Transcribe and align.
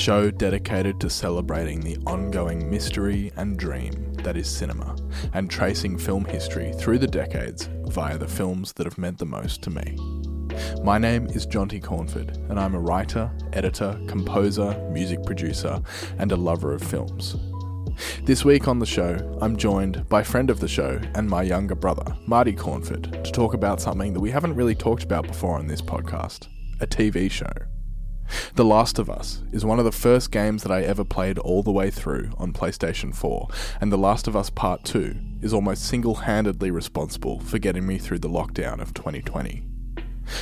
show 0.00 0.30
dedicated 0.30 0.98
to 0.98 1.10
celebrating 1.10 1.78
the 1.78 1.98
ongoing 2.06 2.70
mystery 2.70 3.30
and 3.36 3.58
dream 3.58 4.14
that 4.14 4.34
is 4.34 4.48
cinema 4.48 4.96
and 5.34 5.50
tracing 5.50 5.98
film 5.98 6.24
history 6.24 6.72
through 6.72 6.98
the 6.98 7.06
decades 7.06 7.68
via 7.88 8.16
the 8.16 8.26
films 8.26 8.72
that 8.72 8.86
have 8.86 8.96
meant 8.96 9.18
the 9.18 9.26
most 9.26 9.60
to 9.60 9.68
me. 9.68 9.98
My 10.82 10.96
name 10.96 11.26
is 11.26 11.46
Jonty 11.46 11.82
Cornford, 11.82 12.30
and 12.48 12.58
I'm 12.58 12.74
a 12.74 12.80
writer, 12.80 13.30
editor, 13.52 14.00
composer, 14.08 14.74
music 14.90 15.22
producer, 15.26 15.82
and 16.18 16.32
a 16.32 16.36
lover 16.36 16.72
of 16.72 16.82
films. 16.82 17.36
This 18.24 18.42
week 18.42 18.68
on 18.68 18.78
the 18.78 18.86
show, 18.86 19.38
I'm 19.42 19.58
joined 19.58 20.08
by 20.08 20.22
friend 20.22 20.48
of 20.48 20.60
the 20.60 20.68
show 20.68 20.98
and 21.14 21.28
my 21.28 21.42
younger 21.42 21.74
brother, 21.74 22.16
Marty 22.26 22.54
Cornford, 22.54 23.22
to 23.22 23.30
talk 23.32 23.52
about 23.52 23.82
something 23.82 24.14
that 24.14 24.20
we 24.20 24.30
haven't 24.30 24.54
really 24.54 24.74
talked 24.74 25.02
about 25.02 25.26
before 25.26 25.58
on 25.58 25.66
this 25.66 25.82
podcast 25.82 26.48
a 26.80 26.86
TV 26.86 27.30
show. 27.30 27.52
The 28.54 28.64
Last 28.64 28.98
of 28.98 29.10
Us 29.10 29.42
is 29.52 29.64
one 29.64 29.78
of 29.78 29.84
the 29.84 29.92
first 29.92 30.30
games 30.30 30.62
that 30.62 30.72
I 30.72 30.82
ever 30.82 31.04
played 31.04 31.38
all 31.38 31.62
the 31.62 31.72
way 31.72 31.90
through 31.90 32.30
on 32.38 32.52
PlayStation 32.52 33.14
4, 33.14 33.48
and 33.80 33.92
The 33.92 33.98
Last 33.98 34.26
of 34.28 34.36
Us 34.36 34.50
Part 34.50 34.84
2 34.84 35.16
is 35.42 35.52
almost 35.52 35.84
single 35.84 36.14
handedly 36.16 36.70
responsible 36.70 37.40
for 37.40 37.58
getting 37.58 37.86
me 37.86 37.98
through 37.98 38.18
the 38.18 38.28
lockdown 38.28 38.80
of 38.80 38.94
2020. 38.94 39.64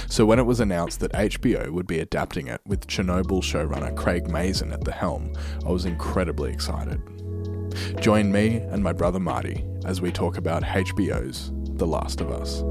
So 0.08 0.26
when 0.26 0.38
it 0.38 0.46
was 0.46 0.60
announced 0.60 1.00
that 1.00 1.12
HBO 1.12 1.70
would 1.70 1.86
be 1.86 2.00
adapting 2.00 2.46
it 2.46 2.60
with 2.66 2.86
Chernobyl 2.86 3.42
showrunner 3.42 3.96
Craig 3.96 4.28
Mazin 4.28 4.72
at 4.72 4.84
the 4.84 4.92
helm, 4.92 5.32
I 5.66 5.70
was 5.70 5.84
incredibly 5.84 6.52
excited. 6.52 7.00
Join 8.00 8.30
me 8.32 8.56
and 8.56 8.82
my 8.82 8.92
brother 8.92 9.20
Marty 9.20 9.64
as 9.84 10.00
we 10.00 10.10
talk 10.10 10.36
about 10.36 10.62
HBO's 10.62 11.52
The 11.54 11.86
Last 11.86 12.20
of 12.20 12.30
Us. 12.30 12.62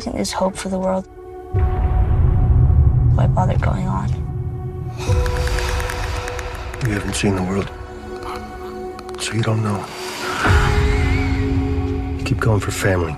Think 0.00 0.16
there's 0.16 0.32
hope 0.32 0.56
for 0.56 0.70
the 0.70 0.78
world, 0.78 1.06
why 3.16 3.26
bother 3.26 3.58
going 3.58 3.86
on? 3.86 4.08
You 6.86 6.92
haven't 6.92 7.14
seen 7.14 7.36
the 7.36 7.42
world, 7.42 7.70
so 9.20 9.34
you 9.34 9.42
don't 9.42 9.62
know. 9.62 9.84
You 12.18 12.24
keep 12.24 12.38
going 12.40 12.60
for 12.60 12.70
family. 12.70 13.14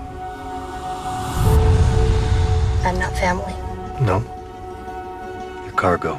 I'm 2.85 2.99
not 2.99 3.13
family. 3.17 3.53
No. 4.01 4.21
Your 5.63 5.73
cargo. 5.77 6.15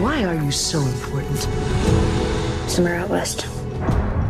Why 0.00 0.24
are 0.24 0.34
you 0.34 0.50
so 0.50 0.80
important? 0.80 1.38
Somewhere 2.70 2.96
out 2.96 3.10
west, 3.10 3.46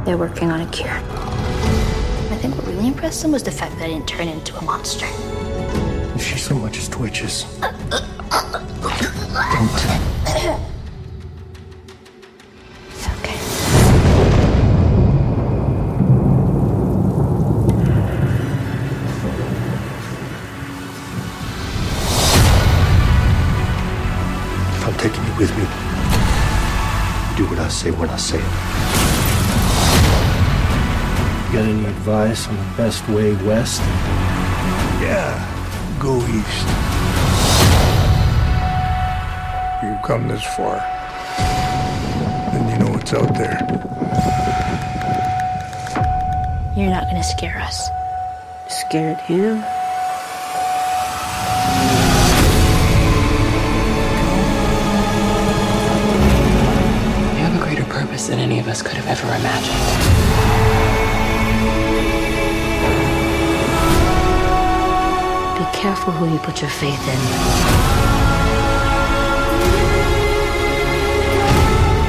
they're 0.05 0.19
working 0.19 0.51
on 0.51 0.61
a 0.61 0.71
cure. 0.71 0.91
I 0.91 2.37
think 2.41 2.57
what 2.57 2.67
really 2.67 2.89
impressed 2.89 3.23
them 3.23 3.33
was 3.33 3.43
the 3.43 3.51
fact 3.51 3.77
that 3.79 3.85
I 3.85 3.89
didn't 3.89 4.09
turn 4.09 4.29
into 4.29 4.57
a 4.57 4.63
monster. 4.63 5.07
If 6.15 6.23
she 6.25 6.39
so 6.39 6.55
much 6.55 6.79
as 6.79 6.89
twitches, 6.89 7.47
It's 12.95 13.09
okay. 13.09 14.43
if 23.55 24.87
I'm 24.87 24.95
taking 24.99 25.25
you 25.25 25.35
with 25.39 25.51
me, 25.57 25.65
you 27.31 27.37
do 27.37 27.51
what 27.51 27.59
I 27.59 27.69
say 27.69 27.91
when 27.91 28.09
I 28.11 28.17
say 28.17 28.39
it. 28.39 29.22
Got 31.53 31.67
any 31.67 31.85
advice 31.85 32.49
on 32.49 32.57
the 32.57 32.77
best 32.79 33.07
way 33.11 33.35
west? 33.45 33.83
Yeah, 35.03 35.37
go 36.01 36.17
east. 36.17 36.67
You've 39.83 40.01
come 40.01 40.29
this 40.29 40.43
far, 40.57 40.81
and 42.55 42.71
you 42.71 42.79
know 42.79 42.91
what's 42.93 43.12
out 43.12 43.35
there. 43.35 43.59
You're 46.75 46.89
not 46.89 47.05
gonna 47.05 47.23
scare 47.23 47.59
us. 47.59 47.91
Scared 48.69 49.19
him? 49.19 49.57
You 57.29 57.43
have 57.45 57.61
a 57.61 57.62
greater 57.62 57.85
purpose 57.85 58.29
than 58.29 58.39
any 58.39 58.59
of 58.59 58.69
us 58.69 58.81
could 58.81 58.95
have 58.95 59.07
ever 59.07 59.27
imagined. 59.35 60.81
Careful 65.82 66.12
who 66.12 66.32
you 66.32 66.38
put 66.38 66.60
your 66.60 66.70
faith 66.70 67.09
in. 67.09 67.20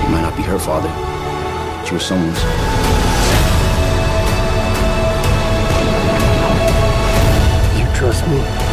You 0.03 0.09
might 0.11 0.21
not 0.21 0.37
be 0.37 0.43
her 0.43 0.59
father, 0.59 0.89
but 0.89 1.89
you 1.89 1.95
were 1.95 1.99
someone's. 1.99 2.37
You 7.79 7.85
trust 7.97 8.27
me? 8.27 8.72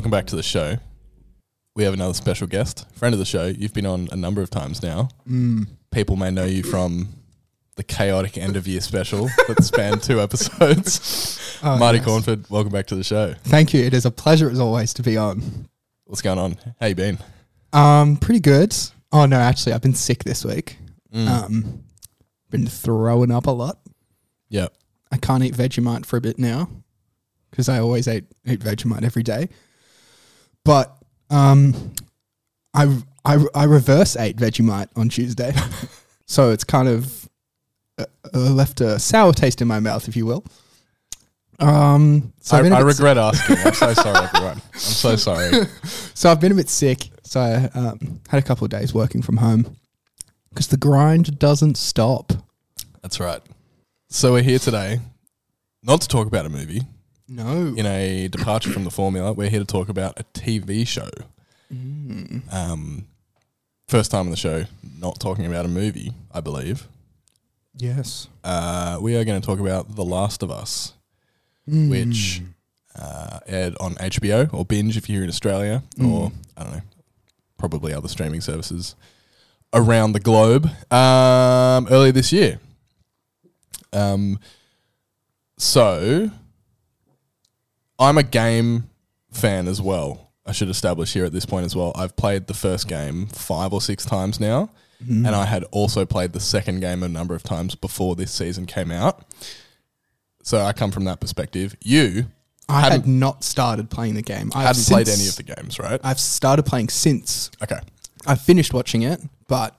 Welcome 0.00 0.12
back 0.12 0.28
to 0.28 0.36
the 0.36 0.42
show. 0.42 0.78
We 1.76 1.84
have 1.84 1.92
another 1.92 2.14
special 2.14 2.46
guest, 2.46 2.90
friend 2.94 3.12
of 3.12 3.18
the 3.18 3.26
show. 3.26 3.48
You've 3.48 3.74
been 3.74 3.84
on 3.84 4.08
a 4.10 4.16
number 4.16 4.40
of 4.40 4.48
times 4.48 4.82
now. 4.82 5.10
People 5.90 6.16
may 6.16 6.30
know 6.30 6.46
you 6.46 6.62
from 6.62 7.10
the 7.76 7.82
chaotic 7.82 8.38
end 8.38 8.56
of 8.56 8.66
year 8.66 8.80
special 8.80 9.28
that 9.46 9.62
spanned 9.62 10.02
two 10.02 10.18
episodes. 10.22 11.60
Oh, 11.62 11.76
Marty 11.76 11.98
yes. 11.98 12.06
Cornford, 12.06 12.48
welcome 12.48 12.72
back 12.72 12.86
to 12.86 12.94
the 12.94 13.04
show. 13.04 13.34
Thank 13.44 13.74
you. 13.74 13.84
It 13.84 13.92
is 13.92 14.06
a 14.06 14.10
pleasure 14.10 14.48
as 14.48 14.58
always 14.58 14.94
to 14.94 15.02
be 15.02 15.18
on. 15.18 15.68
What's 16.06 16.22
going 16.22 16.38
on? 16.38 16.56
How 16.80 16.86
you 16.86 16.94
been? 16.94 17.18
Um, 17.74 18.16
pretty 18.16 18.40
good. 18.40 18.74
Oh 19.12 19.26
no, 19.26 19.36
actually, 19.36 19.74
I've 19.74 19.82
been 19.82 19.92
sick 19.92 20.24
this 20.24 20.46
week. 20.46 20.78
Mm. 21.12 21.28
Um, 21.28 21.84
been 22.48 22.66
throwing 22.66 23.30
up 23.30 23.46
a 23.46 23.50
lot. 23.50 23.78
Yeah. 24.48 24.68
I 25.12 25.18
can't 25.18 25.44
eat 25.44 25.52
Vegemite 25.52 26.06
for 26.06 26.16
a 26.16 26.22
bit 26.22 26.38
now 26.38 26.70
because 27.50 27.68
I 27.68 27.80
always 27.80 28.08
ate 28.08 28.24
eat 28.46 28.60
Vegemite 28.60 29.04
every 29.04 29.22
day. 29.22 29.50
But 30.64 30.96
um, 31.30 31.94
I 32.74 33.02
I 33.24 33.44
I 33.54 33.64
reverse 33.64 34.16
ate 34.16 34.36
Vegemite 34.36 34.88
on 34.96 35.08
Tuesday, 35.08 35.52
so 36.26 36.50
it's 36.50 36.64
kind 36.64 36.88
of 36.88 37.28
uh, 37.98 38.04
uh, 38.34 38.38
left 38.38 38.80
a 38.80 38.98
sour 38.98 39.32
taste 39.32 39.62
in 39.62 39.68
my 39.68 39.80
mouth, 39.80 40.08
if 40.08 40.16
you 40.16 40.26
will. 40.26 40.44
Um, 41.58 42.32
so 42.40 42.56
I, 42.56 42.58
I've 42.58 42.64
been 42.64 42.72
a 42.72 42.76
I 42.76 42.80
regret 42.80 43.18
asking. 43.18 43.56
I'm 43.58 43.74
so 43.74 43.94
sorry, 43.94 44.28
everyone. 44.34 44.62
I'm 44.72 44.78
so 44.78 45.16
sorry. 45.16 45.66
So 46.14 46.30
I've 46.30 46.40
been 46.40 46.52
a 46.52 46.54
bit 46.54 46.68
sick. 46.68 47.10
So 47.22 47.40
I 47.40 47.78
um, 47.78 48.20
had 48.28 48.42
a 48.42 48.46
couple 48.46 48.64
of 48.64 48.70
days 48.70 48.94
working 48.94 49.22
from 49.22 49.36
home 49.36 49.76
because 50.48 50.68
the 50.68 50.76
grind 50.76 51.38
doesn't 51.38 51.76
stop. 51.76 52.32
That's 53.02 53.20
right. 53.20 53.40
So 54.08 54.32
we're 54.32 54.42
here 54.42 54.58
today 54.58 55.00
not 55.82 56.00
to 56.00 56.08
talk 56.08 56.26
about 56.26 56.46
a 56.46 56.48
movie. 56.48 56.82
No. 57.32 57.72
In 57.76 57.86
a 57.86 58.26
departure 58.28 58.70
from 58.70 58.82
the 58.84 58.90
formula, 58.90 59.32
we're 59.32 59.48
here 59.50 59.60
to 59.60 59.64
talk 59.64 59.88
about 59.88 60.18
a 60.18 60.24
TV 60.34 60.84
show. 60.86 61.08
Mm. 61.72 62.52
Um, 62.52 63.06
first 63.86 64.10
time 64.10 64.22
on 64.26 64.30
the 64.30 64.36
show, 64.36 64.64
not 64.98 65.20
talking 65.20 65.46
about 65.46 65.64
a 65.64 65.68
movie, 65.68 66.12
I 66.34 66.40
believe. 66.40 66.88
Yes. 67.76 68.26
Uh, 68.42 68.98
we 69.00 69.14
are 69.16 69.24
going 69.24 69.40
to 69.40 69.46
talk 69.46 69.60
about 69.60 69.94
The 69.94 70.04
Last 70.04 70.42
of 70.42 70.50
Us, 70.50 70.94
Mm. 71.68 71.88
which 71.90 72.42
uh, 72.98 73.38
aired 73.46 73.76
on 73.78 73.94
HBO 73.96 74.52
or 74.52 74.64
Binge 74.64 74.96
if 74.96 75.08
you're 75.08 75.22
in 75.22 75.28
Australia, 75.28 75.84
or 76.00 76.30
Mm. 76.30 76.32
I 76.56 76.62
don't 76.64 76.72
know, 76.72 76.82
probably 77.58 77.92
other 77.94 78.08
streaming 78.08 78.40
services. 78.40 78.96
around 79.72 80.14
the 80.14 80.18
globe 80.20 80.66
um, 80.92 81.86
earlier 81.92 82.10
this 82.10 82.32
year. 82.32 82.58
Um, 83.92 84.40
so 85.58 86.32
I'm 88.00 88.18
a 88.18 88.22
game 88.22 88.88
fan 89.30 89.68
as 89.68 89.80
well. 89.80 90.30
I 90.46 90.52
should 90.52 90.68
establish 90.70 91.12
here 91.12 91.24
at 91.24 91.32
this 91.32 91.46
point 91.46 91.66
as 91.66 91.76
well. 91.76 91.92
I've 91.94 92.16
played 92.16 92.46
the 92.48 92.54
first 92.54 92.88
game 92.88 93.26
five 93.26 93.72
or 93.72 93.80
six 93.80 94.04
times 94.04 94.40
now, 94.40 94.70
Mm-hmm. 95.02 95.24
and 95.24 95.34
I 95.34 95.46
had 95.46 95.64
also 95.70 96.04
played 96.04 96.34
the 96.34 96.40
second 96.40 96.80
game 96.80 97.02
a 97.02 97.08
number 97.08 97.34
of 97.34 97.42
times 97.42 97.74
before 97.74 98.16
this 98.16 98.30
season 98.30 98.66
came 98.66 98.90
out. 98.90 99.24
So 100.42 100.60
I 100.60 100.74
come 100.74 100.90
from 100.90 101.04
that 101.04 101.20
perspective. 101.20 101.74
You 101.82 102.26
I 102.68 102.82
had 102.82 103.06
not 103.06 103.42
started 103.42 103.88
playing 103.88 104.14
the 104.14 104.20
game. 104.22 104.52
I 104.54 104.62
hadn't 104.64 104.84
played 104.84 105.08
any 105.08 105.26
of 105.26 105.36
the 105.36 105.42
games, 105.42 105.78
right? 105.78 105.98
I've 106.04 106.20
started 106.20 106.64
playing 106.64 106.90
since. 106.90 107.50
Okay. 107.62 107.78
I 108.26 108.34
finished 108.34 108.74
watching 108.74 109.00
it, 109.00 109.22
but 109.48 109.74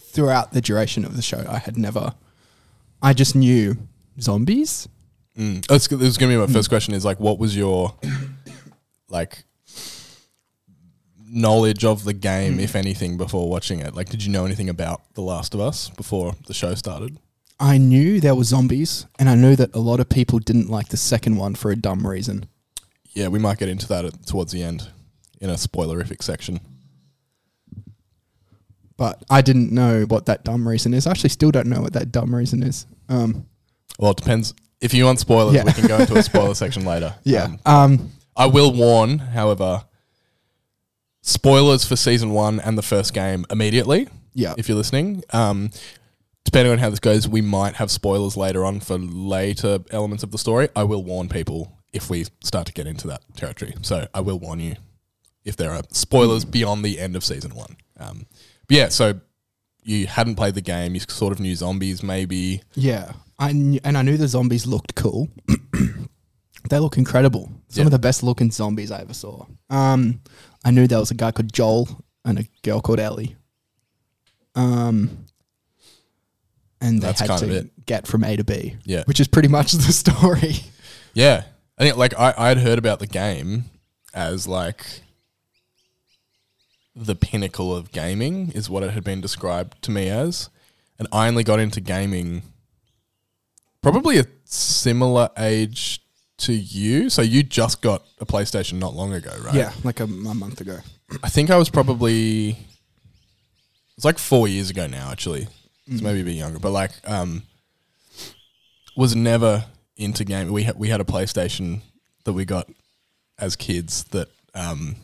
throughout 0.00 0.52
the 0.52 0.62
duration 0.62 1.04
of 1.04 1.16
the 1.16 1.22
show, 1.22 1.44
I 1.46 1.58
had 1.58 1.76
never. 1.76 2.14
I 3.02 3.12
just 3.12 3.36
knew 3.36 3.76
zombies. 4.18 4.88
Mm. 5.38 5.66
That's, 5.66 5.86
this 5.88 6.02
is 6.02 6.18
going 6.18 6.30
to 6.32 6.36
be 6.38 6.46
my 6.46 6.52
first 6.52 6.68
question. 6.68 6.94
Is 6.94 7.04
like, 7.04 7.20
what 7.20 7.38
was 7.38 7.56
your 7.56 7.94
like 9.08 9.44
knowledge 11.32 11.84
of 11.84 12.04
the 12.04 12.12
game, 12.12 12.58
if 12.58 12.74
anything, 12.74 13.16
before 13.16 13.48
watching 13.48 13.80
it? 13.80 13.94
Like, 13.94 14.08
did 14.08 14.24
you 14.24 14.32
know 14.32 14.44
anything 14.44 14.68
about 14.68 15.02
The 15.14 15.22
Last 15.22 15.54
of 15.54 15.60
Us 15.60 15.88
before 15.90 16.34
the 16.46 16.54
show 16.54 16.74
started? 16.74 17.18
I 17.58 17.78
knew 17.78 18.20
there 18.20 18.34
were 18.34 18.44
zombies, 18.44 19.06
and 19.18 19.28
I 19.28 19.34
knew 19.34 19.54
that 19.56 19.74
a 19.74 19.80
lot 19.80 20.00
of 20.00 20.08
people 20.08 20.38
didn't 20.38 20.70
like 20.70 20.88
the 20.88 20.96
second 20.96 21.36
one 21.36 21.54
for 21.54 21.70
a 21.70 21.76
dumb 21.76 22.06
reason. 22.06 22.46
Yeah, 23.12 23.28
we 23.28 23.38
might 23.38 23.58
get 23.58 23.68
into 23.68 23.86
that 23.88 24.04
at, 24.04 24.26
towards 24.26 24.50
the 24.52 24.62
end 24.62 24.88
in 25.40 25.50
a 25.50 25.54
spoilerific 25.54 26.22
section. 26.22 26.60
But 28.96 29.22
I 29.30 29.40
didn't 29.42 29.72
know 29.72 30.04
what 30.04 30.26
that 30.26 30.44
dumb 30.44 30.66
reason 30.66 30.94
is. 30.94 31.06
I 31.06 31.10
actually 31.10 31.30
still 31.30 31.50
don't 31.50 31.66
know 31.66 31.80
what 31.80 31.92
that 31.94 32.12
dumb 32.12 32.34
reason 32.34 32.62
is. 32.62 32.86
Um, 33.08 33.46
Well, 33.98 34.10
it 34.12 34.18
depends. 34.18 34.54
If 34.80 34.94
you 34.94 35.04
want 35.04 35.20
spoilers, 35.20 35.54
Yeah. 35.54 35.64
we 35.64 35.72
can 35.72 35.86
go 35.86 35.98
into 35.98 36.16
a 36.16 36.22
spoiler 36.22 36.54
section 36.64 36.84
later. 36.84 37.14
yeah. 37.24 37.44
Um, 37.44 37.58
Um, 37.66 38.10
I 38.36 38.46
will 38.46 38.72
warn, 38.72 39.18
however, 39.18 39.84
spoilers 41.22 41.84
for 41.84 41.96
season 41.96 42.30
one 42.30 42.60
and 42.60 42.76
the 42.78 42.82
first 42.82 43.12
game 43.12 43.44
immediately. 43.50 44.08
Yeah. 44.34 44.54
If 44.56 44.68
you're 44.68 44.78
listening, 44.78 45.22
um, 45.30 45.70
depending 46.44 46.72
on 46.72 46.78
how 46.78 46.90
this 46.90 47.00
goes, 47.00 47.28
we 47.28 47.40
might 47.42 47.74
have 47.74 47.90
spoilers 47.90 48.36
later 48.36 48.64
on 48.64 48.80
for 48.80 48.98
later 48.98 49.80
elements 49.90 50.22
of 50.22 50.30
the 50.30 50.38
story. 50.38 50.68
I 50.74 50.84
will 50.84 51.02
warn 51.04 51.28
people 51.28 51.76
if 51.92 52.08
we 52.08 52.24
start 52.42 52.66
to 52.68 52.72
get 52.72 52.86
into 52.86 53.06
that 53.08 53.22
territory. 53.36 53.74
So 53.82 54.06
I 54.14 54.20
will 54.20 54.38
warn 54.38 54.60
you 54.60 54.76
if 55.44 55.56
there 55.56 55.72
are 55.72 55.82
spoilers 55.90 56.44
beyond 56.44 56.84
the 56.84 56.98
end 57.00 57.16
of 57.16 57.24
season 57.24 57.54
one. 57.54 57.76
Um, 57.98 58.26
but 58.68 58.76
yeah, 58.76 58.88
so 58.88 59.20
you 59.82 60.06
hadn't 60.06 60.36
played 60.36 60.54
the 60.54 60.60
game, 60.60 60.94
you 60.94 61.00
sort 61.00 61.32
of 61.32 61.40
knew 61.40 61.54
zombies, 61.56 62.02
maybe. 62.02 62.62
yeah. 62.74 63.12
I 63.40 63.52
knew, 63.52 63.80
and 63.82 63.96
I 63.98 64.02
knew 64.02 64.16
the 64.16 64.28
zombies 64.28 64.66
looked 64.66 64.94
cool. 64.94 65.28
they 66.70 66.78
look 66.78 66.98
incredible. 66.98 67.50
Some 67.68 67.86
of 67.86 67.90
the 67.90 67.98
best 67.98 68.22
looking 68.22 68.50
zombies 68.50 68.90
I 68.92 69.00
ever 69.00 69.14
saw. 69.14 69.46
Um, 69.70 70.20
I 70.64 70.70
knew 70.70 70.86
there 70.86 70.98
was 71.00 71.10
a 71.10 71.14
guy 71.14 71.30
called 71.32 71.52
Joel 71.52 71.88
and 72.24 72.38
a 72.38 72.44
girl 72.62 72.80
called 72.80 73.00
Ellie. 73.00 73.36
Um, 74.54 75.24
and 76.80 77.00
they 77.00 77.06
That's 77.06 77.20
had 77.20 77.28
kind 77.30 77.40
to 77.40 77.46
of 77.46 77.52
it. 77.66 77.86
get 77.86 78.06
from 78.06 78.24
A 78.24 78.36
to 78.36 78.44
B. 78.44 78.76
Yeah. 78.84 79.04
which 79.06 79.20
is 79.20 79.28
pretty 79.28 79.48
much 79.48 79.72
the 79.72 79.92
story. 79.92 80.56
Yeah, 81.14 81.44
I 81.78 81.82
think 81.84 81.96
like 81.96 82.18
I 82.18 82.34
I'd 82.36 82.58
heard 82.58 82.78
about 82.78 82.98
the 83.00 83.06
game 83.06 83.64
as 84.12 84.46
like 84.46 84.84
the 86.94 87.14
pinnacle 87.14 87.74
of 87.74 87.90
gaming 87.92 88.52
is 88.52 88.68
what 88.68 88.82
it 88.82 88.90
had 88.90 89.04
been 89.04 89.20
described 89.20 89.80
to 89.82 89.90
me 89.90 90.08
as, 90.08 90.50
and 90.98 91.08
I 91.12 91.26
only 91.28 91.42
got 91.44 91.58
into 91.58 91.80
gaming 91.80 92.42
probably 93.82 94.18
a 94.18 94.24
similar 94.44 95.30
age 95.38 96.00
to 96.38 96.52
you. 96.52 97.10
So 97.10 97.22
you 97.22 97.42
just 97.42 97.82
got 97.82 98.02
a 98.18 98.26
PlayStation 98.26 98.74
not 98.74 98.94
long 98.94 99.12
ago, 99.12 99.32
right? 99.44 99.54
Yeah, 99.54 99.72
like 99.84 100.00
a, 100.00 100.04
a 100.04 100.06
month 100.34 100.60
ago. 100.60 100.78
I 101.22 101.28
think 101.28 101.50
I 101.50 101.56
was 101.56 101.70
probably 101.70 102.56
it's 103.96 104.04
like 104.04 104.18
four 104.18 104.48
years 104.48 104.70
ago 104.70 104.86
now, 104.86 105.10
actually. 105.10 105.46
It's 105.86 106.02
maybe 106.02 106.20
a 106.20 106.24
bit 106.24 106.34
younger, 106.36 106.58
but 106.58 106.70
like 106.70 106.92
um 107.04 107.42
was 108.96 109.16
never 109.16 109.64
into 109.96 110.24
game. 110.24 110.52
We 110.52 110.62
had 110.62 110.76
we 110.78 110.88
had 110.88 111.00
a 111.00 111.04
PlayStation 111.04 111.80
that 112.24 112.32
we 112.32 112.44
got 112.44 112.68
as 113.38 113.56
kids 113.56 114.04
that 114.04 114.28
um 114.54 114.96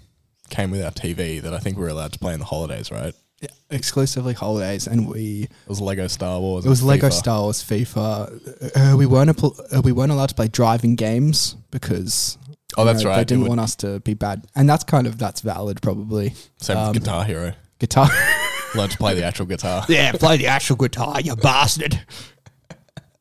came 0.49 0.71
with 0.71 0.85
our 0.85 0.93
TV 0.93 1.43
that 1.43 1.53
I 1.53 1.59
think 1.59 1.77
we 1.77 1.83
were 1.83 1.89
allowed 1.89 2.13
to 2.13 2.19
play 2.19 2.35
in 2.35 2.39
the 2.41 2.47
holidays, 2.47 2.91
right? 2.91 3.15
Yeah, 3.41 3.49
exclusively 3.71 4.33
holidays, 4.33 4.87
and 4.87 5.07
we 5.09 5.43
It 5.45 5.69
was 5.69 5.81
Lego 5.81 6.07
Star 6.07 6.41
Wars. 6.41 6.65
it 6.65 6.69
was 6.71 6.81
and 6.81 6.89
Lego 6.89 7.09
FIFA. 7.09 7.13
Star 7.13 7.41
Wars, 7.43 7.63
FIFA. 7.63 8.93
Uh, 8.93 8.97
we 8.97 9.05
weren't 9.05 9.31
apl- 9.31 9.77
uh, 9.77 9.83
we 9.83 9.93
weren't 9.93 10.11
allowed 10.11 10.31
to 10.31 10.35
play 10.35 10.49
driving 10.49 10.97
games 10.97 11.57
because 11.71 12.39
Oh, 12.79 12.83
you 12.83 12.87
that's 12.93 13.05
right. 13.05 13.17
They 13.17 13.21
it 13.23 13.29
didn't 13.29 13.43
would- 13.43 13.49
want 13.51 13.61
us 13.61 13.77
to 13.77 14.01
be 14.01 14.15
bad, 14.15 14.47
and 14.55 14.69
that's 14.69 14.85
kind 14.85 15.07
of 15.07 15.19
that's 15.19 15.43
valid 15.43 15.83
probably. 15.83 16.35
Same 16.59 16.77
um, 16.79 16.93
with 16.93 17.03
Guitar 17.03 17.25
Hero. 17.25 17.53
Guitar. 17.79 18.09
Learned 18.75 18.93
to 18.93 18.99
play 18.99 19.15
the 19.15 19.25
actual 19.25 19.47
guitar. 19.47 19.85
yeah, 19.89 20.13
play 20.13 20.37
the 20.39 20.47
actual 20.49 20.77
guitar, 20.77 21.21
you 21.21 21.37
bastard. 21.37 22.01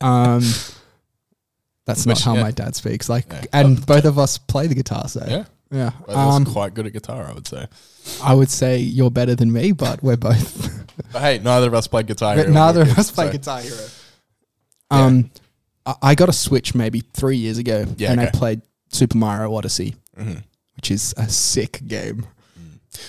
Um, 0.02 0.42
that's 1.86 2.06
not 2.06 2.20
how 2.22 2.36
yeah. 2.36 2.42
my 2.42 2.52
dad 2.52 2.76
speaks. 2.76 3.08
Like, 3.10 3.26
and 3.54 3.86
both 3.86 4.06
of 4.06 4.18
us 4.18 4.38
play 4.38 4.68
the 4.68 4.76
guitar, 4.76 5.08
so 5.08 5.24
Yeah. 5.28 5.46
Yeah. 5.72 5.92
Was 6.08 6.16
Um, 6.16 6.46
quite 6.46 6.74
good 6.74 6.86
at 6.86 6.94
guitar, 6.94 7.28
I 7.30 7.34
would 7.34 7.48
say. 7.48 7.68
I 8.24 8.34
would 8.34 8.50
say 8.50 8.78
you're 8.80 9.12
better 9.12 9.36
than 9.36 9.52
me, 9.52 9.72
but 9.72 10.02
we're 10.04 10.18
both. 10.18 10.84
But 11.12 11.22
hey, 11.22 11.40
neither 11.40 11.68
of 11.68 11.74
us 11.74 11.88
played 11.88 12.08
guitar. 12.08 12.36
Hero 12.36 12.46
But 12.48 12.54
when 12.54 12.54
we 12.54 12.60
neither 12.68 12.80
were 12.80 12.84
of 12.84 12.96
kids, 12.96 13.10
us 13.10 13.12
play 13.12 13.26
so- 13.26 13.32
Guitar 13.34 13.62
Hero. 13.62 13.88
Um, 14.92 15.32
I- 15.86 15.96
I 16.02 16.16
got 16.16 16.30
a 16.30 16.34
Switch 16.34 16.74
maybe 16.74 17.02
three 17.02 17.36
years 17.38 17.58
ago, 17.58 17.86
Yeah, 17.98 18.12
and 18.12 18.20
I 18.22 18.24
okay. 18.26 18.32
Mm-hmm. 18.32 18.38
played 18.40 18.62
Super 18.92 19.18
Mario 19.18 19.54
Odyssey, 19.56 19.96
which 20.76 20.92
is 20.92 21.14
a 21.18 21.28
sick 21.30 21.82
game. 21.88 22.26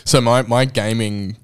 So 0.04 0.20
my 0.20 0.42
my 0.42 0.64
gaming 0.64 1.36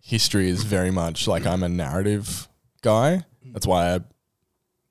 history 0.00 0.48
is 0.48 0.64
very 0.64 0.90
much 0.90 1.28
like 1.28 1.46
I'm 1.46 1.62
a 1.62 1.68
narrative 1.68 2.48
guy. 2.82 3.24
That's 3.52 3.66
why 3.66 3.94
I 3.94 4.00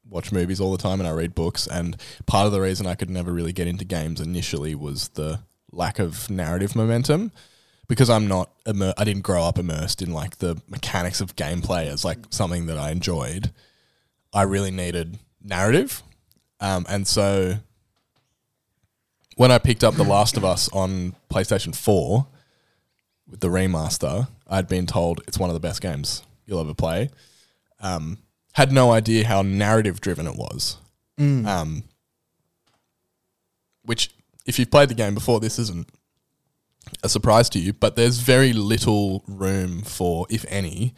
watch 0.10 0.32
movies 0.32 0.62
all 0.62 0.72
the 0.72 0.78
time 0.82 1.00
and 1.02 1.08
I 1.08 1.12
read 1.12 1.36
books. 1.36 1.68
And 1.68 1.98
part 2.26 2.46
of 2.46 2.54
the 2.54 2.62
reason 2.62 2.88
I 2.88 2.96
could 2.96 3.10
never 3.10 3.32
really 3.34 3.52
get 3.54 3.68
into 3.68 3.84
games 3.84 4.22
initially 4.22 4.74
was 4.74 5.10
the 5.10 5.42
lack 5.74 6.00
of 6.00 6.30
narrative 6.30 6.76
momentum. 6.76 7.32
Because 7.90 8.10
I'm 8.10 8.28
not, 8.28 8.50
immer- 8.66 8.94
I 8.98 9.04
didn't 9.04 9.24
grow 9.24 9.44
up 9.44 9.60
immersed 9.60 10.02
in 10.02 10.14
like 10.14 10.38
the 10.38 10.62
mechanics 10.70 11.20
of 11.20 11.36
gameplay 11.36 11.88
as 11.88 12.06
like 12.06 12.20
something 12.30 12.66
that 12.68 12.78
I 12.78 12.92
enjoyed. 12.92 13.52
I 14.34 14.44
really 14.44 14.72
needed 14.72 15.20
narrative, 15.44 16.02
um, 16.62 16.86
and 16.90 17.06
so 17.06 17.58
when 19.36 19.52
I 19.52 19.58
picked 19.58 19.84
up 19.84 19.96
The 19.96 20.04
Last 20.04 20.38
of 20.38 20.46
Us 20.46 20.70
on 20.70 21.14
PlayStation 21.30 21.76
Four, 21.76 22.26
with 23.30 23.42
the 23.42 23.50
remaster, 23.50 24.28
I'd 24.48 24.68
been 24.68 24.86
told 24.86 25.22
it's 25.28 25.38
one 25.38 25.50
of 25.50 25.54
the 25.54 25.60
best 25.60 25.82
games 25.82 26.24
you'll 26.46 26.62
ever 26.62 26.74
play. 26.74 27.10
Um, 27.80 28.20
had 28.54 28.72
no 28.72 28.92
idea 28.92 29.28
how 29.28 29.42
narrative 29.42 30.00
driven 30.02 30.26
it 30.26 30.36
was. 30.36 30.78
Um, 31.46 31.84
which, 33.84 34.12
if 34.46 34.60
you've 34.60 34.72
played 34.72 34.90
the 34.90 34.96
game 34.96 35.14
before, 35.14 35.40
this 35.40 35.60
isn't 35.60 35.90
a 37.04 37.10
surprise 37.10 37.50
to 37.50 37.60
you, 37.60 37.74
but 37.74 37.96
there's 37.96 38.20
very 38.20 38.54
little 38.54 39.24
room 39.28 39.82
for, 39.82 40.26
if 40.30 40.46
any, 40.50 40.94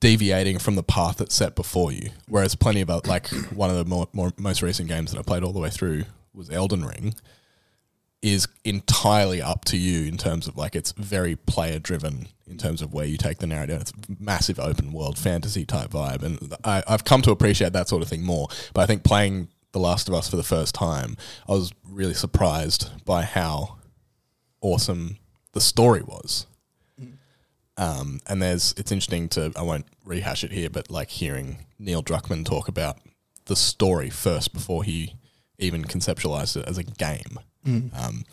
deviating 0.00 0.58
from 0.58 0.74
the 0.74 0.82
path 0.82 1.18
that's 1.18 1.34
set 1.34 1.54
before 1.54 1.92
you. 1.92 2.10
Whereas 2.28 2.54
plenty 2.54 2.80
of 2.80 2.90
other, 2.90 3.08
like 3.08 3.28
one 3.52 3.70
of 3.70 3.76
the 3.76 3.84
more, 3.84 4.08
more 4.12 4.32
most 4.36 4.62
recent 4.62 4.88
games 4.88 5.12
that 5.12 5.18
I 5.18 5.22
played 5.22 5.42
all 5.42 5.52
the 5.52 5.60
way 5.60 5.70
through 5.70 6.04
was 6.34 6.50
Elden 6.50 6.84
Ring 6.84 7.14
is 8.22 8.46
entirely 8.64 9.42
up 9.42 9.64
to 9.64 9.76
you 9.76 10.06
in 10.06 10.16
terms 10.16 10.46
of 10.46 10.56
like 10.56 10.76
it's 10.76 10.92
very 10.92 11.34
player 11.34 11.80
driven 11.80 12.28
in 12.46 12.56
terms 12.56 12.80
of 12.80 12.92
where 12.92 13.04
you 13.04 13.16
take 13.16 13.38
the 13.38 13.46
narrative. 13.46 13.80
It's 13.80 13.92
massive 14.20 14.60
open 14.60 14.92
world 14.92 15.18
fantasy 15.18 15.64
type 15.64 15.90
vibe, 15.90 16.22
and 16.22 16.54
I, 16.64 16.84
I've 16.86 17.04
come 17.04 17.22
to 17.22 17.32
appreciate 17.32 17.72
that 17.72 17.88
sort 17.88 18.02
of 18.02 18.08
thing 18.08 18.22
more. 18.22 18.46
But 18.74 18.82
I 18.82 18.86
think 18.86 19.02
playing 19.02 19.48
The 19.72 19.78
Last 19.78 20.08
of 20.08 20.14
Us 20.14 20.28
for 20.28 20.36
the 20.36 20.42
first 20.42 20.74
time, 20.74 21.16
I 21.48 21.52
was 21.52 21.72
really 21.88 22.14
surprised 22.14 22.90
by 23.04 23.22
how 23.22 23.78
awesome 24.60 25.18
the 25.52 25.60
story 25.60 26.02
was. 26.02 26.46
Um, 27.78 28.20
and 28.26 28.42
there's 28.42 28.74
it's 28.76 28.92
interesting 28.92 29.28
to 29.30 29.50
I 29.56 29.62
won't 29.62 29.86
rehash 30.04 30.44
it 30.44 30.52
here, 30.52 30.68
but 30.68 30.90
like 30.90 31.08
hearing 31.08 31.64
Neil 31.78 32.02
Druckmann 32.02 32.44
talk 32.44 32.68
about 32.68 32.98
the 33.46 33.56
story 33.56 34.10
first 34.10 34.52
before 34.52 34.84
he 34.84 35.16
even 35.58 35.84
conceptualized 35.84 36.56
it 36.56 36.68
as 36.68 36.76
a 36.78 36.84
game. 36.84 37.38
Um, 37.96 38.24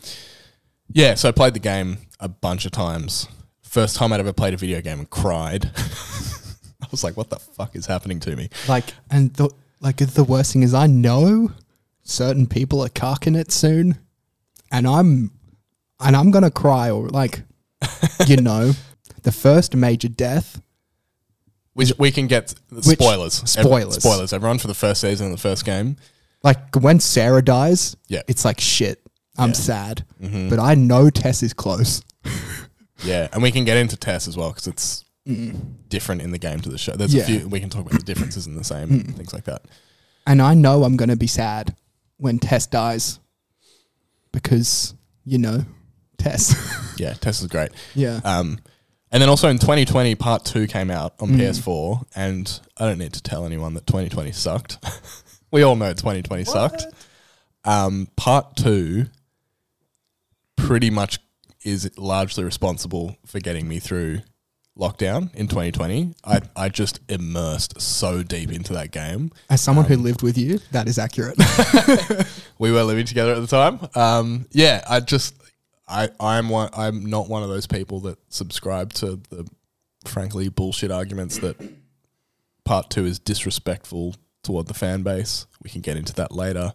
yeah, 0.92 1.14
so 1.14 1.28
I 1.28 1.32
played 1.32 1.54
the 1.54 1.60
game 1.60 1.98
a 2.18 2.28
bunch 2.28 2.66
of 2.66 2.72
times. 2.72 3.28
First 3.62 3.96
time 3.96 4.12
I'd 4.12 4.20
ever 4.20 4.32
played 4.32 4.54
a 4.54 4.56
video 4.56 4.80
game 4.80 4.98
and 4.98 5.08
cried. 5.08 5.70
I 6.82 6.86
was 6.90 7.02
like, 7.04 7.16
"What 7.16 7.30
the 7.30 7.38
fuck 7.38 7.76
is 7.76 7.86
happening 7.86 8.20
to 8.20 8.36
me?" 8.36 8.50
Like, 8.68 8.92
and 9.10 9.32
the 9.34 9.50
like 9.80 9.96
the 9.98 10.24
worst 10.24 10.52
thing 10.52 10.62
is, 10.62 10.74
I 10.74 10.86
know 10.86 11.52
certain 12.02 12.46
people 12.46 12.80
are 12.82 12.88
cocking 12.88 13.34
it 13.34 13.50
soon, 13.52 13.98
and 14.70 14.86
I'm 14.86 15.32
and 16.00 16.16
I'm 16.16 16.30
gonna 16.30 16.50
cry 16.50 16.90
or 16.90 17.08
like, 17.08 17.42
you 18.26 18.36
know, 18.36 18.72
the 19.22 19.32
first 19.32 19.74
major 19.76 20.08
death 20.08 20.60
Which 21.74 21.92
we 21.98 22.10
can 22.10 22.26
get 22.26 22.54
spoilers. 22.80 23.34
Spoilers. 23.50 23.94
spoilers. 23.96 24.32
Everyone 24.32 24.58
for 24.58 24.68
the 24.68 24.74
first 24.74 25.00
season 25.02 25.26
and 25.26 25.34
the 25.34 25.40
first 25.40 25.64
game. 25.64 25.96
Like 26.42 26.74
when 26.76 27.00
Sarah 27.00 27.42
dies, 27.44 27.96
Yeah. 28.08 28.22
it's 28.28 28.44
like 28.44 28.60
shit. 28.60 29.00
I'm 29.38 29.50
Yeah. 29.50 29.54
sad, 29.54 30.04
Mhm. 30.22 30.50
but 30.50 30.58
I 30.58 30.74
know 30.74 31.10
Tess 31.10 31.42
is 31.42 31.52
close. 31.52 32.02
Yeah, 33.02 33.28
and 33.32 33.42
we 33.42 33.50
can 33.50 33.64
get 33.64 33.78
into 33.78 33.96
Tess 33.96 34.28
as 34.28 34.36
well 34.36 34.50
because 34.50 34.66
it's 34.66 35.04
different 35.88 36.22
in 36.22 36.30
the 36.30 36.38
game 36.38 36.60
to 36.60 36.68
the 36.68 36.78
show. 36.78 36.92
There's 36.92 37.12
Yeah. 37.14 37.22
a 37.22 37.26
few 37.26 37.48
we 37.48 37.60
can 37.60 37.70
talk 37.70 37.82
about 37.82 37.98
the 37.98 38.04
differences 38.04 38.46
in 38.46 38.54
the 38.56 38.64
same 38.64 38.88
Mm. 38.88 39.16
things 39.16 39.32
like 39.32 39.44
that. 39.44 39.62
And 40.26 40.40
I 40.42 40.54
know 40.54 40.84
I'm 40.84 40.96
going 40.96 41.08
to 41.08 41.16
be 41.16 41.26
sad 41.26 41.74
when 42.18 42.38
Tess 42.38 42.66
dies 42.66 43.18
because, 44.32 44.94
you 45.24 45.38
know, 45.38 45.64
Tess. 46.18 46.54
Yeah, 47.00 47.14
Tess 47.14 47.40
is 47.40 47.46
great. 47.46 47.70
Yeah. 47.94 48.20
Um, 48.24 48.58
and 49.10 49.22
then 49.22 49.30
also 49.30 49.48
in 49.48 49.58
2020, 49.58 50.14
Part 50.16 50.44
Two 50.44 50.66
came 50.66 50.90
out 50.90 51.14
on 51.18 51.30
Mm. 51.30 51.38
PS4, 51.38 52.04
and 52.14 52.60
I 52.76 52.86
don't 52.86 52.98
need 52.98 53.14
to 53.14 53.22
tell 53.22 53.46
anyone 53.46 53.72
that 53.74 53.86
2020 53.86 54.30
sucked. 54.32 54.76
we 55.50 55.62
all 55.62 55.76
know 55.76 55.94
2020 55.94 56.44
sucked. 56.44 56.84
Um, 57.64 58.08
part 58.16 58.54
Two 58.56 59.06
pretty 60.56 60.90
much 60.90 61.18
is 61.64 61.90
largely 61.96 62.44
responsible 62.44 63.16
for 63.26 63.40
getting 63.40 63.66
me 63.66 63.78
through 63.78 64.20
lockdown 64.80 65.32
in 65.34 65.46
2020. 65.46 66.14
I 66.24 66.40
I 66.56 66.68
just 66.70 67.00
immersed 67.08 67.80
so 67.80 68.22
deep 68.22 68.50
into 68.50 68.72
that 68.72 68.90
game. 68.90 69.30
As 69.48 69.60
someone 69.60 69.84
who 69.84 69.94
Um, 69.94 70.02
lived 70.02 70.22
with 70.22 70.38
you, 70.38 70.58
that 70.72 70.88
is 70.88 70.98
accurate. 70.98 71.36
we 72.58 72.72
were 72.72 72.82
living 72.82 73.06
together 73.06 73.34
at 73.34 73.40
the 73.40 73.46
time. 73.46 73.78
Um, 73.94 74.46
yeah, 74.50 74.82
I 74.88 75.00
just 75.00 75.34
I 75.86 76.08
I'm 76.18 76.48
one 76.48 76.70
I'm 76.72 77.06
not 77.06 77.28
one 77.28 77.42
of 77.42 77.48
those 77.48 77.66
people 77.66 78.00
that 78.00 78.18
subscribe 78.28 78.92
to 78.94 79.20
the 79.30 79.46
frankly 80.06 80.48
bullshit 80.48 80.90
arguments 80.90 81.38
that 81.38 81.56
part 82.64 82.88
two 82.90 83.04
is 83.04 83.18
disrespectful 83.18 84.14
toward 84.42 84.66
the 84.66 84.74
fan 84.74 85.02
base. 85.02 85.46
We 85.62 85.68
can 85.68 85.82
get 85.82 85.96
into 85.98 86.14
that 86.14 86.32
later. 86.32 86.72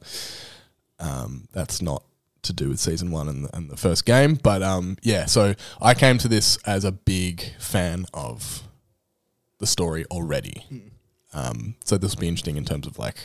Um, 0.99 1.47
that's 1.51 1.81
not 1.81 2.03
to 2.45 2.53
do 2.53 2.69
with 2.69 2.79
season 2.79 3.11
one 3.11 3.27
and 3.27 3.45
the, 3.45 3.55
and 3.55 3.69
the 3.69 3.77
first 3.77 4.05
game, 4.05 4.35
but 4.41 4.63
um, 4.63 4.97
yeah. 5.03 5.25
So 5.25 5.53
I 5.81 5.93
came 5.93 6.17
to 6.19 6.27
this 6.27 6.57
as 6.65 6.83
a 6.85 6.91
big 6.91 7.43
fan 7.59 8.05
of 8.13 8.63
the 9.59 9.67
story 9.67 10.05
already. 10.11 10.65
Um, 11.33 11.75
so 11.83 11.97
this 11.97 12.15
will 12.15 12.21
be 12.21 12.27
interesting 12.27 12.57
in 12.57 12.65
terms 12.65 12.87
of 12.87 12.97
like 12.97 13.17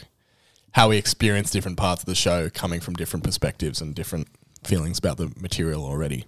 how 0.73 0.89
we 0.91 0.97
experience 0.97 1.51
different 1.51 1.77
parts 1.79 2.03
of 2.03 2.07
the 2.07 2.15
show 2.15 2.49
coming 2.51 2.81
from 2.81 2.95
different 2.95 3.25
perspectives 3.25 3.81
and 3.81 3.95
different 3.95 4.29
feelings 4.65 4.99
about 4.99 5.17
the 5.17 5.33
material 5.41 5.85
already. 5.85 6.25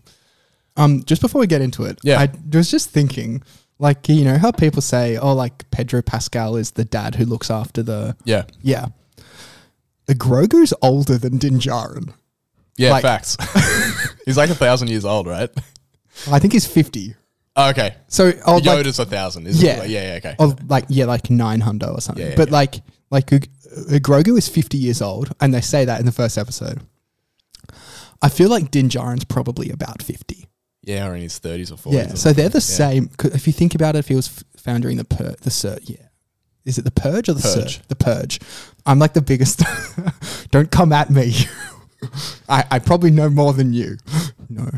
um, 0.76 1.04
just 1.04 1.20
before 1.20 1.40
we 1.40 1.46
get 1.46 1.60
into 1.60 1.84
it, 1.84 1.98
Yeah. 2.02 2.18
I 2.20 2.30
was 2.52 2.70
just 2.70 2.90
thinking, 2.90 3.42
like, 3.78 4.08
you 4.08 4.24
know, 4.24 4.38
how 4.38 4.50
people 4.52 4.80
say, 4.82 5.16
oh, 5.16 5.34
like 5.34 5.70
Pedro 5.70 6.02
Pascal 6.02 6.56
is 6.56 6.72
the 6.72 6.84
dad 6.84 7.16
who 7.16 7.24
looks 7.24 7.50
after 7.50 7.82
the. 7.82 8.16
Yeah. 8.24 8.44
Yeah. 8.62 8.86
The 10.06 10.14
Grogu's 10.14 10.72
older 10.82 11.18
than 11.18 11.38
Din 11.38 11.58
Djarin. 11.58 12.12
Yeah, 12.76 12.90
Like- 12.92 13.02
facts. 13.02 13.36
He's 14.26 14.36
like 14.36 14.50
a 14.50 14.54
thousand 14.54 14.88
years 14.88 15.04
old, 15.04 15.26
right? 15.26 15.50
I 16.30 16.38
think 16.38 16.52
he's 16.52 16.66
50. 16.66 17.14
Oh, 17.56 17.70
okay. 17.70 17.96
So, 18.08 18.32
oh, 18.46 18.56
like- 18.56 18.64
Yoda's 18.64 18.98
a 18.98 19.04
thousand, 19.04 19.46
isn't 19.48 19.64
yeah, 19.66 19.82
it? 19.82 19.90
Yeah, 19.90 20.18
yeah, 20.22 20.32
okay. 20.34 20.64
Like 20.68 20.84
yeah, 20.88 21.06
like 21.06 21.28
900 21.30 21.88
or 21.88 22.00
something. 22.00 22.22
Yeah, 22.24 22.30
yeah, 22.30 22.36
but 22.36 22.48
yeah. 22.48 22.52
like 22.54 22.82
like 23.10 23.32
uh, 23.32 23.38
Grogu 23.98 24.38
is 24.38 24.48
fifty 24.48 24.78
years 24.78 25.02
old, 25.02 25.32
and 25.40 25.52
they 25.52 25.60
say 25.60 25.84
that 25.84 26.00
in 26.00 26.06
the 26.06 26.12
first 26.12 26.38
episode. 26.38 26.80
I 28.22 28.28
feel 28.28 28.48
like 28.48 28.70
Din 28.70 28.88
Djarin's 28.88 29.24
probably 29.24 29.70
about 29.70 30.02
fifty. 30.02 30.46
Yeah, 30.82 31.08
or 31.08 31.14
in 31.14 31.22
his 31.22 31.38
thirties 31.38 31.70
or 31.72 31.76
40s. 31.76 31.92
Yeah, 31.92 32.14
so 32.14 32.32
they're 32.32 32.48
the 32.48 32.60
same. 32.60 33.08
'cause 33.08 33.34
If 33.34 33.46
you 33.46 33.52
think 33.52 33.74
about 33.74 33.96
it, 33.96 34.00
if 34.00 34.08
he 34.08 34.14
was 34.14 34.28
f- 34.28 34.44
found 34.60 34.82
during 34.82 34.96
the 34.98 35.04
pur- 35.04 35.34
the 35.42 35.50
sur- 35.50 35.78
yeah, 35.84 36.08
is 36.64 36.78
it 36.78 36.84
the 36.84 36.90
purge 36.90 37.28
or 37.28 37.34
the 37.34 37.42
Purge. 37.42 37.54
surge? 37.54 37.80
The 37.88 37.96
purge. 37.96 38.40
I'm 38.86 38.98
like 38.98 39.14
the 39.14 39.22
biggest. 39.22 39.62
Don't 40.50 40.70
come 40.70 40.92
at 40.92 41.10
me. 41.10 41.34
I, 42.48 42.64
I 42.70 42.78
probably 42.78 43.10
know 43.10 43.28
more 43.30 43.52
than 43.52 43.72
you. 43.72 43.96
No, 44.48 44.68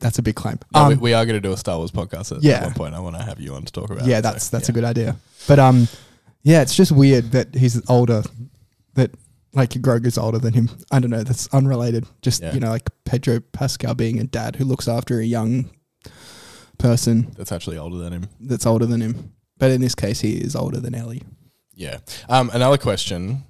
that's 0.00 0.18
a 0.18 0.22
big 0.22 0.36
claim. 0.36 0.58
No, 0.72 0.88
we, 0.88 0.94
Um, 0.94 1.00
we 1.00 1.12
are 1.12 1.26
going 1.26 1.36
to 1.36 1.46
do 1.46 1.52
a 1.52 1.56
Star 1.58 1.76
Wars 1.76 1.90
podcast 1.90 2.34
at, 2.34 2.42
Yeah. 2.42 2.54
at 2.60 2.62
one 2.64 2.72
point. 2.74 2.94
I 2.94 3.00
want 3.00 3.14
to 3.16 3.22
have 3.22 3.38
you 3.40 3.54
on 3.54 3.62
to 3.64 3.70
talk 3.72 3.90
about. 3.90 4.06
yeah, 4.06 4.18
it, 4.18 4.22
so, 4.24 4.30
that's 4.30 4.48
that's 4.48 4.68
yeah. 4.68 4.72
a 4.72 4.74
good 4.74 4.84
idea. 4.84 5.16
But 5.46 5.58
um, 5.58 5.86
yeah, 6.42 6.62
it's 6.62 6.74
just 6.74 6.90
weird 6.92 7.32
that 7.32 7.54
he's 7.54 7.78
older. 7.90 8.22
That 8.94 9.10
like 9.52 9.70
Grogu's 9.70 10.16
older 10.16 10.38
than 10.38 10.54
him. 10.54 10.70
I 10.90 10.98
don't 11.00 11.10
know. 11.10 11.22
That's 11.22 11.46
unrelated. 11.48 12.06
Just 12.22 12.40
Yeah. 12.42 12.54
you 12.54 12.60
know, 12.60 12.70
like 12.70 12.88
Pedro 13.04 13.40
Pascal 13.40 13.94
being 13.94 14.18
a 14.18 14.24
dad 14.24 14.56
who 14.56 14.64
looks 14.64 14.88
after 14.88 15.20
a 15.20 15.24
young 15.24 15.68
person 16.78 17.32
That's 17.36 17.52
actually 17.52 17.76
older 17.76 17.98
than 17.98 18.12
him. 18.12 18.28
that's 18.40 18.64
older 18.66 18.86
than 18.86 19.00
him. 19.02 19.32
But 19.58 19.72
in 19.72 19.80
this 19.80 19.94
case, 19.94 20.20
he 20.20 20.34
is 20.38 20.54
older 20.56 20.80
than 20.80 20.94
Ellie. 20.94 21.22
Yeah. 21.78 21.98
Um, 22.28 22.50
another 22.52 22.76
question: 22.76 23.44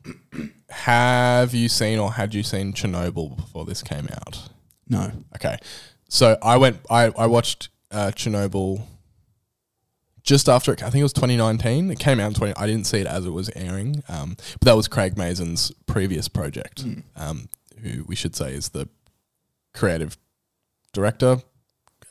Have 0.69 1.55
you 1.55 1.69
seen 1.71 1.99
or 1.99 2.13
had 2.13 2.35
you 2.35 2.43
seen 2.43 2.75
Chernobyl 2.75 3.35
before 3.35 3.65
this 3.65 3.83
came 3.83 4.07
out? 4.13 4.51
No. 4.87 5.11
Okay. 5.35 5.57
So 6.11 6.37
I 6.43 6.59
went. 6.59 6.81
I 6.91 7.05
I 7.07 7.27
watched 7.27 7.71
uh, 7.91 8.13
Chernobyl 8.15 8.83
just 10.23 10.47
after 10.47 10.75
it. 10.75 10.83
I 10.83 10.91
think 10.91 11.01
it 11.01 11.05
was 11.05 11.15
2019. 11.15 11.91
It 11.91 11.99
came 11.99 12.21
out 12.21 12.29
in 12.29 12.35
20. 12.35 12.55
I 12.55 12.67
didn't 12.67 12.85
see 12.85 12.99
it 12.99 13.07
as 13.07 13.25
it 13.25 13.31
was 13.31 13.51
airing. 13.57 14.03
Um, 14.11 14.37
but 14.61 14.67
that 14.67 14.77
was 14.77 14.89
Craig 14.89 15.17
Mazin's 15.17 15.73
previous 15.87 16.29
project. 16.29 16.85
Um, 17.17 17.49
who 17.83 18.05
we 18.07 18.15
should 18.15 18.37
say 18.37 18.53
is 18.53 18.69
the 18.69 18.91
creative 19.73 20.19
director. 20.93 21.39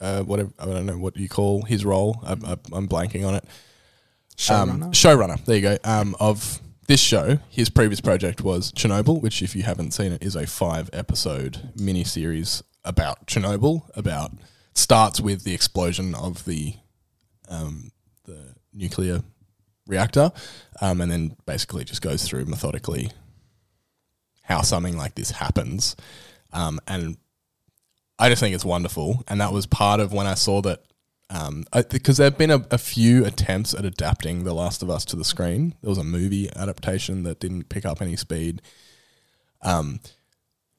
Uh, 0.01 0.23
whatever 0.23 0.49
I 0.57 0.65
don't 0.65 0.87
know 0.87 0.97
what 0.97 1.15
you 1.15 1.29
call 1.29 1.61
his 1.61 1.85
role. 1.85 2.23
I, 2.25 2.31
I, 2.31 2.57
I'm 2.73 2.87
blanking 2.87 3.27
on 3.27 3.35
it. 3.35 3.45
Um, 4.49 4.91
Showrunner? 4.91 4.91
showrunner. 4.91 5.45
There 5.45 5.55
you 5.55 5.61
go. 5.61 5.77
Um, 5.83 6.15
of 6.19 6.59
this 6.87 6.99
show, 7.01 7.39
his 7.49 7.69
previous 7.69 7.99
project 8.01 8.41
was 8.41 8.71
Chernobyl, 8.71 9.21
which, 9.21 9.41
if 9.41 9.55
you 9.55 9.63
haven't 9.63 9.91
seen 9.91 10.11
it, 10.11 10.21
is 10.23 10.35
a 10.35 10.47
five 10.47 10.89
episode 10.93 11.71
miniseries 11.75 12.63
about 12.85 13.25
Chernobyl. 13.27 13.89
About 13.97 14.31
starts 14.73 15.19
with 15.19 15.43
the 15.43 15.53
explosion 15.53 16.13
of 16.15 16.45
the 16.45 16.75
um, 17.49 17.91
the 18.25 18.55
nuclear 18.73 19.21
reactor, 19.87 20.31
um, 20.81 21.01
and 21.01 21.11
then 21.11 21.35
basically 21.45 21.83
just 21.83 22.01
goes 22.01 22.23
through 22.27 22.45
methodically 22.45 23.11
how 24.43 24.61
something 24.61 24.95
like 24.97 25.15
this 25.15 25.31
happens. 25.31 25.95
Um, 26.53 26.79
and 26.87 27.17
I 28.17 28.29
just 28.29 28.39
think 28.39 28.55
it's 28.55 28.65
wonderful. 28.65 29.23
And 29.27 29.41
that 29.41 29.51
was 29.51 29.65
part 29.65 29.99
of 29.99 30.13
when 30.13 30.25
I 30.25 30.35
saw 30.35 30.61
that, 30.61 30.83
um, 31.29 31.65
because 31.89 32.17
there 32.17 32.25
have 32.25 32.37
been 32.37 32.51
a, 32.51 32.65
a 32.71 32.77
few 32.77 33.25
attempts 33.25 33.73
at 33.73 33.83
adapting 33.85 34.43
The 34.43 34.53
Last 34.53 34.81
of 34.81 34.89
Us 34.89 35.03
to 35.05 35.15
the 35.15 35.25
screen. 35.25 35.75
There 35.81 35.89
was 35.89 35.97
a 35.97 36.03
movie 36.03 36.49
adaptation 36.55 37.23
that 37.23 37.39
didn't 37.39 37.69
pick 37.69 37.85
up 37.85 38.01
any 38.01 38.15
speed. 38.15 38.61
Um, 39.61 39.99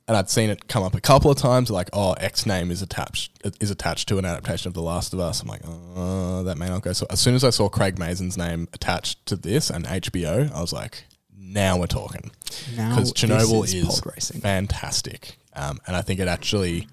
and 0.07 0.17
I'd 0.17 0.31
seen 0.31 0.49
it 0.49 0.69
come 0.69 0.83
up 0.83 0.95
a 0.95 1.03
couple 1.03 1.31
of 1.31 1.37
times, 1.37 1.71
like, 1.71 1.91
oh, 1.93 2.15
X 2.15 2.47
name 2.47 2.71
is 2.71 2.81
attached 2.81 3.43
is 3.61 3.71
attached 3.71 4.09
to 4.09 4.17
an 4.17 4.25
adaptation 4.25 4.69
of 4.69 4.75
The 4.75 4.81
Last 4.81 5.13
of 5.13 5.21
Us. 5.21 5.43
I'm 5.43 5.49
like, 5.49 5.61
oh, 5.67 6.43
that 6.45 6.57
may 6.57 6.69
not 6.69 6.81
go. 6.81 6.95
So 6.95 7.07
as 7.11 7.21
soon 7.21 7.35
as 7.35 7.45
I 7.45 7.51
saw 7.51 7.69
Craig 7.69 7.99
Mazin's 7.99 8.39
name 8.39 8.69
attached 8.73 9.27
to 9.27 9.37
this 9.37 9.69
and 9.69 9.85
HBO, 9.85 10.51
I 10.51 10.61
was 10.63 10.73
like, 10.73 11.05
now 11.37 11.79
we're 11.79 11.87
talking. 11.87 12.31
Now 12.75 12.97
Because 12.97 13.13
Chernobyl 13.13 13.65
is 13.65 13.75
is, 13.75 14.31
fantastic, 14.41 15.37
um, 15.53 15.79
and 15.87 15.95
I 15.95 16.01
think 16.01 16.21
it 16.21 16.29
actually 16.29 16.89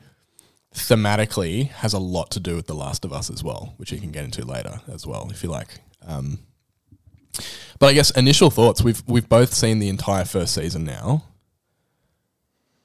thematically 0.75 1.70
has 1.70 1.94
a 1.94 2.00
lot 2.00 2.29
to 2.32 2.39
do 2.39 2.55
with 2.55 2.67
The 2.67 2.75
Last 2.75 3.05
of 3.05 3.13
Us 3.13 3.29
as 3.29 3.44
well, 3.44 3.74
which 3.77 3.91
you 3.91 4.00
can 4.00 4.12
get 4.12 4.25
into 4.25 4.46
later 4.46 4.82
as 4.91 5.08
well 5.08 5.29
if 5.32 5.41
you 5.41 5.50
like. 5.50 5.79
Um, 6.05 6.39
but 7.79 7.88
I 7.88 7.94
guess 7.94 8.12
initial 8.12 8.50
thoughts. 8.50 8.82
We've 8.82 9.01
we've 9.08 9.27
both 9.27 9.53
seen 9.53 9.79
the 9.79 9.89
entire 9.89 10.25
first 10.25 10.53
season 10.53 10.84
now. 10.84 11.24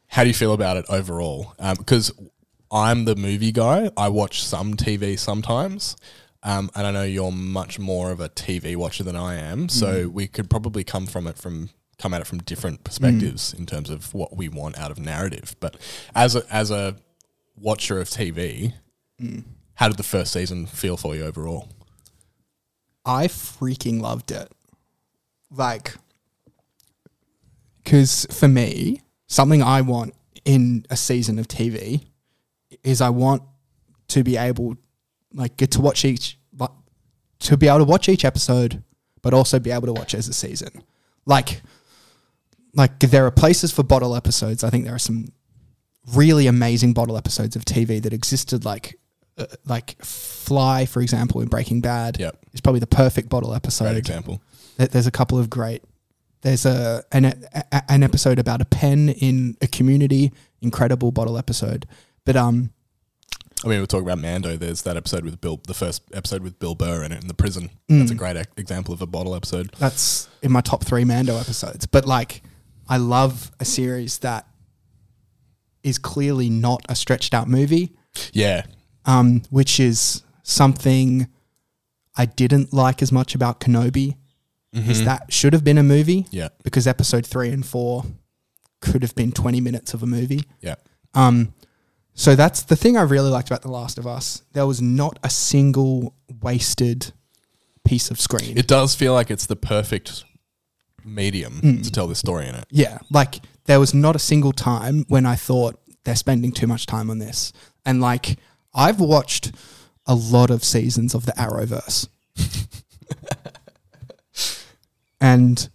How 0.08 0.22
do 0.22 0.28
you 0.28 0.34
feel 0.34 0.52
about 0.52 0.76
it 0.76 0.86
overall? 0.88 1.54
Because 1.78 2.12
I'm 2.70 3.04
the 3.04 3.14
movie 3.14 3.52
guy. 3.52 3.90
I 3.96 4.08
watch 4.08 4.42
some 4.42 4.74
TV 4.74 5.18
sometimes. 5.18 5.96
Um, 6.42 6.70
and 6.74 6.86
I 6.86 6.90
know 6.90 7.02
you're 7.02 7.30
much 7.30 7.78
more 7.78 8.10
of 8.10 8.18
a 8.18 8.28
TV 8.30 8.74
watcher 8.74 9.04
than 9.04 9.14
I 9.14 9.34
am, 9.34 9.68
so 9.68 10.08
we 10.08 10.26
could 10.26 10.48
probably 10.48 10.84
come 10.84 11.06
from 11.06 11.26
it 11.26 11.36
from 11.36 11.70
come 11.98 12.14
at 12.14 12.22
it 12.22 12.26
from 12.26 12.38
different 12.38 12.82
perspectives 12.82 13.52
in 13.52 13.66
terms 13.66 13.90
of 13.90 14.14
what 14.14 14.34
we 14.34 14.48
want 14.48 14.78
out 14.78 14.90
of 14.90 14.98
narrative. 14.98 15.54
But 15.60 15.76
as 16.14 16.34
a, 16.34 16.42
as 16.50 16.70
a 16.70 16.96
watcher 17.60 18.00
of 18.00 18.08
TV, 18.08 18.74
mm. 19.20 19.44
how 19.74 19.88
did 19.88 19.96
the 19.96 20.02
first 20.02 20.32
season 20.32 20.66
feel 20.66 20.96
for 20.96 21.14
you 21.14 21.24
overall? 21.24 21.68
I 23.04 23.26
freaking 23.26 24.00
loved 24.00 24.30
it. 24.30 24.50
Like, 25.50 25.94
because 27.82 28.26
for 28.30 28.48
me, 28.48 29.00
something 29.26 29.62
I 29.62 29.80
want 29.80 30.14
in 30.44 30.86
a 30.90 30.96
season 30.96 31.38
of 31.38 31.48
TV 31.48 32.06
is 32.84 33.00
I 33.00 33.10
want 33.10 33.42
to 34.08 34.22
be 34.22 34.36
able, 34.36 34.76
like, 35.34 35.56
get 35.56 35.72
to 35.72 35.80
watch 35.80 36.04
each, 36.04 36.38
like, 36.56 36.70
to 37.40 37.56
be 37.56 37.68
able 37.68 37.78
to 37.78 37.84
watch 37.84 38.08
each 38.08 38.24
episode, 38.24 38.82
but 39.22 39.34
also 39.34 39.58
be 39.58 39.70
able 39.70 39.86
to 39.86 39.92
watch 39.92 40.14
as 40.14 40.28
a 40.28 40.32
season. 40.32 40.82
Like, 41.26 41.62
like 42.74 42.98
there 43.00 43.26
are 43.26 43.30
places 43.30 43.72
for 43.72 43.82
bottle 43.82 44.14
episodes. 44.14 44.62
I 44.62 44.70
think 44.70 44.84
there 44.84 44.94
are 44.94 44.98
some 44.98 45.32
really 46.14 46.46
amazing 46.46 46.92
bottle 46.92 47.16
episodes 47.16 47.56
of 47.56 47.64
TV 47.64 48.02
that 48.02 48.12
existed 48.12 48.64
like 48.64 48.98
uh, 49.38 49.46
like 49.66 49.96
Fly, 50.02 50.86
for 50.86 51.00
example, 51.02 51.40
in 51.40 51.48
Breaking 51.48 51.80
Bad, 51.80 52.18
Yep. 52.18 52.36
is 52.52 52.60
probably 52.60 52.80
the 52.80 52.86
perfect 52.86 53.28
bottle 53.28 53.54
episode. 53.54 53.84
Great 53.84 53.96
example. 53.98 54.42
There- 54.76 54.88
There's 54.88 55.06
a 55.06 55.10
couple 55.12 55.38
of 55.38 55.48
great. 55.50 55.82
There's 56.42 56.64
a 56.66 57.04
an, 57.12 57.24
a, 57.26 57.82
an 57.90 58.02
episode 58.02 58.38
about 58.38 58.60
a 58.60 58.64
pen 58.64 59.08
in 59.10 59.56
a 59.60 59.66
community, 59.66 60.32
incredible 60.62 61.12
bottle 61.12 61.36
episode. 61.36 61.86
But 62.24 62.34
um, 62.36 62.70
I 63.64 63.68
mean, 63.68 63.80
we're 63.80 63.86
talking 63.86 64.06
about 64.06 64.18
Mando. 64.20 64.56
There's 64.56 64.80
that 64.82 64.96
episode 64.96 65.22
with 65.24 65.38
Bill, 65.40 65.60
the 65.66 65.74
first 65.74 66.02
episode 66.14 66.42
with 66.42 66.58
Bill 66.58 66.74
Burr 66.74 67.04
in 67.04 67.12
it 67.12 67.20
in 67.20 67.28
the 67.28 67.34
prison. 67.34 67.68
That's 67.90 68.10
a 68.10 68.14
great 68.14 68.36
e- 68.38 68.44
example 68.56 68.94
of 68.94 69.02
a 69.02 69.06
bottle 69.06 69.34
episode. 69.36 69.70
that's 69.78 70.28
in 70.42 70.50
my 70.50 70.62
top 70.62 70.82
three 70.84 71.04
Mando 71.04 71.36
episodes. 71.36 71.84
But 71.86 72.06
like, 72.06 72.42
I 72.88 72.96
love 72.96 73.50
a 73.60 73.66
series 73.66 74.18
that 74.20 74.46
is 75.82 75.98
clearly 75.98 76.50
not 76.50 76.84
a 76.88 76.94
stretched 76.94 77.34
out 77.34 77.48
movie, 77.48 77.92
Yeah, 78.32 78.64
um, 79.04 79.42
which 79.50 79.80
is 79.80 80.22
something 80.42 81.28
I 82.16 82.26
didn't 82.26 82.72
like 82.72 83.02
as 83.02 83.12
much 83.12 83.34
about 83.34 83.60
Kenobi. 83.60 84.16
Is 84.72 85.04
that 85.04 85.32
should 85.32 85.52
have 85.52 85.64
been 85.64 85.78
a 85.78 85.82
movie? 85.82 86.26
yeah, 86.30 86.48
because 86.62 86.86
episode 86.86 87.26
three 87.26 87.50
and 87.50 87.66
four 87.66 88.04
could 88.80 89.02
have 89.02 89.14
been 89.16 89.32
20 89.32 89.60
minutes 89.60 89.94
of 89.94 90.02
a 90.02 90.06
movie. 90.06 90.44
yeah. 90.60 90.76
Um, 91.14 91.54
so 92.14 92.34
that's 92.36 92.62
the 92.62 92.76
thing 92.76 92.96
I 92.96 93.02
really 93.02 93.30
liked 93.30 93.48
about 93.48 93.62
The 93.62 93.70
Last 93.70 93.98
of 93.98 94.06
Us. 94.06 94.42
There 94.52 94.66
was 94.66 94.80
not 94.82 95.18
a 95.24 95.30
single 95.30 96.14
wasted 96.42 97.12
piece 97.84 98.10
of 98.12 98.20
screen. 98.20 98.56
It 98.58 98.68
does 98.68 98.94
feel 98.94 99.12
like 99.14 99.30
it's 99.30 99.46
the 99.46 99.56
perfect 99.56 100.24
medium 101.04 101.82
to 101.82 101.90
tell 101.90 102.06
this 102.06 102.18
story 102.18 102.46
in 102.46 102.54
it. 102.54 102.66
yeah, 102.70 102.98
like 103.10 103.40
there 103.66 103.80
was 103.80 103.94
not 103.94 104.16
a 104.16 104.20
single 104.20 104.52
time 104.52 105.04
when 105.08 105.26
I 105.26 105.36
thought 105.36 105.80
they're 106.04 106.16
spending 106.16 106.52
too 106.52 106.66
much 106.66 106.86
time 106.86 107.10
on 107.10 107.18
this. 107.18 107.52
And 107.84 108.00
like 108.00 108.38
I've 108.74 109.00
watched 109.00 109.52
a 110.06 110.14
lot 110.14 110.50
of 110.50 110.64
seasons 110.64 111.14
of 111.14 111.26
the 111.26 111.32
Arrowverse. 111.32 112.08
and 115.20 115.68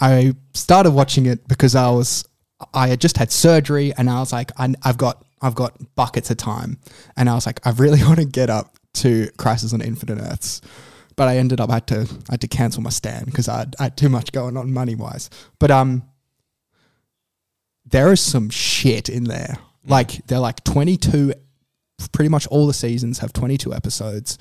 I 0.00 0.34
started 0.54 0.90
watching 0.90 1.26
it 1.26 1.46
because 1.46 1.74
I 1.74 1.90
was 1.90 2.24
I 2.72 2.88
had 2.88 3.00
just 3.00 3.16
had 3.16 3.30
surgery 3.30 3.92
and 3.96 4.08
I 4.08 4.20
was 4.20 4.32
like 4.32 4.50
I, 4.58 4.74
I've 4.82 4.98
got 4.98 5.24
I've 5.42 5.54
got 5.54 5.76
buckets 5.94 6.30
of 6.30 6.38
time 6.38 6.78
and 7.16 7.28
I 7.28 7.34
was 7.34 7.46
like 7.46 7.64
I 7.66 7.70
really 7.70 8.02
want 8.04 8.18
to 8.18 8.24
get 8.24 8.50
up 8.50 8.76
to 8.94 9.28
Crisis 9.36 9.74
on 9.74 9.80
Infinite 9.80 10.22
Earths, 10.22 10.60
but 11.16 11.28
I 11.28 11.38
ended 11.38 11.60
up 11.60 11.70
I 11.70 11.74
had 11.74 11.86
to 11.88 12.00
I 12.28 12.32
had 12.32 12.40
to 12.40 12.48
cancel 12.48 12.82
my 12.82 12.90
stand 12.90 13.26
because 13.26 13.48
I, 13.48 13.58
had- 13.58 13.76
I 13.78 13.84
had 13.84 13.96
too 13.96 14.08
much 14.08 14.32
going 14.32 14.56
on 14.56 14.72
money 14.72 14.94
wise. 14.94 15.30
But 15.58 15.70
um, 15.70 16.04
there 17.86 18.12
is 18.12 18.20
some 18.20 18.50
shit 18.50 19.08
in 19.08 19.24
there. 19.24 19.58
Like 19.86 20.26
they're 20.26 20.38
like 20.38 20.64
twenty 20.64 20.96
two. 20.96 21.34
Pretty 22.12 22.28
much 22.28 22.46
all 22.48 22.66
the 22.66 22.74
seasons 22.74 23.18
have 23.20 23.32
twenty 23.32 23.56
two 23.56 23.72
episodes 23.74 24.38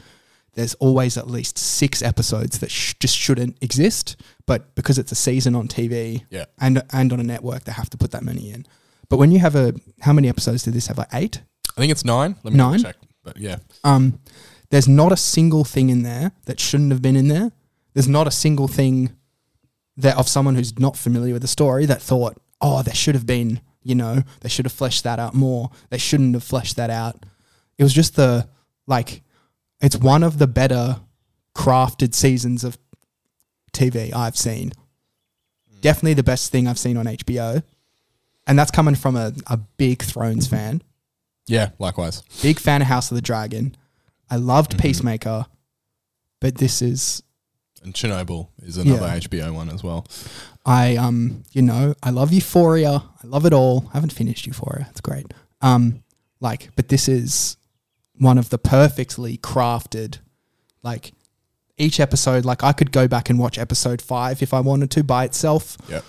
there's 0.55 0.75
always 0.75 1.17
at 1.17 1.27
least 1.27 1.57
six 1.57 2.03
episodes 2.03 2.59
that 2.59 2.69
sh- 2.69 2.93
just 2.99 3.17
shouldn't 3.17 3.57
exist, 3.63 4.15
but 4.45 4.75
because 4.75 4.99
it's 4.99 5.11
a 5.11 5.15
season 5.15 5.55
on 5.55 5.67
TV 5.67 6.25
Yeah. 6.29 6.45
and 6.59 6.83
and 6.93 7.11
on 7.11 7.19
a 7.19 7.23
network, 7.23 7.63
they 7.63 7.71
have 7.71 7.89
to 7.89 7.97
put 7.97 8.11
that 8.11 8.21
many 8.23 8.51
in. 8.51 8.67
But 9.09 9.17
when 9.17 9.31
you 9.31 9.39
have 9.39 9.55
a, 9.55 9.73
how 10.01 10.13
many 10.13 10.29
episodes 10.29 10.61
did 10.61 10.75
this 10.75 10.85
have? 10.85 10.99
Like 10.99 11.07
eight. 11.11 11.41
I 11.75 11.81
think 11.81 11.91
it's 11.91 12.05
nine. 12.05 12.35
Let 12.43 12.53
me 12.53 12.57
Nine? 12.59 12.83
check. 12.83 12.97
But 13.23 13.37
yeah, 13.37 13.55
Um, 13.83 14.19
there's 14.69 14.87
not 14.87 15.11
a 15.11 15.17
single 15.17 15.63
thing 15.63 15.89
in 15.89 16.03
there 16.03 16.33
that 16.45 16.59
shouldn't 16.59 16.91
have 16.91 17.01
been 17.01 17.15
in 17.15 17.29
there. 17.29 17.51
There's 17.95 18.07
not 18.07 18.27
a 18.27 18.31
single 18.31 18.67
thing 18.67 19.09
that 19.97 20.17
of 20.17 20.27
someone 20.27 20.53
who's 20.53 20.77
not 20.77 20.95
familiar 20.95 21.33
with 21.33 21.41
the 21.41 21.47
story 21.47 21.87
that 21.87 21.99
thought, 21.99 22.37
oh, 22.63 22.81
there 22.81 22.95
should 22.95 23.13
have 23.13 23.27
been, 23.27 23.61
you 23.83 23.93
know, 23.93 24.23
they 24.41 24.49
should 24.49 24.65
have 24.65 24.73
fleshed 24.73 25.03
that 25.03 25.19
out 25.19 25.35
more. 25.35 25.69
They 25.91 25.99
shouldn't 25.99 26.33
have 26.33 26.43
fleshed 26.43 26.77
that 26.77 26.89
out. 26.89 27.23
It 27.77 27.83
was 27.83 27.93
just 27.93 28.15
the 28.15 28.49
like, 28.87 29.21
it's 29.81 29.95
one 29.95 30.23
of 30.23 30.39
the 30.39 30.47
better 30.47 31.01
crafted 31.55 32.15
seasons 32.15 32.63
of 32.63 32.79
TV 33.73 34.11
I've 34.13 34.37
seen. 34.37 34.71
Definitely 35.81 36.15
the 36.15 36.23
best 36.23 36.51
thing 36.51 36.67
I've 36.67 36.79
seen 36.79 36.97
on 36.97 37.05
HBO. 37.05 37.61
And 38.47 38.57
that's 38.57 38.71
coming 38.71 38.95
from 38.95 39.15
a, 39.15 39.33
a 39.47 39.57
big 39.57 40.01
Thrones 40.01 40.47
fan 40.47 40.81
yeah. 41.47 41.69
Likewise. 41.79 42.21
big 42.41 42.59
fan 42.59 42.81
of 42.81 42.87
House 42.87 43.11
of 43.11 43.15
the 43.15 43.21
Dragon. 43.21 43.75
I 44.29 44.37
loved 44.37 44.71
mm-hmm. 44.71 44.81
Peacemaker, 44.81 45.45
but 46.39 46.55
this 46.55 46.81
is 46.81 47.23
And 47.83 47.93
Chernobyl 47.93 48.47
is 48.61 48.77
another 48.77 49.05
Yeah. 49.07 49.17
HBO 49.19 49.53
one 49.53 49.69
as 49.69 49.83
well. 49.83 50.07
I 50.65 50.95
um 50.95 51.43
you 51.51 51.61
know 51.61 51.93
I 52.01 52.09
love 52.11 52.31
Euphoria. 52.33 53.03
I 53.23 53.27
love 53.27 53.45
it 53.45 53.53
all. 53.53 53.89
I 53.89 53.97
haven't 53.97 54.13
finished 54.13 54.45
Euphoria. 54.47 54.87
It's 54.89 55.01
great. 55.01 55.33
Um, 55.61 56.03
like, 56.39 56.69
but 56.75 56.89
this 56.89 57.07
is 57.07 57.55
one 58.17 58.37
of 58.37 58.49
the 58.49 58.57
perfectly 58.57 59.37
crafted, 59.37 60.19
like 60.83 61.13
each 61.77 61.99
episode. 61.99 62.43
Like 62.45 62.63
I 62.63 62.73
could 62.73 62.91
go 62.91 63.07
back 63.07 63.29
and 63.29 63.39
watch 63.39 63.57
episode 63.57 64.01
five 64.01 64.41
if 64.41 64.53
I 64.53 64.59
wanted 64.59 64.91
to 64.91 65.03
by 65.03 65.23
itself. 65.25 65.77
Yeah. 65.89 66.01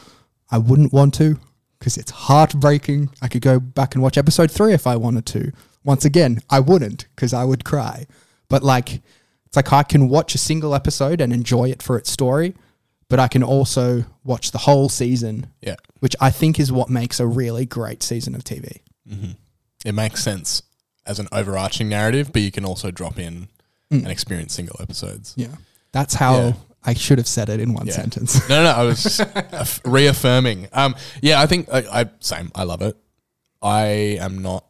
I 0.50 0.58
wouldn't 0.58 0.92
want 0.92 1.14
to 1.14 1.38
because 1.78 1.96
it's 1.96 2.10
heartbreaking. 2.10 3.10
I 3.22 3.28
could 3.28 3.42
go 3.42 3.58
back 3.60 3.94
and 3.94 4.02
watch 4.02 4.16
episode 4.18 4.50
three 4.50 4.72
if 4.74 4.86
I 4.86 4.96
wanted 4.96 5.26
to. 5.26 5.52
Once 5.84 6.04
again, 6.04 6.40
I 6.50 6.60
wouldn't 6.60 7.06
because 7.14 7.32
I 7.34 7.44
would 7.44 7.64
cry. 7.64 8.06
But 8.48 8.62
like, 8.62 9.02
it's 9.54 9.56
like 9.56 9.72
I 9.72 9.84
can 9.84 10.08
watch 10.08 10.34
a 10.34 10.38
single 10.38 10.74
episode 10.74 11.20
and 11.20 11.32
enjoy 11.32 11.70
it 11.70 11.80
for 11.80 11.96
its 11.96 12.10
story, 12.10 12.54
but 13.08 13.20
I 13.20 13.28
can 13.28 13.44
also 13.44 14.04
watch 14.24 14.50
the 14.50 14.58
whole 14.58 14.88
season, 14.88 15.46
Yeah. 15.62 15.76
which 16.00 16.16
I 16.20 16.30
think 16.30 16.58
is 16.58 16.72
what 16.72 16.90
makes 16.90 17.20
a 17.20 17.26
really 17.26 17.64
great 17.64 18.02
season 18.02 18.34
of 18.34 18.42
TV. 18.42 18.80
It 19.84 19.94
makes 19.94 20.24
sense 20.24 20.62
as 21.06 21.20
an 21.20 21.28
overarching 21.30 21.88
narrative, 21.88 22.32
but 22.32 22.42
you 22.42 22.50
can 22.50 22.64
also 22.64 22.90
drop 22.90 23.18
in 23.18 23.46
and 23.92 24.08
experience 24.08 24.54
single 24.54 24.74
episodes. 24.80 25.34
Yeah. 25.36 25.54
That's 25.92 26.14
how 26.14 26.36
Yeah. 26.36 26.52
I 26.82 26.94
should 26.94 27.18
have 27.18 27.28
said 27.28 27.48
it 27.48 27.60
in 27.60 27.74
one 27.74 27.86
Yeah. 27.86 27.92
sentence. 27.94 28.48
No, 28.48 28.56
no, 28.56 28.64
no. 28.64 28.70
I 28.70 28.82
was 28.82 29.20
reaffirming. 29.84 30.66
Um, 30.72 30.96
yeah, 31.22 31.40
I 31.40 31.46
think 31.46 31.68
I, 31.72 32.00
I 32.00 32.10
same. 32.18 32.50
I 32.56 32.64
love 32.64 32.82
it. 32.82 32.96
I 33.62 34.18
am 34.20 34.42
not. 34.42 34.64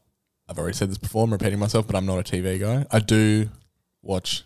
I've 0.46 0.58
already 0.58 0.76
said 0.76 0.90
this 0.90 0.98
before. 0.98 1.24
I'm 1.24 1.32
repeating 1.32 1.58
myself, 1.58 1.86
but 1.86 1.96
I'm 1.96 2.04
not 2.04 2.18
a 2.18 2.22
TV 2.22 2.60
guy. 2.60 2.84
I 2.90 2.98
do 2.98 3.48
watch 4.02 4.44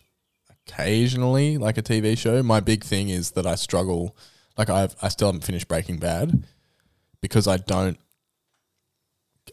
occasionally 0.68 1.58
like 1.58 1.78
a 1.78 1.82
TV 1.82 2.16
show. 2.16 2.42
My 2.42 2.60
big 2.60 2.84
thing 2.84 3.08
is 3.08 3.32
that 3.32 3.46
I 3.46 3.54
struggle. 3.54 4.16
Like 4.56 4.70
I've 4.70 4.94
I 5.02 5.08
still 5.08 5.28
haven't 5.28 5.44
finished 5.44 5.68
Breaking 5.68 5.98
Bad 5.98 6.44
because 7.20 7.46
I 7.46 7.56
don't. 7.56 7.98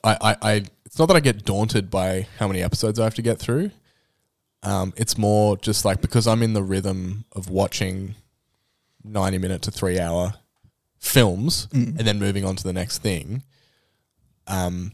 I, 0.03 0.17
I, 0.21 0.35
I 0.41 0.53
it's 0.85 0.99
not 0.99 1.07
that 1.07 1.15
I 1.15 1.21
get 1.21 1.45
daunted 1.45 1.89
by 1.89 2.27
how 2.37 2.47
many 2.47 2.61
episodes 2.61 2.99
I 2.99 3.05
have 3.05 3.15
to 3.15 3.21
get 3.21 3.39
through. 3.39 3.71
Um, 4.63 4.93
it's 4.97 5.17
more 5.17 5.57
just 5.57 5.85
like 5.85 6.01
because 6.01 6.27
I'm 6.27 6.41
in 6.41 6.53
the 6.53 6.63
rhythm 6.63 7.25
of 7.33 7.49
watching 7.49 8.15
90 9.03 9.37
minute 9.37 9.61
to 9.63 9.71
three 9.71 9.99
hour 9.99 10.33
films 10.99 11.67
and 11.99 11.99
then 11.99 12.17
moving 12.17 12.43
on 12.45 12.55
to 12.55 12.63
the 12.63 12.73
next 12.73 12.99
thing. 12.99 13.43
Um, 14.47 14.93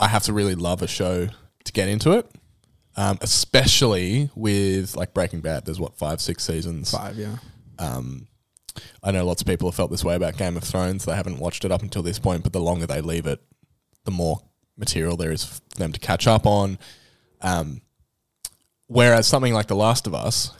I 0.00 0.08
have 0.08 0.22
to 0.24 0.32
really 0.32 0.54
love 0.54 0.80
a 0.80 0.86
show 0.86 1.28
to 1.64 1.72
get 1.72 1.88
into 1.88 2.12
it. 2.12 2.30
Um, 2.98 3.16
especially 3.20 4.28
with 4.34 4.96
like 4.96 5.14
Breaking 5.14 5.40
Bad, 5.40 5.64
there's 5.64 5.78
what 5.78 5.96
five, 5.96 6.20
six 6.20 6.42
seasons. 6.44 6.90
Five, 6.90 7.16
yeah. 7.16 7.36
Um, 7.78 8.26
I 9.04 9.12
know 9.12 9.24
lots 9.24 9.40
of 9.40 9.46
people 9.46 9.68
have 9.68 9.76
felt 9.76 9.90
this 9.92 10.04
way 10.04 10.16
about 10.16 10.36
Game 10.36 10.56
of 10.56 10.64
Thrones. 10.64 11.04
They 11.04 11.14
haven't 11.14 11.38
watched 11.38 11.64
it 11.64 11.70
up 11.70 11.82
until 11.82 12.02
this 12.02 12.18
point, 12.18 12.42
but 12.42 12.52
the 12.52 12.60
longer 12.60 12.86
they 12.86 13.00
leave 13.00 13.26
it, 13.26 13.40
the 14.04 14.10
more 14.10 14.40
material 14.76 15.16
there 15.16 15.30
is 15.30 15.44
for 15.44 15.60
them 15.76 15.92
to 15.92 16.00
catch 16.00 16.26
up 16.26 16.44
on. 16.44 16.76
Um, 17.40 17.82
whereas 18.88 19.26
something 19.28 19.52
like 19.54 19.66
The 19.68 19.76
Last 19.76 20.06
of 20.08 20.14
Us, 20.14 20.52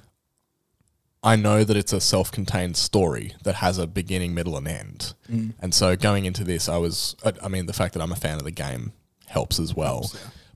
I 1.23 1.35
know 1.35 1.65
that 1.65 1.77
it's 1.77 1.93
a 1.93 2.01
self-contained 2.01 2.77
story 2.77 3.35
that 3.43 3.57
has 3.57 3.79
a 3.79 3.87
beginning, 3.89 4.33
middle, 4.35 4.57
and 4.57 4.69
end. 4.69 5.15
And 5.61 5.75
so 5.75 5.97
going 5.97 6.25
into 6.25 6.45
this, 6.45 6.69
I 6.69 6.77
was, 6.77 7.17
I- 7.25 7.33
I 7.43 7.49
mean, 7.49 7.67
the 7.67 7.73
fact 7.73 7.95
that 7.95 8.01
I'm 8.03 8.13
a 8.13 8.17
fan 8.17 8.37
of 8.37 8.45
the 8.45 8.53
game 8.53 8.93
helps 9.27 9.59
as 9.59 9.75
well. 9.75 10.11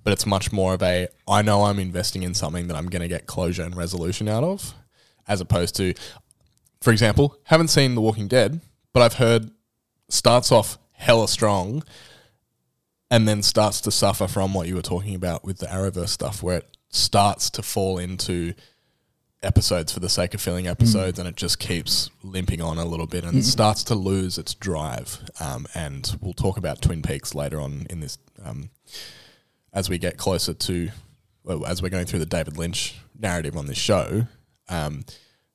But 0.04 0.12
it's 0.12 0.26
much 0.26 0.52
more 0.52 0.74
of 0.74 0.82
a, 0.82 1.08
I 1.28 1.42
know 1.42 1.64
I'm 1.64 1.78
investing 1.78 2.22
in 2.22 2.34
something 2.34 2.68
that 2.68 2.76
I'm 2.76 2.88
going 2.88 3.02
to 3.02 3.08
get 3.08 3.26
closure 3.26 3.62
and 3.62 3.76
resolution 3.76 4.28
out 4.28 4.42
of, 4.42 4.74
as 5.28 5.40
opposed 5.40 5.76
to, 5.76 5.94
for 6.80 6.90
example, 6.90 7.36
haven't 7.44 7.68
seen 7.68 7.94
The 7.94 8.00
Walking 8.00 8.26
Dead, 8.28 8.60
but 8.92 9.02
I've 9.02 9.14
heard 9.14 9.50
starts 10.08 10.50
off 10.50 10.78
hella 10.92 11.28
strong 11.28 11.82
and 13.10 13.28
then 13.28 13.42
starts 13.42 13.80
to 13.82 13.90
suffer 13.90 14.26
from 14.26 14.54
what 14.54 14.66
you 14.66 14.74
were 14.74 14.82
talking 14.82 15.14
about 15.14 15.44
with 15.44 15.58
the 15.58 15.66
Arrowverse 15.66 16.08
stuff, 16.08 16.42
where 16.42 16.58
it 16.58 16.76
starts 16.88 17.50
to 17.50 17.62
fall 17.62 17.98
into 17.98 18.54
episodes 19.42 19.92
for 19.92 20.00
the 20.00 20.08
sake 20.08 20.34
of 20.34 20.40
filling 20.40 20.66
episodes 20.66 21.18
and 21.18 21.28
it 21.28 21.36
just 21.36 21.58
keeps 21.58 22.10
limping 22.22 22.60
on 22.60 22.78
a 22.78 22.84
little 22.84 23.06
bit 23.06 23.24
and 23.24 23.36
it 23.36 23.42
starts 23.44 23.82
to 23.84 23.94
lose 23.94 24.38
its 24.38 24.54
drive. 24.54 25.18
Um, 25.40 25.66
and 25.74 26.16
we'll 26.20 26.32
talk 26.32 26.56
about 26.56 26.80
Twin 26.80 27.02
Peaks 27.02 27.34
later 27.34 27.60
on 27.60 27.86
in 27.90 28.00
this 28.00 28.18
um, 28.44 28.70
as 29.72 29.88
we 29.88 29.98
get 29.98 30.16
closer 30.16 30.54
to, 30.54 30.90
well, 31.44 31.64
as 31.66 31.82
we're 31.82 31.88
going 31.88 32.06
through 32.06 32.18
the 32.20 32.26
David 32.26 32.56
Lynch 32.56 32.94
narrative 33.18 33.56
on 33.56 33.66
this 33.66 33.78
show. 33.78 34.26
Um, 34.68 35.04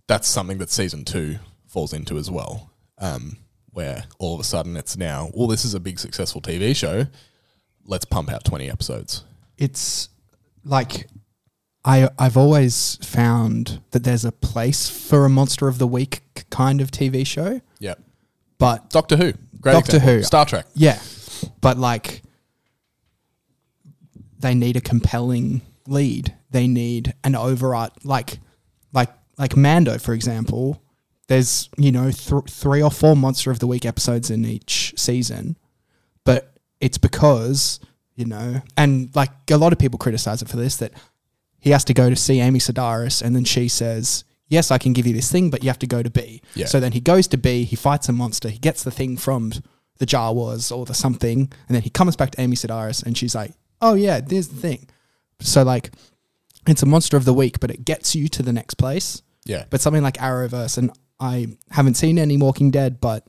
that's 0.08 0.28
something 0.28 0.58
that 0.60 0.70
season 0.70 1.04
two 1.06 1.38
falls 1.68 1.94
into 1.94 2.18
as 2.18 2.32
well, 2.32 2.72
um, 3.00 3.38
where 3.72 4.06
all 4.20 4.34
of 4.34 4.40
a 4.40 4.44
sudden 4.44 4.76
it's 4.78 4.96
now, 4.98 5.30
well, 5.34 5.48
this 5.48 5.66
is 5.66 5.74
a 5.74 5.80
big 5.80 6.00
successful 6.00 6.42
TV 6.42 6.76
show. 6.76 7.06
Let's 7.86 8.06
pump 8.06 8.32
out 8.32 8.44
20 8.44 8.70
episodes. 8.70 9.24
It's 9.58 10.10
like 10.64 11.08
I 11.86 12.10
I've 12.20 12.36
always 12.38 12.98
found 13.04 13.82
that 13.92 14.04
there's 14.04 14.26
a 14.26 14.32
place 14.32 14.90
for 14.90 15.26
a 15.26 15.30
monster 15.30 15.68
of 15.68 15.78
the 15.78 15.88
week 15.88 16.22
kind 16.50 16.82
of 16.82 16.92
TV 16.92 17.26
show, 17.26 17.62
Yeah. 17.80 17.96
but 18.58 18.90
Doctor 18.90 19.16
Who. 19.18 19.34
Great 19.62 19.74
Doctor 19.74 19.96
example. 19.98 20.16
Who. 20.18 20.24
Star 20.24 20.46
Trek. 20.46 20.66
yeah, 20.76 21.00
but 21.62 21.78
like 21.78 22.22
they 24.40 24.54
need 24.54 24.76
a 24.76 24.82
compelling 24.82 25.62
lead. 25.88 26.36
They 26.52 26.68
need 26.68 27.14
an 27.24 27.34
overart 27.34 27.92
like 28.04 28.40
like 28.94 29.10
like 29.38 29.56
Mando 29.56 29.98
for 29.98 30.14
example. 30.14 30.82
There's 31.28 31.70
you 31.78 31.92
know 31.92 32.12
th- 32.12 32.50
three 32.50 32.82
or 32.82 32.92
four 32.92 33.16
monster 33.16 33.52
of 33.52 33.60
the 33.60 33.68
week 33.68 33.86
episodes 33.86 34.30
in 34.30 34.46
each 34.46 34.94
season, 34.98 35.58
but 36.24 36.54
it's 36.80 36.98
because 36.98 37.80
you 38.18 38.26
know, 38.26 38.62
and 38.76 39.16
like 39.16 39.30
a 39.50 39.58
lot 39.58 39.72
of 39.72 39.80
people 39.80 40.00
criticize 40.00 40.42
it 40.42 40.50
for 40.50 40.58
this 40.58 40.78
that 40.78 40.92
he 41.60 41.70
has 41.70 41.84
to 41.86 41.94
go 41.94 42.10
to 42.10 42.16
see 42.16 42.40
Amy 42.40 42.60
Sedaris, 42.60 43.22
and 43.22 43.36
then 43.36 43.46
she 43.46 43.68
says, 43.68 44.24
"Yes, 44.48 44.72
I 44.72 44.80
can 44.80 44.94
give 44.94 45.06
you 45.06 45.14
this 45.14 45.32
thing, 45.32 45.50
but 45.50 45.64
you 45.64 45.70
have 45.70 45.80
to 45.80 45.88
go 45.88 46.02
to 46.02 46.10
B." 46.10 46.42
Yeah. 46.56 46.66
So 46.66 46.80
then 46.80 46.94
he 46.94 47.00
goes 47.00 47.28
to 47.28 47.38
B, 47.38 47.64
he 47.64 47.76
fights 47.76 48.10
a 48.10 48.14
monster, 48.14 48.50
he 48.50 48.58
gets 48.58 48.84
the 48.84 48.92
thing 48.92 49.18
from 49.18 49.54
the 50.00 50.06
Jawas 50.06 50.76
or 50.76 50.86
the 50.86 50.94
something, 50.94 51.40
and 51.40 51.76
then 51.76 51.84
he 51.84 51.90
comes 51.90 52.16
back 52.16 52.32
to 52.32 52.42
Amy 52.42 52.56
Sedaris, 52.56 53.04
and 53.04 53.16
she's 53.18 53.36
like, 53.36 53.52
"Oh 53.82 53.94
yeah, 53.96 54.20
there's 54.22 54.48
the 54.50 54.60
thing." 54.60 54.88
So 55.40 55.64
like, 55.64 55.92
it's 56.68 56.84
a 56.84 56.88
monster 56.88 57.18
of 57.18 57.26
the 57.26 57.34
week, 57.34 57.60
but 57.60 57.72
it 57.72 57.86
gets 57.86 58.16
you 58.16 58.28
to 58.30 58.44
the 58.44 58.54
next 58.54 58.76
place. 58.76 59.22
Yeah. 59.46 59.66
But 59.70 59.82
something 59.82 60.04
like 60.04 60.18
Arrowverse, 60.18 60.78
and 60.78 60.92
I 61.20 61.48
haven't 61.72 61.96
seen 61.96 62.18
any 62.20 62.38
Walking 62.38 62.72
Dead, 62.72 63.00
but 63.00 63.26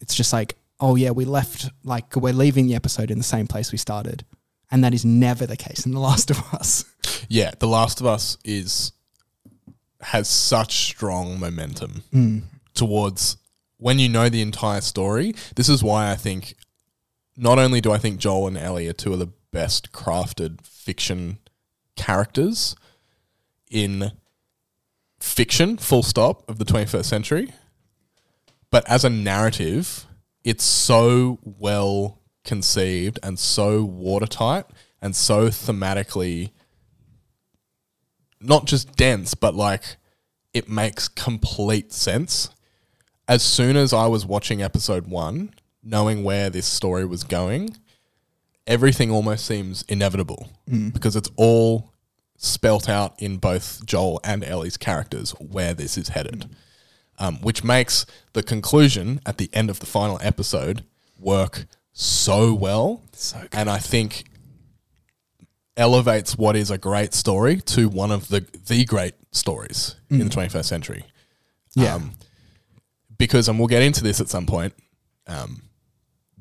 it's 0.00 0.14
just 0.14 0.32
like, 0.32 0.56
oh 0.80 0.96
yeah, 0.96 1.10
we 1.10 1.24
left 1.24 1.70
like 1.84 2.16
we're 2.16 2.32
leaving 2.32 2.66
the 2.66 2.74
episode 2.74 3.10
in 3.10 3.18
the 3.18 3.24
same 3.24 3.46
place 3.46 3.70
we 3.72 3.78
started, 3.78 4.24
and 4.70 4.82
that 4.84 4.94
is 4.94 5.04
never 5.04 5.46
the 5.46 5.56
case 5.56 5.84
in 5.86 5.92
The 5.92 6.00
Last 6.00 6.30
of 6.30 6.38
Us. 6.54 6.84
Yeah, 7.28 7.52
The 7.58 7.68
Last 7.68 8.00
of 8.00 8.06
Us 8.06 8.38
is 8.44 8.92
has 10.00 10.26
such 10.28 10.72
strong 10.86 11.38
momentum 11.38 12.02
Mm. 12.12 12.42
towards 12.74 13.36
when 13.76 13.98
you 13.98 14.08
know 14.08 14.28
the 14.28 14.42
entire 14.42 14.80
story. 14.80 15.34
This 15.54 15.68
is 15.68 15.82
why 15.82 16.10
I 16.10 16.16
think 16.16 16.54
not 17.40 17.58
only 17.58 17.80
do 17.80 17.90
I 17.90 17.96
think 17.96 18.18
Joel 18.18 18.48
and 18.48 18.58
Ellie 18.58 18.86
are 18.86 18.92
two 18.92 19.14
of 19.14 19.18
the 19.18 19.32
best 19.50 19.92
crafted 19.92 20.60
fiction 20.60 21.38
characters 21.96 22.76
in 23.70 24.12
fiction, 25.18 25.78
full 25.78 26.02
stop, 26.02 26.48
of 26.50 26.58
the 26.58 26.66
21st 26.66 27.04
century, 27.06 27.52
but 28.70 28.86
as 28.88 29.04
a 29.04 29.10
narrative, 29.10 30.06
it's 30.44 30.64
so 30.64 31.38
well 31.42 32.18
conceived 32.44 33.18
and 33.22 33.38
so 33.38 33.84
watertight 33.84 34.66
and 35.00 35.16
so 35.16 35.48
thematically 35.48 36.50
not 38.38 38.66
just 38.66 38.96
dense, 38.96 39.34
but 39.34 39.54
like 39.54 39.96
it 40.52 40.68
makes 40.68 41.08
complete 41.08 41.90
sense. 41.92 42.50
As 43.26 43.42
soon 43.42 43.76
as 43.76 43.94
I 43.94 44.08
was 44.08 44.26
watching 44.26 44.62
episode 44.62 45.06
one, 45.06 45.54
knowing 45.82 46.24
where 46.24 46.50
this 46.50 46.66
story 46.66 47.04
was 47.04 47.24
going, 47.24 47.76
everything 48.66 49.10
almost 49.10 49.46
seems 49.46 49.82
inevitable 49.88 50.48
because 50.92 51.16
it's 51.16 51.30
all 51.36 51.92
spelt 52.36 52.88
out 52.88 53.20
in 53.20 53.36
both 53.36 53.84
Joel 53.84 54.20
and 54.24 54.44
Ellie's 54.44 54.76
characters 54.76 55.32
where 55.32 55.74
this 55.74 55.98
is 55.98 56.08
headed, 56.08 56.48
um, 57.18 57.36
which 57.42 57.64
makes 57.64 58.06
the 58.32 58.42
conclusion 58.42 59.20
at 59.26 59.38
the 59.38 59.50
end 59.52 59.68
of 59.70 59.80
the 59.80 59.86
final 59.86 60.18
episode 60.22 60.84
work 61.18 61.66
so 61.92 62.54
well. 62.54 63.02
So 63.12 63.42
and 63.52 63.68
I 63.68 63.78
think 63.78 64.24
elevates 65.76 66.36
what 66.36 66.56
is 66.56 66.70
a 66.70 66.78
great 66.78 67.14
story 67.14 67.60
to 67.60 67.88
one 67.88 68.10
of 68.10 68.28
the 68.28 68.46
the 68.66 68.84
great 68.84 69.14
stories 69.32 69.96
in 70.10 70.18
the 70.20 70.24
21st 70.24 70.64
century. 70.64 71.04
Yeah. 71.74 71.94
Um, 71.94 72.12
because, 73.18 73.48
and 73.48 73.58
we'll 73.58 73.68
get 73.68 73.82
into 73.82 74.02
this 74.02 74.20
at 74.20 74.28
some 74.28 74.46
point, 74.46 74.72
um, 75.26 75.62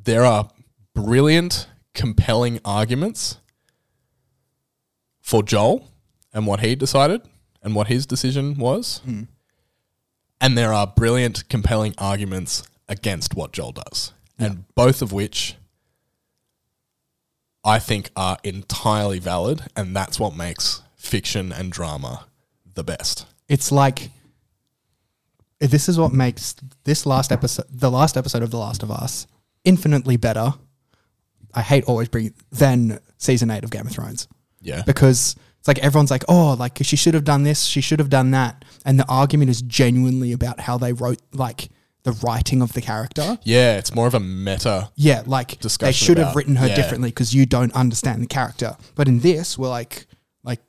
there 0.10 0.26
are 0.26 0.50
brilliant, 0.96 1.68
compelling 1.94 2.60
arguments 2.66 3.38
for 5.22 5.44
Joel 5.44 5.88
and 6.34 6.48
what 6.48 6.62
he 6.62 6.74
decided 6.74 7.22
and 7.62 7.76
what 7.76 7.88
his 7.88 8.08
decision 8.08 8.58
was. 8.58 9.02
Hmm. 9.06 9.24
And 10.42 10.58
there 10.58 10.74
are 10.74 10.88
brilliant, 10.88 11.48
compelling 11.48 11.94
arguments 12.00 12.64
against 12.88 13.36
what 13.36 13.52
Joel 13.52 13.74
does. 13.74 14.14
And 14.40 14.66
both 14.74 15.04
of 15.04 15.14
which 15.14 15.56
I 17.64 17.78
think 17.78 18.10
are 18.16 18.40
entirely 18.44 19.20
valid. 19.20 19.62
And 19.76 19.96
that's 19.96 20.20
what 20.20 20.36
makes 20.36 20.82
fiction 20.96 21.52
and 21.52 21.72
drama 21.72 22.26
the 22.74 22.84
best. 22.84 23.28
It's 23.48 23.72
like 23.72 24.10
this 25.60 25.88
is 25.88 26.00
what 26.00 26.14
makes 26.14 26.56
this 26.86 27.06
last 27.06 27.32
episode, 27.32 27.66
the 27.70 27.92
last 27.92 28.18
episode 28.18 28.42
of 28.42 28.50
The 28.50 28.58
Last 28.58 28.82
of 28.82 28.90
Us, 28.90 29.28
infinitely 29.64 30.18
better. 30.18 30.54
I 31.54 31.62
hate 31.62 31.86
always 31.86 32.10
bringing 32.10 32.34
than 32.52 33.00
season 33.18 33.50
eight 33.52 33.64
of 33.64 33.72
Game 33.72 33.88
of 33.88 33.92
Thrones. 33.92 34.28
Yeah. 34.62 34.84
because 34.86 35.36
it's 35.60 35.68
like 35.68 35.80
everyone's 35.80 36.12
like, 36.12 36.26
oh, 36.28 36.54
like 36.54 36.80
she 36.82 36.96
should 36.96 37.14
have 37.14 37.24
done 37.24 37.44
this, 37.44 37.64
she 37.64 37.82
should 37.82 38.00
have 38.00 38.10
done 38.10 38.32
that, 38.32 38.66
and 38.86 39.00
the 39.00 39.06
argument 39.08 39.50
is 39.50 39.62
genuinely 39.62 40.32
about 40.32 40.62
how 40.62 40.78
they 40.78 40.94
wrote 40.94 41.22
like 41.34 41.70
the 42.04 42.14
writing 42.24 42.62
of 42.62 42.74
the 42.74 42.82
character. 42.82 43.38
Yeah, 43.44 43.78
it's 43.78 43.94
more 43.94 44.08
of 44.08 44.14
a 44.14 44.20
meta. 44.20 44.90
Yeah, 44.96 45.24
like 45.26 45.60
they 45.60 45.92
should 45.92 46.18
have 46.18 46.36
written 46.36 46.56
her 46.56 46.68
yeah. 46.68 46.76
differently 46.76 47.10
because 47.10 47.34
you 47.34 47.46
don't 47.46 47.74
understand 47.74 48.22
the 48.22 48.28
character. 48.28 48.78
But 48.96 49.08
in 49.08 49.20
this, 49.20 49.58
we're 49.58 49.70
like, 49.70 50.08
like, 50.44 50.62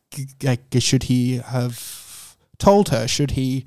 like, 0.42 0.62
should 0.78 1.04
he 1.04 1.36
have 1.36 2.36
told 2.58 2.88
her? 2.88 3.06
Should 3.06 3.32
he 3.32 3.66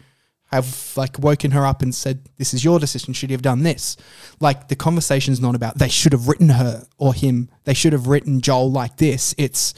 have 0.56 0.94
like 0.96 1.20
woken 1.20 1.52
her 1.52 1.66
up 1.66 1.82
and 1.82 1.94
said, 1.94 2.28
"This 2.38 2.54
is 2.54 2.64
your 2.64 2.80
decision"? 2.80 3.14
Should 3.14 3.30
he 3.30 3.34
have 3.34 3.42
done 3.42 3.64
this? 3.64 3.98
Like 4.40 4.68
the 4.68 4.76
conversation's 4.76 5.40
not 5.40 5.56
about 5.56 5.78
they 5.78 5.90
should 5.90 6.12
have 6.12 6.28
written 6.28 6.50
her 6.50 6.86
or 6.98 7.14
him. 7.14 7.50
They 7.66 7.74
should 7.74 7.94
have 7.94 8.08
written 8.08 8.42
Joel 8.42 8.72
like 8.72 8.98
this. 8.98 9.34
It's 9.38 9.74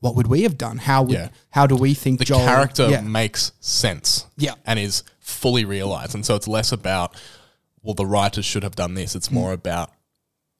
what 0.00 0.14
would 0.14 0.26
we 0.26 0.42
have 0.42 0.58
done? 0.58 0.78
How 0.78 1.02
would 1.02 1.12
Yeah. 1.12 1.28
how 1.50 1.66
do 1.66 1.74
we 1.74 1.94
think 1.94 2.18
The 2.18 2.24
Joel? 2.26 2.40
character 2.44 2.88
Yeah. 2.88 3.00
makes 3.00 3.52
sense. 3.60 4.26
Yeah. 4.36 4.54
And 4.66 4.78
is 4.78 5.02
fully 5.18 5.64
realized. 5.64 6.14
And 6.14 6.24
so 6.24 6.34
it's 6.36 6.46
less 6.46 6.70
about, 6.70 7.16
well, 7.82 7.94
the 7.94 8.06
writers 8.06 8.44
should 8.44 8.62
have 8.62 8.76
done 8.76 8.94
this. 8.94 9.12
Mm. 9.12 9.16
It's 9.16 9.30
more 9.30 9.52
about, 9.52 9.90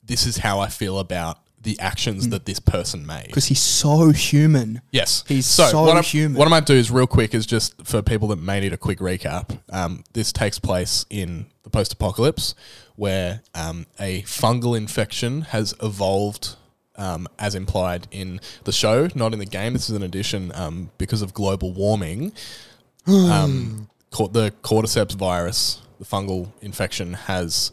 this 0.02 0.26
is 0.26 0.38
how 0.38 0.59
I 0.61 0.68
feel 0.68 0.98
about 0.98 1.38
the 1.66 1.79
actions 1.81 2.29
that 2.29 2.46
this 2.46 2.61
person 2.61 3.05
made. 3.05 3.26
because 3.26 3.46
he's 3.46 3.61
so 3.61 4.11
human. 4.11 4.81
Yes, 4.92 5.24
He's 5.26 5.46
so 5.46 5.83
what 5.83 5.96
I, 5.96 6.00
human. 6.00 6.38
What 6.38 6.46
I 6.46 6.50
might 6.50 6.64
do 6.64 6.74
is 6.74 6.92
real 6.92 7.09
quick 7.09 7.35
is 7.35 7.44
just 7.44 7.74
for 7.85 8.02
people 8.02 8.29
that 8.29 8.37
may 8.37 8.61
need 8.61 8.72
a 8.72 8.76
quick 8.76 9.00
recap. 9.00 9.59
Um, 9.70 10.05
this 10.12 10.33
takes 10.33 10.61
place 10.61 11.05
in 11.11 11.46
the 11.64 11.70
post-apocalypse, 11.70 12.55
where 12.94 13.42
um, 13.52 13.87
a 13.98 14.22
fungal 14.22 14.76
infection 14.76 15.42
has 15.42 15.74
evolved, 15.83 16.55
um, 16.94 17.26
as 17.37 17.57
implied 17.57 18.07
in 18.12 18.40
the 18.62 18.72
show, 18.72 19.09
not 19.16 19.33
in 19.33 19.40
the 19.40 19.44
game. 19.44 19.72
This 19.72 19.90
is 19.90 19.96
an 19.96 20.05
addition 20.05 20.52
um, 20.55 20.90
because 20.98 21.20
of 21.20 21.35
global 21.35 21.72
warming. 21.72 22.33
um, 23.09 23.88
the 24.12 24.52
cordyceps 24.62 25.16
virus, 25.16 25.83
the 25.98 26.05
fungal 26.05 26.52
infection, 26.62 27.14
has 27.14 27.72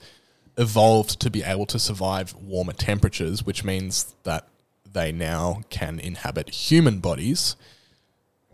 evolved 0.57 1.19
to 1.21 1.29
be 1.29 1.43
able 1.43 1.65
to 1.67 1.79
survive 1.79 2.33
warmer 2.35 2.73
temperatures, 2.73 3.45
which 3.45 3.63
means 3.63 4.15
that 4.23 4.47
they 4.91 5.11
now 5.11 5.61
can 5.69 5.99
inhabit 5.99 6.49
human 6.49 6.99
bodies. 6.99 7.55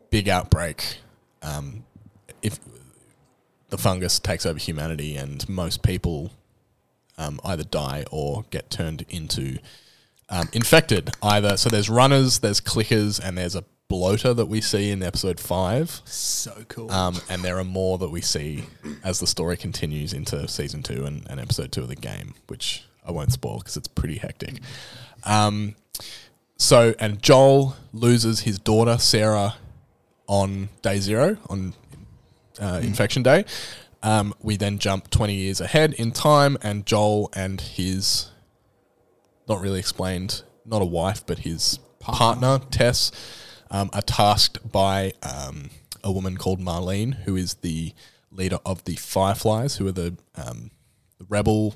Big 0.09 0.29
outbreak. 0.29 0.97
Um, 1.41 1.83
if 2.41 2.59
the 3.69 3.77
fungus 3.77 4.19
takes 4.19 4.45
over 4.45 4.59
humanity, 4.59 5.15
and 5.15 5.47
most 5.47 5.83
people 5.83 6.31
um, 7.17 7.39
either 7.43 7.63
die 7.63 8.05
or 8.11 8.45
get 8.49 8.69
turned 8.69 9.05
into 9.09 9.59
um, 10.29 10.49
infected. 10.53 11.11
Either 11.21 11.57
so, 11.57 11.69
there's 11.69 11.89
runners, 11.89 12.39
there's 12.39 12.61
clickers, 12.61 13.19
and 13.23 13.37
there's 13.37 13.55
a 13.55 13.63
bloater 13.89 14.33
that 14.33 14.45
we 14.45 14.61
see 14.61 14.91
in 14.91 15.03
episode 15.03 15.39
five. 15.39 16.01
So 16.05 16.63
cool. 16.69 16.91
Um, 16.91 17.19
and 17.29 17.41
there 17.41 17.57
are 17.57 17.65
more 17.65 17.97
that 17.97 18.09
we 18.09 18.21
see 18.21 18.63
as 19.03 19.19
the 19.19 19.27
story 19.27 19.57
continues 19.57 20.13
into 20.13 20.47
season 20.47 20.83
two 20.83 21.05
and, 21.05 21.27
and 21.29 21.39
episode 21.39 21.71
two 21.71 21.81
of 21.81 21.89
the 21.89 21.95
game, 21.95 22.35
which 22.47 22.85
I 23.05 23.11
won't 23.11 23.33
spoil 23.33 23.57
because 23.57 23.75
it's 23.75 23.87
pretty 23.87 24.17
hectic. 24.17 24.59
Um, 25.25 25.75
so, 26.55 26.93
and 26.99 27.21
Joel 27.21 27.75
loses 27.91 28.41
his 28.41 28.59
daughter, 28.59 28.97
Sarah, 28.97 29.55
on 30.27 30.69
day 30.81 30.99
zero, 30.99 31.37
on 31.49 31.73
uh, 32.61 32.79
infection 32.83 33.23
day. 33.23 33.45
Um, 34.03 34.33
we 34.41 34.55
then 34.55 34.77
jump 34.77 35.09
20 35.09 35.33
years 35.33 35.59
ahead 35.59 35.93
in 35.93 36.11
time, 36.11 36.57
and 36.61 36.85
Joel 36.85 37.31
and 37.35 37.59
his, 37.59 38.29
not 39.47 39.61
really 39.61 39.79
explained, 39.79 40.43
not 40.65 40.81
a 40.81 40.85
wife, 40.85 41.25
but 41.25 41.39
his 41.39 41.79
partner, 41.99 42.59
Tess, 42.71 43.11
um, 43.71 43.89
are 43.93 44.01
tasked 44.01 44.71
by 44.71 45.13
um, 45.23 45.69
a 46.03 46.11
woman 46.11 46.37
called 46.37 46.59
Marlene, 46.59 47.13
who 47.23 47.35
is 47.35 47.55
the 47.55 47.93
leader 48.31 48.59
of 48.65 48.83
the 48.85 48.95
Fireflies, 48.95 49.77
who 49.77 49.87
are 49.87 49.91
the, 49.91 50.15
um, 50.35 50.71
the 51.17 51.25
rebel 51.29 51.75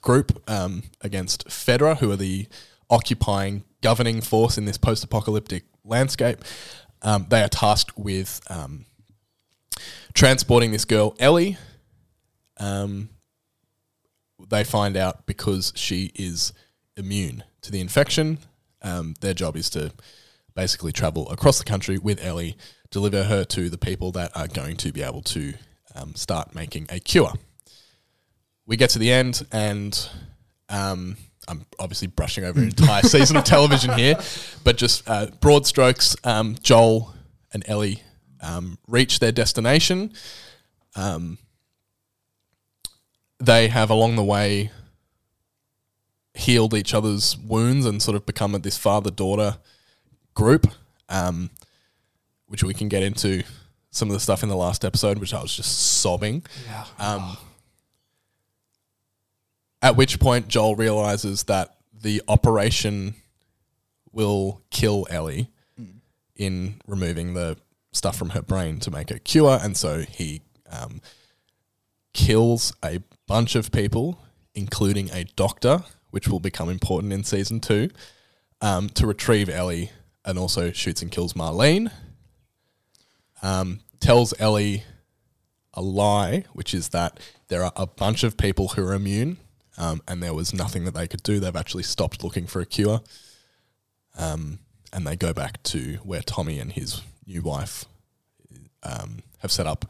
group 0.00 0.42
um, 0.48 0.82
against 1.00 1.46
Fedra, 1.48 1.98
who 1.98 2.10
are 2.10 2.16
the 2.16 2.46
occupying, 2.88 3.64
governing 3.82 4.20
force 4.20 4.58
in 4.58 4.64
this 4.64 4.78
post-apocalyptic 4.78 5.64
landscape. 5.84 6.38
Um, 7.02 7.26
they 7.28 7.42
are 7.42 7.48
tasked 7.48 7.96
with 7.98 8.40
um, 8.48 8.84
transporting 10.14 10.72
this 10.72 10.84
girl 10.84 11.14
Ellie. 11.18 11.58
They 14.48 14.64
find 14.64 14.96
out 14.96 15.26
because 15.26 15.72
she 15.74 16.12
is 16.14 16.52
immune 16.96 17.42
to 17.62 17.72
the 17.72 17.80
infection. 17.80 18.38
Their 19.20 19.34
job 19.34 19.56
is 19.56 19.68
to 19.70 19.92
basically 20.56 20.90
travel 20.90 21.30
across 21.30 21.58
the 21.58 21.64
country 21.64 21.98
with 21.98 22.24
Ellie, 22.24 22.56
deliver 22.90 23.24
her 23.24 23.44
to 23.44 23.68
the 23.68 23.78
people 23.78 24.10
that 24.12 24.34
are 24.34 24.48
going 24.48 24.76
to 24.78 24.90
be 24.90 25.02
able 25.02 25.22
to 25.22 25.54
um, 25.94 26.14
start 26.16 26.54
making 26.54 26.86
a 26.88 26.98
cure. 26.98 27.32
We 28.66 28.76
get 28.76 28.90
to 28.90 28.98
the 28.98 29.12
end, 29.12 29.46
and 29.52 30.08
um, 30.68 31.18
I'm 31.46 31.66
obviously 31.78 32.08
brushing 32.08 32.44
over 32.44 32.58
an 32.58 32.64
entire 32.76 33.02
season 33.02 33.36
of 33.36 33.44
television 33.44 33.92
here, 33.92 34.18
but 34.64 34.76
just 34.76 35.08
uh, 35.08 35.26
broad 35.40 35.66
strokes 35.66 36.16
um, 36.24 36.56
Joel 36.62 37.14
and 37.52 37.62
Ellie 37.68 38.02
um, 38.40 38.78
reach 38.88 39.20
their 39.20 39.32
destination. 39.32 40.12
Um, 40.96 41.38
they 43.38 43.68
have 43.68 43.90
along 43.90 44.16
the 44.16 44.24
way 44.24 44.70
healed 46.34 46.74
each 46.74 46.94
other's 46.94 47.36
wounds 47.36 47.84
and 47.86 48.02
sort 48.02 48.16
of 48.16 48.24
become 48.24 48.52
this 48.62 48.78
father 48.78 49.10
daughter 49.10 49.58
group, 50.36 50.68
um, 51.08 51.50
which 52.46 52.62
we 52.62 52.72
can 52.72 52.88
get 52.88 53.02
into 53.02 53.42
some 53.90 54.08
of 54.08 54.14
the 54.14 54.20
stuff 54.20 54.44
in 54.44 54.48
the 54.48 54.56
last 54.56 54.84
episode, 54.84 55.18
which 55.18 55.34
I 55.34 55.42
was 55.42 55.56
just 55.56 56.00
sobbing. 56.00 56.44
Yeah. 56.68 56.84
Um, 57.00 57.36
at 59.82 59.96
which 59.96 60.20
point, 60.20 60.46
Joel 60.46 60.76
realizes 60.76 61.44
that 61.44 61.76
the 61.92 62.22
operation 62.28 63.14
will 64.12 64.62
kill 64.70 65.06
Ellie 65.10 65.48
in 66.36 66.80
removing 66.86 67.34
the 67.34 67.56
stuff 67.92 68.16
from 68.16 68.30
her 68.30 68.42
brain 68.42 68.78
to 68.80 68.90
make 68.90 69.10
a 69.10 69.18
cure, 69.18 69.58
and 69.62 69.76
so 69.76 70.00
he 70.00 70.42
um, 70.70 71.00
kills 72.12 72.74
a 72.84 73.00
bunch 73.26 73.54
of 73.54 73.72
people, 73.72 74.20
including 74.54 75.10
a 75.10 75.24
doctor, 75.36 75.82
which 76.10 76.28
will 76.28 76.40
become 76.40 76.68
important 76.68 77.12
in 77.12 77.24
season 77.24 77.60
two, 77.60 77.90
um, 78.60 78.88
to 78.90 79.06
retrieve 79.06 79.48
Ellie, 79.48 79.90
and 80.26 80.38
also 80.38 80.72
shoots 80.72 81.00
and 81.00 81.10
kills 81.10 81.32
Marlene. 81.32 81.90
Um, 83.42 83.80
tells 84.00 84.34
Ellie 84.40 84.82
a 85.72 85.80
lie, 85.80 86.44
which 86.52 86.74
is 86.74 86.88
that 86.88 87.20
there 87.48 87.62
are 87.62 87.72
a 87.76 87.86
bunch 87.86 88.24
of 88.24 88.36
people 88.36 88.68
who 88.68 88.84
are 88.86 88.94
immune, 88.94 89.38
um, 89.78 90.02
and 90.08 90.22
there 90.22 90.34
was 90.34 90.52
nothing 90.52 90.84
that 90.84 90.94
they 90.94 91.06
could 91.06 91.22
do. 91.22 91.38
They've 91.38 91.54
actually 91.54 91.84
stopped 91.84 92.24
looking 92.24 92.46
for 92.46 92.60
a 92.60 92.66
cure, 92.66 93.02
um, 94.18 94.58
and 94.92 95.06
they 95.06 95.16
go 95.16 95.32
back 95.32 95.62
to 95.64 95.98
where 96.02 96.22
Tommy 96.22 96.58
and 96.58 96.72
his 96.72 97.02
new 97.26 97.42
wife 97.42 97.84
um, 98.82 99.18
have 99.38 99.52
set 99.52 99.66
up 99.66 99.84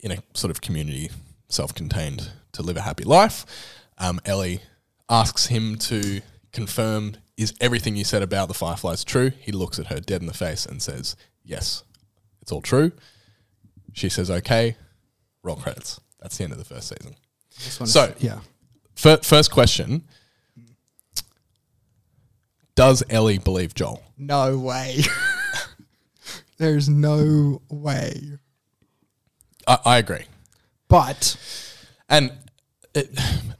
in 0.00 0.10
a 0.10 0.18
sort 0.34 0.50
of 0.50 0.60
community, 0.60 1.10
self-contained, 1.48 2.30
to 2.52 2.62
live 2.62 2.76
a 2.76 2.82
happy 2.82 3.04
life. 3.04 3.46
Um, 3.98 4.20
Ellie 4.24 4.60
asks 5.08 5.46
him 5.46 5.76
to 5.76 6.20
confirm 6.52 7.16
is 7.42 7.54
everything 7.60 7.96
you 7.96 8.04
said 8.04 8.22
about 8.22 8.48
the 8.48 8.54
fireflies 8.54 9.04
true. 9.04 9.30
He 9.40 9.52
looks 9.52 9.78
at 9.78 9.86
her 9.88 10.00
dead 10.00 10.20
in 10.20 10.26
the 10.26 10.34
face 10.34 10.64
and 10.66 10.80
says, 10.82 11.16
"Yes, 11.44 11.84
it's 12.40 12.50
all 12.52 12.62
true." 12.62 12.92
She 13.92 14.08
says, 14.08 14.30
"Okay." 14.30 14.76
Roll 15.42 15.56
credits. 15.56 16.00
That's 16.20 16.36
the 16.38 16.44
end 16.44 16.52
of 16.52 16.58
the 16.58 16.64
first 16.64 16.88
season. 16.88 17.16
So- 17.50 18.14
yeah. 18.18 18.40
Fir- 18.94 19.18
first 19.22 19.50
question: 19.50 20.04
Does 22.74 23.02
Ellie 23.10 23.38
believe 23.38 23.74
Joel? 23.74 24.02
No 24.16 24.58
way. 24.58 25.00
There's 26.58 26.88
no 26.88 27.60
way. 27.68 28.38
I, 29.66 29.78
I 29.84 29.98
agree, 29.98 30.24
But 30.88 31.36
and 32.08 32.32
it, 32.94 33.10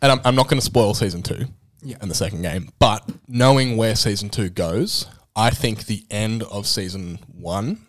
and 0.00 0.12
I'm, 0.12 0.20
I'm 0.24 0.34
not 0.34 0.48
going 0.48 0.58
to 0.58 0.64
spoil 0.64 0.94
season 0.94 1.22
two 1.22 1.46
Yeah. 1.82 1.96
and 2.00 2.10
the 2.10 2.14
second 2.14 2.42
game, 2.42 2.70
but 2.78 3.08
knowing 3.26 3.76
where 3.76 3.96
season 3.96 4.28
two 4.28 4.48
goes, 4.48 5.06
I 5.34 5.50
think 5.50 5.86
the 5.86 6.04
end 6.10 6.42
of 6.44 6.66
season 6.66 7.18
one, 7.32 7.86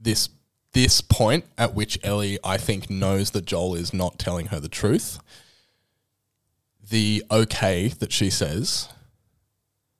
this 0.00 0.28
this 0.72 1.00
point 1.00 1.44
at 1.56 1.74
which 1.74 1.98
Ellie, 2.02 2.38
I 2.44 2.56
think, 2.56 2.90
knows 2.90 3.30
that 3.30 3.46
Joel 3.46 3.74
is 3.74 3.92
not 3.94 4.18
telling 4.18 4.46
her 4.46 4.60
the 4.60 4.68
truth. 4.68 5.18
The 6.90 7.24
okay 7.30 7.88
that 7.88 8.12
she 8.12 8.30
says, 8.30 8.88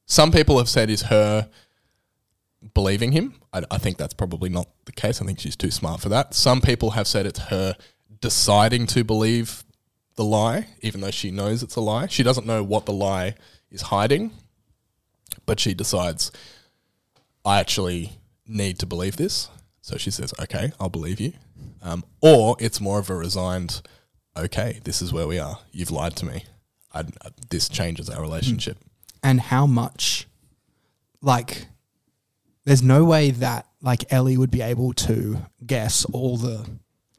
some 0.07 0.31
people 0.31 0.59
have 0.59 0.68
said 0.68 0.90
is 0.90 1.03
her 1.03 1.49
believing 2.75 3.12
him. 3.12 3.35
I, 3.53 3.62
I 3.71 3.79
think 3.79 3.99
that's 3.99 4.14
probably 4.14 4.49
not 4.49 4.68
the 4.85 4.92
case. 4.92 5.21
I 5.21 5.27
think 5.27 5.40
she's 5.40 5.57
too 5.57 5.71
smart 5.71 6.01
for 6.01 6.09
that. 6.11 6.35
Some 6.35 6.61
people 6.61 6.90
have 6.92 7.07
said 7.07 7.27
it's 7.27 7.38
her 7.38 7.77
deciding 8.21 8.87
to 8.88 9.05
believe 9.05 9.64
the 10.18 10.24
lie, 10.24 10.66
even 10.83 11.00
though 11.00 11.12
she 11.12 11.31
knows 11.31 11.62
it's 11.62 11.76
a 11.76 11.81
lie. 11.81 12.09
She 12.09 12.24
doesn't 12.24 12.44
know 12.44 12.64
what 12.64 12.87
the 12.87 12.92
lie 12.92 13.37
is 13.70 13.83
hiding, 13.83 14.33
but 15.46 15.61
she 15.61 15.74
decides, 15.74 16.33
I 17.44 17.61
actually 17.61 18.18
need 18.44 18.81
to 18.81 18.87
believe 18.87 19.16
this. 19.16 19.48
So 19.81 19.96
she 19.96 20.11
says, 20.11 20.35
okay, 20.42 20.72
I'll 20.81 20.88
believe 20.88 21.20
you. 21.20 21.35
Um, 21.83 22.02
or 22.20 22.57
it's 22.59 22.81
more 22.81 22.98
of 22.98 23.09
a 23.09 23.14
resigned, 23.14 23.81
okay, 24.37 24.81
this 24.83 25.00
is 25.00 25.12
where 25.12 25.28
we 25.28 25.38
are. 25.38 25.61
You've 25.70 25.92
lied 25.92 26.16
to 26.16 26.26
me. 26.26 26.44
I, 26.92 27.00
I, 27.00 27.31
this 27.50 27.68
changes 27.68 28.11
our 28.11 28.20
relationship. 28.20 28.76
and 29.22 29.40
how 29.40 29.66
much 29.66 30.26
like 31.22 31.68
there's 32.64 32.83
no 32.83 33.04
way 33.04 33.31
that 33.31 33.66
like 33.81 34.12
Ellie 34.12 34.37
would 34.37 34.50
be 34.50 34.62
able 34.62 34.92
to 34.94 35.38
guess 35.64 36.04
all 36.07 36.37
the 36.37 36.66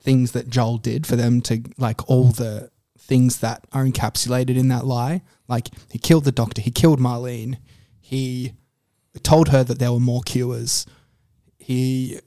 things 0.01 0.33
that 0.33 0.49
Joel 0.49 0.79
did 0.79 1.07
for 1.07 1.15
them 1.15 1.39
to 1.41 1.61
like 1.77 2.09
all 2.09 2.25
the 2.25 2.69
things 3.09 3.39
that 3.39 3.65
are 3.73 3.83
encapsulated 3.83 4.55
in 4.55 4.67
that 4.69 4.85
lie. 4.85 5.21
Like 5.47 5.67
he 5.91 5.97
killed 5.97 6.23
the 6.25 6.31
doctor, 6.31 6.61
he 6.61 6.71
killed 6.71 6.99
Marlene, 6.99 7.57
he 7.99 8.53
told 9.23 9.49
her 9.49 9.63
that 9.63 9.79
there 9.79 9.91
were 9.91 9.99
more 9.99 10.21
cures. 10.21 10.85
He 11.57 12.19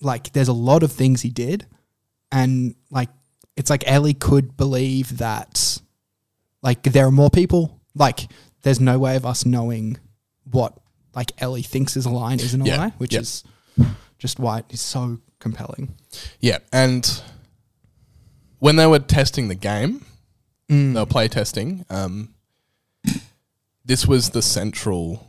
like 0.00 0.32
there's 0.32 0.48
a 0.48 0.52
lot 0.70 0.82
of 0.82 0.92
things 0.92 1.22
he 1.22 1.30
did 1.30 1.66
and 2.30 2.74
like 2.90 3.08
it's 3.56 3.68
like 3.68 3.82
Ellie 3.90 4.14
could 4.14 4.56
believe 4.56 5.18
that 5.18 5.80
like 6.62 6.82
there 6.84 7.06
are 7.06 7.10
more 7.10 7.30
people. 7.30 7.80
Like 7.94 8.20
there's 8.62 8.80
no 8.80 8.98
way 8.98 9.16
of 9.16 9.26
us 9.26 9.44
knowing 9.44 9.98
what 10.44 10.72
like 11.14 11.32
Ellie 11.42 11.62
thinks 11.62 11.96
is 11.96 12.06
a 12.06 12.10
lie 12.10 12.32
and 12.32 12.40
isn't 12.40 12.62
a 12.62 12.64
Yeah, 12.64 12.76
lie, 12.78 12.92
which 12.98 13.12
yeah. 13.14 13.20
is 13.20 13.42
just 14.18 14.38
why 14.38 14.62
it's 14.70 14.80
so 14.82 15.18
compelling. 15.40 15.94
Yeah, 16.40 16.58
and 16.72 17.22
when 18.60 18.76
they 18.76 18.86
were 18.86 18.98
testing 19.00 19.48
the 19.48 19.54
game, 19.56 20.04
they 20.68 21.00
were 21.00 21.06
play 21.06 21.28
testing. 21.28 21.84
Um, 21.88 22.34
this 23.84 24.06
was 24.06 24.30
the 24.30 24.42
central 24.42 25.26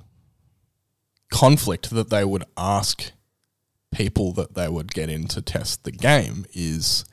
conflict 1.31 1.91
that 1.91 2.09
they 2.09 2.25
would 2.25 2.43
ask 2.57 3.11
people 3.91 4.33
that 4.33 4.53
they 4.55 4.67
would 4.67 4.93
get 4.93 5.09
in 5.09 5.27
to 5.29 5.41
test 5.41 5.83
the 5.83 5.91
game: 5.91 6.45
is 6.53 7.05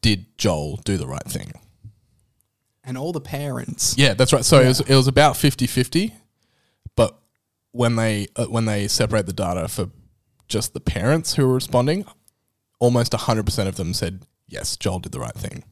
did 0.00 0.26
Joel 0.38 0.76
do 0.84 0.96
the 0.96 1.06
right 1.06 1.24
thing? 1.26 1.52
And 2.84 2.96
all 2.96 3.12
the 3.12 3.20
parents. 3.20 3.94
Yeah, 3.98 4.14
that's 4.14 4.32
right. 4.32 4.44
So 4.44 4.60
it 4.60 4.68
was 4.68 4.80
it 4.80 4.94
was 4.94 5.08
about 5.08 5.34
50-50, 5.34 6.12
but 6.96 7.18
when 7.72 7.96
they 7.96 8.28
uh, 8.36 8.46
when 8.46 8.64
they 8.64 8.88
separate 8.88 9.26
the 9.26 9.32
data 9.32 9.68
for 9.68 9.90
just 10.48 10.72
the 10.72 10.80
parents 10.80 11.34
who 11.34 11.46
were 11.46 11.54
responding, 11.54 12.06
almost 12.80 13.12
hundred 13.14 13.44
percent 13.44 13.68
of 13.68 13.76
them 13.76 13.92
said 13.92 14.22
yes, 14.46 14.76
Joel 14.76 15.00
did 15.00 15.12
the 15.12 15.20
right 15.20 15.34
thing. 15.34 15.64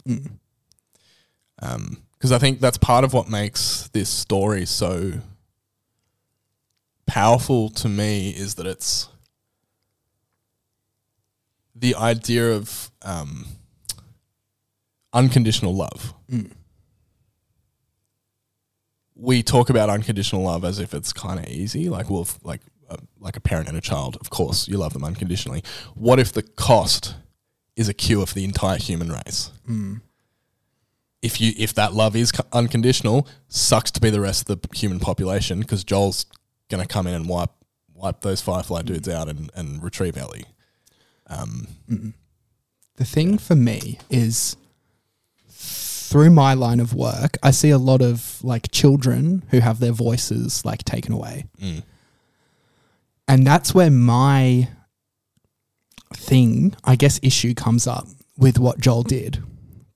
Because 1.61 2.33
I 2.33 2.39
think 2.39 2.61
that's 2.61 2.79
part 2.79 3.05
of 3.05 3.13
what 3.13 3.29
makes 3.29 3.89
this 3.93 4.09
story 4.09 4.67
so 4.67 5.13
powerful 7.07 7.71
to 7.71 7.89
me 7.89 8.31
is 8.31 8.57
that 8.57 8.67
it's 8.67 9.09
the 11.75 11.95
idea 11.95 12.53
of 12.53 12.91
um, 13.03 13.47
unconditional 15.13 15.75
love 15.75 16.15
we 19.17 19.43
talk 19.43 19.71
about 19.71 19.89
unconditional 19.89 20.43
love 20.43 20.65
as 20.65 20.79
if 20.79 20.95
it's 20.95 21.13
kind 21.13 21.41
of 21.41 21.47
easy. 21.47 21.89
Like, 21.89 22.11
well, 22.11 22.29
like 22.43 22.61
uh, 22.89 22.97
like 23.19 23.37
a 23.37 23.41
parent 23.41 23.69
and 23.69 23.77
a 23.77 23.81
child, 23.81 24.17
of 24.21 24.31
course, 24.31 24.69
you 24.69 24.77
love 24.77 24.93
them 24.93 25.05
unconditionally. 25.05 25.63
What 25.95 26.21
if 26.21 26.33
the 26.33 26.43
cost 26.43 27.15
is 27.75 27.89
a 27.89 27.95
cure 27.95 28.27
for 28.27 28.35
the 28.35 28.45
entire 28.45 28.79
human 28.79 29.11
race? 29.11 29.51
If 31.23 31.41
you 31.41 31.53
if 31.57 31.75
that 31.75 31.95
love 31.95 32.15
is 32.15 32.33
unconditional, 32.53 33.27
sucks 33.49 33.91
to 33.93 34.01
be 34.01 34.11
the 34.11 34.21
rest 34.21 34.49
of 34.49 34.61
the 34.61 34.77
human 34.77 35.01
population 35.01 35.61
because 35.61 35.83
Joel's 35.83 36.27
gonna 36.69 36.87
come 36.87 37.07
in 37.07 37.15
and 37.15 37.29
wipe 37.29 37.51
wipe 37.95 38.21
those 38.21 38.41
Firefly 38.41 38.83
dudes 38.83 39.09
out 39.09 39.29
and, 39.29 39.51
and 39.55 39.83
retrieve 39.83 40.17
Ellie. 40.17 40.45
Um, 41.29 41.69
the 42.97 43.05
thing 43.05 43.39
for 43.39 43.57
me 43.57 43.99
is 44.11 44.57
through 45.49 46.31
my 46.31 46.55
line 46.55 46.81
of 46.81 46.95
work, 46.95 47.37
I 47.43 47.51
see 47.51 47.71
a 47.71 47.79
lot 47.79 48.01
of 48.01 48.43
like 48.45 48.71
children 48.71 49.43
who 49.51 49.61
have 49.61 49.81
their 49.81 49.93
voices 49.93 50.65
like 50.65 50.85
taken 50.85 51.13
away. 51.13 51.47
Mm. 51.61 51.83
And 53.29 53.47
that's 53.47 53.75
where 53.75 53.91
my 53.91 54.69
thing, 56.15 56.77
I 56.85 56.95
guess, 56.95 57.19
issue 57.23 57.55
comes 57.55 57.87
up 57.87 58.07
with 58.37 58.59
what 58.59 58.79
Joel 58.79 59.03
did 59.03 59.43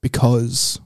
because 0.00 0.80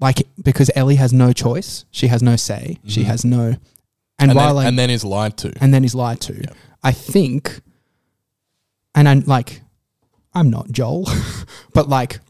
like 0.00 0.26
because 0.42 0.70
Ellie 0.74 0.96
has 0.96 1.12
no 1.12 1.32
choice, 1.32 1.84
she 1.90 2.08
has 2.08 2.22
no 2.22 2.36
say, 2.36 2.78
she 2.86 3.00
mm-hmm. 3.00 3.10
has 3.10 3.24
no 3.24 3.56
and, 4.18 4.30
And, 4.30 4.34
while 4.34 4.48
then, 4.48 4.56
like 4.56 4.66
and 4.66 4.78
then 4.78 4.90
is 4.90 5.04
lied 5.04 5.36
to. 5.38 5.52
and 5.60 5.72
then 5.72 5.82
he's 5.82 5.94
lied 5.94 6.20
to. 6.22 6.44
I 6.82 6.92
think, 6.92 7.60
and 8.94 9.08
I'm 9.08 9.20
like, 9.20 9.62
I'm 10.34 10.50
not 10.50 10.70
Joel, 10.70 11.08
but 11.72 11.88
like, 11.88 12.20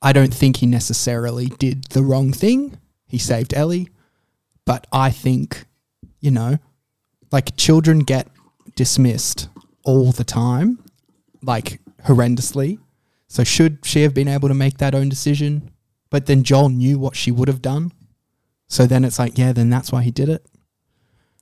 I 0.00 0.12
don't 0.12 0.34
think 0.34 0.58
he 0.58 0.66
necessarily 0.66 1.46
did 1.46 1.84
the 1.90 2.02
wrong 2.02 2.32
thing. 2.32 2.78
He 3.06 3.18
saved 3.18 3.54
Ellie, 3.54 3.88
but 4.64 4.86
I 4.92 5.10
think, 5.10 5.64
you 6.20 6.30
know, 6.30 6.58
like 7.30 7.56
children 7.56 8.00
get 8.00 8.28
dismissed 8.74 9.48
all 9.84 10.12
the 10.12 10.24
time, 10.24 10.82
like 11.42 11.80
horrendously. 12.04 12.78
So 13.28 13.44
should 13.44 13.78
she 13.84 14.02
have 14.02 14.12
been 14.12 14.28
able 14.28 14.48
to 14.48 14.54
make 14.54 14.78
that 14.78 14.94
own 14.94 15.08
decision? 15.08 15.70
But 16.12 16.26
then 16.26 16.44
Joel 16.44 16.68
knew 16.68 16.98
what 16.98 17.16
she 17.16 17.32
would 17.32 17.48
have 17.48 17.60
done. 17.62 17.90
So 18.68 18.86
then 18.86 19.04
it's 19.04 19.18
like, 19.18 19.36
yeah, 19.36 19.52
then 19.52 19.68
that's 19.70 19.90
why 19.90 20.02
he 20.02 20.10
did 20.12 20.28
it 20.28 20.46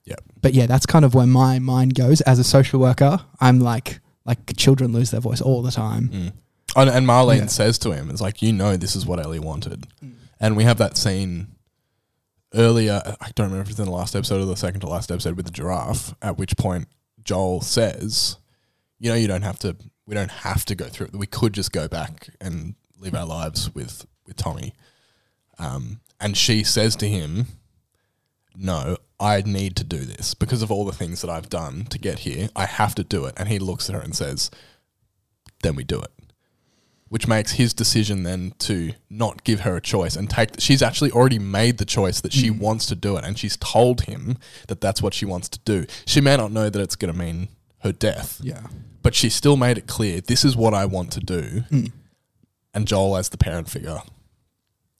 Yep. 0.07 0.21
but 0.41 0.55
yeah, 0.55 0.67
that's 0.67 0.87
kind 0.87 1.05
of 1.05 1.15
where 1.15 1.27
my 1.27 1.59
mind 1.59 1.95
goes 1.95 2.21
as 2.23 2.39
a 2.39 2.45
social 2.45 2.81
worker. 2.81 3.21
I'm 3.41 3.61
like, 3.61 4.01
like 4.25 4.57
children 4.57 4.93
lose 4.93 5.11
their 5.11 5.21
voice 5.21 5.41
all 5.43 5.61
the 5.63 5.71
time. 5.71 6.09
Mm. 6.09 6.33
And, 6.77 6.91
and 6.91 7.07
Marlene 7.07 7.39
Yeah. 7.41 7.47
says 7.47 7.79
to 7.81 7.91
him, 7.93 8.11
"It's 8.11 8.21
like 8.21 8.41
you 8.43 8.53
know 8.53 8.77
this 8.77 8.97
is 8.97 9.05
what 9.05 9.21
Ellie 9.21 9.39
wanted," 9.39 9.87
mm. 10.03 10.15
and 10.41 10.57
we 10.57 10.65
have 10.65 10.79
that 10.79 10.97
scene 10.97 11.49
earlier. 12.55 13.03
I 13.21 13.31
don't 13.35 13.47
remember 13.47 13.63
if 13.63 13.71
it's 13.71 13.79
in 13.79 13.85
the 13.87 13.91
last 13.91 14.17
episode 14.17 14.41
or 14.41 14.47
the 14.47 14.57
second 14.57 14.81
to 14.81 14.89
last 14.89 15.11
episode 15.13 15.37
with 15.37 15.47
the 15.47 15.53
giraffe. 15.53 16.15
At 16.23 16.39
which 16.39 16.57
point 16.57 16.89
Joel 17.23 17.61
says, 17.61 18.37
"You 18.99 19.11
know, 19.11 19.17
you 19.17 19.29
don't 19.29 19.43
have 19.43 19.59
to. 19.61 19.77
We 20.07 20.15
don't 20.15 20.31
have 20.31 20.65
to 20.67 20.75
go 20.75 20.87
through 20.87 21.09
it. 21.09 21.17
We 21.17 21.27
could 21.27 21.53
just 21.53 21.73
go 21.73 21.87
back 21.89 22.31
and 22.41 22.75
live 22.99 23.15
our 23.15 23.27
lives 23.27 23.73
with 23.75 24.07
with 24.31 24.37
Tommy." 24.39 24.73
Um, 25.59 26.01
and 26.19 26.37
she 26.37 26.65
says 26.65 26.97
to 26.97 27.07
him, 27.09 27.47
"No, 28.57 28.97
I 29.19 29.43
need 29.43 29.77
to 29.77 29.85
do 29.85 29.99
this 29.99 30.33
because 30.35 30.63
of 30.63 30.71
all 30.71 30.85
the 30.87 30.93
things 30.93 31.21
that 31.21 31.29
I've 31.31 31.49
done 31.51 31.85
to 31.87 31.99
get 31.99 32.21
here. 32.21 32.49
I 32.57 32.65
have 32.67 32.95
to 32.95 33.05
do 33.05 33.27
it." 33.27 33.35
And 33.37 33.49
he 33.49 33.59
looks 33.59 33.89
at 33.91 33.95
her 33.95 34.01
and 34.01 34.15
says, 34.17 34.51
"Then 35.63 35.75
we 35.77 35.85
do 35.85 36.01
it." 36.01 36.11
which 37.09 37.27
makes 37.27 37.55
his 37.55 37.75
decision 37.75 38.23
then 38.23 38.53
to 38.61 38.93
not 39.11 39.43
give 39.43 39.59
her 39.63 39.75
a 39.75 39.81
choice 39.81 40.15
and 40.15 40.31
take. 40.31 40.51
She's 40.61 40.81
actually 40.81 41.11
already 41.11 41.41
made 41.41 41.79
the 41.79 41.85
choice 41.85 42.21
that 42.21 42.33
she 42.33 42.51
wants 42.51 42.87
to 42.87 42.95
do 42.95 43.17
it, 43.17 43.25
and 43.25 43.37
she's 43.37 43.57
told 43.57 44.03
him 44.03 44.39
that 44.69 44.81
that's 44.81 45.03
what 45.03 45.13
she 45.13 45.25
wants 45.25 45.49
to 45.49 45.59
do. 45.65 45.87
She 46.07 46.21
may 46.21 46.37
not 46.37 46.53
know 46.53 46.71
that 46.71 46.81
it's 46.81 46.95
going 46.95 47.13
to 47.13 47.19
mean 47.19 47.49
her 47.81 47.91
death, 47.91 48.39
Yeah. 48.45 48.63
but 49.03 49.17
she 49.17 49.29
still 49.29 49.57
made 49.57 49.77
it 49.77 49.89
clear 49.89 50.21
this 50.21 50.45
is 50.45 50.55
what 50.55 50.73
I 50.73 50.85
want 50.85 51.11
to 51.15 51.19
do. 51.19 51.65
And 52.73 52.87
Joel, 52.87 53.17
as 53.17 53.29
the 53.31 53.39
parent 53.39 53.69
figure, 53.69 54.03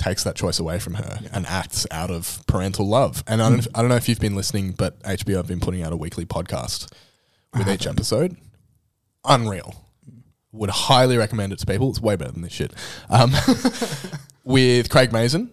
takes 0.01 0.25
that 0.25 0.35
choice 0.35 0.59
away 0.59 0.79
from 0.79 0.95
her 0.95 1.21
and 1.33 1.47
acts 1.47 1.87
out 1.91 2.11
of 2.11 2.43
parental 2.49 2.89
love. 2.89 3.23
And 3.27 3.41
I 3.43 3.51
don't, 3.51 3.69
I 3.75 3.81
don't 3.81 3.89
know 3.91 3.97
if 3.97 4.09
you've 4.09 4.19
been 4.19 4.35
listening, 4.35 4.73
but 4.73 5.01
HBO 5.03 5.37
have 5.37 5.47
been 5.47 5.61
putting 5.61 5.83
out 5.83 5.93
a 5.93 5.97
weekly 5.97 6.25
podcast 6.25 6.91
with 7.57 7.69
each 7.69 7.87
episode. 7.87 8.37
Unreal. 9.25 9.85
Would 10.53 10.71
highly 10.71 11.17
recommend 11.17 11.53
it 11.53 11.59
to 11.61 11.67
people. 11.67 11.91
It's 11.91 12.01
way 12.01 12.17
better 12.17 12.33
than 12.33 12.43
this 12.43 12.53
shit. 12.53 12.73
Um, 13.09 13.33
with 14.45 14.89
Craig 14.91 15.13
Mazin, 15.13 15.51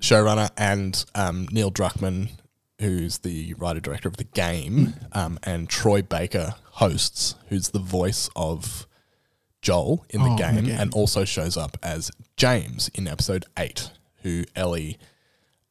showrunner, 0.00 0.50
and 0.56 1.04
um, 1.14 1.48
Neil 1.50 1.70
Druckmann, 1.72 2.28
who's 2.80 3.18
the 3.18 3.54
writer 3.54 3.80
director 3.80 4.08
of 4.08 4.18
the 4.18 4.24
game, 4.24 4.94
um, 5.12 5.38
and 5.42 5.68
Troy 5.68 6.02
Baker 6.02 6.54
hosts, 6.72 7.34
who's 7.48 7.70
the 7.70 7.78
voice 7.80 8.28
of 8.36 8.86
Joel 9.62 10.04
in 10.10 10.22
the, 10.22 10.28
Oh, 10.30 10.36
game, 10.36 10.54
the 10.56 10.62
game. 10.62 10.78
and 10.78 10.94
also 10.94 11.24
shows 11.24 11.56
up 11.56 11.76
as 11.82 12.10
James 12.36 12.90
in 12.94 13.08
episode 13.08 13.46
eight, 13.58 13.90
who 14.22 14.44
Ellie 14.54 14.98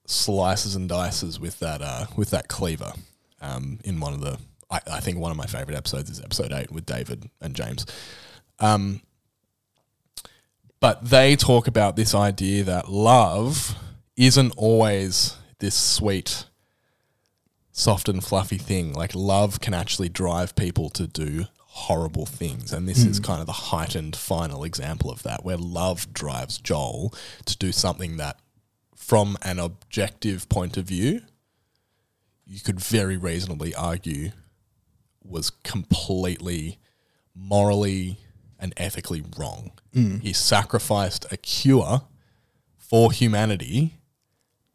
slices 0.06 0.76
and 0.76 0.90
dices 0.90 1.40
with 1.40 1.60
that 1.60 1.82
uh, 1.82 2.06
with 2.16 2.30
that 2.32 2.48
cleaver 2.48 2.94
um, 3.42 3.80
in 3.84 4.00
one 4.00 4.14
of 4.14 4.22
the. 4.22 4.40
I, 4.70 4.80
I 4.94 5.00
think 5.00 5.20
one 5.20 5.32
of 5.32 5.38
my 5.38 5.46
favorite 5.46 5.78
episodes 5.78 6.10
is 6.10 6.20
episode 6.20 6.52
eight 6.52 6.72
with 6.72 6.86
David 6.86 7.30
and 7.40 7.56
James. 7.56 7.86
Um, 8.60 9.02
but 10.80 11.10
they 11.10 11.36
talk 11.36 11.68
about 11.68 11.96
this 11.96 12.14
idea 12.16 12.64
that 12.64 12.90
love 12.90 13.76
isn't 14.18 14.54
always 14.58 15.36
this 15.60 15.76
sweet, 15.76 16.46
soft 17.72 18.10
and 18.10 18.24
fluffy 18.24 18.58
thing. 18.58 18.94
Like 18.94 19.14
love 19.14 19.60
can 19.60 19.74
actually 19.74 20.10
drive 20.10 20.56
people 20.56 20.90
to 20.92 21.08
do 21.08 21.46
horrible 21.76 22.26
things. 22.26 22.72
And 22.72 22.88
this 22.88 23.04
is 23.06 23.18
hmm. 23.18 23.24
kind 23.24 23.42
of 23.42 23.48
the 23.48 23.52
heightened 23.52 24.16
final 24.16 24.64
example 24.64 25.12
of 25.12 25.24
that, 25.24 25.44
where 25.44 25.58
love 25.58 26.14
drives 26.14 26.58
Joel 26.58 27.14
to 27.46 27.58
do 27.58 27.74
something 27.74 28.16
that, 28.16 28.40
from 28.96 29.38
an 29.42 29.60
objective 29.60 30.48
point 30.48 30.78
of 30.78 30.86
view, 30.86 31.22
you 32.46 32.62
could 32.62 32.80
very 32.80 33.18
reasonably 33.18 33.76
argue 33.76 34.32
was 35.22 35.50
completely 35.50 36.80
morally 37.36 38.20
and 38.58 38.74
ethically 38.78 39.24
wrong. 39.38 39.72
Hmm. 39.94 40.20
He 40.20 40.32
sacrificed 40.32 41.26
a 41.30 41.36
cure 41.36 42.04
for 42.78 43.12
humanity 43.12 43.96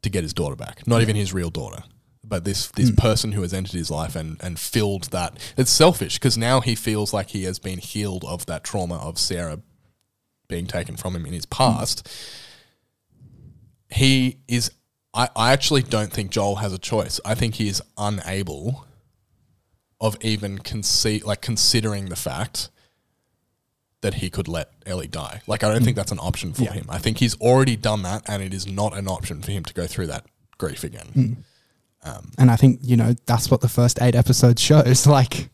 to 0.02 0.10
get 0.10 0.22
his 0.22 0.34
daughter 0.34 0.56
back. 0.56 0.86
Not 0.86 1.00
even 1.00 1.16
his 1.16 1.32
real 1.32 1.50
daughter, 1.50 1.82
but 2.30 2.44
this 2.44 2.68
this 2.68 2.88
hmm. 2.88 2.94
person 2.94 3.32
who 3.32 3.42
has 3.42 3.52
entered 3.52 3.74
his 3.74 3.90
life 3.90 4.16
and 4.16 4.38
and 4.40 4.58
filled 4.58 5.10
that. 5.10 5.36
It's 5.58 5.70
selfish 5.70 6.14
because 6.14 6.38
now 6.38 6.62
he 6.62 6.74
feels 6.74 7.12
like 7.12 7.30
he 7.30 7.44
has 7.44 7.58
been 7.58 7.78
healed 7.78 8.24
of 8.24 8.46
that 8.46 8.64
trauma 8.64 8.96
of 8.96 9.18
Sarah 9.18 9.60
being 10.48 10.66
taken 10.66 10.96
from 10.96 11.14
him 11.14 11.26
in 11.26 11.34
his 11.34 11.44
hmm. 11.44 11.56
past. 11.56 12.08
He 13.90 14.38
is. 14.48 14.70
I, 15.12 15.28
I 15.34 15.52
actually 15.52 15.82
don't 15.82 16.12
think 16.12 16.30
Joel 16.30 16.56
has 16.56 16.72
a 16.72 16.78
choice. 16.78 17.20
I 17.24 17.34
think 17.34 17.56
he 17.56 17.68
is 17.68 17.82
unable 17.98 18.86
of 20.00 20.16
even 20.22 20.58
conce- 20.58 21.24
like 21.24 21.42
considering 21.42 22.08
the 22.08 22.16
fact 22.16 22.70
that 24.02 24.14
he 24.14 24.30
could 24.30 24.46
let 24.46 24.70
Ellie 24.86 25.08
die. 25.08 25.42
Like 25.48 25.64
I 25.64 25.68
don't 25.68 25.82
think 25.82 25.96
hmm. 25.96 25.98
that's 25.98 26.12
an 26.12 26.20
option 26.20 26.52
for 26.54 26.70
him. 26.70 26.86
I 26.88 26.98
think 26.98 27.18
he's 27.18 27.38
already 27.40 27.74
done 27.76 28.02
that 28.02 28.22
and 28.28 28.40
it 28.40 28.54
is 28.54 28.68
not 28.68 28.96
an 28.96 29.08
option 29.08 29.42
for 29.42 29.50
him 29.50 29.64
to 29.64 29.74
go 29.74 29.86
through 29.88 30.06
that 30.06 30.24
grief 30.56 30.84
again. 30.84 31.44
And 32.02 32.50
I 32.50 32.56
think, 32.56 32.80
you 32.82 32.96
know, 32.96 33.14
that's 33.26 33.50
what 33.50 33.60
the 33.60 33.68
first 33.68 34.00
eight 34.00 34.14
episodes 34.14 34.60
shows. 34.62 35.06
Like, 35.06 35.50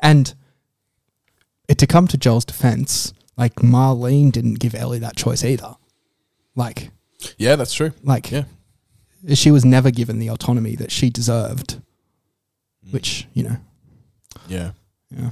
and 0.00 0.34
it, 1.68 1.78
to 1.78 1.86
come 1.86 2.06
to 2.08 2.16
Joel's 2.18 2.44
defense, 2.44 3.12
like 3.36 3.54
Marlene 3.56 4.30
didn't 4.32 4.54
give 4.58 4.74
Ellie 4.74 4.98
that 5.00 5.16
choice 5.16 5.44
either. 5.44 5.76
Like, 6.54 6.90
Yeah, 7.38 7.56
that's 7.56 7.72
true. 7.74 7.92
like 8.02 8.30
Yeah. 8.30 8.44
she 9.34 9.50
was 9.50 9.64
never 9.64 9.90
given 9.90 10.18
the 10.18 10.28
autonomy 10.30 10.74
that 10.76 10.90
she 10.90 11.08
deserved, 11.10 11.80
which, 12.90 13.26
you 13.32 13.42
know, 13.44 13.56
Yeah. 14.48 14.72
yeah. 15.10 15.30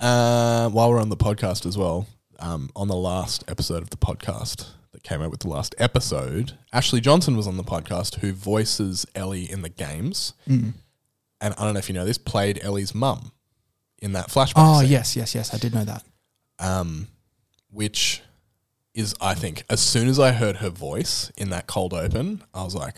Uh, 0.00 0.68
while 0.70 0.90
we're 0.90 1.00
on 1.00 1.08
the 1.10 1.16
podcast 1.16 1.66
as 1.66 1.76
well, 1.76 2.06
um, 2.38 2.70
on 2.74 2.88
the 2.88 2.96
last 2.96 3.44
episode 3.48 3.82
of 3.82 3.90
the 3.90 3.96
podcast 3.98 4.66
that 4.92 5.02
came 5.02 5.22
out 5.22 5.30
with 5.30 5.40
the 5.40 5.48
last 5.48 5.74
episode, 5.78 6.58
Ashley 6.72 7.00
Johnson 7.00 7.36
was 7.36 7.46
on 7.46 7.56
the 7.56 7.64
podcast 7.64 8.16
who 8.16 8.32
voices 8.32 9.06
Ellie 9.14 9.50
in 9.50 9.62
the 9.62 9.68
games. 9.68 10.34
Mm. 10.48 10.72
And 11.40 11.54
I 11.56 11.64
don't 11.64 11.74
know 11.74 11.78
if 11.78 11.88
you 11.88 11.94
know 11.94 12.04
this, 12.04 12.18
played 12.18 12.58
Ellie's 12.62 12.94
mum 12.94 13.32
in 14.02 14.12
that 14.12 14.28
flashback. 14.28 14.54
Oh, 14.56 14.80
scene. 14.80 14.90
yes, 14.90 15.16
yes, 15.16 15.34
yes. 15.34 15.54
I 15.54 15.58
did 15.58 15.74
know 15.74 15.84
that. 15.84 16.02
um, 16.58 17.08
which 17.70 18.20
is, 18.94 19.14
I 19.20 19.34
think, 19.34 19.62
as 19.70 19.80
soon 19.80 20.08
as 20.08 20.18
I 20.18 20.32
heard 20.32 20.56
her 20.56 20.70
voice 20.70 21.30
in 21.36 21.50
that 21.50 21.66
cold 21.68 21.94
open, 21.94 22.42
I 22.52 22.64
was 22.64 22.74
like, 22.74 22.96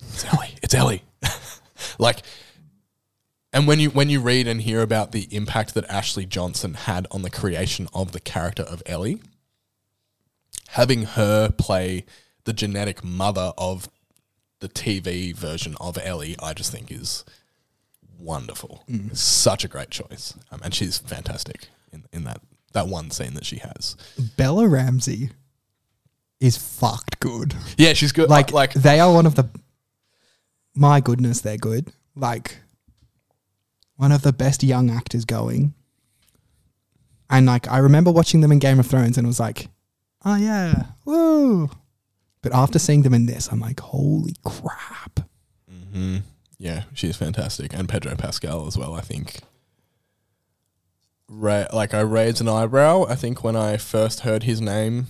"It's 0.00 0.24
Ellie! 0.24 0.54
It's 0.62 0.74
Ellie!" 0.74 1.04
like, 1.98 2.22
and 3.52 3.66
when 3.66 3.78
you 3.78 3.90
when 3.90 4.08
you 4.08 4.20
read 4.20 4.48
and 4.48 4.62
hear 4.62 4.80
about 4.80 5.12
the 5.12 5.28
impact 5.30 5.74
that 5.74 5.84
Ashley 5.90 6.24
Johnson 6.24 6.72
had 6.74 7.06
on 7.10 7.20
the 7.20 7.28
creation 7.30 7.86
of 7.92 8.12
the 8.12 8.20
character 8.20 8.62
of 8.62 8.82
Ellie, 8.86 9.20
having 10.76 11.02
her 11.04 11.50
play 11.50 12.04
the 12.44 12.52
genetic 12.52 13.02
mother 13.02 13.52
of 13.56 13.88
the 14.60 14.68
TV 14.68 15.34
version 15.34 15.74
of 15.80 15.98
Ellie, 16.02 16.36
I 16.42 16.52
just 16.52 16.70
think 16.70 16.92
is 16.92 17.24
wonderful. 18.18 18.84
Such 19.12 19.64
a 19.64 19.68
great 19.68 19.90
choice, 19.90 20.34
um, 20.50 20.60
and 20.62 20.74
she's 20.74 20.98
fantastic 20.98 21.68
in 21.92 22.04
in 22.12 22.24
that 22.24 22.40
that 22.72 22.88
one 22.88 23.10
scene 23.10 23.34
that 23.34 23.46
she 23.46 23.56
has. 23.56 23.96
Bella 24.36 24.68
Ramsey 24.68 25.30
is 26.40 26.58
fucked 26.58 27.20
good. 27.20 27.54
Yeah, 27.78 27.94
she's 27.94 28.12
good. 28.12 28.28
Like, 28.28 28.52
Like 28.52 28.74
like 28.74 28.82
they 28.82 29.00
are 29.00 29.12
one 29.12 29.26
of 29.26 29.34
the. 29.34 29.48
My 30.74 31.00
goodness, 31.00 31.40
they're 31.40 31.56
good. 31.56 31.90
Like, 32.14 32.58
one 33.96 34.12
of 34.12 34.20
the 34.20 34.32
best 34.32 34.62
young 34.62 34.90
actors 34.90 35.24
going. 35.24 35.72
And 37.30 37.46
like, 37.46 37.66
I 37.66 37.78
remember 37.78 38.10
watching 38.12 38.42
them 38.42 38.52
in 38.52 38.58
Game 38.58 38.78
of 38.78 38.86
Thrones 38.86 39.16
and 39.16 39.26
was 39.26 39.40
like, 39.40 39.68
oh 40.26 40.34
yeah, 40.34 40.82
woo. 41.06 41.70
But 42.42 42.54
after 42.54 42.78
seeing 42.78 43.02
them 43.02 43.14
in 43.14 43.24
this, 43.24 43.48
I'm 43.50 43.60
like, 43.60 43.80
holy 43.80 44.34
crap. 44.44 45.20
Mm, 45.94 46.22
yeah, 46.58 46.84
she's 46.92 47.16
fantastic, 47.16 47.72
and 47.72 47.88
Pedro 47.88 48.14
Pascal 48.16 48.66
as 48.66 48.76
well. 48.76 48.94
I 48.94 49.00
think. 49.00 49.40
Ra- 51.28 51.66
like 51.72 51.92
I 51.92 52.02
raised 52.02 52.40
an 52.40 52.48
eyebrow. 52.48 53.06
I 53.08 53.16
think 53.16 53.42
when 53.42 53.56
I 53.56 53.78
first 53.78 54.20
heard 54.20 54.44
his 54.44 54.60
name 54.60 55.06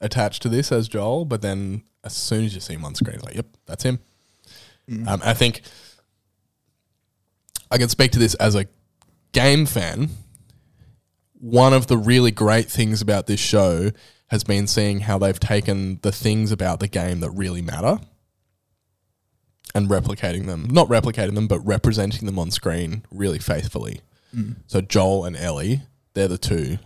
attached 0.00 0.42
to 0.42 0.48
this 0.48 0.72
as 0.72 0.88
Joel, 0.88 1.24
but 1.26 1.42
then 1.42 1.84
as 2.02 2.12
soon 2.16 2.44
as 2.44 2.54
you 2.54 2.60
see 2.60 2.74
him 2.74 2.84
on 2.84 2.94
screen, 2.96 3.16
it's 3.16 3.24
like, 3.24 3.36
yep, 3.36 3.46
that's 3.66 3.84
him. 3.84 4.00
Um, 5.08 5.20
I 5.24 5.32
think 5.32 5.62
I 7.70 7.78
can 7.78 7.88
speak 7.88 8.10
to 8.12 8.18
this 8.18 8.34
as 8.34 8.54
a 8.54 8.66
game 9.32 9.64
fan. 9.64 10.10
One 11.34 11.72
of 11.72 11.86
the 11.86 11.96
really 11.96 12.30
great 12.30 12.68
things 12.70 13.00
about 13.00 13.26
this 13.26 13.40
show 13.40 13.90
has 14.34 14.42
been 14.42 14.66
seeing 14.66 14.98
how 14.98 15.16
they've 15.16 15.38
taken 15.38 16.00
the 16.02 16.10
things 16.10 16.50
about 16.50 16.80
the 16.80 16.88
game 16.88 17.20
that 17.20 17.30
really 17.30 17.62
matter 17.62 18.00
and 19.76 19.88
replicating 19.88 20.46
them. 20.46 20.66
Not 20.68 20.88
replicating 20.88 21.36
them, 21.36 21.46
but 21.46 21.60
representing 21.60 22.26
them 22.26 22.36
on 22.36 22.50
screen 22.50 23.04
really 23.12 23.38
faithfully. 23.38 24.00
So 24.66 24.80
Joel 24.80 25.24
and 25.24 25.36
Ellie, 25.36 25.82
they're 26.14 26.26
the 26.26 26.36
two 26.36 26.78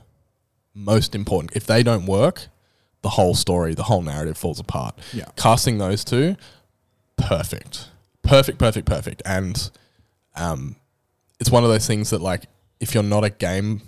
most 0.74 1.14
important. 1.14 1.56
If 1.56 1.64
they 1.64 1.82
don't 1.82 2.04
work, 2.04 2.48
the 3.00 3.08
whole 3.08 3.34
story, 3.34 3.72
the 3.72 3.84
whole 3.84 4.02
narrative 4.02 4.36
falls 4.36 4.60
apart. 4.60 4.98
Yeah. 5.14 5.30
Casting 5.36 5.78
those 5.78 6.04
two, 6.04 6.36
perfect. 7.16 7.88
Perfect, 8.20 8.58
perfect, 8.58 8.86
perfect. 8.86 9.22
And 9.24 9.70
um, 10.36 10.76
it's 11.40 11.50
one 11.50 11.64
of 11.64 11.70
those 11.70 11.86
things 11.86 12.10
that 12.10 12.20
like 12.20 12.44
if 12.78 12.92
you're 12.92 13.02
not 13.02 13.24
a 13.24 13.30
game 13.30 13.80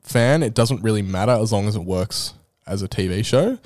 fan, 0.00 0.42
it 0.42 0.54
doesn't 0.54 0.82
really 0.82 1.02
matter 1.02 1.32
as 1.32 1.52
long 1.52 1.68
as 1.68 1.76
it 1.76 1.84
works 1.84 2.32
as 2.68 2.82
a 2.82 2.88
TV 2.88 3.24
show. 3.24 3.58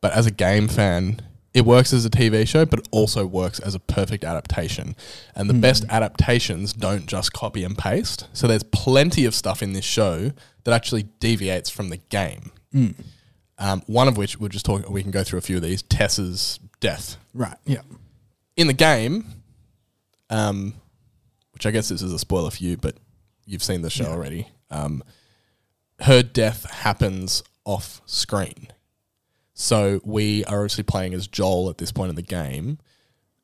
But 0.00 0.12
as 0.12 0.26
a 0.26 0.30
game 0.30 0.68
fan, 0.68 1.20
it 1.54 1.64
works 1.64 1.92
as 1.92 2.04
a 2.04 2.10
TV 2.10 2.46
show, 2.48 2.64
but 2.66 2.80
it 2.80 2.88
also 2.90 3.24
works 3.26 3.60
as 3.60 3.74
a 3.74 3.78
perfect 3.78 4.24
adaptation. 4.24 4.96
And 5.36 5.48
the 5.48 5.54
best 5.54 5.84
adaptations 5.88 6.72
don't 6.72 7.06
just 7.06 7.32
copy 7.32 7.62
and 7.62 7.76
paste. 7.78 8.26
So 8.32 8.46
there's 8.48 8.62
plenty 8.64 9.24
of 9.26 9.34
stuff 9.34 9.62
in 9.62 9.72
this 9.74 9.84
show 9.84 10.32
that 10.64 10.74
actually 10.74 11.04
deviates 11.20 11.70
from 11.70 11.90
the 11.90 11.98
game. 11.98 12.50
Um, 13.58 13.82
one 13.86 14.08
of 14.08 14.16
which 14.16 14.38
we'll 14.40 14.48
just 14.48 14.64
talk. 14.64 14.88
We 14.88 15.02
can 15.02 15.10
go 15.12 15.22
through 15.22 15.38
a 15.38 15.42
few 15.42 15.56
of 15.56 15.62
these. 15.62 15.82
Tess's 15.82 16.58
death 16.80 17.16
Right. 17.34 17.56
Yeah. 17.64 17.82
in 18.56 18.66
the 18.66 18.72
game, 18.72 19.24
um, 20.30 20.74
which 21.52 21.66
I 21.66 21.70
guess 21.70 21.88
this 21.90 22.02
is 22.02 22.12
a 22.12 22.18
spoiler 22.18 22.50
for 22.50 22.62
you, 22.64 22.76
but 22.76 22.96
you've 23.46 23.62
seen 23.62 23.82
the 23.82 23.90
show 23.90 24.06
already. 24.06 24.48
Um, 24.70 25.04
her 26.00 26.22
death 26.22 26.68
happens 26.70 27.42
off 27.64 28.00
screen. 28.06 28.68
So 29.54 30.00
we 30.04 30.44
are 30.46 30.60
obviously 30.60 30.84
playing 30.84 31.14
as 31.14 31.26
Joel 31.26 31.70
at 31.70 31.78
this 31.78 31.92
point 31.92 32.10
in 32.10 32.16
the 32.16 32.22
game. 32.22 32.78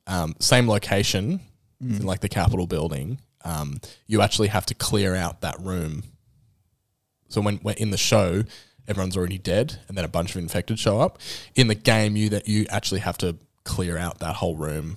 Um, 0.06 0.34
same 0.40 0.68
location, 0.68 1.40
in 1.80 2.04
like 2.04 2.20
the 2.20 2.28
Capitol 2.28 2.66
building. 2.66 3.20
Um, 3.44 3.80
you 4.06 4.20
actually 4.20 4.48
have 4.48 4.66
to 4.66 4.74
clear 4.74 5.14
out 5.14 5.42
that 5.42 5.60
room. 5.60 6.02
So 7.28 7.40
when 7.40 7.60
we're 7.62 7.72
in 7.72 7.90
the 7.90 7.98
show, 7.98 8.42
everyone's 8.88 9.16
already 9.16 9.38
dead, 9.38 9.78
and 9.86 9.96
then 9.96 10.04
a 10.04 10.08
bunch 10.08 10.30
of 10.30 10.38
infected 10.38 10.78
show 10.78 11.00
up. 11.00 11.18
In 11.54 11.68
the 11.68 11.74
game, 11.74 12.16
you 12.16 12.30
that 12.30 12.48
you 12.48 12.66
actually 12.70 13.00
have 13.00 13.18
to 13.18 13.36
clear 13.64 13.98
out 13.98 14.18
that 14.20 14.36
whole 14.36 14.56
room 14.56 14.96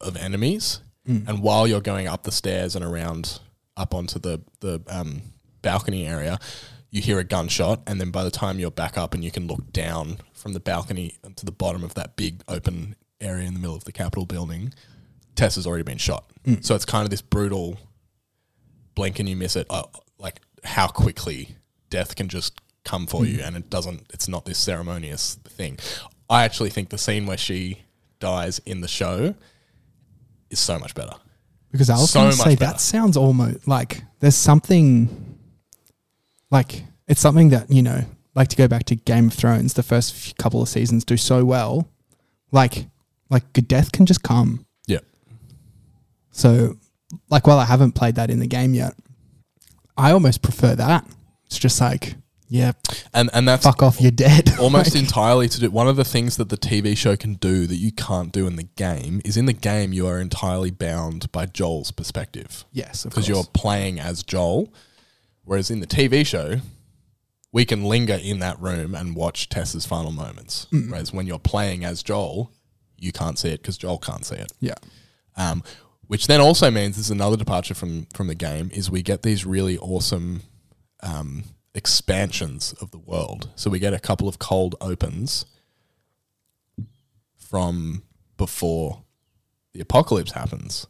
of 0.00 0.16
enemies. 0.16 0.80
And 1.28 1.40
while 1.40 1.68
you're 1.68 1.80
going 1.80 2.08
up 2.08 2.24
the 2.24 2.32
stairs 2.32 2.74
and 2.74 2.84
around 2.84 3.38
up 3.76 3.94
onto 3.94 4.18
the 4.18 4.40
the 4.58 4.80
um, 4.88 5.22
balcony 5.62 6.04
area, 6.04 6.38
you 6.96 7.02
hear 7.02 7.18
a 7.18 7.24
gunshot, 7.24 7.82
and 7.86 8.00
then 8.00 8.10
by 8.10 8.24
the 8.24 8.30
time 8.30 8.58
you're 8.58 8.70
back 8.70 8.96
up 8.96 9.12
and 9.14 9.22
you 9.22 9.30
can 9.30 9.46
look 9.46 9.70
down 9.72 10.16
from 10.32 10.54
the 10.54 10.60
balcony 10.60 11.14
to 11.36 11.44
the 11.44 11.52
bottom 11.52 11.84
of 11.84 11.92
that 11.94 12.16
big 12.16 12.42
open 12.48 12.96
area 13.20 13.46
in 13.46 13.52
the 13.54 13.60
middle 13.60 13.76
of 13.76 13.84
the 13.84 13.92
Capitol 13.92 14.24
building, 14.24 14.72
Tess 15.34 15.56
has 15.56 15.66
already 15.66 15.82
been 15.84 15.98
shot. 15.98 16.30
So 16.62 16.74
it's 16.74 16.84
kind 16.86 17.04
of 17.04 17.10
this 17.10 17.20
brutal 17.22 17.76
blink 18.94 19.18
and 19.18 19.28
you 19.28 19.36
miss 19.36 19.56
it. 19.56 19.66
Uh, 19.68 19.82
like 20.18 20.40
how 20.64 20.86
quickly 20.86 21.56
death 21.90 22.16
can 22.16 22.28
just 22.28 22.60
come 22.84 23.06
for 23.06 23.26
you, 23.26 23.42
and 23.42 23.56
it 23.56 23.68
doesn't. 23.68 24.06
It's 24.14 24.28
not 24.28 24.44
this 24.46 24.58
ceremonious 24.58 25.34
thing. 25.44 25.78
I 26.30 26.44
actually 26.44 26.70
think 26.70 26.88
the 26.90 26.98
scene 26.98 27.26
where 27.26 27.36
she 27.36 27.82
dies 28.20 28.60
in 28.64 28.80
the 28.80 28.88
show 28.88 29.34
is 30.50 30.58
so 30.60 30.78
much 30.78 30.94
better. 30.94 31.12
Because 31.72 31.90
I 31.90 31.94
was 31.98 32.10
So 32.10 32.20
going 32.20 32.30
to 32.30 32.36
say 32.38 32.44
better. 32.56 32.72
that 32.72 32.80
sounds 32.80 33.16
almost 33.16 33.68
like 33.68 34.02
there's 34.20 34.36
something 34.36 35.35
like 36.50 36.84
it's 37.08 37.20
something 37.20 37.50
that 37.50 37.70
you 37.70 37.82
know, 37.82 38.04
like 38.34 38.48
to 38.48 38.56
go 38.56 38.68
back 38.68 38.84
to 38.84 38.94
Game 38.96 39.28
of 39.28 39.34
Thrones. 39.34 39.74
The 39.74 39.82
first 39.82 40.36
couple 40.38 40.62
of 40.62 40.68
seasons 40.68 41.04
do 41.04 41.16
so 41.16 41.44
well, 41.44 41.88
like 42.52 42.86
like 43.30 43.52
good 43.52 43.68
death 43.68 43.92
can 43.92 44.06
just 44.06 44.22
come. 44.22 44.66
Yeah, 44.86 45.00
So, 46.30 46.76
like, 47.28 47.46
while 47.46 47.58
I 47.58 47.64
haven't 47.64 47.92
played 47.92 48.14
that 48.16 48.30
in 48.30 48.38
the 48.38 48.46
game 48.46 48.74
yet, 48.74 48.94
I 49.96 50.12
almost 50.12 50.42
prefer 50.42 50.74
that. 50.76 51.04
It's 51.46 51.58
just 51.58 51.80
like, 51.80 52.14
yeah, 52.48 52.72
and 53.12 53.30
and 53.32 53.48
that's 53.48 53.64
fuck 53.64 53.82
off, 53.82 54.00
you're 54.00 54.10
dead. 54.12 54.50
almost 54.60 54.94
Like, 54.94 55.02
entirely 55.02 55.48
to 55.48 55.60
do. 55.60 55.70
One 55.70 55.88
of 55.88 55.96
the 55.96 56.04
things 56.04 56.36
that 56.36 56.48
the 56.48 56.56
TV 56.56 56.96
show 56.96 57.16
can 57.16 57.34
do 57.34 57.66
that 57.66 57.76
you 57.76 57.90
can't 57.92 58.30
do 58.32 58.46
in 58.46 58.56
the 58.56 58.64
game 58.76 59.20
is 59.24 59.36
in 59.36 59.46
the 59.46 59.52
game 59.52 59.92
you 59.92 60.06
are 60.06 60.20
entirely 60.20 60.70
bound 60.70 61.30
by 61.32 61.46
Joel's 61.46 61.90
perspective. 61.90 62.64
yes, 62.72 63.04
because 63.04 63.28
you're 63.28 63.44
playing 63.54 63.98
as 63.98 64.22
Joel. 64.22 64.72
Whereas 65.46 65.70
in 65.70 65.80
the 65.80 65.86
TV 65.86 66.26
show, 66.26 66.56
we 67.52 67.64
can 67.64 67.84
linger 67.84 68.18
in 68.22 68.40
that 68.40 68.60
room 68.60 68.94
and 68.94 69.16
watch 69.16 69.48
Tess's 69.48 69.86
final 69.86 70.10
moments. 70.12 70.66
Whereas 70.70 71.12
when 71.12 71.26
you're 71.26 71.38
playing 71.38 71.84
as 71.84 72.02
Joel, 72.02 72.50
you 72.98 73.12
can't 73.12 73.38
see 73.38 73.48
it 73.50 73.62
because 73.62 73.78
Joel 73.78 73.98
can't 73.98 74.26
see 74.26 74.34
it. 74.36 74.52
yeah, 74.60 74.74
Um, 75.36 75.62
which 76.08 76.26
then 76.26 76.40
also 76.40 76.70
means 76.70 76.96
there's 76.96 77.10
another 77.10 77.36
departure 77.36 77.74
from 77.74 78.06
from 78.14 78.26
the 78.26 78.34
game 78.34 78.70
is 78.74 78.90
we 78.90 79.02
get 79.02 79.22
these 79.22 79.46
really 79.46 79.78
awesome 79.78 80.42
um, 81.02 81.44
expansions 81.74 82.72
of 82.80 82.90
the 82.90 82.98
world. 82.98 83.48
So 83.56 83.70
we 83.70 83.78
get 83.78 83.94
a 83.94 83.98
couple 83.98 84.28
of 84.28 84.38
cold 84.38 84.74
opens 84.80 85.46
from 87.36 88.02
before 88.36 89.02
the 89.72 89.80
apocalypse 89.80 90.32
happens. 90.32 90.86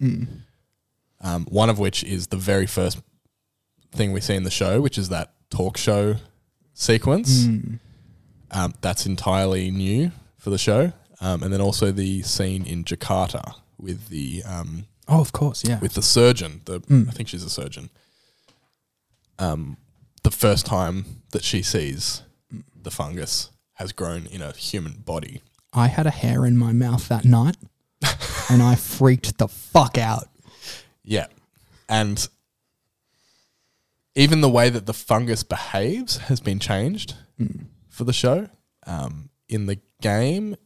Um, 1.21 1.47
one 1.47 1.71
of 1.71 1.79
which 1.79 2.05
is 2.05 2.27
the 2.29 2.37
very 2.37 2.67
first 2.67 2.99
thing 3.97 4.13
we 4.13 4.21
see 4.21 4.35
in 4.35 4.45
the 4.45 4.51
show, 4.51 4.81
which 4.81 4.99
is 4.99 5.09
that 5.09 5.33
talk 5.51 5.77
show 5.77 6.17
sequence. 6.75 7.47
Um, 8.51 8.75
that's 8.81 9.07
entirely 9.07 9.71
new 9.71 10.13
for 10.39 10.51
the 10.51 10.59
show. 10.59 10.93
Um, 11.21 11.43
and 11.43 11.53
then 11.53 11.61
also 11.61 11.91
the 11.93 12.23
scene 12.23 12.67
in 12.67 12.85
Jakarta 12.85 13.55
with 13.79 14.09
the 14.09 14.43
um, 14.45 14.87
oh, 15.09 15.21
of 15.21 15.33
course, 15.33 15.65
yeah, 15.67 15.79
with 15.81 15.95
the 15.95 16.03
surgeon. 16.03 16.61
The 16.67 16.83
I 17.09 17.13
think 17.13 17.29
she's 17.29 17.43
a 17.43 17.51
surgeon. 17.51 17.91
Um, 19.39 19.77
the 20.23 20.31
first 20.31 20.67
time 20.67 21.23
that 21.33 21.43
she 21.43 21.63
sees 21.63 22.23
the 22.81 22.91
fungus 22.91 23.51
has 23.75 23.93
grown 23.93 24.27
in 24.27 24.43
a 24.43 24.53
human 24.53 24.93
body. 25.05 25.43
I 25.73 25.89
had 25.89 26.07
a 26.07 26.11
hair 26.11 26.47
in 26.47 26.57
my 26.57 26.73
mouth 26.73 27.09
that 27.09 27.25
night, 27.25 27.57
and 28.51 28.63
I 28.63 28.75
freaked 28.77 29.39
the 29.39 29.49
fuck 29.49 29.99
out. 29.99 30.29
Yeah, 31.03 31.27
and 31.89 32.29
even 34.17 34.41
the 34.41 34.49
way 34.49 34.71
that 34.71 34.87
the 34.87 34.95
fungus 34.95 35.43
behaves 35.43 36.17
has 36.17 36.41
been 36.41 36.59
changed 36.59 37.15
for 37.91 38.05
the 38.05 38.15
show. 38.15 38.49
Um, 38.87 39.29
in 39.49 39.67
the 39.67 39.79
game, 40.01 40.57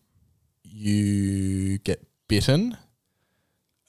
you 0.62 1.78
get 1.78 2.06
bitten 2.28 2.76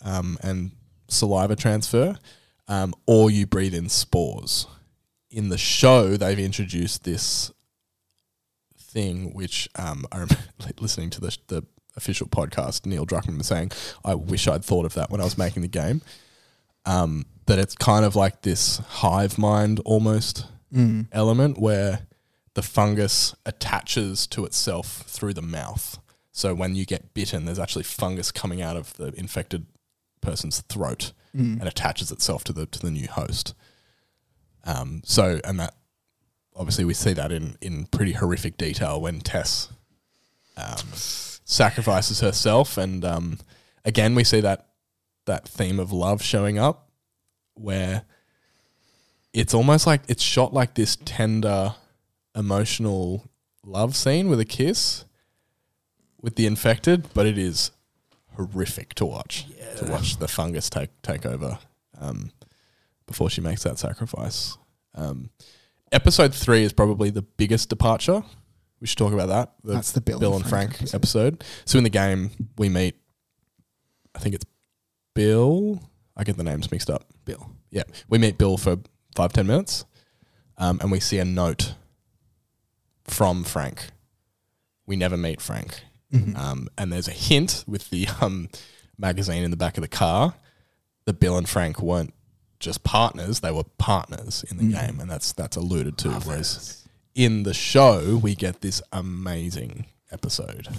um, 0.04 0.38
and 0.42 0.72
saliva 1.08 1.56
transfer, 1.56 2.18
um, 2.68 2.94
or 3.06 3.30
you 3.30 3.46
breathe 3.46 3.76
in 3.76 3.88
spores. 3.88 4.66
In 5.30 5.50
the 5.50 5.60
show, 5.60 6.18
they've 6.18 6.40
introduced 6.40 7.04
this 7.04 7.52
thing 8.78 9.34
which 9.34 9.70
um, 9.76 10.06
I 10.12 10.16
remember 10.18 10.38
listening 10.80 11.12
to 11.12 11.22
the, 11.22 11.38
the 11.48 11.64
official 11.96 12.28
podcast. 12.28 12.86
Neil 12.86 13.06
Druckmann 13.06 13.38
was 13.38 13.48
saying, 13.48 13.72
"I 14.04 14.16
wish 14.16 14.48
I'd 14.48 14.66
thought 14.66 14.86
of 14.86 14.96
that 14.96 15.12
when 15.12 15.22
I 15.22 15.24
was 15.24 15.38
making 15.38 15.62
the 15.62 15.68
game." 15.68 16.02
Um, 16.86 17.26
that 17.46 17.60
it's 17.60 17.76
kind 17.76 18.06
of 18.06 18.16
like 18.16 18.42
this 18.44 18.78
hive 18.78 19.38
mind 19.38 19.80
almost 19.86 20.46
element 21.12 21.58
where 21.60 22.08
the 22.54 22.62
fungus 22.62 23.36
attaches 23.46 24.26
to 24.28 24.46
itself 24.46 25.04
through 25.08 25.34
the 25.34 25.42
mouth. 25.42 26.00
So 26.32 26.54
when 26.56 26.76
you 26.76 26.86
get 26.86 27.14
bitten, 27.14 27.46
there's 27.46 27.60
actually 27.60 27.84
fungus 27.84 28.32
coming 28.32 28.62
out 28.62 28.78
of 28.78 28.94
the 28.96 29.14
infected 29.20 29.66
person's 30.22 30.62
throat 30.62 31.12
and 31.34 31.68
attaches 31.68 32.12
itself 32.12 32.44
to 32.46 32.54
the 32.54 32.66
to 32.68 32.80
the 32.80 32.92
new 32.92 33.08
host. 33.08 33.54
Um, 34.66 35.02
so 35.04 35.40
and 35.44 35.60
that 35.60 35.74
obviously 36.56 36.86
we 36.86 36.94
see 36.94 37.14
that 37.14 37.32
in 37.32 37.56
in 37.62 37.86
pretty 37.86 38.14
horrific 38.14 38.58
detail 38.58 39.02
when 39.02 39.20
Tess 39.22 39.70
um, 40.58 40.76
sacrifices 40.94 42.20
herself, 42.20 42.78
and 42.78 43.04
um, 43.06 43.40
again 43.86 44.14
we 44.16 44.24
see 44.24 44.42
that 44.42 44.68
that 45.26 45.48
theme 45.48 45.80
of 45.80 45.92
love 45.92 46.22
showing 46.22 46.60
up, 46.60 46.90
where 47.62 48.04
it's 49.34 49.54
almost 49.54 49.88
like 49.88 50.02
it's 50.08 50.24
shot 50.24 50.54
like 50.54 50.76
this 50.76 50.98
tender, 51.06 51.76
emotional 52.36 53.30
love 53.64 53.96
scene 53.96 54.30
with 54.30 54.40
a 54.40 54.46
kiss 54.46 55.06
with 56.22 56.36
the 56.36 56.46
infected, 56.46 57.08
but 57.14 57.26
it 57.26 57.38
is 57.38 57.72
horrific 58.36 58.94
to 58.96 59.06
watch. 59.06 59.46
To 59.78 59.86
watch 59.86 60.18
the 60.18 60.28
fungus 60.28 60.70
take 60.70 60.90
take 61.02 61.26
over 61.26 61.58
um, 62.00 62.32
before 63.08 63.30
she 63.30 63.42
makes 63.42 63.64
that 63.64 63.80
sacrifice. 63.80 64.58
Um, 64.94 65.30
episode 65.92 66.36
three 66.36 66.64
is 66.64 66.74
probably 66.74 67.10
the 67.10 67.22
biggest 67.22 67.70
departure. 67.70 68.24
We 68.80 68.88
should 68.88 68.98
talk 68.98 69.14
about 69.14 69.30
that. 69.30 69.54
That's 69.64 69.92
the 69.92 70.02
Bill 70.02 70.34
and 70.34 70.42
and 70.42 70.50
Frank 70.50 70.76
Frank, 70.78 70.94
episode. 70.94 71.44
So 71.66 71.78
in 71.78 71.84
the 71.84 71.90
game, 71.90 72.32
we 72.58 72.70
meet. 72.70 72.96
I 74.14 74.20
think 74.20 74.36
it's 74.36 74.46
Bill. 75.14 75.82
I 76.22 76.24
get 76.24 76.38
the 76.38 76.44
names 76.44 76.72
mixed 76.72 76.92
up. 76.92 77.04
Bill. 77.26 77.50
Yeah, 77.72 77.82
we 78.08 78.20
meet 78.20 78.38
Bill 78.38 78.56
for 78.56 78.78
five 79.16 79.34
ten 79.34 79.48
minutes, 79.48 79.86
um, 80.56 80.80
and 80.80 80.92
we 80.92 81.00
see 81.00 81.18
a 81.18 81.26
note 81.26 81.74
from 83.06 83.44
Frank. 83.44 83.88
We 84.86 84.96
never 84.96 85.18
meet 85.18 85.42
Frank, 85.42 85.82
um, 86.36 86.70
and 86.78 86.94
there's 86.94 87.08
a 87.08 87.12
hint 87.12 87.64
with 87.68 87.90
the 87.90 88.08
um, 88.22 88.50
magazine 89.00 89.44
in 89.44 89.50
the 89.50 89.58
back 89.58 89.78
of 89.78 89.82
the 89.82 89.88
car 89.88 90.36
that 91.06 91.20
Bill 91.20 91.40
and 91.40 91.50
Frank 91.50 91.82
weren't 91.82 92.14
just 92.60 92.84
partners; 92.84 93.40
they 93.40 93.52
were 93.52 93.64
partners 93.80 94.46
in 94.52 94.58
the 94.58 94.66
game, 94.66 95.00
and 95.00 95.10
that's 95.10 95.34
that's 95.34 95.58
alluded 95.58 95.98
to. 96.00 96.10
Whereas 96.10 96.88
in 97.16 97.42
the 97.44 97.54
show, 97.56 98.20
we 98.22 98.36
get 98.36 98.62
this 98.62 98.80
amazing 98.94 99.88
episode. 100.12 100.68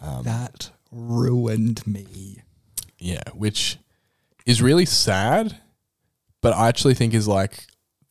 Um, 0.00 0.24
that 0.24 0.70
ruined 0.90 1.86
me. 1.86 2.41
Yeah, 3.02 3.22
which 3.34 3.78
is 4.46 4.62
really 4.62 4.84
sad, 4.86 5.58
but 6.40 6.52
I 6.54 6.68
actually 6.68 6.94
think 6.94 7.14
is 7.14 7.26
like 7.28 7.64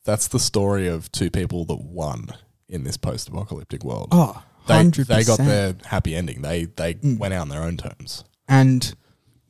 that's 0.04 0.28
the 0.28 0.38
story 0.38 0.86
of 0.88 1.10
two 1.12 1.30
people 1.30 1.64
that 1.66 1.80
won 1.80 2.28
in 2.68 2.84
this 2.84 2.96
post-apocalyptic 2.96 3.84
world. 3.84 4.08
Oh, 4.12 4.42
they 4.66 4.74
100%. 4.74 5.06
they 5.06 5.24
got 5.24 5.38
their 5.38 5.74
happy 5.86 6.14
ending. 6.14 6.42
They 6.42 6.64
they 6.64 6.94
Mm. 6.94 7.18
went 7.18 7.34
out 7.34 7.42
on 7.42 7.48
their 7.48 7.62
own 7.62 7.76
terms. 7.76 8.24
and 8.48 8.94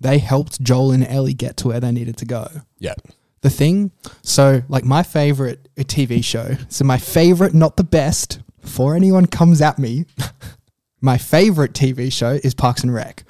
they 0.01 0.19
helped 0.19 0.61
Joel 0.61 0.91
and 0.93 1.07
Ellie 1.07 1.33
get 1.35 1.57
to 1.59 1.69
where 1.69 1.79
they 1.81 1.93
needed 1.93 2.17
to 2.19 2.25
go. 2.25 2.49
Yeah. 2.79 2.95
The 3.41 3.51
thing, 3.51 3.91
so 4.23 4.63
like 4.69 4.85
my 4.85 5.03
favorite 5.03 5.69
TV 5.77 6.23
show, 6.25 6.57
so 6.69 6.85
my 6.85 6.99
favorite, 6.99 7.55
not 7.55 7.77
the 7.77 7.85
best, 7.85 8.41
before 8.61 8.95
anyone 8.97 9.27
comes 9.27 9.61
at 9.61 9.79
me, 9.79 10.05
my 11.01 11.19
favorite 11.19 11.73
TV 11.73 12.13
show 12.13 12.33
is 12.45 12.55
Parks 12.55 12.83
and 12.83 12.93
Rec. 12.95 13.25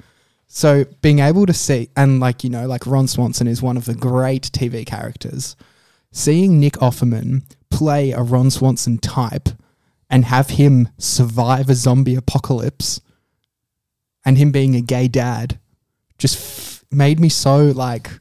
So 0.55 0.85
being 1.01 1.17
able 1.17 1.47
to 1.47 1.53
see, 1.53 1.89
and 1.97 2.19
like, 2.19 2.43
you 2.43 2.49
know, 2.51 2.67
like 2.67 2.85
Ron 2.85 3.07
Swanson 3.07 3.47
is 3.47 3.63
one 3.63 3.75
of 3.75 3.85
the 3.85 3.95
great 3.95 4.51
TV 4.51 4.85
characters. 4.85 5.55
Seeing 6.11 6.59
Nick 6.59 6.73
Offerman 6.73 7.41
play 7.71 8.11
a 8.11 8.21
Ron 8.21 8.51
Swanson 8.51 8.99
type 8.99 9.49
and 10.11 10.25
have 10.25 10.51
him 10.51 10.89
survive 10.99 11.71
a 11.71 11.73
zombie 11.73 12.13
apocalypse 12.13 13.01
and 14.23 14.37
him 14.37 14.51
being 14.51 14.75
a 14.75 14.81
gay 14.81 15.07
dad 15.07 15.59
just 16.19 16.37
f- 16.37 16.85
made 16.91 17.19
me 17.19 17.29
so 17.29 17.71
like 17.71 18.11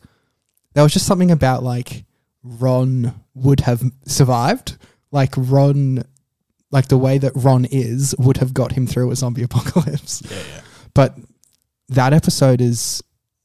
there 0.72 0.82
was 0.82 0.94
just 0.94 1.06
something 1.06 1.30
about 1.30 1.62
like 1.62 2.06
Ron 2.42 3.14
would 3.34 3.60
have 3.60 3.82
survived. 4.06 4.78
Like 5.10 5.34
Ron, 5.36 6.02
like 6.70 6.88
the 6.88 6.96
way 6.96 7.18
that 7.18 7.32
Ron 7.34 7.66
is 7.66 8.14
would 8.18 8.38
have 8.38 8.54
got 8.54 8.72
him 8.72 8.86
through 8.86 9.10
a 9.10 9.16
zombie 9.16 9.42
apocalypse. 9.50 10.22
Yeah, 10.30 10.38
yeah. 10.48 10.60
But 10.94 11.18
that 11.88 12.12
episode 12.12 12.60
is 12.60 13.02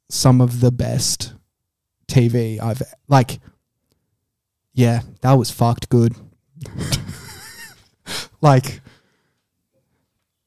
some 0.10 0.42
of 0.42 0.62
the 0.62 0.72
best 0.72 1.34
TV 2.08 2.62
I've 2.62 2.82
like. 3.08 3.40
Yeah, 4.74 5.02
that 5.22 5.34
was 5.34 5.50
fucked 5.50 5.90
good. 5.90 6.16
like, 8.42 8.82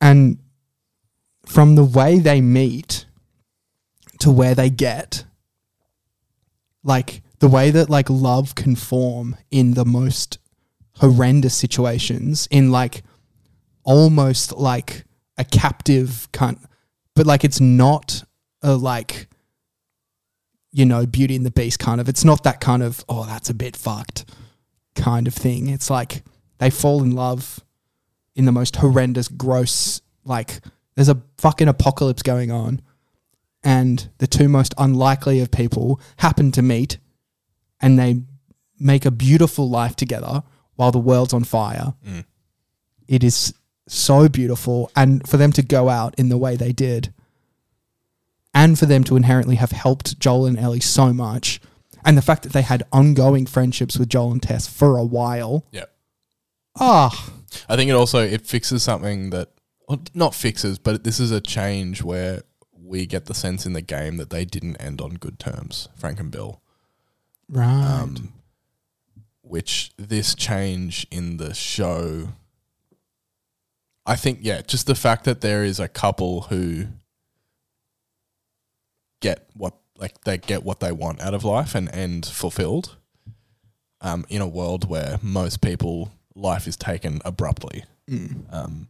and 0.00 0.38
from 1.46 1.74
the 1.74 1.84
way 1.84 2.20
they 2.20 2.40
meet 2.40 3.06
to 4.20 4.30
where 4.30 4.54
they 4.54 4.70
get, 4.70 5.24
like 6.84 7.22
the 7.40 7.48
way 7.48 7.70
that 7.70 7.90
like 7.90 8.08
love 8.08 8.54
can 8.54 8.76
form 8.76 9.36
in 9.50 9.74
the 9.74 9.84
most 9.84 10.38
horrendous 10.96 11.54
situations, 11.54 12.46
in 12.50 12.70
like 12.70 13.02
almost 13.82 14.52
like 14.56 15.04
a 15.36 15.44
captive 15.44 16.28
cunt, 16.32 16.64
but 17.20 17.26
like 17.26 17.44
it's 17.44 17.60
not 17.60 18.24
a 18.62 18.74
like 18.74 19.28
you 20.72 20.86
know 20.86 21.04
Beauty 21.04 21.36
and 21.36 21.44
the 21.44 21.50
Beast 21.50 21.78
kind 21.78 22.00
of. 22.00 22.08
It's 22.08 22.24
not 22.24 22.44
that 22.44 22.62
kind 22.62 22.82
of 22.82 23.04
oh 23.10 23.26
that's 23.26 23.50
a 23.50 23.54
bit 23.54 23.76
fucked 23.76 24.24
kind 24.94 25.28
of 25.28 25.34
thing. 25.34 25.68
It's 25.68 25.90
like 25.90 26.22
they 26.56 26.70
fall 26.70 27.02
in 27.02 27.10
love 27.10 27.60
in 28.34 28.46
the 28.46 28.52
most 28.52 28.76
horrendous, 28.76 29.28
gross 29.28 30.00
like 30.24 30.62
there's 30.94 31.10
a 31.10 31.20
fucking 31.36 31.68
apocalypse 31.68 32.22
going 32.22 32.50
on, 32.50 32.80
and 33.62 34.08
the 34.16 34.26
two 34.26 34.48
most 34.48 34.72
unlikely 34.78 35.40
of 35.40 35.50
people 35.50 36.00
happen 36.16 36.50
to 36.52 36.62
meet, 36.62 36.96
and 37.82 37.98
they 37.98 38.22
make 38.78 39.04
a 39.04 39.10
beautiful 39.10 39.68
life 39.68 39.94
together 39.94 40.42
while 40.76 40.90
the 40.90 40.98
world's 40.98 41.34
on 41.34 41.44
fire. 41.44 41.92
Mm. 42.02 42.24
It 43.08 43.22
is 43.22 43.52
so 43.92 44.28
beautiful, 44.28 44.90
and 44.94 45.26
for 45.28 45.36
them 45.36 45.52
to 45.52 45.62
go 45.62 45.88
out 45.88 46.14
in 46.18 46.28
the 46.28 46.38
way 46.38 46.56
they 46.56 46.72
did, 46.72 47.12
and 48.54 48.78
for 48.78 48.86
them 48.86 49.04
to 49.04 49.16
inherently 49.16 49.56
have 49.56 49.72
helped 49.72 50.18
Joel 50.18 50.46
and 50.46 50.58
Ellie 50.58 50.80
so 50.80 51.12
much, 51.12 51.60
and 52.04 52.16
the 52.16 52.22
fact 52.22 52.42
that 52.42 52.52
they 52.52 52.62
had 52.62 52.82
ongoing 52.92 53.46
friendships 53.46 53.98
with 53.98 54.08
Joel 54.08 54.32
and 54.32 54.42
Tess 54.42 54.66
for 54.66 54.96
a 54.96 55.04
while. 55.04 55.64
Yeah. 55.70 55.84
Ah, 56.78 57.32
I 57.68 57.76
think 57.76 57.90
it 57.90 57.94
also 57.94 58.20
it 58.20 58.46
fixes 58.46 58.82
something 58.82 59.30
that 59.30 59.50
well, 59.88 60.00
not 60.14 60.34
fixes, 60.34 60.78
but 60.78 61.04
this 61.04 61.18
is 61.18 61.30
a 61.30 61.40
change 61.40 62.02
where 62.02 62.42
we 62.82 63.06
get 63.06 63.26
the 63.26 63.34
sense 63.34 63.66
in 63.66 63.72
the 63.72 63.82
game 63.82 64.16
that 64.16 64.30
they 64.30 64.44
didn't 64.44 64.76
end 64.76 65.00
on 65.00 65.14
good 65.14 65.38
terms, 65.38 65.88
Frank 65.96 66.20
and 66.20 66.30
Bill. 66.30 66.60
right. 67.48 68.00
Um, 68.00 68.32
which 69.42 69.90
this 69.96 70.36
change 70.36 71.08
in 71.10 71.36
the 71.38 71.52
show, 71.54 72.28
I 74.10 74.16
think, 74.16 74.40
yeah, 74.42 74.60
just 74.62 74.88
the 74.88 74.96
fact 74.96 75.24
that 75.26 75.40
there 75.40 75.62
is 75.62 75.78
a 75.78 75.86
couple 75.86 76.40
who 76.42 76.86
get 79.20 79.48
what 79.54 79.74
like 79.96 80.20
they 80.22 80.36
get 80.36 80.64
what 80.64 80.80
they 80.80 80.90
want 80.90 81.20
out 81.20 81.32
of 81.32 81.44
life 81.44 81.76
and 81.76 81.88
end 81.94 82.26
fulfilled. 82.26 82.96
Um, 84.00 84.24
in 84.28 84.40
a 84.40 84.48
world 84.48 84.88
where 84.88 85.20
most 85.22 85.60
people 85.60 86.10
life 86.34 86.66
is 86.66 86.76
taken 86.76 87.20
abruptly, 87.24 87.84
um, 88.50 88.88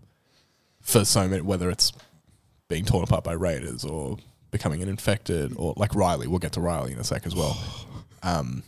for 0.81 1.05
so 1.05 1.29
many, 1.29 1.43
whether 1.43 1.69
it's 1.69 1.93
being 2.69 2.87
torn 2.87 3.05
apart 3.05 3.23
by 3.23 3.33
raiders 3.33 3.85
or 3.85 4.17
becoming 4.51 4.83
an 4.83 4.89
infected 4.89 5.53
or 5.57 5.75
like 5.77 5.95
Riley, 5.95 6.29
we'll 6.29 6.39
get 6.39 6.53
to 6.53 6.63
Riley 6.63 6.93
in 6.93 6.99
a 6.99 7.05
sec 7.05 7.27
as 7.27 7.35
well. 7.35 7.59
Um, 8.23 8.65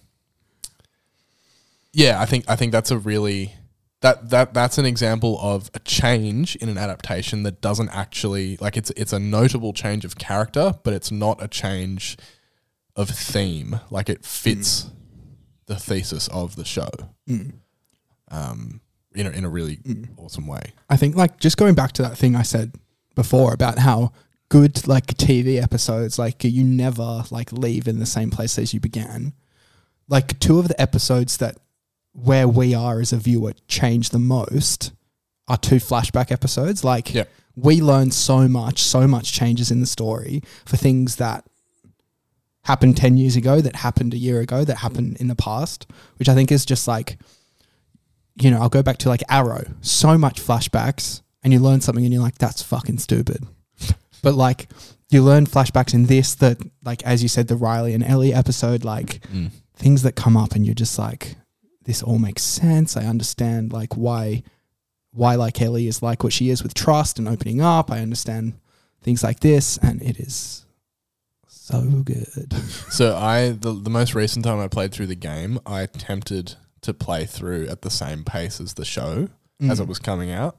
yeah, 1.93 2.19
I 2.19 2.25
think 2.25 2.47
I 2.49 2.57
think 2.57 2.73
that's 2.73 2.91
a 2.91 2.97
really 2.97 3.53
that 4.03 4.31
that 4.31 4.53
that's 4.53 4.79
an 4.79 4.85
example 4.85 5.39
of 5.41 5.71
a 5.75 5.79
change 5.79 6.57
in 6.57 6.69
an 6.69 6.77
adaptation 6.77 7.45
that 7.45 7.61
doesn't 7.61 7.89
actually 7.91 8.57
like 8.59 8.77
it's 8.77 8.91
it's 8.91 9.13
a 9.13 9.19
notable 9.19 9.73
change 9.73 10.05
of 10.05 10.19
character, 10.19 10.75
but 10.83 10.93
it's 10.93 11.11
not 11.11 11.43
a 11.43 11.49
change 11.49 12.19
of 12.95 13.09
theme. 13.09 13.81
Like 13.91 14.09
it 14.09 14.25
fits 14.25 14.83
mm. 14.85 14.91
the 15.67 15.77
thesis 15.77 16.29
of 16.29 16.57
the 16.57 16.65
show. 16.65 16.91
Mm. 17.29 17.55
Um, 18.31 18.81
in 19.15 19.27
a, 19.27 19.31
in 19.31 19.45
a 19.45 19.49
really 19.49 19.77
mm. 19.77 20.09
awesome 20.17 20.47
way. 20.47 20.73
I 20.89 20.97
think 20.97 21.17
like 21.17 21.39
just 21.39 21.57
going 21.57 21.75
back 21.75 21.93
to 21.93 22.03
that 22.03 22.17
thing 22.17 22.35
I 22.35 22.43
said 22.43 22.73
before 23.15 23.53
about 23.53 23.79
how 23.79 24.13
good 24.49 24.87
like 24.89 25.07
TV 25.07 25.63
episodes 25.63 26.19
like 26.19 26.43
you 26.45 26.65
never 26.65 27.25
like 27.31 27.53
leave 27.53 27.87
in 27.87 27.99
the 27.99 28.07
same 28.07 28.31
place 28.31 28.59
as 28.59 28.75
you 28.75 28.81
began. 28.81 29.35
Like 30.09 30.39
two 30.41 30.59
of 30.59 30.69
the 30.69 30.81
episodes 30.81 31.37
that 31.39 31.59
where 32.13 32.47
we 32.47 32.75
are 32.75 33.01
as 33.01 33.13
a 33.13 33.17
viewer 33.17 33.55
change 33.69 34.11
the 34.11 34.19
most 34.19 34.93
are 35.49 35.57
two 35.57 35.77
flashback 35.77 36.31
episodes. 36.31 36.85
Like 36.85 37.13
Yeah. 37.13 37.25
we 37.57 37.81
learn 37.81 38.11
so 38.11 38.49
much, 38.49 38.83
so 38.83 39.09
much 39.09 39.33
changes 39.33 39.71
in 39.71 39.81
the 39.81 39.87
story 39.87 40.43
for 40.65 40.77
things 40.77 41.17
that 41.17 41.47
happened 42.65 42.97
10 42.97 43.17
years 43.17 43.35
ago, 43.35 43.61
that 43.61 43.77
happened 43.77 44.15
a 44.15 44.19
year 44.19 44.41
ago, 44.41 44.65
that 44.65 44.79
happened 44.79 45.17
in 45.19 45.29
the 45.29 45.35
past, 45.35 45.87
which 46.17 46.29
I 46.29 46.35
think 46.35 46.53
is 46.53 46.65
just 46.65 46.87
like 46.87 47.19
you 48.41 48.51
know, 48.51 48.61
I'll 48.61 48.69
go 48.69 48.83
back 48.83 48.99
to 48.99 49.09
like 49.09 49.23
Arrow. 49.29 49.65
So 49.81 50.17
much 50.17 50.41
flashbacks, 50.41 51.23
and 51.43 51.53
you 51.53 51.59
learn 51.59 51.81
something, 51.81 52.05
and 52.05 52.13
you're 52.13 52.23
like, 52.23 52.39
"That's 52.39 52.63
fucking 52.63 52.99
stupid." 52.99 53.47
but 54.23 54.35
like, 54.35 54.69
you 55.11 55.23
learn 55.23 55.47
flashbacks 55.47 55.95
in 55.95 56.07
this 56.07 56.35
that, 56.37 56.59
like, 56.85 57.03
as 57.05 57.23
you 57.23 57.29
said, 57.29 57.49
the 57.49 57.57
Riley 57.57 57.95
and 57.95 58.05
Ellie 58.05 58.33
episode, 58.33 58.85
like 58.85 59.21
mm. 59.29 59.51
things 59.77 60.03
that 60.03 60.17
come 60.17 60.37
up, 60.37 60.53
and 60.53 60.65
you're 60.65 60.75
just 60.75 60.99
like, 60.99 61.37
"This 61.85 62.03
all 62.03 62.19
makes 62.19 62.43
sense." 62.43 62.97
I 62.97 63.05
understand 63.05 63.73
like 63.73 63.97
why, 63.97 64.43
why 65.13 65.35
like 65.35 65.61
Ellie 65.61 65.87
is 65.89 66.03
like 66.03 66.23
what 66.23 66.33
she 66.33 66.51
is 66.51 66.63
with 66.63 66.75
trust 66.75 67.19
and 67.19 67.29
opening 67.29 67.61
up. 67.61 67.91
I 67.91 68.01
understand 68.01 68.55
things 69.03 69.23
like 69.23 69.41
this, 69.41 69.79
and 69.79 70.03
it 70.03 70.19
is 70.19 70.65
so 71.47 71.81
good. 72.05 72.55
So 72.91 73.17
I 73.17 73.51
the 73.51 73.73
the 73.73 73.91
most 73.91 74.15
recent 74.15 74.45
time 74.45 74.61
I 74.61 74.69
played 74.69 74.93
through 74.93 75.07
the 75.07 75.15
game, 75.15 75.59
I 75.65 75.81
attempted 75.81 76.57
to 76.83 76.93
play 76.93 77.25
through 77.25 77.69
at 77.69 77.83
the 77.83 77.91
same 77.91 78.23
pace 78.25 78.61
as 78.61 78.75
the 78.75 78.85
show, 78.85 79.29
as 79.63 79.81
it 79.81 79.89
was 79.89 79.99
coming 79.99 80.31
out. 80.31 80.59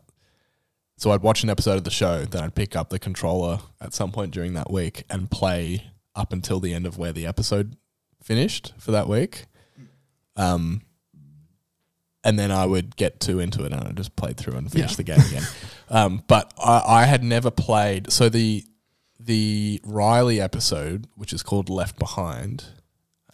So 0.98 1.12
I'd 1.12 1.22
watch 1.22 1.44
an 1.44 1.50
episode 1.50 1.76
of 1.78 1.84
the 1.84 1.92
show, 1.92 2.26
then 2.26 2.44
I'd 2.44 2.56
pick 2.56 2.76
up 2.76 2.90
the 2.90 2.98
controller 2.98 3.60
at 3.82 3.94
some 3.94 4.12
point 4.12 4.32
during 4.32 4.54
that 4.54 4.72
week 4.72 5.04
and 5.10 5.30
play 5.30 5.92
up 6.16 6.32
until 6.32 6.60
the 6.60 6.74
end 6.74 6.86
of 6.86 6.98
where 6.98 7.12
the 7.12 7.26
episode 7.26 7.76
finished 8.22 8.74
for 8.78 8.92
that 8.92 9.08
week. 9.08 9.46
Um, 10.36 10.82
and 12.24 12.38
then 12.40 12.52
I 12.52 12.66
would 12.66 12.96
get 12.96 13.20
too 13.20 13.40
into 13.40 13.64
it 13.66 13.72
and 13.74 13.84
I 13.84 13.92
just 13.92 14.16
played 14.16 14.38
through 14.38 14.56
and 14.56 14.72
finished 14.72 14.94
Yeah. 14.94 14.96
the 14.98 15.04
game 15.04 15.20
again. 15.28 15.44
um, 15.90 16.24
but 16.28 16.54
I, 16.58 16.84
I 16.88 17.06
had 17.06 17.24
never 17.24 17.52
played. 17.52 18.12
So 18.12 18.30
the 18.30 18.64
the 19.20 19.80
Riley 19.86 20.42
episode, 20.42 21.08
which 21.16 21.32
is 21.34 21.44
called 21.44 21.70
Left 21.70 21.98
Behind, 22.00 22.66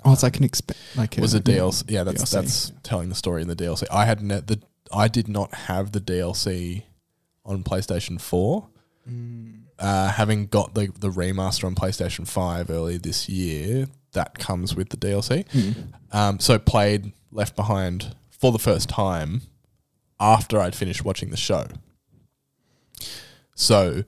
Oh, 0.05 0.13
it's 0.13 0.23
like 0.23 0.37
an 0.37 0.47
exp- 0.47 0.75
like 0.95 1.17
was 1.17 1.33
a 1.33 1.41
DLC. 1.41 1.83
Yeah, 1.89 2.03
that's 2.05 2.23
DLC. 2.23 2.31
that's 2.31 2.71
telling 2.83 3.09
the 3.09 3.15
story 3.15 3.41
in 3.41 3.47
the 3.49 3.55
DLC. 3.55 3.83
I 3.91 4.05
had 4.05 4.21
ne- 4.21 4.39
the 4.41 4.61
I 4.93 5.07
did 5.07 5.27
not 5.27 5.53
have 5.53 5.91
the 5.91 5.99
DLC 5.99 6.83
on 7.45 7.63
PlayStation 7.63 8.19
Four. 8.19 8.69
Uh, 9.79 10.09
having 10.09 10.45
got 10.47 10.73
the 10.75 10.91
the 10.99 11.09
remaster 11.09 11.65
on 11.65 11.73
PlayStation 11.75 12.27
Five 12.27 12.69
earlier 12.69 12.97
this 12.97 13.27
year, 13.29 13.87
that 14.13 14.37
comes 14.37 14.75
with 14.75 14.89
the 14.89 14.97
DLC. 14.97 15.45
Um, 16.11 16.39
so 16.39 16.59
played 16.59 17.11
Left 17.31 17.55
Behind 17.55 18.15
for 18.39 18.51
the 18.51 18.59
first 18.59 18.89
time 18.89 19.41
after 20.19 20.59
I'd 20.59 20.75
finished 20.75 21.03
watching 21.05 21.29
the 21.29 21.37
show. 21.37 21.67
So 23.55 24.03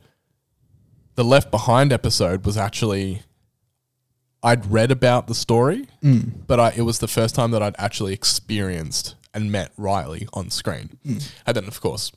the 1.15 1.23
Left 1.23 1.51
Behind 1.51 1.91
episode 1.91 2.45
was 2.45 2.57
actually 2.57 3.21
I'd 4.43 4.71
read 4.71 4.89
about 4.91 5.27
the 5.27 5.35
story, 5.35 5.87
but 6.47 6.59
I, 6.59 6.73
it 6.75 6.81
was 6.81 6.99
the 6.99 7.07
first 7.07 7.35
time 7.35 7.51
that 7.51 7.61
I'd 7.61 7.75
actually 7.77 8.13
experienced 8.13 9.15
and 9.33 9.51
met 9.51 9.71
Riley 9.77 10.27
on 10.33 10.49
screen. 10.49 10.97
And 11.45 11.55
then, 11.55 11.65
of 11.65 11.79
course, 11.79 12.11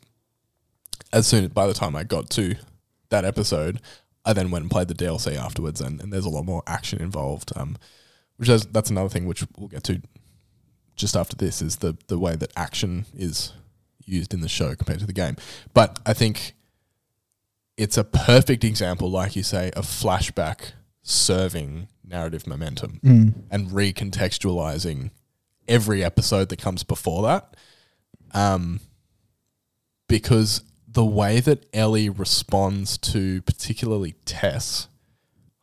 as 1.12 1.26
soon 1.26 1.48
by 1.48 1.66
the 1.66 1.74
time 1.74 1.94
I 1.94 2.02
got 2.04 2.30
to 2.30 2.54
that 3.10 3.24
episode, 3.24 3.80
I 4.24 4.32
then 4.32 4.50
went 4.50 4.62
and 4.62 4.70
played 4.70 4.88
the 4.88 4.94
DLC 4.94 5.36
afterwards, 5.36 5.80
and, 5.82 6.00
and 6.00 6.12
there's 6.12 6.24
a 6.24 6.30
lot 6.30 6.46
more 6.46 6.62
action 6.66 7.02
involved. 7.02 7.52
Um, 7.56 7.76
which 8.36 8.48
is 8.48 8.66
that's 8.66 8.90
another 8.90 9.08
thing 9.10 9.26
which 9.26 9.44
we'll 9.58 9.68
get 9.68 9.84
to 9.84 10.00
just 10.96 11.16
after 11.16 11.36
this 11.36 11.60
is 11.62 11.76
the 11.76 11.96
the 12.08 12.18
way 12.18 12.36
that 12.36 12.52
action 12.56 13.06
is 13.16 13.52
used 14.04 14.34
in 14.34 14.40
the 14.40 14.48
show 14.48 14.74
compared 14.74 15.00
to 15.00 15.06
the 15.06 15.12
game. 15.12 15.36
But 15.72 15.98
I 16.04 16.12
think 16.12 16.54
it's 17.76 17.96
a 17.96 18.04
perfect 18.04 18.64
example, 18.64 19.10
like 19.10 19.34
you 19.34 19.42
say, 19.42 19.70
of 19.70 19.86
flashback 19.86 20.72
serving 21.02 21.88
narrative 22.06 22.46
momentum 22.46 23.00
and 23.50 23.68
recontextualizing 23.68 25.10
every 25.66 26.04
episode 26.04 26.48
that 26.50 26.58
comes 26.60 26.82
before 26.82 27.22
that. 27.22 27.56
Um, 28.32 28.80
because 30.08 30.62
the 30.86 31.04
way 31.04 31.40
that 31.40 31.66
Ellie 31.74 32.08
responds 32.08 32.98
to 32.98 33.42
particularly 33.42 34.12
Tess 34.24 34.88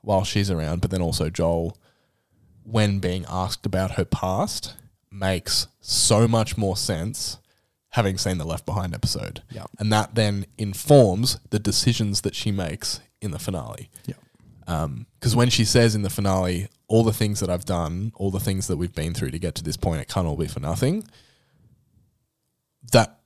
while 0.01 0.23
she's 0.23 0.49
around, 0.51 0.81
but 0.81 0.91
then 0.91 1.01
also 1.01 1.29
Joel 1.29 1.77
when 2.63 2.99
being 2.99 3.25
asked 3.29 3.65
about 3.65 3.91
her 3.91 4.05
past 4.05 4.75
makes 5.11 5.67
so 5.79 6.27
much 6.27 6.57
more 6.57 6.77
sense 6.77 7.37
having 7.89 8.17
seen 8.17 8.37
the 8.37 8.45
Left 8.45 8.65
Behind 8.65 8.93
episode. 8.93 9.43
Yeah. 9.49 9.65
And 9.77 9.91
that 9.91 10.15
then 10.15 10.45
informs 10.57 11.39
the 11.49 11.59
decisions 11.59 12.21
that 12.21 12.35
she 12.35 12.51
makes 12.51 13.01
in 13.21 13.31
the 13.31 13.39
finale. 13.39 13.89
Yeah. 14.05 14.15
Um, 14.67 15.05
because 15.19 15.35
when 15.35 15.49
she 15.49 15.65
says 15.65 15.95
in 15.95 16.01
the 16.01 16.09
finale, 16.09 16.69
all 16.87 17.03
the 17.03 17.13
things 17.13 17.41
that 17.41 17.49
I've 17.49 17.65
done, 17.65 18.13
all 18.15 18.31
the 18.31 18.39
things 18.39 18.67
that 18.67 18.77
we've 18.77 18.93
been 18.95 19.13
through 19.13 19.31
to 19.31 19.39
get 19.39 19.55
to 19.55 19.63
this 19.63 19.77
point, 19.77 20.01
it 20.01 20.07
can't 20.07 20.27
all 20.27 20.37
be 20.37 20.47
for 20.47 20.59
nothing. 20.59 21.07
That 22.91 23.19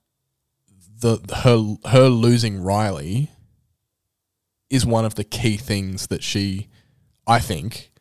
the 0.98 1.18
her 1.44 1.90
her 1.90 2.08
losing 2.08 2.62
Riley 2.62 3.30
is 4.70 4.84
one 4.84 5.04
of 5.04 5.14
the 5.14 5.24
key 5.24 5.56
things 5.56 6.08
that 6.08 6.22
she, 6.22 6.68
I 7.26 7.38
think, 7.38 7.92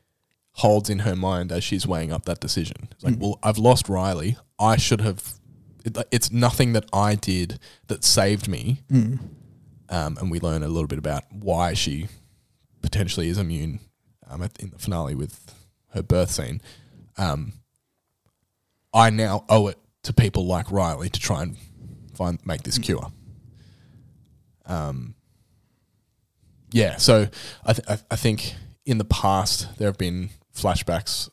holds 0.59 0.89
in 0.89 0.99
her 0.99 1.15
mind 1.15 1.51
as 1.51 1.63
she's 1.63 1.85
weighing 1.85 2.11
up 2.13 2.25
that 2.25 2.39
decision. 2.39 2.87
It's 2.91 3.03
like, 3.03 3.15
well, 3.19 3.39
I've 3.43 3.57
lost 3.57 3.89
Riley. 3.89 4.37
I 4.59 4.77
should 4.77 5.01
have. 5.01 5.33
It, 5.83 5.97
it's 6.11 6.31
nothing 6.31 6.73
that 6.73 6.85
I 6.93 7.15
did 7.15 7.59
that 7.87 8.03
saved 8.03 8.47
me. 8.47 8.81
Um, 9.89 10.17
and 10.19 10.31
we 10.31 10.39
learn 10.39 10.63
a 10.63 10.67
little 10.67 10.87
bit 10.87 10.97
about 10.97 11.23
why 11.31 11.73
she 11.73 12.07
potentially 12.81 13.27
is 13.29 13.37
immune 13.37 13.79
um, 14.29 14.41
at, 14.41 14.57
in 14.59 14.69
the 14.71 14.79
finale 14.79 15.13
with 15.13 15.39
her 15.93 16.01
birth 16.01 16.31
scene. 16.31 16.61
Um, 17.17 17.53
I 18.93 19.09
now 19.09 19.43
owe 19.49 19.67
it 19.67 19.77
to 20.03 20.13
people 20.13 20.45
like 20.45 20.71
Riley 20.71 21.09
to 21.09 21.19
try 21.19 21.43
and 21.43 21.57
find 22.15 22.39
make 22.45 22.63
this 22.63 22.77
cure. 22.77 23.11
Um, 24.65 25.15
yeah, 26.71 26.95
so 26.97 27.27
I, 27.65 27.73
th- 27.73 27.87
I 27.87 27.97
I 28.09 28.15
think 28.15 28.55
in 28.85 28.97
the 28.97 29.05
past 29.05 29.77
there 29.77 29.87
have 29.87 29.97
been 29.97 30.29
flashbacks 30.55 31.29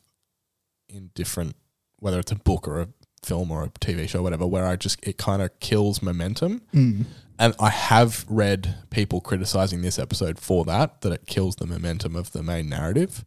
in 0.88 1.10
different, 1.14 1.56
whether 1.98 2.18
it's 2.18 2.32
a 2.32 2.36
book 2.36 2.68
or 2.68 2.80
a 2.80 2.88
film 3.24 3.50
or 3.50 3.64
a 3.64 3.68
TV 3.68 4.08
show, 4.08 4.22
whatever, 4.22 4.46
where 4.46 4.66
I 4.66 4.76
just 4.76 4.98
it 5.06 5.16
kind 5.16 5.42
of 5.42 5.58
kills 5.60 6.02
momentum. 6.02 6.62
Mm. 6.74 7.04
And 7.38 7.54
I 7.58 7.70
have 7.70 8.24
read 8.28 8.76
people 8.90 9.20
criticizing 9.20 9.82
this 9.82 9.98
episode 9.98 10.38
for 10.38 10.64
that, 10.66 11.00
that 11.00 11.12
it 11.12 11.26
kills 11.26 11.56
the 11.56 11.66
momentum 11.66 12.14
of 12.14 12.32
the 12.32 12.42
main 12.42 12.68
narrative. 12.68 13.24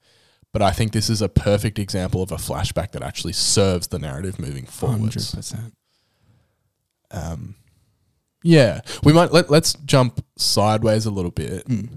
But 0.53 0.61
I 0.61 0.71
think 0.71 0.93
this 0.93 1.09
is 1.09 1.21
a 1.21 1.27
perfect 1.27 1.79
example 1.79 2.21
of 2.21 2.31
a 2.31 2.37
flashback 2.37 2.91
that 2.91 3.03
actually 3.03 3.33
serves 3.33 3.87
the 3.87 3.99
narrative 3.99 4.39
moving 4.39 4.65
forwards. 4.65 5.35
percent. 5.35 5.73
Um, 7.11 7.55
yeah, 8.41 8.81
we 9.03 9.11
might 9.11 9.33
let 9.33 9.49
let's 9.49 9.73
jump 9.85 10.23
sideways 10.37 11.05
a 11.05 11.11
little 11.11 11.31
bit. 11.31 11.67
Mm. 11.67 11.89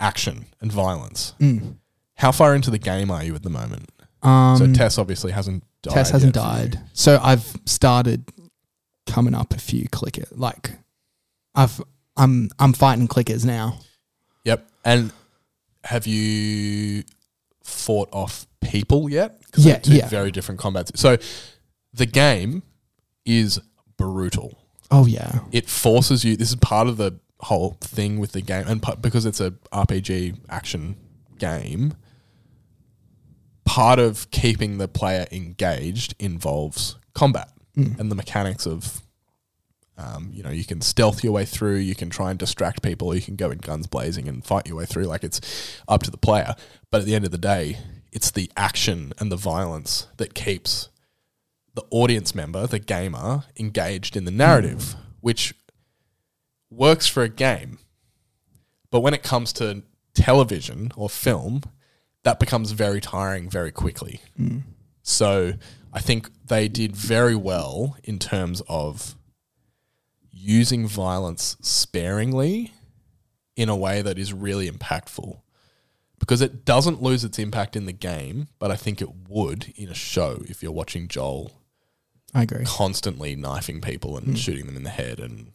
Action 0.00 0.46
and 0.60 0.70
violence. 0.70 1.34
Mm. 1.40 1.76
How 2.16 2.32
far 2.32 2.54
into 2.54 2.70
the 2.70 2.78
game 2.78 3.10
are 3.10 3.22
you 3.24 3.34
at 3.34 3.42
the 3.42 3.50
moment? 3.50 3.90
Um, 4.22 4.56
so 4.56 4.72
Tess 4.72 4.98
obviously 4.98 5.32
hasn't 5.32 5.64
died. 5.82 5.94
Tess 5.94 6.10
hasn't 6.10 6.34
died. 6.34 6.80
So 6.92 7.18
I've 7.22 7.44
started 7.66 8.24
coming 9.06 9.34
up 9.34 9.52
a 9.52 9.58
few 9.58 9.88
clicker. 9.88 10.24
Like 10.32 10.72
I've 11.54 11.80
I'm 12.16 12.50
I'm 12.58 12.72
fighting 12.72 13.08
clickers 13.08 13.44
now. 13.44 13.80
Yep. 14.44 14.66
And 14.84 15.12
have 15.84 16.06
you 16.06 17.02
fought 17.62 18.08
off 18.12 18.46
people 18.60 19.10
yet? 19.10 19.40
'Cause 19.52 19.64
Yeah, 19.66 19.72
they're 19.74 19.80
two 19.82 19.94
yeah. 19.96 20.08
very 20.08 20.30
different 20.30 20.60
combats. 20.60 20.92
So 21.00 21.18
the 21.92 22.06
game 22.06 22.62
is 23.26 23.60
brutal. 23.96 24.58
Oh 24.90 25.06
yeah. 25.06 25.40
It 25.52 25.68
forces 25.68 26.24
you. 26.24 26.36
This 26.36 26.48
is 26.50 26.56
part 26.56 26.88
of 26.88 26.96
the 26.96 27.18
whole 27.40 27.76
thing 27.80 28.18
with 28.18 28.32
the 28.32 28.40
game, 28.40 28.64
and 28.66 28.80
pa- 28.82 28.94
because 28.94 29.26
it's 29.26 29.40
a 29.40 29.50
RPG 29.72 30.36
action 30.48 30.96
game, 31.38 31.94
part 33.64 33.98
of 33.98 34.30
keeping 34.30 34.78
the 34.78 34.88
player 34.88 35.26
engaged 35.32 36.14
involves 36.18 36.96
combat 37.14 37.50
and 37.98 38.10
the 38.10 38.16
mechanics 38.16 38.66
of. 38.66 39.00
Um, 39.96 40.30
you 40.32 40.42
know, 40.42 40.50
you 40.50 40.64
can 40.64 40.80
stealth 40.80 41.22
your 41.22 41.32
way 41.32 41.44
through. 41.44 41.76
You 41.76 41.94
can 41.94 42.10
try 42.10 42.30
and 42.30 42.38
distract 42.38 42.82
people. 42.82 43.08
Or 43.08 43.14
you 43.14 43.22
can 43.22 43.36
go 43.36 43.52
in 43.52 43.58
guns 43.58 43.86
blazing 43.86 44.26
and 44.26 44.44
fight 44.44 44.66
your 44.66 44.76
way 44.76 44.86
through. 44.86 45.04
Like 45.04 45.22
it's 45.22 45.40
up 45.86 46.02
to 46.02 46.10
the 46.10 46.16
player. 46.16 46.56
But 46.90 47.02
at 47.02 47.06
the 47.06 47.14
end 47.14 47.24
of 47.24 47.30
the 47.30 47.38
day, 47.38 47.78
it's 48.10 48.32
the 48.32 48.50
action 48.56 49.12
and 49.18 49.30
the 49.30 49.36
violence 49.36 50.08
that 50.16 50.34
keeps 50.34 50.88
the 51.74 51.84
audience 51.90 52.34
member, 52.34 52.66
the 52.66 52.78
gamer, 52.78 53.44
engaged 53.58 54.16
in 54.16 54.24
the 54.24 54.30
narrative, 54.30 54.94
which 55.20 55.54
works 56.70 57.06
for 57.06 57.22
a 57.22 57.28
game. 57.28 57.78
But 58.90 59.00
when 59.00 59.14
it 59.14 59.22
comes 59.22 59.52
to 59.54 59.82
television 60.14 60.92
or 60.96 61.08
film, 61.08 61.62
that 62.24 62.40
becomes 62.40 62.72
very 62.72 63.00
tiring 63.00 63.48
very 63.48 63.70
quickly. 63.70 64.20
So 65.02 65.52
I 65.92 66.00
think 66.00 66.30
they 66.46 66.68
did 66.68 66.96
very 66.96 67.36
well 67.36 67.96
in 68.02 68.18
terms 68.18 68.62
of 68.68 69.14
using 70.30 70.86
violence 70.86 71.56
sparingly 71.60 72.72
in 73.56 73.68
a 73.68 73.76
way 73.76 74.02
that 74.02 74.18
is 74.18 74.32
really 74.32 74.68
impactful. 74.68 75.40
Because 76.18 76.40
it 76.40 76.64
doesn't 76.64 77.02
lose 77.02 77.22
its 77.24 77.38
impact 77.38 77.76
in 77.76 77.84
the 77.86 77.92
game, 77.92 78.48
but 78.58 78.70
I 78.70 78.76
think 78.76 79.02
it 79.02 79.10
would 79.28 79.72
in 79.76 79.88
a 79.90 79.94
show 79.94 80.42
if 80.46 80.62
you're 80.62 80.72
watching 80.72 81.06
Joel 81.06 81.52
I 82.32 82.42
agree. 82.42 82.64
constantly 82.64 83.36
knifing 83.36 83.80
people 83.80 84.16
and 84.16 84.38
shooting 84.38 84.66
them 84.66 84.76
in 84.76 84.82
the 84.82 84.90
head 84.90 85.20
and 85.20 85.52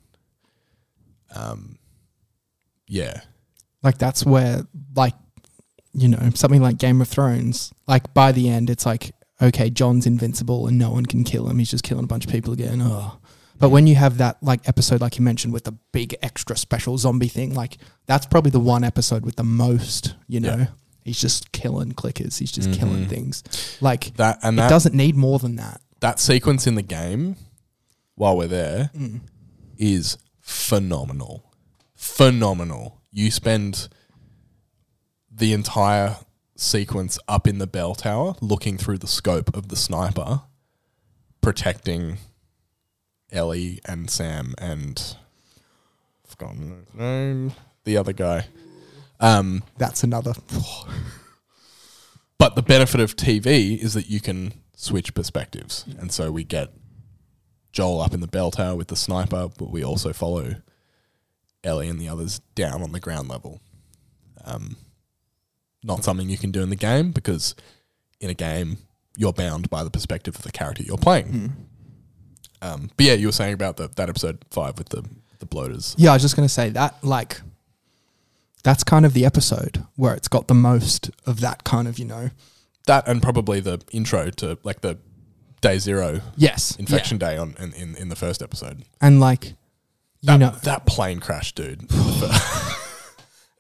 um 1.35 1.77
yeah 2.87 3.21
Like 3.83 3.97
that's 3.97 4.25
where 4.25 4.65
like 4.95 5.15
you 5.93 6.07
know, 6.07 6.29
something 6.35 6.61
like 6.61 6.77
Game 6.77 7.01
of 7.01 7.07
Thrones, 7.07 7.73
like 7.87 8.13
by 8.13 8.31
the 8.31 8.49
end 8.49 8.69
it's 8.69 8.85
like, 8.85 9.11
okay, 9.41 9.69
Jon's 9.69 10.05
invincible 10.05 10.67
and 10.67 10.77
no 10.77 10.91
one 10.91 11.05
can 11.05 11.23
kill 11.23 11.49
him. 11.49 11.59
He's 11.59 11.71
just 11.71 11.83
killing 11.83 12.03
a 12.03 12.07
bunch 12.07 12.25
of 12.25 12.31
people 12.31 12.53
again. 12.53 12.81
Oh. 12.81 13.19
But 13.57 13.69
when 13.69 13.87
you 13.87 13.95
have 13.95 14.17
that 14.19 14.41
like 14.41 14.67
episode 14.69 15.01
like 15.01 15.17
you 15.17 15.23
mentioned 15.23 15.53
with 15.53 15.65
the 15.65 15.73
big 15.91 16.15
extra 16.21 16.55
special 16.55 16.97
zombie 16.97 17.27
thing, 17.27 17.53
like 17.53 17.77
that's 18.05 18.25
probably 18.25 18.51
the 18.51 18.59
one 18.59 18.83
episode 18.83 19.25
with 19.25 19.35
the 19.35 19.43
most, 19.43 20.15
you 20.27 20.39
know. 20.39 20.55
Yeah. 20.55 20.67
He's 21.03 21.19
just 21.19 21.51
killing 21.51 21.93
clickers. 21.93 22.37
He's 22.37 22.51
just 22.51 22.71
killing 22.73 22.99
mm-hmm. 22.99 23.09
things. 23.09 23.77
Like 23.81 24.15
that 24.15 24.39
and 24.43 24.57
it 24.57 24.61
that 24.61 24.69
doesn't 24.69 24.95
need 24.95 25.15
more 25.15 25.39
than 25.39 25.55
that. 25.57 25.81
that 26.01 26.19
sequence 26.19 26.67
in 26.67 26.75
the 26.75 26.81
game 26.81 27.35
while 28.15 28.37
we're 28.37 28.47
there 28.47 28.91
mm. 28.95 29.21
is 29.77 30.17
phenomenal. 30.39 31.51
Phenomenal. 31.95 33.01
You 33.11 33.31
spend 33.31 33.89
the 35.39 35.53
entire 35.53 36.17
sequence 36.55 37.17
up 37.27 37.47
in 37.47 37.57
the 37.57 37.67
bell 37.67 37.95
tower 37.95 38.35
looking 38.41 38.77
through 38.77 38.97
the 38.97 39.07
scope 39.07 39.55
of 39.55 39.69
the 39.69 39.75
sniper, 39.75 40.41
protecting 41.41 42.17
Ellie 43.31 43.79
and 43.85 44.09
Sam 44.09 44.53
and 44.57 45.15
I've 46.23 46.31
forgotten 46.31 46.85
his 46.85 46.93
name. 46.93 47.53
The 47.85 47.97
other 47.97 48.13
guy. 48.13 48.47
Um, 49.19 49.63
That's 49.77 50.03
another. 50.03 50.33
but 52.37 52.55
the 52.55 52.61
benefit 52.61 52.99
of 52.99 53.15
TV 53.15 53.77
is 53.77 53.93
that 53.93 54.09
you 54.09 54.19
can 54.19 54.53
switch 54.75 55.13
perspectives. 55.13 55.85
And 55.99 56.11
so 56.11 56.31
we 56.31 56.43
get 56.43 56.69
Joel 57.71 58.01
up 58.01 58.13
in 58.13 58.19
the 58.19 58.27
bell 58.27 58.51
tower 58.51 58.75
with 58.75 58.87
the 58.87 58.95
sniper, 58.95 59.49
but 59.57 59.71
we 59.71 59.83
also 59.83 60.11
follow 60.11 60.55
Ellie 61.63 61.87
and 61.87 61.99
the 61.99 62.09
others 62.09 62.39
down 62.55 62.81
on 62.81 62.91
the 62.91 62.99
ground 62.99 63.29
level. 63.29 63.61
Um, 64.43 64.77
not 65.83 66.03
something 66.03 66.29
you 66.29 66.37
can 66.37 66.51
do 66.51 66.61
in 66.61 66.69
the 66.69 66.75
game 66.75 67.11
because 67.11 67.55
in 68.19 68.29
a 68.29 68.33
game 68.33 68.77
you're 69.17 69.33
bound 69.33 69.69
by 69.69 69.83
the 69.83 69.89
perspective 69.89 70.35
of 70.35 70.41
the 70.43 70.51
character 70.51 70.83
you're 70.83 70.97
playing. 70.97 71.53
Um, 72.61 72.89
but 72.97 73.05
yeah, 73.05 73.13
you 73.13 73.27
were 73.27 73.31
saying 73.33 73.53
about 73.53 73.77
the, 73.77 73.87
that 73.95 74.09
episode 74.09 74.43
five 74.51 74.77
with 74.77 74.89
the 74.89 75.03
the 75.39 75.45
bloaters. 75.45 75.95
Yeah, 75.97 76.11
I 76.11 76.13
was 76.13 76.21
just 76.21 76.35
going 76.35 76.47
to 76.47 76.53
say 76.53 76.69
that, 76.71 77.01
like, 77.03 77.39
that's 78.63 78.83
kind 78.83 79.05
of 79.05 79.13
the 79.13 79.25
episode 79.25 79.85
where 79.95 80.13
it's 80.13 80.27
got 80.27 80.49
the 80.49 80.53
most 80.53 81.09
of 81.25 81.39
that 81.39 81.63
kind 81.63 81.87
of, 81.87 81.97
you 81.97 82.03
know. 82.05 82.29
That 82.87 83.07
and 83.07 83.21
probably 83.23 83.61
the 83.61 83.79
intro 83.91 84.29
to 84.31 84.57
like 84.63 84.81
the 84.81 84.97
day 85.61 85.77
zero 85.79 86.19
Yes. 86.35 86.75
infection 86.75 87.17
yeah. 87.21 87.29
day 87.29 87.37
on 87.37 87.55
in, 87.59 87.71
in, 87.73 87.95
in 87.95 88.09
the 88.09 88.15
first 88.17 88.41
episode. 88.41 88.83
And, 88.99 89.21
like, 89.21 89.45
you 89.45 89.55
That, 90.23 90.37
know. 90.37 90.49
that 90.63 90.85
plane 90.85 91.19
crash, 91.21 91.53
dude. 91.53 91.89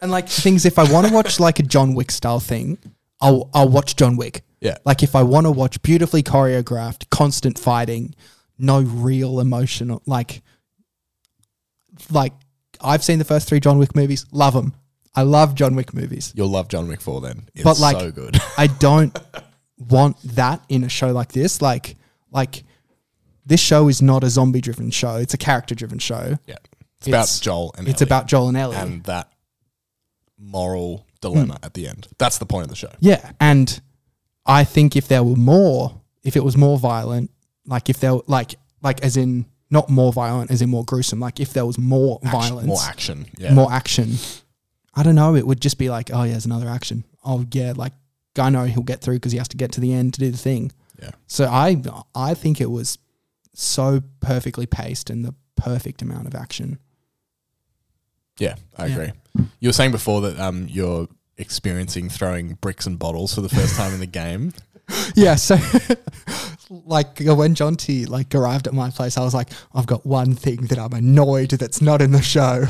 And, 0.01 0.11
like, 0.11 0.29
things, 0.29 0.65
if 0.65 0.79
I 0.79 0.91
want 0.91 1.07
to 1.07 1.13
watch, 1.13 1.39
like, 1.39 1.59
a 1.59 1.63
John 1.63 1.93
Wick 1.93 2.11
style 2.11 2.39
thing, 2.39 2.77
I'll, 3.21 3.49
I'll 3.53 3.69
watch 3.69 3.95
John 3.95 4.15
Wick. 4.17 4.43
Yeah. 4.61 4.77
Like, 4.85 5.03
if 5.03 5.15
I 5.15 5.23
want 5.23 5.45
to 5.45 5.51
watch 5.51 5.81
beautifully 5.81 6.23
choreographed, 6.23 7.09
constant 7.09 7.59
fighting, 7.59 8.15
no 8.57 8.81
real 8.81 9.39
emotional, 9.39 10.01
like, 10.05 10.41
like, 12.11 12.33
I've 12.81 13.03
seen 13.03 13.19
the 13.19 13.25
first 13.25 13.47
three 13.47 13.59
John 13.59 13.77
Wick 13.77 13.95
movies, 13.95 14.25
love 14.31 14.53
them. 14.53 14.73
I 15.15 15.23
love 15.23 15.55
John 15.55 15.75
Wick 15.75 15.93
movies. 15.93 16.31
You'll 16.35 16.47
love 16.49 16.69
John 16.69 16.87
Wick 16.87 17.01
4 17.01 17.19
then. 17.21 17.49
It's 17.55 17.63
but 17.63 17.79
like 17.79 17.97
so 17.99 18.11
good. 18.11 18.37
I 18.57 18.67
don't 18.67 19.17
want 19.77 20.17
that 20.35 20.63
in 20.69 20.83
a 20.83 20.89
show 20.89 21.11
like 21.11 21.31
this. 21.33 21.61
Like 21.61 21.97
like 22.31 22.63
this 23.45 23.59
show 23.59 23.87
is 23.89 24.01
not 24.01 24.23
a 24.23 24.29
zombie 24.29 24.61
driven 24.61 24.91
show. 24.91 25.15
It's 25.15 25.33
a 25.33 25.37
character 25.37 25.73
driven 25.75 25.99
show. 25.99 26.37
yeah. 26.45 26.55
It's, 26.99 27.07
about 27.07 27.17
It's- 27.23 27.39
Joel 27.39 27.73
and 27.77 27.87
It's 27.87 28.01
Ellie 28.01 28.07
about 28.07 28.27
Joel 28.27 28.47
and 28.49 28.57
Ellie. 28.57 28.75
and 28.77 29.03
that 29.05 29.31
moral 30.39 31.05
dilemma 31.21 31.55
hmm. 31.55 31.65
at 31.65 31.73
the 31.73 31.87
end. 31.87 32.07
That's 32.17 32.37
the 32.37 32.45
point 32.45 32.63
of 32.63 32.69
the 32.69 32.75
show. 32.75 32.91
yeah. 32.99 33.31
And 33.39 33.79
I 34.45 34.63
think 34.63 34.95
if 34.95 35.07
there 35.07 35.23
were 35.23 35.35
more, 35.35 36.01
if 36.23 36.35
it 36.35 36.43
was 36.43 36.57
more 36.57 36.79
violent, 36.79 37.29
like 37.65 37.89
if 37.89 37.99
there 37.99 38.15
were 38.15 38.23
like 38.27 38.55
like 38.81 39.03
as 39.03 39.17
in 39.17 39.45
not 39.69 39.89
more 39.89 40.11
violent, 40.11 40.49
as 40.49 40.61
in 40.61 40.69
more 40.69 40.83
gruesome, 40.85 41.19
like 41.19 41.39
if 41.39 41.53
there 41.53 41.65
was 41.65 41.77
more 41.77 42.19
Action- 42.23 42.39
violence, 42.39 42.67
More 42.67 42.81
action. 42.81 43.25
Yeah. 43.37 43.53
more 43.53 43.71
action. 43.71 44.15
I 44.95 45.03
don't 45.03 45.15
know. 45.15 45.35
It 45.35 45.45
would 45.45 45.61
just 45.61 45.77
be 45.77 45.89
like, 45.89 46.09
oh 46.11 46.23
yeah, 46.23 46.31
there's 46.31 46.45
another 46.45 46.67
action. 46.67 47.03
Oh 47.23 47.45
yeah, 47.51 47.73
like 47.75 47.93
I 48.37 48.49
know 48.49 48.63
he'll 48.63 48.81
get 48.83 49.01
through 49.01 49.15
because 49.17 49.31
he 49.31 49.37
has 49.37 49.47
to 49.49 49.57
get 49.57 49.71
to 49.73 49.81
the 49.81 49.93
end 49.93 50.13
to 50.15 50.19
do 50.19 50.31
the 50.31 50.37
thing. 50.37 50.71
Yeah. 51.01 51.11
So 51.27 51.45
I 51.45 51.81
I 52.15 52.33
think 52.33 52.59
it 52.59 52.71
was 52.71 52.97
so 53.53 54.01
perfectly 54.19 54.65
paced 54.65 55.09
and 55.09 55.23
the 55.23 55.35
perfect 55.55 56.01
amount 56.01 56.27
of 56.27 56.35
action. 56.35 56.79
Yeah, 58.39 58.55
I 58.77 58.87
Yeah. 58.87 58.93
agree. 58.93 59.11
You 59.59 59.69
were 59.69 59.73
saying 59.73 59.91
before 59.91 60.21
that 60.21 60.39
um, 60.39 60.67
you're 60.69 61.07
experiencing 61.37 62.09
throwing 62.09 62.55
bricks 62.61 62.85
and 62.85 62.97
bottles 62.99 63.33
for 63.35 63.41
the 63.41 63.49
first 63.49 63.75
time 63.75 63.93
in 63.93 63.99
the 63.99 64.05
game. 64.07 64.53
Yeah. 65.15 65.35
So 65.35 65.55
like 66.69 67.19
when 67.19 67.53
Jonty 67.53 68.09
like 68.09 68.33
arrived 68.33 68.65
at 68.65 68.73
my 68.73 68.89
place, 68.89 69.17
I 69.17 69.23
was 69.23 69.35
like, 69.35 69.49
I've 69.75 69.85
got 69.85 70.03
one 70.03 70.33
thing 70.33 70.61
that 70.65 70.79
I'm 70.79 70.93
annoyed 70.93 71.51
that's 71.51 71.79
not 71.79 72.01
in 72.01 72.11
the 72.11 72.23
show. 72.23 72.65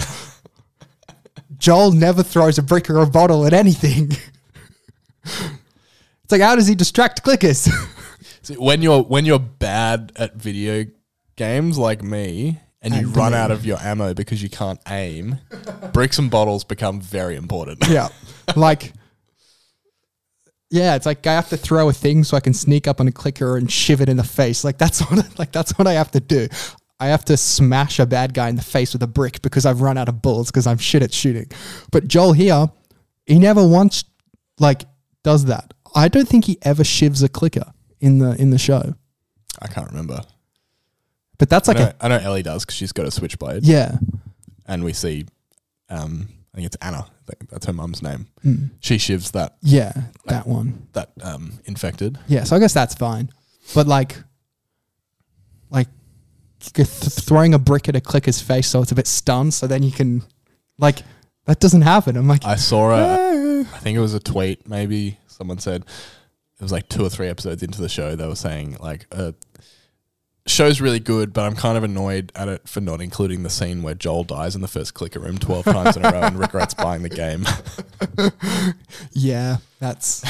Joel 1.57 1.93
never 1.93 2.21
throws 2.21 2.57
a 2.57 2.61
brick 2.61 2.89
or 2.89 2.97
a 2.97 3.07
bottle 3.07 3.45
at 3.45 3.53
anything. 3.53 4.11
It's 5.23 6.31
like, 6.31 6.41
how 6.41 6.55
does 6.55 6.67
he 6.67 6.75
distract 6.75 7.23
clickers? 7.23 7.69
See, 8.41 8.55
when 8.55 8.81
you're 8.81 9.01
when 9.03 9.25
you're 9.25 9.39
bad 9.39 10.11
at 10.17 10.35
video 10.35 10.85
games 11.37 11.77
like 11.77 12.03
me 12.03 12.59
and 12.81 12.93
you 12.93 13.09
run 13.09 13.33
out 13.33 13.51
of 13.51 13.65
your 13.65 13.77
ammo 13.79 14.13
because 14.13 14.41
you 14.41 14.49
can't 14.49 14.79
aim, 14.87 15.37
bricks 15.93 16.17
and 16.17 16.31
bottles 16.31 16.63
become 16.63 17.01
very 17.01 17.35
important. 17.35 17.87
Yeah. 17.87 18.09
Like, 18.55 18.93
yeah, 20.71 20.95
it's 20.95 21.05
like 21.05 21.27
I 21.27 21.33
have 21.33 21.49
to 21.49 21.57
throw 21.57 21.87
a 21.87 21.93
thing 21.93 22.23
so 22.23 22.35
I 22.35 22.39
can 22.39 22.55
sneak 22.55 22.87
up 22.87 22.99
on 22.99 23.07
a 23.07 23.11
clicker 23.11 23.57
and 23.57 23.71
shiv 23.71 24.01
it 24.01 24.09
in 24.09 24.17
the 24.17 24.23
face. 24.23 24.63
Like 24.63 24.79
that's 24.79 24.99
what 25.11 25.37
like 25.37 25.51
that's 25.51 25.77
what 25.77 25.85
I 25.85 25.93
have 25.93 26.09
to 26.11 26.19
do. 26.19 26.47
I 26.99 27.07
have 27.07 27.23
to 27.25 27.37
smash 27.37 27.99
a 27.99 28.07
bad 28.07 28.33
guy 28.33 28.49
in 28.49 28.55
the 28.55 28.63
face 28.63 28.93
with 28.93 29.03
a 29.03 29.07
brick 29.07 29.43
because 29.43 29.67
I've 29.67 29.81
run 29.81 29.99
out 29.99 30.09
of 30.09 30.21
bullets 30.23 30.49
because 30.49 30.65
I'm 30.65 30.79
shit 30.79 31.03
at 31.03 31.13
shooting. 31.13 31.51
But 31.91 32.07
Joel 32.07 32.33
here, 32.33 32.71
he 33.27 33.37
never 33.37 33.65
once 33.65 34.03
like 34.59 34.83
does 35.23 35.45
that. 35.45 35.73
I 35.95 36.07
don't 36.07 36.27
think 36.27 36.45
he 36.45 36.57
ever 36.63 36.81
shivs 36.81 37.23
a 37.23 37.29
clicker 37.29 37.71
in 37.99 38.17
the 38.17 38.31
in 38.41 38.49
the 38.49 38.57
show. 38.57 38.95
I 39.61 39.67
can't 39.67 39.87
remember. 39.89 40.21
But 41.39 41.49
that's 41.49 41.67
I 41.67 41.71
like 41.73 41.79
know, 41.79 41.91
a 41.99 42.05
I 42.05 42.07
know 42.09 42.17
Ellie 42.17 42.43
does 42.43 42.63
because 42.65 42.75
she's 42.75 42.91
got 42.91 43.07
a 43.07 43.11
switchblade. 43.11 43.63
yeah. 43.63 43.97
and 44.67 44.83
we 44.83 44.93
see, 44.93 45.25
um, 45.89 46.27
I 46.53 46.57
think 46.57 46.67
it's 46.67 46.77
Anna. 46.81 47.07
That's 47.49 47.65
her 47.67 47.73
mum's 47.73 48.01
name. 48.03 48.27
Mm. 48.45 48.71
She 48.81 48.97
shivs 48.97 49.31
that 49.31 49.55
Yeah, 49.61 49.93
that 50.25 50.45
one. 50.47 50.87
that 50.93 51.11
um, 51.21 51.59
infected. 51.65 52.17
Yeah, 52.27 52.43
so 52.43 52.55
I 52.55 52.59
guess 52.59 52.73
that's 52.73 52.93
fine. 52.95 53.29
But 53.73 53.87
like, 53.87 54.17
like 55.69 55.87
th- 56.59 56.87
throwing 56.87 57.53
a 57.53 57.59
brick 57.59 57.87
at 57.87 57.95
a 57.95 58.01
clicker's 58.01 58.41
face 58.41 58.67
so 58.67 58.81
it's 58.81 58.91
a 58.91 58.95
bit 58.95 59.07
stunned, 59.07 59.53
so 59.53 59.67
then 59.67 59.83
you 59.83 59.91
can, 59.91 60.23
like, 60.77 61.03
that 61.45 61.59
doesn't 61.59 61.83
happen. 61.83 62.17
I'm 62.17 62.27
like, 62.27 62.43
I 62.45 62.55
saw 62.55 62.91
a, 62.91 63.63
"Ah." 63.63 63.75
I 63.75 63.79
think 63.79 63.95
it 63.97 64.01
was 64.01 64.13
a 64.13 64.19
tweet. 64.19 64.67
Maybe 64.67 65.17
someone 65.27 65.59
said 65.59 65.81
it 65.83 66.63
was 66.63 66.71
like 66.71 66.89
two 66.89 67.03
or 67.05 67.09
three 67.09 67.27
episodes 67.27 67.61
into 67.63 67.81
the 67.81 67.89
show. 67.89 68.15
They 68.15 68.27
were 68.27 68.35
saying 68.35 68.77
like, 68.79 69.05
uh, 69.11 69.31
show's 70.47 70.81
really 70.81 70.99
good, 70.99 71.33
but 71.33 71.45
I'm 71.45 71.55
kind 71.55 71.77
of 71.77 71.83
annoyed 71.83 72.31
at 72.35 72.47
it 72.47 72.67
for 72.67 72.81
not 72.81 73.01
including 73.01 73.43
the 73.43 73.49
scene 73.49 73.83
where 73.83 73.93
Joel 73.93 74.23
dies 74.23 74.55
in 74.55 74.61
the 74.61 74.67
first 74.67 74.93
clicker 74.93 75.19
room 75.19 75.37
twelve 75.37 75.65
times 75.65 75.95
in 75.97 76.05
a 76.05 76.11
row 76.11 76.21
and 76.21 76.39
regrets 76.39 76.73
buying 76.73 77.03
the 77.03 77.09
game. 77.09 77.45
yeah, 79.11 79.57
that's 79.79 80.21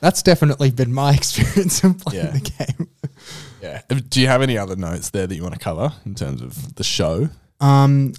that's 0.00 0.22
definitely 0.22 0.70
been 0.70 0.92
my 0.92 1.14
experience 1.14 1.82
in 1.84 1.94
playing 1.94 2.24
Yeah. 2.26 2.30
the 2.32 2.40
game. 2.76 2.88
yeah. 3.62 3.82
Do 4.08 4.20
you 4.20 4.26
have 4.26 4.42
any 4.42 4.58
other 4.58 4.76
notes 4.76 5.10
there 5.10 5.26
that 5.26 5.34
you 5.34 5.42
want 5.42 5.54
to 5.54 5.60
cover 5.60 5.92
in 6.04 6.14
terms 6.14 6.42
of 6.42 6.74
the 6.76 6.84
show? 6.84 7.28
Um, 7.60 8.14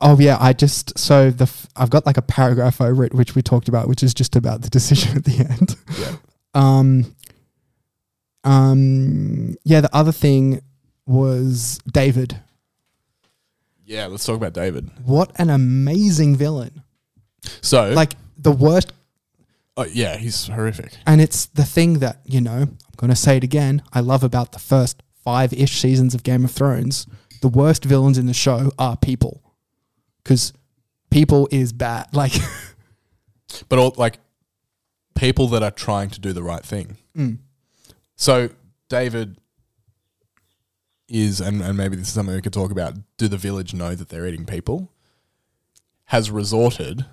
oh 0.00 0.18
yeah, 0.18 0.38
I 0.40 0.52
just 0.52 0.98
so 0.98 1.30
the 1.30 1.44
f- 1.44 1.66
I've 1.76 1.90
got 1.90 2.06
like 2.06 2.16
a 2.16 2.22
paragraph 2.22 2.80
over 2.80 3.04
it 3.04 3.14
which 3.14 3.34
we 3.34 3.42
talked 3.42 3.68
about, 3.68 3.88
which 3.88 4.02
is 4.02 4.14
just 4.14 4.36
about 4.36 4.62
the 4.62 4.70
decision 4.70 5.16
at 5.16 5.24
the 5.24 5.38
end. 5.48 5.76
Yeah. 5.98 6.16
Um, 6.54 7.16
um, 8.44 9.56
yeah, 9.64 9.80
the 9.80 9.94
other 9.94 10.12
thing 10.12 10.60
was 11.06 11.78
David. 11.90 12.40
Yeah. 13.84 14.06
Let's 14.06 14.24
talk 14.24 14.36
about 14.36 14.52
David. 14.54 14.90
What 15.04 15.32
an 15.36 15.50
amazing 15.50 16.36
villain! 16.36 16.82
So, 17.60 17.90
Like 17.92 18.14
the 18.38 18.52
worst, 18.52 18.92
oh, 19.76 19.84
yeah, 19.92 20.16
he's 20.16 20.46
horrific. 20.48 20.92
and 21.06 21.20
it's 21.20 21.46
the 21.46 21.64
thing 21.64 21.98
that 22.00 22.20
you 22.24 22.40
know. 22.40 22.62
I'm 22.62 22.78
gonna 22.96 23.16
say 23.16 23.36
it 23.36 23.44
again. 23.44 23.82
I 23.92 24.00
love 24.00 24.22
about 24.22 24.52
the 24.52 24.58
first 24.58 25.02
five 25.24 25.52
ish 25.52 25.80
seasons 25.80 26.14
of 26.14 26.22
Game 26.22 26.44
of 26.44 26.50
Thrones. 26.52 27.06
The 27.42 27.48
worst 27.48 27.84
villains 27.84 28.18
in 28.18 28.26
the 28.26 28.34
show 28.34 28.70
are 28.78 28.96
people, 28.96 29.42
because 30.22 30.52
people 31.10 31.48
is 31.50 31.72
bad. 31.72 32.06
Like. 32.14 32.32
but 33.68 33.78
all 33.78 33.92
like 33.96 34.18
people 35.16 35.48
that 35.48 35.62
are 35.62 35.70
trying 35.72 36.10
to 36.10 36.20
do 36.20 36.32
the 36.32 36.42
right 36.42 36.64
thing. 36.64 36.96
Mm. 37.16 37.38
So 38.16 38.50
David 38.88 39.38
is, 41.08 41.40
and, 41.40 41.60
and 41.62 41.76
maybe 41.76 41.96
this 41.96 42.08
is 42.08 42.14
something 42.14 42.34
we 42.34 42.40
could 42.40 42.52
talk 42.52 42.70
about. 42.70 42.94
Do 43.16 43.28
the 43.28 43.36
village 43.36 43.74
know 43.74 43.94
that 43.94 44.08
they're 44.08 44.26
eating 44.26 44.46
people? 44.46 44.92
Has 46.06 46.30
resorted 46.30 47.06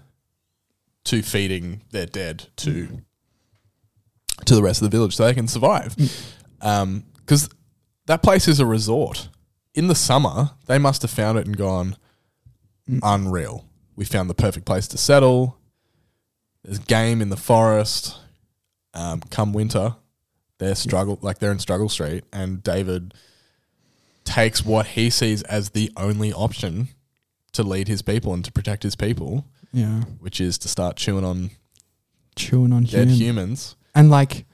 to 1.05 1.21
feeding 1.21 1.81
their 1.91 2.05
dead 2.05 2.47
to 2.57 3.01
to 4.45 4.55
the 4.55 4.63
rest 4.63 4.81
of 4.81 4.89
the 4.89 4.95
village 4.95 5.15
so 5.15 5.25
they 5.25 5.33
can 5.33 5.47
survive. 5.47 5.95
Mm. 5.95 6.25
Um, 6.61 7.03
because 7.15 7.49
that 8.05 8.23
place 8.23 8.47
is 8.47 8.59
a 8.59 8.65
resort. 8.65 9.29
In 9.73 9.87
the 9.87 9.95
summer, 9.95 10.51
they 10.65 10.77
must 10.77 11.01
have 11.03 11.11
found 11.11 11.37
it 11.37 11.45
and 11.45 11.55
gone 11.55 11.95
mm. 12.89 12.99
unreal. 13.03 13.65
We 13.95 14.05
found 14.05 14.29
the 14.29 14.33
perfect 14.33 14.65
place 14.65 14.87
to 14.89 14.97
settle. 14.97 15.57
There's 16.63 16.79
game 16.79 17.21
in 17.21 17.29
the 17.29 17.37
forest. 17.37 18.17
Um, 18.93 19.21
come 19.29 19.53
winter, 19.53 19.95
they're 20.60 20.76
struggle 20.76 21.18
like 21.22 21.39
they're 21.39 21.51
in 21.51 21.60
struggle 21.60 21.89
street, 21.89 22.24
and 22.32 22.62
David 22.64 23.14
takes 24.24 24.64
what 24.64 24.88
he 24.88 25.10
sees 25.10 25.41
as 25.43 25.72
the 25.72 25.91
only 25.97 26.32
option 26.32 26.89
to 27.53 27.64
lead 27.64 27.88
his 27.88 28.01
people 28.03 28.34
and 28.34 28.45
to 28.45 28.51
protect 28.51 28.84
his 28.84 28.95
people, 28.95 29.45
Yeah. 29.74 30.01
which 30.20 30.39
is 30.39 30.57
to 30.60 30.68
start 30.68 30.97
chewing 30.97 31.26
on 31.26 31.49
Chewing 32.36 32.72
on 32.72 32.84
dead 32.84 33.07
human. 33.10 33.16
humans. 33.18 33.76
And 33.95 34.10
like, 34.12 34.45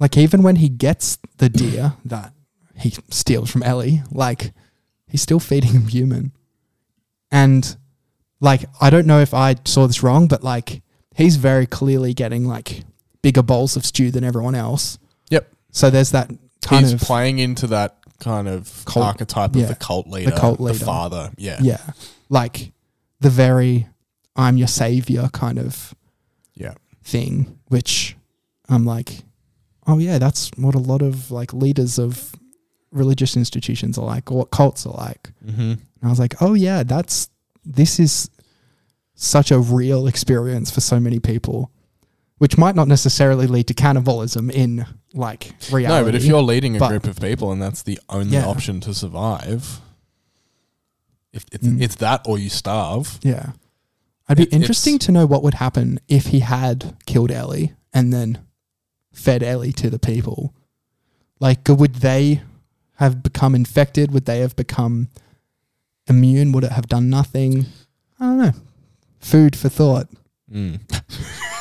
like 0.00 0.16
even 0.16 0.42
when 0.42 0.56
he 0.56 0.68
gets 0.68 1.18
the 1.36 1.48
deer 1.50 1.92
that 2.04 2.32
he 2.76 2.94
steals 3.10 3.50
from 3.50 3.62
Ellie, 3.62 4.02
like 4.10 4.52
he's 5.06 5.20
still 5.22 5.38
feeding 5.40 5.72
him 5.72 5.86
human. 5.88 6.32
And 7.30 7.76
like, 8.40 8.64
I 8.80 8.88
don't 8.90 9.06
know 9.06 9.20
if 9.20 9.34
I 9.34 9.56
saw 9.64 9.86
this 9.86 10.02
wrong, 10.02 10.28
but 10.28 10.42
like 10.42 10.82
he's 11.14 11.36
very 11.36 11.66
clearly 11.66 12.14
getting 12.14 12.46
like 12.46 12.84
bigger 13.20 13.42
bowls 13.42 13.76
of 13.76 13.84
stew 13.84 14.10
than 14.10 14.24
everyone 14.24 14.54
else. 14.54 14.98
So 15.70 15.90
there's 15.90 16.10
that 16.12 16.30
kind 16.62 16.84
He's 16.84 16.94
of 16.94 17.00
playing 17.00 17.38
into 17.38 17.66
that 17.68 17.96
kind 18.20 18.48
of 18.48 18.84
Cult- 18.84 19.06
archetype 19.06 19.54
yeah. 19.54 19.62
of 19.64 19.68
the 19.68 19.74
cult 19.76 20.08
leader, 20.08 20.30
the 20.30 20.36
cult 20.36 20.60
leader. 20.60 20.84
father. 20.84 21.30
Yeah. 21.36 21.58
yeah, 21.62 21.80
like 22.28 22.72
the 23.20 23.30
very 23.30 23.86
I'm 24.36 24.56
your 24.56 24.68
savior 24.68 25.28
kind 25.32 25.58
of 25.58 25.94
Yeah. 26.54 26.74
thing, 27.04 27.58
which 27.68 28.16
I'm 28.68 28.84
like, 28.84 29.22
oh 29.86 29.98
yeah, 29.98 30.18
that's 30.18 30.50
what 30.56 30.74
a 30.74 30.78
lot 30.78 31.02
of 31.02 31.30
like 31.30 31.52
leaders 31.52 31.98
of 31.98 32.34
religious 32.90 33.36
institutions 33.36 33.98
are 33.98 34.04
like, 34.06 34.30
or 34.32 34.38
what 34.38 34.50
cults 34.50 34.86
are 34.86 34.94
like. 34.94 35.30
Mm-hmm. 35.44 35.60
And 35.60 35.80
I 36.02 36.08
was 36.08 36.18
like, 36.18 36.34
oh 36.40 36.54
yeah, 36.54 36.82
that's 36.82 37.28
this 37.64 37.98
is 38.00 38.30
such 39.14 39.50
a 39.50 39.58
real 39.58 40.06
experience 40.06 40.70
for 40.70 40.80
so 40.80 40.98
many 41.00 41.18
people, 41.18 41.70
which 42.38 42.56
might 42.58 42.74
not 42.74 42.88
necessarily 42.88 43.46
lead 43.46 43.66
to 43.68 43.74
cannibalism 43.74 44.50
in 44.50 44.86
like 45.14 45.52
reality. 45.72 46.00
No, 46.00 46.04
but 46.04 46.14
if 46.14 46.24
you're 46.24 46.42
leading 46.42 46.76
a 46.76 46.78
but- 46.78 46.88
group 46.88 47.04
of 47.06 47.20
people 47.20 47.52
and 47.52 47.60
that's 47.60 47.82
the 47.82 47.98
only 48.08 48.34
Yeah. 48.36 48.46
option 48.46 48.80
to 48.80 48.94
survive, 48.94 49.80
if 51.32 51.44
it's, 51.52 51.66
Mm. 51.66 51.80
it's 51.82 51.96
that 51.96 52.22
or 52.26 52.38
you 52.38 52.48
starve. 52.48 53.18
yeah, 53.22 53.52
I'd 54.28 54.36
be 54.36 54.42
It- 54.44 54.46
it's- 54.48 54.60
interesting 54.60 54.98
to 55.00 55.12
know 55.12 55.26
what 55.26 55.42
would 55.42 55.54
happen 55.54 55.98
if 56.08 56.26
he 56.28 56.40
had 56.40 56.96
killed 57.06 57.30
Ellie 57.30 57.74
and 57.92 58.12
then 58.12 58.38
fed 59.12 59.42
Ellie 59.42 59.72
to 59.72 59.90
the 59.90 59.98
people. 59.98 60.54
Like, 61.40 61.66
would 61.68 61.96
they 61.96 62.42
have 62.96 63.22
become 63.22 63.54
infected? 63.54 64.10
Would 64.12 64.24
they 64.26 64.40
have 64.40 64.56
become 64.56 65.08
immune? 66.06 66.52
Would 66.52 66.64
it 66.64 66.72
have 66.72 66.88
done 66.88 67.08
nothing? 67.10 67.66
I 68.20 68.24
don't 68.26 68.38
know. 68.38 68.52
Food 69.20 69.54
for 69.56 69.68
thought. 69.68 70.08
Mm. 70.52 70.80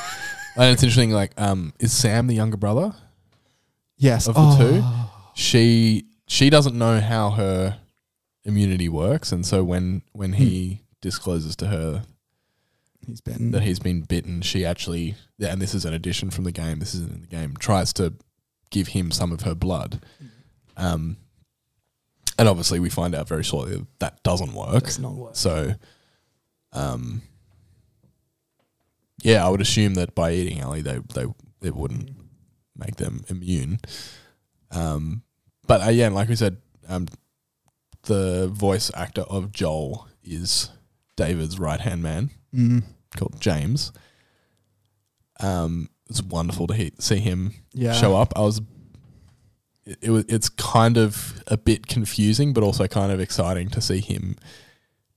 and 0.57 0.73
it's 0.73 0.83
interesting. 0.83 1.11
Like, 1.11 1.31
um, 1.37 1.73
is 1.79 1.93
Sam 1.93 2.27
the 2.27 2.35
younger 2.35 2.57
brother 2.57 2.93
Yes. 3.97 4.27
of 4.27 4.35
the 4.35 4.55
two, 4.57 4.83
She 5.33 6.05
she 6.27 6.49
doesn't 6.49 6.77
know 6.77 6.99
how 6.99 7.31
her 7.31 7.79
immunity 8.43 8.89
works, 8.89 9.31
and 9.31 9.45
so 9.45 9.63
when 9.63 10.01
when 10.13 10.33
he 10.33 10.81
discloses 11.01 11.55
to 11.57 11.67
her 11.67 12.03
He's 13.05 13.21
been. 13.21 13.51
that 13.51 13.63
he's 13.63 13.79
been 13.79 14.01
bitten, 14.01 14.41
she 14.41 14.65
actually, 14.65 15.15
yeah, 15.37 15.53
and 15.53 15.61
this 15.61 15.73
is 15.73 15.85
an 15.85 15.93
addition 15.93 16.29
from 16.29 16.43
the 16.43 16.51
game. 16.51 16.79
This 16.79 16.93
isn't 16.93 17.13
in 17.13 17.21
the 17.21 17.27
game. 17.27 17.55
Tries 17.57 17.93
to 17.93 18.13
give 18.69 18.89
him 18.89 19.11
some 19.11 19.31
of 19.31 19.41
her 19.41 19.55
blood. 19.55 20.03
Um, 20.75 21.15
and 22.37 22.49
obviously, 22.49 22.79
we 22.81 22.89
find 22.89 23.15
out 23.15 23.27
very 23.27 23.43
shortly 23.43 23.77
that, 23.77 23.85
that 23.99 24.23
doesn't 24.23 24.53
work. 24.53 24.83
Does 24.83 24.99
not 24.99 25.13
work. 25.13 25.35
So, 25.37 25.73
um, 26.73 27.21
yeah, 29.23 29.45
I 29.45 29.49
would 29.49 29.61
assume 29.61 29.95
that 29.95 30.13
by 30.15 30.31
eating 30.33 30.59
Ellie, 30.59 30.81
they 30.81 30.99
they 31.13 31.25
it 31.61 31.75
wouldn't 31.75 32.11
make 32.75 32.97
them 32.97 33.23
immune. 33.29 33.79
Um, 34.71 35.23
but 35.65 35.81
uh, 35.85 35.89
yeah, 35.89 36.09
like 36.09 36.29
we 36.29 36.35
said, 36.35 36.57
um, 36.87 37.07
the 38.03 38.47
voice 38.47 38.91
actor 38.93 39.21
of 39.23 39.51
Joel 39.51 40.07
is 40.23 40.69
David's 41.15 41.59
right 41.59 41.79
hand 41.79 42.01
man 42.03 42.29
Mm, 42.55 42.83
called 43.15 43.39
James. 43.41 43.91
Um, 45.39 45.89
it's 46.09 46.21
wonderful 46.23 46.67
to 46.67 46.73
he- 46.73 46.93
see 46.99 47.17
him 47.17 47.53
yeah. 47.73 47.93
show 47.93 48.15
up. 48.15 48.33
I 48.35 48.41
was, 48.41 48.61
it, 49.85 49.97
it 50.01 50.09
was, 50.11 50.25
it's 50.29 50.49
kind 50.49 50.97
of 50.97 51.41
a 51.47 51.57
bit 51.57 51.87
confusing, 51.87 52.53
but 52.53 52.63
also 52.63 52.87
kind 52.87 53.11
of 53.11 53.19
exciting 53.19 53.69
to 53.69 53.81
see 53.81 53.99
him 53.99 54.37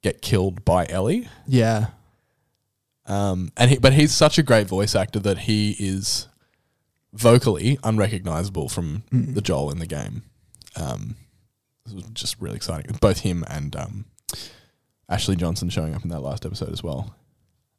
get 0.03 0.21
killed 0.23 0.65
by 0.65 0.87
Ellie. 0.89 1.29
Yeah. 1.47 1.89
Um, 3.11 3.51
and 3.57 3.71
he, 3.71 3.79
but 3.79 3.93
he's 3.93 4.13
such 4.15 4.39
a 4.39 4.43
great 4.43 4.69
voice 4.69 4.95
actor 4.95 5.19
that 5.21 5.39
he 5.41 5.75
is 5.79 6.29
vocally 7.13 7.79
unrecognizable 7.83 8.69
from 8.69 9.03
Mm. 9.13 9.35
the 9.35 9.41
Joel 9.41 9.71
in 9.71 9.79
the 9.81 9.87
game. 9.87 10.23
Um, 10.77 11.17
this 11.85 11.95
was 11.95 12.05
just 12.13 12.37
really 12.41 12.57
exciting. 12.57 12.97
Both 13.01 13.21
him 13.21 13.45
and 13.49 13.75
um, 13.75 14.05
Ashley 15.09 15.35
Johnson 15.37 15.71
showing 15.71 15.95
up 15.95 16.05
in 16.05 16.11
that 16.11 16.21
last 16.21 16.47
episode 16.47 16.71
as 16.73 16.83
well. 16.83 17.15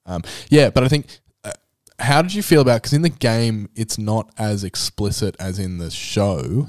Um, 0.05 0.21
yeah, 0.49 0.69
but 0.69 0.84
I 0.84 0.88
think. 0.89 1.19
Uh, 1.45 1.51
how 1.99 2.21
did 2.21 2.34
you 2.34 2.43
feel 2.43 2.61
about? 2.61 2.82
Because 2.82 2.93
in 2.93 3.03
the 3.03 3.09
game, 3.09 3.69
it's 3.75 3.97
not 3.97 4.32
as 4.38 4.63
explicit 4.65 5.36
as 5.39 5.59
in 5.59 5.77
the 5.77 5.91
show. 5.91 6.67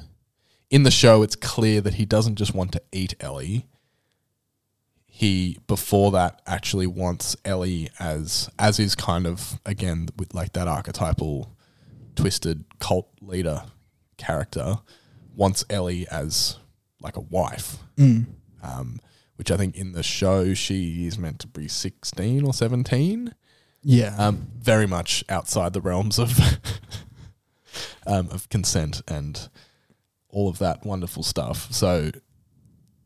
In 0.70 0.84
the 0.84 0.90
show, 0.90 1.22
it's 1.22 1.34
clear 1.36 1.80
that 1.80 1.94
he 1.94 2.04
doesn't 2.04 2.36
just 2.36 2.54
want 2.54 2.70
to 2.72 2.82
eat 2.92 3.14
Ellie. 3.20 3.66
He 5.22 5.58
before 5.68 6.10
that 6.12 6.42
actually 6.48 6.88
wants 6.88 7.36
Ellie 7.44 7.90
as 8.00 8.50
as 8.58 8.80
is 8.80 8.96
kind 8.96 9.24
of 9.26 9.60
again 9.64 10.08
with 10.18 10.34
like 10.34 10.52
that 10.54 10.66
archetypal 10.66 11.56
twisted 12.16 12.64
cult 12.80 13.08
leader 13.20 13.62
character 14.16 14.78
wants 15.36 15.64
Ellie 15.70 16.06
as 16.10 16.56
like 17.00 17.16
a 17.16 17.20
wife 17.20 17.78
Mm. 17.96 18.26
um, 18.64 19.00
which 19.36 19.50
I 19.52 19.56
think 19.56 19.76
in 19.76 19.92
the 19.92 20.02
show 20.02 20.54
she 20.54 21.06
is 21.06 21.16
meant 21.18 21.38
to 21.40 21.46
be 21.46 21.68
16 21.68 22.44
or 22.44 22.52
17. 22.52 23.32
Yeah. 23.84 24.14
Um, 24.18 24.48
very 24.58 24.86
much 24.86 25.24
outside 25.28 25.72
the 25.72 25.80
realms 25.80 26.18
of 26.18 26.38
um, 28.06 28.28
of 28.30 28.48
consent 28.48 29.02
and 29.08 29.48
all 30.28 30.48
of 30.48 30.58
that 30.58 30.84
wonderful 30.84 31.22
stuff. 31.22 31.72
So 31.72 32.10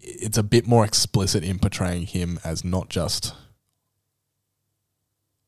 it's 0.07 0.39
a 0.39 0.43
bit 0.43 0.67
more 0.67 0.85
explicit 0.85 1.43
in 1.45 1.59
portraying 1.59 2.07
him 2.07 2.39
as 2.45 2.65
not 2.65 2.89
just 2.89 3.35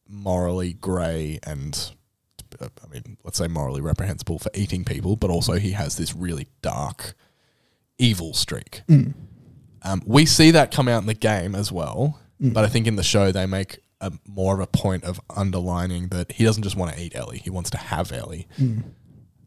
morally 0.09 0.72
grey 0.72 1.38
and 1.44 1.92
I 2.61 2.86
mean, 2.90 3.18
let's 3.24 3.36
say 3.38 3.46
morally 3.46 3.82
reprehensible 3.82 4.38
for 4.38 4.50
eating 4.54 4.82
people, 4.84 5.16
but 5.16 5.30
also 5.30 5.54
he 5.54 5.72
has 5.72 5.96
this 5.96 6.14
really 6.16 6.48
dark 6.62 7.14
evil 7.98 8.32
streak. 8.32 8.80
Mm. 8.88 9.12
Um, 9.82 10.02
we 10.06 10.24
see 10.24 10.50
that 10.52 10.70
come 10.72 10.88
out 10.88 11.02
in 11.02 11.06
the 11.06 11.14
game 11.14 11.54
as 11.54 11.70
well, 11.70 12.18
Mm. 12.40 12.54
but 12.54 12.64
I 12.64 12.68
think 12.68 12.86
in 12.86 12.96
the 12.96 13.02
show 13.02 13.32
they 13.32 13.44
make 13.46 13.80
a, 14.00 14.12
more 14.26 14.54
of 14.54 14.61
a 14.61 14.66
point 14.66 15.04
of 15.04 15.20
underlining 15.28 16.09
that 16.09 16.32
he 16.32 16.44
doesn't 16.44 16.62
just 16.62 16.76
want 16.76 16.94
to 16.94 17.00
eat 17.02 17.14
Ellie; 17.14 17.38
he 17.38 17.50
wants 17.50 17.68
to 17.70 17.78
have 17.78 18.12
Ellie, 18.12 18.46
Mm. 18.59 18.84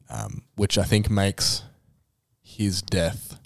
um, 0.10 0.44
which 0.56 0.78
I 0.78 0.84
think 0.84 1.10
makes 1.10 1.64
his 2.42 2.82
death 2.82 3.40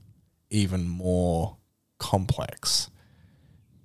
even 0.49 0.87
more 0.87 1.57
complex 1.97 2.89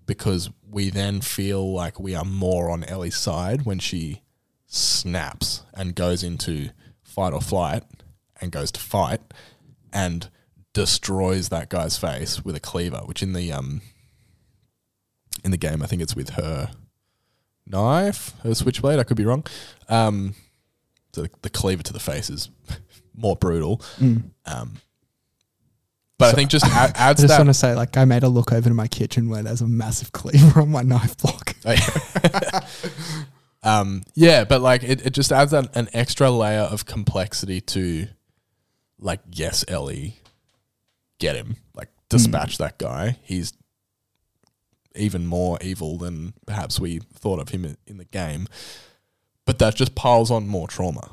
because 0.07 0.51
we 0.69 0.91
then 0.91 1.21
feel 1.21 1.73
like 1.73 2.01
we 2.01 2.15
are 2.15 2.25
more 2.25 2.71
on 2.71 2.85
Ellie's 2.85 3.17
side 3.17 3.63
when 3.63 3.79
she 3.79 4.23
snaps 4.67 5.63
and 5.75 5.95
goes 5.95 6.23
into 6.23 6.71
fight 7.03 7.33
or 7.33 7.41
flight 7.41 7.85
and 8.41 8.53
goes 8.53 8.73
to 8.73 8.81
fight 8.81 9.21
and 9.93 10.29
destroys 10.73 11.49
that 11.49 11.69
guy's 11.69 11.97
face 11.97 12.45
with 12.45 12.57
a 12.57 12.61
cleaver, 12.61 12.99
which 13.05 13.23
in 13.23 13.33
the 13.33 13.53
um 13.53 13.81
in 15.45 15.51
the 15.51 15.57
game 15.57 15.83
I 15.83 15.87
think 15.87 16.03
it's 16.03 16.17
with 16.17 16.31
her 16.31 16.71
knife, 17.67 18.35
her 18.43 18.55
switchblade. 18.55 18.99
I 18.99 19.05
could 19.05 19.17
be 19.17 19.25
wrong. 19.25 19.45
Um, 19.89 20.35
so 21.13 21.23
the, 21.23 21.31
the 21.43 21.51
cleaver 21.51 21.83
to 21.83 21.93
the 21.93 22.01
face 22.01 22.31
is 22.31 22.51
more 23.15 23.37
brutal. 23.37 23.79
Mm. 23.99 24.31
Um, 24.47 24.75
but 26.21 26.29
I 26.29 26.33
think 26.33 26.51
just 26.51 26.65
add, 26.67 26.93
I 26.97 27.13
just 27.15 27.37
want 27.37 27.49
to 27.49 27.55
say, 27.55 27.75
like, 27.75 27.97
I 27.97 28.05
made 28.05 28.23
a 28.23 28.29
look 28.29 28.53
over 28.53 28.69
to 28.69 28.75
my 28.75 28.87
kitchen 28.87 29.29
where 29.29 29.43
there's 29.43 29.61
a 29.61 29.67
massive 29.67 30.13
cleaver 30.13 30.61
on 30.61 30.71
my 30.71 30.83
knife 30.83 31.17
block. 31.19 31.57
um, 33.63 34.03
yeah, 34.15 34.45
but 34.45 34.61
like 34.61 34.83
it, 34.83 35.05
it 35.07 35.11
just 35.11 35.33
adds 35.33 35.51
that, 35.51 35.75
an 35.77 35.89
extra 35.93 36.31
layer 36.31 36.61
of 36.61 36.87
complexity 36.87 37.61
to, 37.61 38.07
like, 38.99 39.21
yes, 39.33 39.65
Ellie, 39.69 40.21
get 41.19 41.37
him, 41.37 41.57
like, 41.75 41.89
dispatch 42.09 42.59
that 42.59 42.79
guy. 42.79 43.17
He's 43.23 43.53
even 44.95 45.27
more 45.27 45.59
evil 45.63 45.99
than 45.99 46.35
perhaps 46.47 46.81
we 46.81 46.99
thought 47.15 47.39
of 47.41 47.51
him 47.51 47.65
in- 47.65 47.77
in 47.87 47.97
the 47.99 48.05
game. 48.05 48.47
But 49.47 49.59
that 49.59 49.75
just 49.75 49.95
piles 49.95 50.31
on 50.31 50.47
more 50.47 50.69
trauma. 50.69 51.13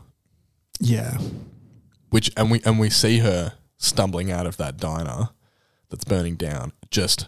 Yeah. 0.80 1.18
which 2.10 2.32
and 2.38 2.50
we 2.52 2.62
and 2.66 2.80
we 2.80 2.90
see 2.90 3.20
her 3.20 3.54
stumbling 3.78 4.32
out 4.32 4.46
of 4.48 4.58
that 4.58 4.78
diner 4.78 5.30
that's 5.90 6.04
burning 6.04 6.36
down 6.36 6.72
just 6.92 7.28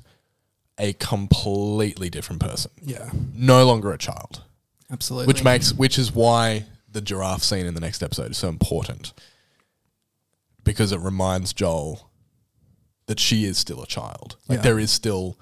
a 0.78 0.93
completely 0.93 2.10
different 2.10 2.41
person 2.41 2.72
Yeah. 2.82 3.10
no 3.34 3.66
longer 3.66 3.91
a 3.91 3.97
child 3.97 4.43
Absolutely. 4.91 5.28
which 5.28 5.43
makes 5.43 5.74
which 5.74 5.97
is 6.00 6.12
why 6.14 6.66
the 6.91 7.02
giraffe 7.02 7.43
scene 7.43 7.66
in 7.66 7.74
the 7.76 7.80
next 7.82 8.02
episode 8.02 8.32
is 8.32 8.38
so 8.38 8.50
important 8.50 9.14
because 10.64 10.91
it 10.91 11.00
reminds 11.00 11.54
Joel 11.54 12.10
that 13.06 13.20
she 13.20 13.43
is 13.45 13.58
still 13.58 13.82
a 13.82 13.88
child. 13.88 14.36
Like 14.47 14.58
Yeah. 14.58 14.64
there 14.64 14.80
is 14.80 14.91
still, 14.91 15.39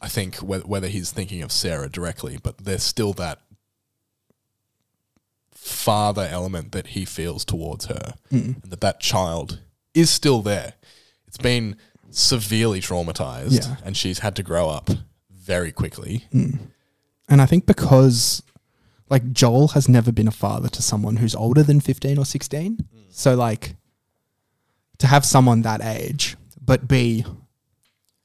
I 0.00 0.08
think, 0.08 0.36
whether, 0.36 0.64
whether 0.66 0.88
he's 0.88 1.10
thinking 1.10 1.42
of 1.42 1.52
Sarah 1.52 1.88
directly, 1.90 2.38
but 2.42 2.58
there's 2.58 2.82
still 2.82 3.12
that 3.14 3.40
father 5.54 6.26
element 6.30 6.72
that 6.72 6.88
he 6.88 7.04
feels 7.04 7.44
towards 7.44 7.86
her, 7.86 8.14
Mm. 8.30 8.62
and 8.62 8.72
that 8.72 8.80
that 8.80 9.00
child 9.00 9.60
is 9.94 10.10
still 10.10 10.42
there. 10.42 10.74
It's 11.26 11.38
been 11.38 11.76
severely 12.10 12.80
traumatized, 12.80 13.52
Yeah. 13.66 13.76
and 13.84 13.96
she's 13.96 14.18
had 14.20 14.36
to 14.36 14.42
grow 14.42 14.68
up 14.68 14.90
very 15.30 15.72
quickly. 15.72 16.26
Mm. 16.32 16.58
And 17.28 17.40
I 17.42 17.46
think 17.46 17.66
because 17.66 18.42
like 19.08 19.32
Joel 19.32 19.68
has 19.68 19.88
never 19.88 20.10
been 20.12 20.28
a 20.28 20.32
father 20.32 20.68
to 20.70 20.82
someone 20.82 21.16
who's 21.16 21.34
older 21.34 21.62
than 21.62 21.80
15 21.80 22.18
or 22.18 22.24
16. 22.24 22.76
Mm. 22.76 22.84
So 23.10 23.34
like 23.34 23.76
to 24.98 25.06
have 25.06 25.24
someone 25.24 25.62
that 25.62 25.82
age 25.82 26.36
but 26.60 26.86
be 26.88 27.24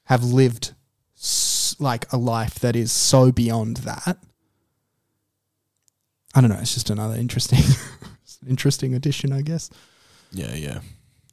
have 0.05 0.23
lived 0.23 0.73
s- 1.17 1.75
like 1.79 2.11
a 2.13 2.17
life 2.17 2.55
that 2.59 2.75
is 2.75 2.91
so 2.91 3.31
beyond 3.31 3.77
that. 3.77 4.17
I 6.35 6.41
don't 6.41 6.49
know, 6.49 6.59
it's 6.59 6.73
just 6.73 6.89
another 6.89 7.15
interesting 7.15 7.59
interesting 8.47 8.93
addition, 8.93 9.33
I 9.33 9.41
guess. 9.41 9.69
Yeah, 10.31 10.53
yeah. 10.55 10.79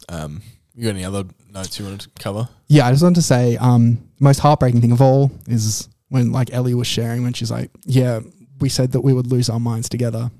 Um, 0.09 0.41
you 0.73 0.83
got 0.83 0.89
any 0.91 1.05
other 1.05 1.23
notes 1.51 1.79
you 1.79 1.85
wanted 1.85 2.01
to 2.01 2.09
cover? 2.19 2.47
Yeah, 2.67 2.87
I 2.87 2.91
just 2.91 3.03
wanted 3.03 3.15
to 3.15 3.21
say, 3.21 3.57
um, 3.57 3.95
the 4.17 4.23
most 4.23 4.39
heartbreaking 4.39 4.81
thing 4.81 4.91
of 4.91 5.01
all 5.01 5.31
is 5.47 5.87
when 6.09 6.31
like 6.31 6.51
Ellie 6.53 6.73
was 6.73 6.87
sharing 6.87 7.23
when 7.23 7.33
she's 7.33 7.51
like, 7.51 7.71
"Yeah, 7.85 8.19
we 8.59 8.69
said 8.69 8.91
that 8.93 9.01
we 9.01 9.13
would 9.13 9.27
lose 9.27 9.49
our 9.49 9.59
minds 9.59 9.89
together, 9.89 10.31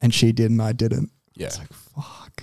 and 0.00 0.12
she 0.14 0.32
did, 0.32 0.50
and 0.50 0.62
I 0.62 0.72
didn't." 0.72 1.10
Yeah, 1.34 1.46
It's 1.46 1.58
like, 1.58 1.72
fuck. 1.72 2.42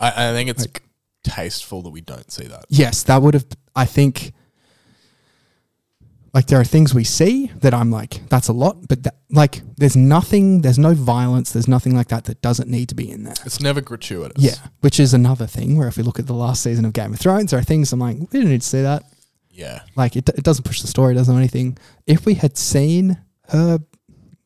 I, 0.00 0.30
I 0.30 0.32
think 0.32 0.50
it's 0.50 0.62
Like- 0.62 0.82
tasteful 1.24 1.82
that 1.82 1.90
we 1.90 2.00
don't 2.00 2.30
see 2.30 2.46
that. 2.46 2.64
Yes, 2.68 3.02
that 3.04 3.22
would 3.22 3.34
have. 3.34 3.46
I 3.74 3.84
think. 3.84 4.32
Like 6.34 6.46
there 6.48 6.60
are 6.60 6.64
things 6.64 6.94
we 6.94 7.04
see 7.04 7.46
that 7.60 7.72
I'm 7.72 7.90
like, 7.90 8.28
that's 8.28 8.48
a 8.48 8.52
lot, 8.52 8.86
but 8.88 9.04
that, 9.04 9.16
like 9.30 9.62
there's 9.78 9.96
nothing, 9.96 10.60
there's 10.60 10.78
no 10.78 10.92
violence, 10.92 11.52
there's 11.52 11.68
nothing 11.68 11.94
like 11.96 12.08
that 12.08 12.24
that 12.26 12.42
doesn't 12.42 12.68
need 12.68 12.90
to 12.90 12.94
be 12.94 13.10
in 13.10 13.24
there. 13.24 13.34
It's 13.46 13.60
never 13.60 13.80
gratuitous. 13.80 14.42
Yeah, 14.44 14.56
which 14.80 15.00
is 15.00 15.14
another 15.14 15.46
thing 15.46 15.76
where 15.78 15.88
if 15.88 15.96
we 15.96 16.02
look 16.02 16.18
at 16.18 16.26
the 16.26 16.34
last 16.34 16.62
season 16.62 16.84
of 16.84 16.92
Game 16.92 17.14
of 17.14 17.18
Thrones, 17.20 17.52
there 17.52 17.60
are 17.60 17.64
things 17.64 17.90
I'm 17.92 18.00
like, 18.00 18.18
we 18.18 18.26
didn't 18.26 18.50
need 18.50 18.60
to 18.60 18.68
see 18.68 18.82
that. 18.82 19.04
yeah, 19.50 19.80
Like 19.96 20.14
it, 20.16 20.28
it 20.28 20.42
doesn't 20.44 20.64
push 20.64 20.82
the 20.82 20.88
story, 20.88 21.14
doesn't 21.14 21.32
do 21.34 21.38
anything. 21.38 21.78
If 22.06 22.26
we 22.26 22.34
had 22.34 22.58
seen 22.58 23.16
her 23.48 23.78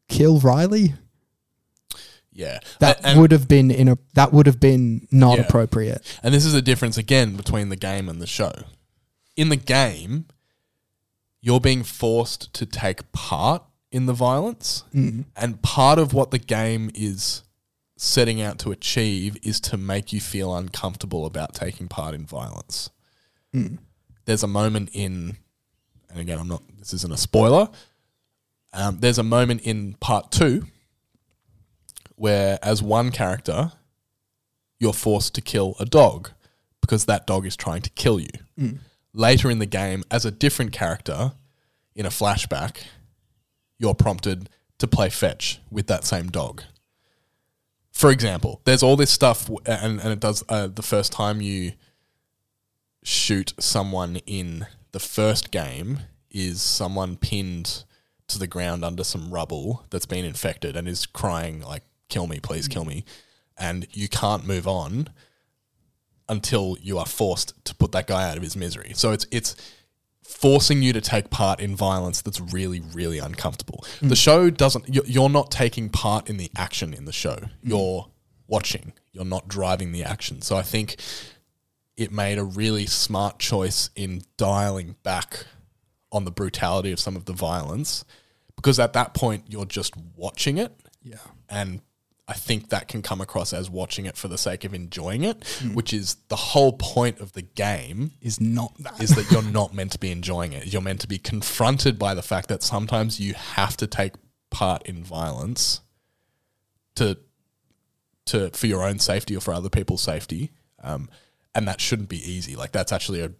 kill 0.09 0.39
Riley, 0.39 0.95
yeah. 2.33 2.61
that 2.79 3.01
and, 3.05 3.21
would 3.21 3.33
have 3.33 3.49
been 3.49 3.71
in 3.71 3.89
a 3.89 3.99
that 4.15 4.33
would 4.33 4.47
have 4.47 4.61
been 4.61 5.09
not 5.11 5.39
Yeah. 5.39 5.45
appropriate. 5.45 6.03
and 6.23 6.33
this 6.33 6.45
is 6.45 6.55
a 6.55 6.63
difference 6.63 6.97
again 6.97 7.37
between 7.37 7.69
the 7.69 7.77
game 7.77 8.09
and 8.09 8.21
the 8.21 8.27
show. 8.27 8.53
In 9.37 9.49
the 9.49 9.57
game, 9.57 10.27
you're 11.41 11.61
being 11.61 11.83
forced 11.83 12.53
to 12.55 12.67
take 12.67 13.13
part 13.13 13.63
in 13.91 14.07
the 14.07 14.13
violence, 14.13 14.85
mm-hmm. 14.95 15.23
and 15.37 15.63
part 15.63 15.99
of 15.99 16.15
what 16.15 16.31
the 16.31 16.39
game 16.39 16.91
is 16.95 17.43
setting 17.97 18.41
out 18.41 18.59
to 18.59 18.71
achieve 18.71 19.37
is 19.43 19.61
to 19.61 19.77
make 19.77 20.13
you 20.13 20.21
feel 20.21 20.55
uncomfortable 20.55 21.27
about 21.27 21.55
taking 21.55 21.89
part 21.89 22.15
in 22.15 22.25
violence. 22.25 22.91
Mm-hmm. 23.55 23.77
There's 24.25 24.43
a 24.43 24.49
moment 24.49 24.91
in, 24.93 25.37
and 26.09 26.21
again, 26.21 26.39
I'm 26.39 26.49
not. 26.49 26.63
This 26.79 26.95
isn't 26.95 27.13
a 27.13 27.17
spoiler. 27.19 27.69
Um, 28.73 29.01
there's 29.01 29.19
a 29.19 29.25
moment 29.25 29.63
in 29.63 29.95
part 29.95 30.31
two 30.31 30.67
where, 32.15 32.59
as 32.63 32.83
one 32.83 33.11
character, 33.11 33.73
you're 34.79 34.93
forced 34.93 35.35
to 35.35 35.41
kill 35.41 35.75
a 35.81 35.85
dog 35.85 36.31
because 36.81 37.07
that 37.07 37.27
dog 37.27 37.45
is 37.45 37.57
trying 37.57 37.83
to 37.83 37.91
kill 37.91 38.21
you. 38.21 38.29
Mm. 38.59 38.79
Later 39.13 39.51
in 39.51 39.59
the 39.59 39.67
game, 39.67 40.05
as 40.11 40.25
a 40.25 40.31
different 40.31 40.73
character 40.73 41.33
in 41.95 42.07
a 42.07 42.11
flashback, 42.11 42.85
you're 43.79 43.95
prompted 43.95 44.49
to 44.79 44.87
play 44.87 45.11
fetch 45.11 45.61
with 45.71 45.87
that 45.89 46.05
same 46.05 46.29
dog. 46.29 46.63
For 47.93 48.11
example, 48.11 48.61
there's 48.65 48.83
all 48.83 48.97
this 48.97 49.11
stuff, 49.11 49.51
and, 49.67 50.01
and 50.01 50.13
it 50.13 50.21
does 50.21 50.45
uh, 50.49 50.69
the 50.69 50.83
first 50.83 51.13
time 51.13 51.41
you 51.41 51.73
shoot 53.03 53.53
someone 53.59 54.17
in 54.27 54.67
the 54.93 55.01
first 55.01 55.51
game 55.51 56.01
is 56.31 56.63
someone 56.63 57.17
pinned 57.17 57.85
to 58.29 58.39
the 58.39 58.47
ground 58.47 58.85
under 58.85 59.03
some 59.03 59.31
rubble 59.31 59.85
that's 59.91 60.07
been 60.07 60.25
infected 60.25 60.77
and 60.77 60.87
is 60.87 61.07
crying 61.07 61.61
like 61.63 61.83
kill 62.09 62.27
me 62.27 62.39
please 62.41 62.69
kill 62.69 62.85
me 62.85 63.05
and 63.59 63.87
you 63.93 64.09
can't 64.09 64.47
move 64.47 64.69
on 64.69 65.09
until 66.31 66.77
you 66.81 66.97
are 66.99 67.05
forced 67.07 67.53
to 67.67 67.75
put 67.75 67.93
that 67.93 68.07
guy 68.07 68.29
out 68.31 68.37
of 68.39 68.43
his 68.43 68.57
misery. 68.57 68.93
So 68.95 69.13
it's 69.13 69.27
it's 69.31 69.55
forcing 70.23 70.81
you 70.83 70.93
to 70.93 71.01
take 71.01 71.29
part 71.31 71.61
in 71.61 71.75
violence 71.77 72.23
that's 72.23 72.41
really 72.41 72.81
really 72.81 73.19
uncomfortable. 73.19 73.85
Hmm. 74.01 74.09
The 74.09 74.17
show 74.17 74.49
doesn't 74.49 74.89
you- 74.95 75.03
you're 75.07 75.29
not 75.29 75.51
taking 75.51 75.89
part 75.91 76.31
in 76.31 76.37
the 76.39 76.51
action 76.57 76.95
in 76.95 77.05
the 77.05 77.13
show. 77.13 77.37
Hmm. 77.37 77.69
You're 77.69 78.07
watching. 78.47 78.93
You're 79.13 79.25
not 79.25 79.49
driving 79.49 79.93
the 79.93 80.05
action. 80.05 80.41
So 80.43 80.57
i 80.57 80.63
think 80.63 80.97
it 81.97 82.11
made 82.11 82.39
a 82.39 82.45
really 82.45 82.87
smart 82.87 83.39
choice 83.39 83.91
in 83.95 84.23
dialing 84.39 84.97
back 85.03 85.45
on 86.13 86.25
the 86.25 86.31
brutality 86.31 86.93
of 86.93 86.99
some 86.99 87.15
of 87.17 87.27
the 87.27 87.33
violence 87.33 88.05
because 88.57 88.79
at 88.79 88.93
that 88.95 89.13
point 89.15 89.45
you're 89.49 89.67
just 89.67 89.95
watching 90.17 90.57
it 90.59 90.73
Yeah. 91.03 91.17
and 91.49 91.83
I 92.31 92.35
think 92.35 92.69
that 92.69 92.87
can 92.87 93.03
come 93.03 93.21
across 93.21 93.53
as 93.53 93.69
watching 93.69 94.07
it 94.07 94.17
for 94.17 94.29
the 94.29 94.39
sake 94.39 94.65
of 94.65 94.73
enjoying 94.73 95.25
it, 95.25 95.45
Hmm. 95.59 95.75
which 95.75 95.93
is 95.93 96.15
the 96.29 96.37
whole 96.37 96.73
point 96.75 97.19
of 97.19 97.33
the 97.33 97.43
game 97.43 98.13
Is 98.21 98.41
not 98.41 98.73
that. 98.79 99.03
is 99.03 99.11
that 99.17 99.31
you're 99.33 99.43
not 99.43 99.75
meant 99.75 99.91
to 99.93 99.99
be 99.99 100.11
enjoying 100.13 100.53
it. 100.53 100.67
You're 100.73 100.81
meant 100.81 101.01
to 101.01 101.09
be 101.09 101.19
confronted 101.19 101.99
by 101.99 102.15
the 102.15 102.23
fact 102.23 102.49
that 102.49 102.63
sometimes 102.63 103.19
you 103.19 103.35
have 103.35 103.77
to 103.79 103.87
take 103.87 104.13
part 104.51 104.83
in 104.87 105.03
violence 105.03 105.81
to 106.95 107.19
to 108.27 108.51
for 108.51 108.67
your 108.69 108.85
own 108.85 108.99
safety 109.01 109.37
or 109.37 109.41
for 109.41 109.53
other 109.53 109.69
people's 109.69 110.03
safety, 110.03 110.53
um, 110.85 111.09
and 111.55 111.67
that 111.67 111.81
shouldn't 111.81 112.09
be 112.09 112.19
easy. 112.31 112.55
Like 112.55 112.71
that's 112.73 112.93
actually 112.93 113.21
a 113.23 113.33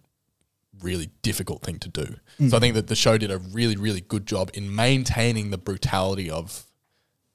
really 0.81 1.09
difficult 1.21 1.61
thing 1.61 1.79
to 1.79 1.89
do. 1.89 2.15
So 2.49 2.57
I 2.57 2.59
think 2.59 2.75
that 2.75 2.87
the 2.87 2.95
show 2.95 3.17
did 3.17 3.31
a 3.31 3.37
really 3.37 3.75
really 3.77 4.01
good 4.01 4.25
job 4.25 4.51
in 4.53 4.73
maintaining 4.75 5.51
the 5.51 5.57
brutality 5.57 6.29
of 6.29 6.65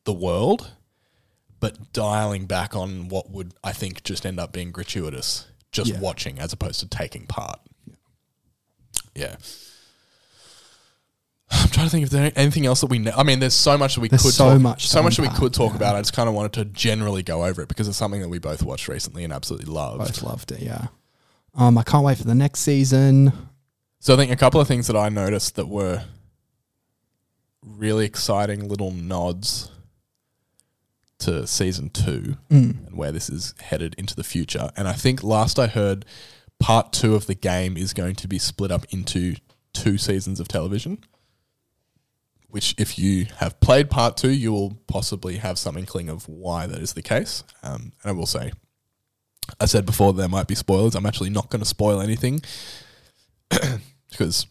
the 0.05 0.13
world, 0.13 0.73
but 1.61 1.93
dialing 1.93 2.47
back 2.47 2.77
on 2.77 3.09
what 3.09 3.31
would 3.31 3.55
I 3.65 3.73
think 3.73 4.03
just 4.05 4.27
end 4.27 4.39
up 4.39 4.53
being 4.53 4.73
gratuitous, 4.73 5.47
just 5.73 5.93
Yeah. 5.93 6.01
watching 6.01 6.39
as 6.39 6.53
opposed 6.53 6.81
to 6.81 6.89
taking 6.89 7.27
part. 7.27 7.61
Yeah. 9.15 9.37
I'm 11.51 11.69
trying 11.69 11.87
to 11.87 11.91
think 11.91 12.05
if 12.05 12.11
there's 12.11 12.33
anything 12.37 12.67
else 12.67 12.81
that 12.81 12.89
we 12.89 12.99
know. 12.99 13.13
I 13.17 13.23
mean, 13.23 13.41
there's 13.41 13.55
so 13.55 13.79
much 13.79 13.95
that 13.95 14.01
we 14.01 14.09
There's 14.09 14.23
could 14.23 14.33
so 14.33 14.53
talk, 14.53 14.61
much 14.61 14.89
so 14.89 15.03
much 15.03 15.17
that 15.17 15.23
we 15.23 15.29
could 15.29 15.55
talk 15.55 15.71
yeah. 15.71 15.77
about. 15.77 15.97
I 15.97 16.01
just 16.01 16.13
kind 16.13 16.29
of 16.29 16.35
wanted 16.35 16.53
to 16.55 16.65
generally 16.67 17.23
go 17.23 17.45
over 17.45 17.63
it 17.63 17.69
because 17.69 17.89
it's 17.89 17.97
something 17.97 18.21
that 18.21 18.29
we 18.29 18.39
both 18.39 18.63
watched 18.63 18.89
recently 18.89 19.25
and 19.25 19.33
absolutely 19.33 19.73
loved. 19.73 19.99
Both 19.99 20.23
loved 20.23 20.53
it, 20.53 20.61
yeah. 20.61 20.89
Um, 21.55 21.79
I 21.79 21.83
can't 21.85 22.05
wait 22.05 22.19
for 22.19 22.25
the 22.25 22.35
next 22.35 22.61
season. 22.61 23.33
So 24.01 24.15
I 24.15 24.17
think 24.17 24.31
a 24.31 24.37
couple 24.37 24.61
of 24.61 24.69
things 24.69 24.89
that 24.89 24.97
I 24.97 25.09
noticed 25.09 25.57
that 25.57 25.69
were 25.69 26.05
really 27.63 28.05
exciting 28.05 28.69
little 28.69 28.91
nods 28.91 29.71
to 31.19 31.47
season 31.47 31.91
two 31.91 32.37
Mm. 32.51 32.87
and 32.87 32.97
where 32.97 33.13
this 33.13 33.29
is 33.31 33.55
headed 33.61 33.95
into 33.97 34.15
the 34.15 34.25
future. 34.25 34.71
And 34.77 34.87
I 34.87 34.93
think 34.93 35.23
last 35.23 35.59
I 35.59 35.67
heard, 35.67 36.05
part 36.59 36.93
two 36.93 37.15
of 37.15 37.27
the 37.27 37.35
game 37.35 37.77
is 37.77 37.93
going 37.93 38.15
to 38.17 38.29
be 38.29 38.39
split 38.39 38.71
up 38.71 38.85
into 38.91 39.37
two 39.73 39.99
seasons 39.99 40.41
of 40.41 40.49
television. 40.49 40.99
Which, 42.49 42.75
if 42.79 42.99
you 42.99 43.27
have 43.39 43.59
played 43.61 43.91
part 43.91 44.17
two, 44.17 44.31
you 44.31 44.53
will 44.53 44.79
possibly 44.87 45.37
have 45.37 45.59
some 45.59 45.77
inkling 45.77 46.09
of 46.09 46.29
why 46.29 46.67
that 46.67 46.81
is 46.81 46.93
the 46.95 47.03
case. 47.03 47.43
Um, 47.63 47.93
and 48.03 48.11
I 48.11 48.13
will 48.13 48.25
say, 48.27 48.53
I 49.61 49.67
said 49.67 49.85
before 49.85 50.13
there 50.15 50.29
might 50.29 50.47
be 50.47 50.55
spoilers. 50.55 50.95
I'm 50.95 51.05
actually 51.07 51.31
not 51.31 51.51
going 51.51 51.61
to 51.61 51.67
spoil 51.69 52.01
anything 52.01 52.41
because 54.11 54.47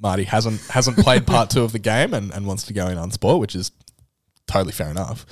Marty 0.00 0.24
hasn't 0.24 0.60
hasn't 0.68 0.98
played 0.98 1.26
part 1.26 1.50
two 1.50 1.62
of 1.62 1.72
the 1.72 1.78
game 1.78 2.12
and, 2.14 2.32
and 2.32 2.46
wants 2.46 2.64
to 2.64 2.72
go 2.72 2.86
in 2.86 2.98
unspoiled, 2.98 3.40
which 3.40 3.54
is 3.54 3.72
totally 4.46 4.72
fair 4.72 4.90
enough. 4.90 5.26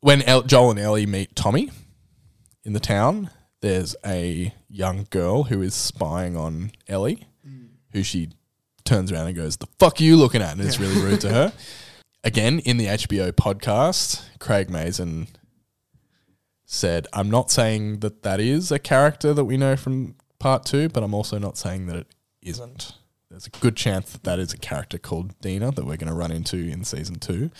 When 0.00 0.22
El- 0.22 0.42
Joel 0.42 0.70
and 0.70 0.80
Ellie 0.80 1.06
meet 1.06 1.34
Tommy 1.34 1.70
in 2.64 2.72
the 2.72 2.80
town, 2.80 3.30
there's 3.60 3.96
a 4.06 4.54
young 4.68 5.06
girl 5.10 5.44
who 5.44 5.60
is 5.62 5.74
spying 5.74 6.36
on 6.36 6.70
Ellie, 6.86 7.26
who 7.92 8.02
she 8.02 8.30
turns 8.84 9.10
around 9.10 9.26
and 9.26 9.36
goes, 9.36 9.56
"The 9.56 9.66
fuck 9.78 10.00
are 10.00 10.04
you 10.04 10.16
looking 10.16 10.40
at?" 10.42 10.52
and 10.52 10.60
it's 10.60 10.78
really 10.78 11.00
rude 11.00 11.20
to 11.22 11.32
her. 11.32 11.52
Again, 12.24 12.58
in 12.60 12.76
the 12.76 12.86
HBO 12.86 13.32
podcast, 13.32 14.22
Craig 14.38 14.70
Mazin 14.70 15.28
said, 16.64 17.06
"I'm 17.12 17.30
not 17.30 17.50
saying 17.50 18.00
that 18.00 18.22
that 18.22 18.38
is 18.40 18.70
a 18.70 18.78
character 18.78 19.34
that 19.34 19.44
we 19.44 19.56
know 19.56 19.76
from 19.76 20.14
part 20.38 20.64
two, 20.64 20.88
but 20.88 21.02
I'm 21.02 21.14
also 21.14 21.38
not 21.38 21.56
saying 21.58 21.86
that 21.86 21.96
it 21.96 22.06
isn't. 22.42 22.92
There's 23.30 23.46
a 23.46 23.50
good 23.50 23.76
chance 23.76 24.12
that 24.12 24.24
that 24.24 24.38
is 24.38 24.52
a 24.52 24.58
character 24.58 24.98
called 24.98 25.38
Dina 25.40 25.70
that 25.72 25.84
we're 25.84 25.96
going 25.96 26.08
to 26.08 26.14
run 26.14 26.30
into 26.30 26.56
in 26.56 26.84
season 26.84 27.16
two. 27.16 27.50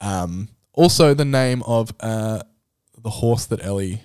Um, 0.00 0.48
also, 0.74 1.14
the 1.14 1.24
name 1.24 1.62
of 1.62 1.92
uh, 2.00 2.42
the 3.00 3.10
horse 3.10 3.46
that 3.46 3.64
Ellie 3.64 4.02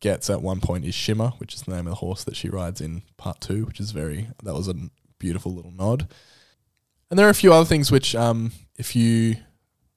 gets 0.00 0.30
at 0.30 0.42
one 0.42 0.60
point 0.60 0.84
is 0.84 0.94
Shimmer, 0.94 1.30
which 1.38 1.54
is 1.54 1.62
the 1.62 1.72
name 1.72 1.86
of 1.86 1.92
the 1.92 1.96
horse 1.96 2.24
that 2.24 2.36
she 2.36 2.48
rides 2.48 2.80
in 2.80 3.02
part 3.16 3.40
two, 3.40 3.64
which 3.64 3.80
is 3.80 3.90
very 3.90 4.28
that 4.42 4.54
was 4.54 4.68
a 4.68 4.74
beautiful 5.18 5.54
little 5.54 5.72
nod. 5.72 6.08
And 7.10 7.18
there 7.18 7.26
are 7.26 7.30
a 7.30 7.34
few 7.34 7.52
other 7.52 7.66
things 7.66 7.90
which, 7.90 8.14
um, 8.14 8.52
if 8.76 8.94
you 8.94 9.36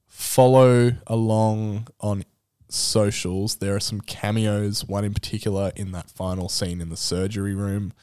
follow 0.08 0.94
along 1.08 1.88
on 2.00 2.24
socials, 2.70 3.58
there 3.58 3.76
are 3.76 3.80
some 3.80 4.02
cameos. 4.02 4.84
One 4.86 5.06
in 5.06 5.14
particular 5.14 5.72
in 5.76 5.92
that 5.92 6.10
final 6.10 6.50
scene 6.50 6.82
in 6.82 6.90
the 6.90 6.98
surgery 6.98 7.54
room. 7.54 7.94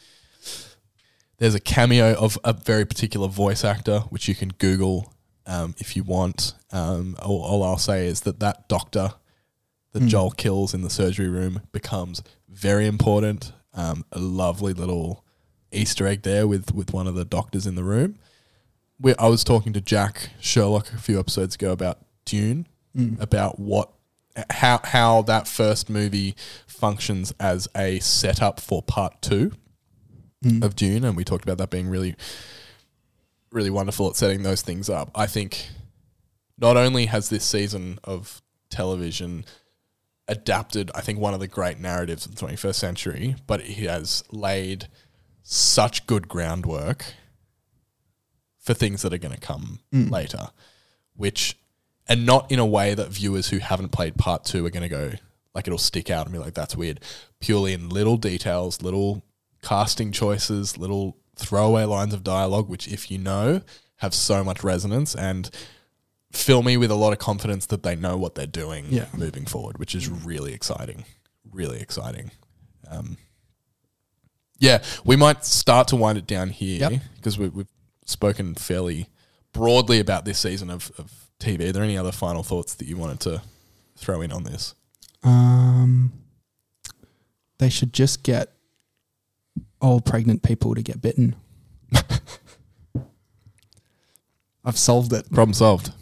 There's 1.38 1.54
a 1.54 1.60
cameo 1.60 2.14
of 2.14 2.38
a 2.44 2.52
very 2.52 2.84
particular 2.84 3.26
voice 3.26 3.64
actor, 3.64 4.00
which 4.10 4.28
you 4.28 4.34
can 4.34 4.50
Google 4.58 5.12
um, 5.50 5.74
if 5.78 5.96
you 5.96 6.02
want. 6.04 6.54
Um, 6.72 7.16
all, 7.22 7.42
all 7.42 7.62
I'll 7.62 7.78
say 7.78 8.06
is 8.06 8.20
that 8.22 8.40
that 8.40 8.68
doctor 8.68 9.14
that 9.92 10.02
Mm. 10.04 10.08
Joel 10.08 10.30
kills 10.30 10.72
in 10.72 10.82
the 10.82 10.90
surgery 10.90 11.28
room 11.28 11.62
becomes 11.72 12.22
very 12.48 12.86
important. 12.86 13.52
Um, 13.74 14.04
a 14.12 14.18
lovely 14.20 14.72
little 14.72 15.24
Easter 15.72 16.06
egg 16.06 16.22
there 16.22 16.46
with 16.46 16.72
with 16.74 16.92
one 16.92 17.06
of 17.08 17.14
the 17.16 17.24
doctors 17.24 17.66
in 17.66 17.74
the 17.74 17.84
room. 17.84 18.18
We, 19.00 19.14
I 19.16 19.28
was 19.28 19.42
talking 19.44 19.72
to 19.72 19.80
Jack 19.80 20.30
Sherlock 20.40 20.92
a 20.92 20.98
few 20.98 21.18
episodes 21.18 21.54
ago 21.56 21.72
about 21.72 21.98
Dune, 22.24 22.66
Mm. 22.96 23.20
about 23.20 23.58
what 23.60 23.90
how 24.50 24.80
how 24.84 25.22
that 25.22 25.46
first 25.48 25.90
movie 25.90 26.34
functions 26.66 27.32
as 27.40 27.66
a 27.76 27.98
setup 28.00 28.60
for 28.60 28.82
part 28.82 29.20
two 29.22 29.52
Mm. 30.44 30.62
of 30.64 30.74
Dune, 30.76 31.04
and 31.04 31.16
we 31.16 31.24
talked 31.24 31.44
about 31.44 31.58
that 31.58 31.70
being 31.70 31.88
really 31.88 32.14
really 33.52 33.70
wonderful 33.70 34.08
at 34.08 34.16
setting 34.16 34.42
those 34.42 34.62
things 34.62 34.88
up. 34.88 35.10
I 35.14 35.26
think 35.26 35.68
not 36.58 36.76
only 36.76 37.06
has 37.06 37.28
this 37.28 37.44
season 37.44 37.98
of 38.04 38.42
television 38.68 39.44
adapted, 40.28 40.90
I 40.94 41.00
think, 41.00 41.18
one 41.18 41.34
of 41.34 41.40
the 41.40 41.48
great 41.48 41.78
narratives 41.78 42.26
of 42.26 42.34
the 42.34 42.46
21st 42.46 42.74
century, 42.74 43.36
but 43.46 43.60
it 43.60 43.88
has 43.88 44.22
laid 44.30 44.86
such 45.42 46.06
good 46.06 46.28
groundwork 46.28 47.04
for 48.58 48.74
things 48.74 49.02
that 49.02 49.12
are 49.12 49.18
going 49.18 49.34
to 49.34 49.40
come 49.40 49.80
Mm. 49.92 50.10
later, 50.10 50.48
which, 51.16 51.56
and 52.06 52.24
not 52.26 52.50
in 52.52 52.58
a 52.58 52.66
way 52.66 52.94
that 52.94 53.08
viewers 53.08 53.48
who 53.48 53.58
haven't 53.58 53.88
played 53.88 54.16
part 54.16 54.44
two 54.44 54.64
are 54.66 54.70
going 54.70 54.82
to 54.82 54.88
go, 54.88 55.12
like, 55.54 55.66
it'll 55.66 55.78
stick 55.78 56.10
out 56.10 56.26
and 56.26 56.32
be 56.32 56.38
like, 56.38 56.54
that's 56.54 56.76
weird. 56.76 57.00
Purely 57.40 57.72
in 57.72 57.88
little 57.88 58.16
details, 58.16 58.82
little 58.82 59.24
casting 59.62 60.12
choices, 60.12 60.78
little 60.78 61.16
throwaway 61.40 61.84
lines 61.84 62.14
of 62.14 62.22
dialogue, 62.22 62.68
which, 62.68 62.86
if 62.88 63.10
you 63.10 63.18
know, 63.18 63.62
have 63.96 64.14
so 64.14 64.42
much 64.44 64.62
resonance 64.64 65.14
and 65.14 65.50
fill 66.32 66.62
me 66.62 66.76
with 66.76 66.90
a 66.90 66.94
lot 66.94 67.12
of 67.12 67.18
confidence 67.18 67.66
that 67.66 67.82
they 67.82 67.96
know 67.96 68.16
what 68.16 68.34
they're 68.34 68.46
doing 68.46 68.86
Yeah. 68.88 69.06
moving 69.16 69.46
forward, 69.46 69.78
which 69.78 69.94
is 69.94 70.08
really 70.08 70.52
exciting. 70.54 71.04
Really 71.50 71.80
exciting. 71.80 72.30
Um, 72.88 73.16
yeah, 74.58 74.82
we 75.04 75.16
might 75.16 75.44
start 75.44 75.88
to 75.88 75.96
wind 75.96 76.18
it 76.18 76.26
down 76.26 76.50
here 76.50 76.78
Yep. 76.90 77.02
because 77.16 77.38
we, 77.38 77.48
we've 77.48 77.68
spoken 78.06 78.54
fairly 78.54 79.08
broadly 79.52 79.98
about 80.00 80.24
this 80.24 80.38
season 80.38 80.70
of, 80.70 80.92
of 80.98 81.12
TV. 81.40 81.68
Are 81.68 81.72
there 81.72 81.82
any 81.82 81.96
other 81.98 82.12
final 82.12 82.42
thoughts 82.42 82.74
that 82.74 82.86
you 82.86 82.96
wanted 82.96 83.20
to 83.20 83.42
throw 83.96 84.20
in 84.20 84.30
on 84.32 84.44
this? 84.44 84.74
Um, 85.22 86.12
they 87.58 87.68
should 87.70 87.92
just 87.92 88.22
get 88.22 88.52
old 89.80 90.04
pregnant 90.04 90.42
people 90.42 90.74
to 90.74 90.82
get 90.82 91.00
bitten. 91.02 91.36
I've 94.64 94.78
solved 94.78 95.12
it. 95.12 95.30
Problem 95.32 95.54
solved. 95.54 95.92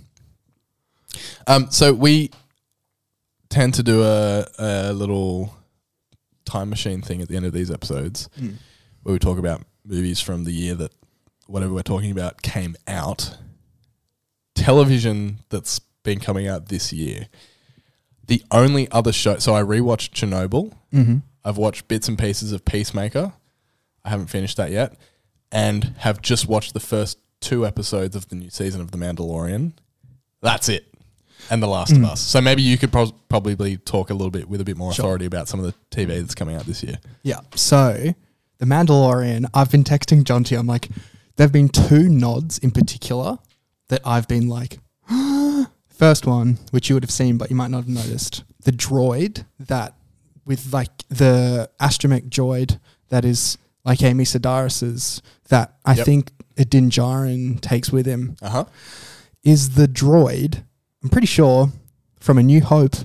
Um, 1.47 1.69
so 1.71 1.93
we 1.93 2.31
tend 3.49 3.75
to 3.75 3.83
do 3.83 4.03
a, 4.03 4.47
a 4.59 4.93
little 4.93 5.55
time 6.45 6.69
machine 6.71 7.01
thing 7.03 7.23
at 7.23 7.29
the 7.29 7.37
end 7.37 7.47
of 7.47 7.53
these 7.53 7.71
episodes 7.71 8.29
Mm. 8.41 8.55
where 9.03 9.13
we 9.13 9.19
talk 9.19 9.39
about 9.39 9.63
movies 9.85 10.21
from 10.21 10.45
the 10.45 10.53
year 10.53 10.75
that 10.75 10.93
whatever 11.47 11.73
we're 11.73 11.83
talking 11.83 12.11
about 12.11 12.43
came 12.43 12.77
out. 12.87 13.37
Television 14.55 15.39
that's 15.51 15.79
been 16.03 16.19
coming 16.21 16.47
out 16.49 16.69
this 16.69 16.93
year. 16.93 17.29
The 18.27 18.43
only 18.51 18.91
other 18.91 19.13
show, 19.13 19.39
so 19.39 19.55
I 19.55 19.63
rewatched 19.63 20.11
Chernobyl. 20.11 20.75
Mm-hmm. 20.93 21.19
I've 21.45 21.57
watched 21.57 21.89
bits 21.89 22.09
and 22.09 22.19
pieces 22.19 22.53
of 22.53 22.65
Peacemaker. 22.65 23.33
I 24.09 24.11
haven't 24.11 24.29
finished 24.29 24.57
that 24.57 24.71
yet, 24.71 24.95
and 25.53 25.85
have 25.99 26.23
just 26.23 26.49
watched 26.49 26.73
the 26.73 26.81
first 26.81 27.19
two 27.41 27.67
episodes 27.67 28.17
of 28.17 28.27
the 28.31 28.37
new 28.37 28.49
season 28.49 28.81
of 28.81 28.91
The 28.91 28.97
Mandalorian. 28.97 29.73
That's 30.41 30.71
it, 30.71 30.87
and 31.51 31.63
The 31.63 31.67
Last 31.67 31.93
of 31.93 31.99
Mm. 31.99 32.07
Us. 32.07 32.21
So 32.23 32.41
maybe 32.41 32.63
you 32.63 32.79
could 32.79 32.91
pros- 32.91 33.13
probably 33.29 33.77
talk 33.77 34.09
a 34.09 34.15
little 34.15 34.31
bit 34.31 34.49
with 34.49 34.63
a 34.63 34.65
bit 34.65 34.79
more 34.79 34.91
authority 34.93 35.27
about 35.27 35.47
some 35.47 35.61
of 35.63 35.67
the 35.67 35.75
TV 35.95 36.21
that's 36.21 36.35
coming 36.35 36.57
out 36.57 36.65
this 36.65 36.83
year. 36.83 36.99
Yeah. 37.23 37.41
So, 37.55 38.15
The 38.57 38.65
Mandalorian, 38.65 39.45
I've 39.53 39.71
been 39.71 39.85
texting 39.85 40.23
Jonty. 40.25 40.59
I'm 40.59 40.67
like, 40.67 40.89
there 41.37 41.45
have 41.45 41.53
been 41.53 41.69
two 41.69 42.09
nods 42.09 42.57
in 42.59 42.71
particular 42.71 43.39
that 43.89 44.01
I've 44.07 44.27
been 44.27 44.49
like, 44.49 44.79
first 45.89 46.27
one, 46.27 46.59
which 46.71 46.89
you 46.89 46.97
would 46.97 47.03
have 47.05 47.11
seen, 47.11 47.37
but 47.37 47.51
you 47.51 47.57
might 47.57 47.71
not 47.71 47.79
have 47.85 47.89
noticed, 47.89 48.43
the 48.65 48.73
droid 48.73 49.45
that 49.61 49.95
with 50.47 50.73
like 50.73 50.91
the 51.11 51.69
astromech 51.79 52.31
droid 52.31 52.81
that 53.11 53.23
is 53.25 53.59
like 53.85 54.03
Amy 54.03 54.25
Sedaris's 54.25 55.23
that 55.49 55.75
I 55.85 55.95
Yep. 55.95 56.05
think 56.07 56.33
Din 56.69 56.91
Djarin 56.91 57.61
takes 57.61 57.91
with 57.93 58.07
him 58.07 58.37
Uh 58.43 58.49
huh. 58.51 58.65
is 59.45 59.71
the 59.71 59.87
droid, 59.89 60.65
I'm 61.03 61.09
pretty 61.11 61.27
sure, 61.27 61.73
from 62.21 62.39
A 62.39 62.43
New 62.43 62.61
Hope 62.61 62.97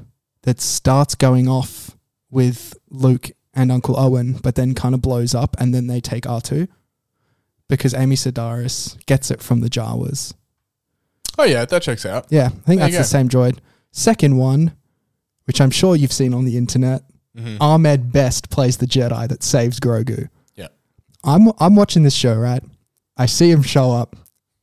that 0.41 0.59
starts 0.59 1.15
going 1.15 1.47
off 1.47 1.91
with 2.29 2.73
Luke 2.89 3.31
and 3.53 3.71
Uncle 3.71 3.97
Owen, 3.99 4.33
but 4.41 4.55
then 4.55 4.73
kind 4.73 4.95
of 4.95 5.01
blows 5.01 5.35
up 5.35 5.55
and 5.59 5.73
then 5.73 5.87
they 5.87 6.01
take 6.01 6.23
R2 6.25 6.67
because 7.69 7.93
Amy 7.93 8.15
Sedaris 8.15 8.97
gets 9.05 9.29
it 9.31 9.41
from 9.41 9.61
the 9.61 9.69
Jawas. 9.69 10.33
Oh 11.37 11.43
yeah, 11.43 11.65
that 11.65 11.81
checks 11.81 12.05
out. 12.05 12.25
Yeah, 12.29 12.47
I 12.47 12.49
think 12.49 12.65
There 12.79 12.89
that's 12.89 12.97
the 12.97 13.03
same 13.03 13.29
droid. 13.29 13.59
Second 13.91 14.37
one, 14.37 14.73
which 15.45 15.61
I'm 15.61 15.71
sure 15.71 15.95
you've 15.95 16.11
seen 16.11 16.33
on 16.33 16.45
the 16.45 16.57
internet, 16.57 17.03
Mhm. 17.37 17.57
Ahmed 17.61 18.11
Best 18.11 18.49
plays 18.49 18.77
the 18.77 18.85
Jedi 18.87 19.27
that 19.27 19.43
saves 19.43 19.79
Grogu. 19.79 20.29
I'm 21.23 21.51
I'm 21.59 21.75
watching 21.75 22.03
this 22.03 22.13
show, 22.15 22.35
right? 22.35 22.63
I 23.17 23.25
see 23.25 23.51
him 23.51 23.61
show 23.61 23.91
up, 23.91 24.15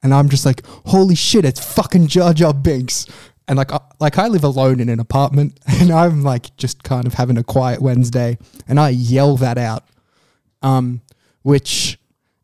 and 0.03 0.13
I'm 0.13 0.29
just 0.29 0.45
like, 0.45 0.65
"Holy 0.87 1.15
shit! 1.15 1.45
It's 1.45 1.75
fucking 1.75 2.09
Jar 2.09 2.35
Jar 2.35 2.53
Binks!" 2.53 3.07
And 3.49 3.57
like, 3.57 3.73
I, 3.73 3.81
like 3.99 4.19
I 4.19 4.29
live 4.29 4.45
alone 4.45 4.79
in 4.79 4.89
an 4.89 5.01
apartment, 5.01 5.59
and 5.67 5.91
I'm 5.91 6.23
like 6.23 6.57
just 6.57 6.83
kind 6.83 7.07
of 7.07 7.15
having 7.15 7.39
a 7.39 7.45
quiet 7.45 7.81
Wednesday, 7.81 8.39
and 8.69 8.79
I 8.79 8.91
yell 8.91 9.37
that 9.39 9.59
out, 9.59 9.85
um, 10.63 11.01
which, 11.43 11.99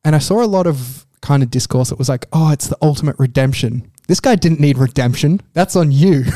and 0.04 0.16
I 0.16 0.18
saw 0.18 0.42
a 0.42 0.46
lot 0.46 0.66
of 0.66 1.06
kind 1.20 1.42
of 1.42 1.50
discourse 1.50 1.90
that 1.90 1.98
was 1.98 2.08
like, 2.08 2.26
"Oh, 2.32 2.50
it's 2.52 2.68
the 2.68 2.78
ultimate 2.82 3.16
redemption." 3.18 3.90
This 4.08 4.20
guy 4.20 4.36
didn't 4.36 4.60
need 4.60 4.78
redemption. 4.78 5.40
That's 5.52 5.76
on 5.76 5.92
you. 5.92 6.24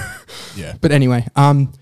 Yeah. 0.56 0.74
But 0.80 0.90
anyway, 0.90 1.26
um, 1.36 1.72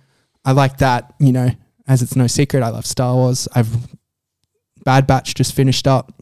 I 0.45 0.53
like 0.53 0.79
that. 0.79 1.15
You 1.19 1.33
know, 1.33 1.51
as 1.87 2.03
it's 2.03 2.17
no 2.17 2.27
secret, 2.27 2.63
I 2.63 2.69
love 2.69 2.87
Star 2.87 3.15
Wars. 3.15 3.49
I've 3.55 3.77
Bad 4.85 5.07
Batch 5.07 5.35
just 5.35 5.55
finished 5.55 5.87
up. 5.87 6.13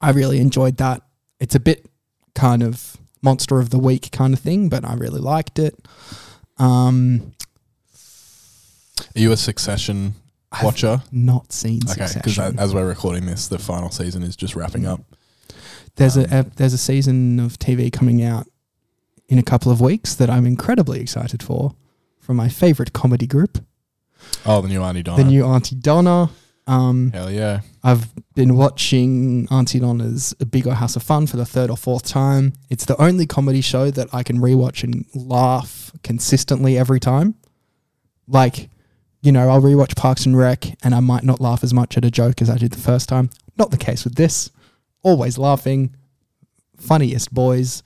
I 0.00 0.10
really 0.10 0.38
enjoyed 0.40 0.76
that. 0.78 1.02
It's 1.40 1.54
a 1.54 1.60
bit 1.60 1.86
kind 2.34 2.62
of 2.62 2.96
monster 3.22 3.58
of 3.58 3.70
the 3.70 3.78
week 3.78 4.10
kind 4.12 4.34
of 4.34 4.40
thing, 4.40 4.68
but 4.68 4.84
I 4.84 4.94
really 4.94 5.20
liked 5.20 5.58
it. 5.58 5.74
Um, 6.58 7.32
Are 9.14 9.18
you 9.20 9.32
a 9.32 9.36
Succession 9.36 10.14
I've 10.52 10.64
watcher? 10.64 11.02
not 11.12 11.52
seen 11.52 11.80
Okay, 11.90 12.06
because 12.14 12.38
as 12.38 12.74
we're 12.74 12.86
recording 12.86 13.26
this, 13.26 13.48
the 13.48 13.58
final 13.58 13.90
season 13.90 14.22
is 14.22 14.36
just 14.36 14.54
wrapping 14.56 14.86
up. 14.86 15.00
there's 15.96 16.16
um, 16.16 16.26
a, 16.30 16.40
a 16.40 16.42
there's 16.56 16.72
a 16.72 16.78
season 16.78 17.40
of 17.40 17.58
TV 17.58 17.92
coming 17.92 18.22
out 18.22 18.46
in 19.28 19.38
a 19.38 19.42
couple 19.42 19.72
of 19.72 19.80
weeks 19.80 20.14
that 20.14 20.30
I'm 20.30 20.46
incredibly 20.46 21.00
excited 21.00 21.42
for, 21.42 21.74
from 22.20 22.36
my 22.36 22.48
favorite 22.48 22.92
comedy 22.92 23.26
group, 23.26 23.64
Oh, 24.44 24.60
the 24.60 24.68
new 24.68 24.82
Aunty 24.82 25.02
Donna. 25.02 25.22
the 25.24 25.28
new 25.30 25.44
Aunty 25.44 25.74
Donna. 25.76 26.30
Um, 26.66 27.12
Hell 27.12 27.30
yeah. 27.30 27.60
I've 27.84 28.08
been 28.34 28.56
watching 28.56 29.46
Aunty 29.50 29.78
Donna's 29.78 30.34
A 30.40 30.46
Big 30.46 30.66
Ol' 30.66 30.74
House 30.74 30.96
of 30.96 31.02
Fun 31.02 31.26
for 31.26 31.36
the 31.36 31.46
third 31.46 31.70
or 31.70 31.76
fourth 31.76 32.04
time. 32.04 32.54
It's 32.68 32.84
the 32.84 33.00
only 33.00 33.26
comedy 33.26 33.60
show 33.60 33.90
that 33.92 34.08
I 34.12 34.22
can 34.22 34.38
rewatch 34.38 34.82
and 34.82 35.04
laugh 35.14 35.92
consistently 36.02 36.76
every 36.76 36.98
time. 36.98 37.36
Like, 38.26 38.68
you 39.22 39.30
know, 39.30 39.48
I'll 39.48 39.62
rewatch 39.62 39.96
Parks 39.96 40.26
and 40.26 40.36
Rec 40.36 40.66
and 40.82 40.94
I 40.94 41.00
might 41.00 41.22
not 41.22 41.40
laugh 41.40 41.62
as 41.62 41.72
much 41.72 41.96
at 41.96 42.04
a 42.04 42.10
joke 42.10 42.42
as 42.42 42.50
I 42.50 42.56
did 42.56 42.72
the 42.72 42.80
first 42.80 43.08
time. 43.08 43.30
Not 43.56 43.70
the 43.70 43.78
case 43.78 44.04
with 44.04 44.16
this. 44.16 44.50
Always 45.02 45.38
laughing. 45.38 45.94
Funniest 46.76 47.32
boys. 47.32 47.84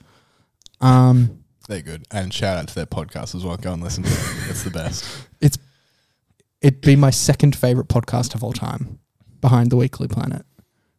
Um, 0.81 1.43
They're 1.67 1.81
good. 1.81 2.05
And 2.11 2.33
shout 2.33 2.57
out 2.57 2.67
to 2.69 2.75
their 2.75 2.87
podcast 2.87 3.35
as 3.35 3.45
well. 3.45 3.57
Go 3.57 3.73
and 3.73 3.83
listen 3.83 4.03
to 4.03 4.09
it. 4.09 4.49
It's 4.49 4.63
the 4.63 4.71
best. 4.71 5.05
it's 5.41 5.57
it'd 6.61 6.81
be 6.81 6.95
my 6.95 7.09
second 7.09 7.55
favorite 7.55 7.87
podcast 7.87 8.35
of 8.35 8.43
all 8.43 8.53
time 8.53 8.99
behind 9.41 9.71
the 9.71 9.75
weekly 9.77 10.07
planet 10.07 10.45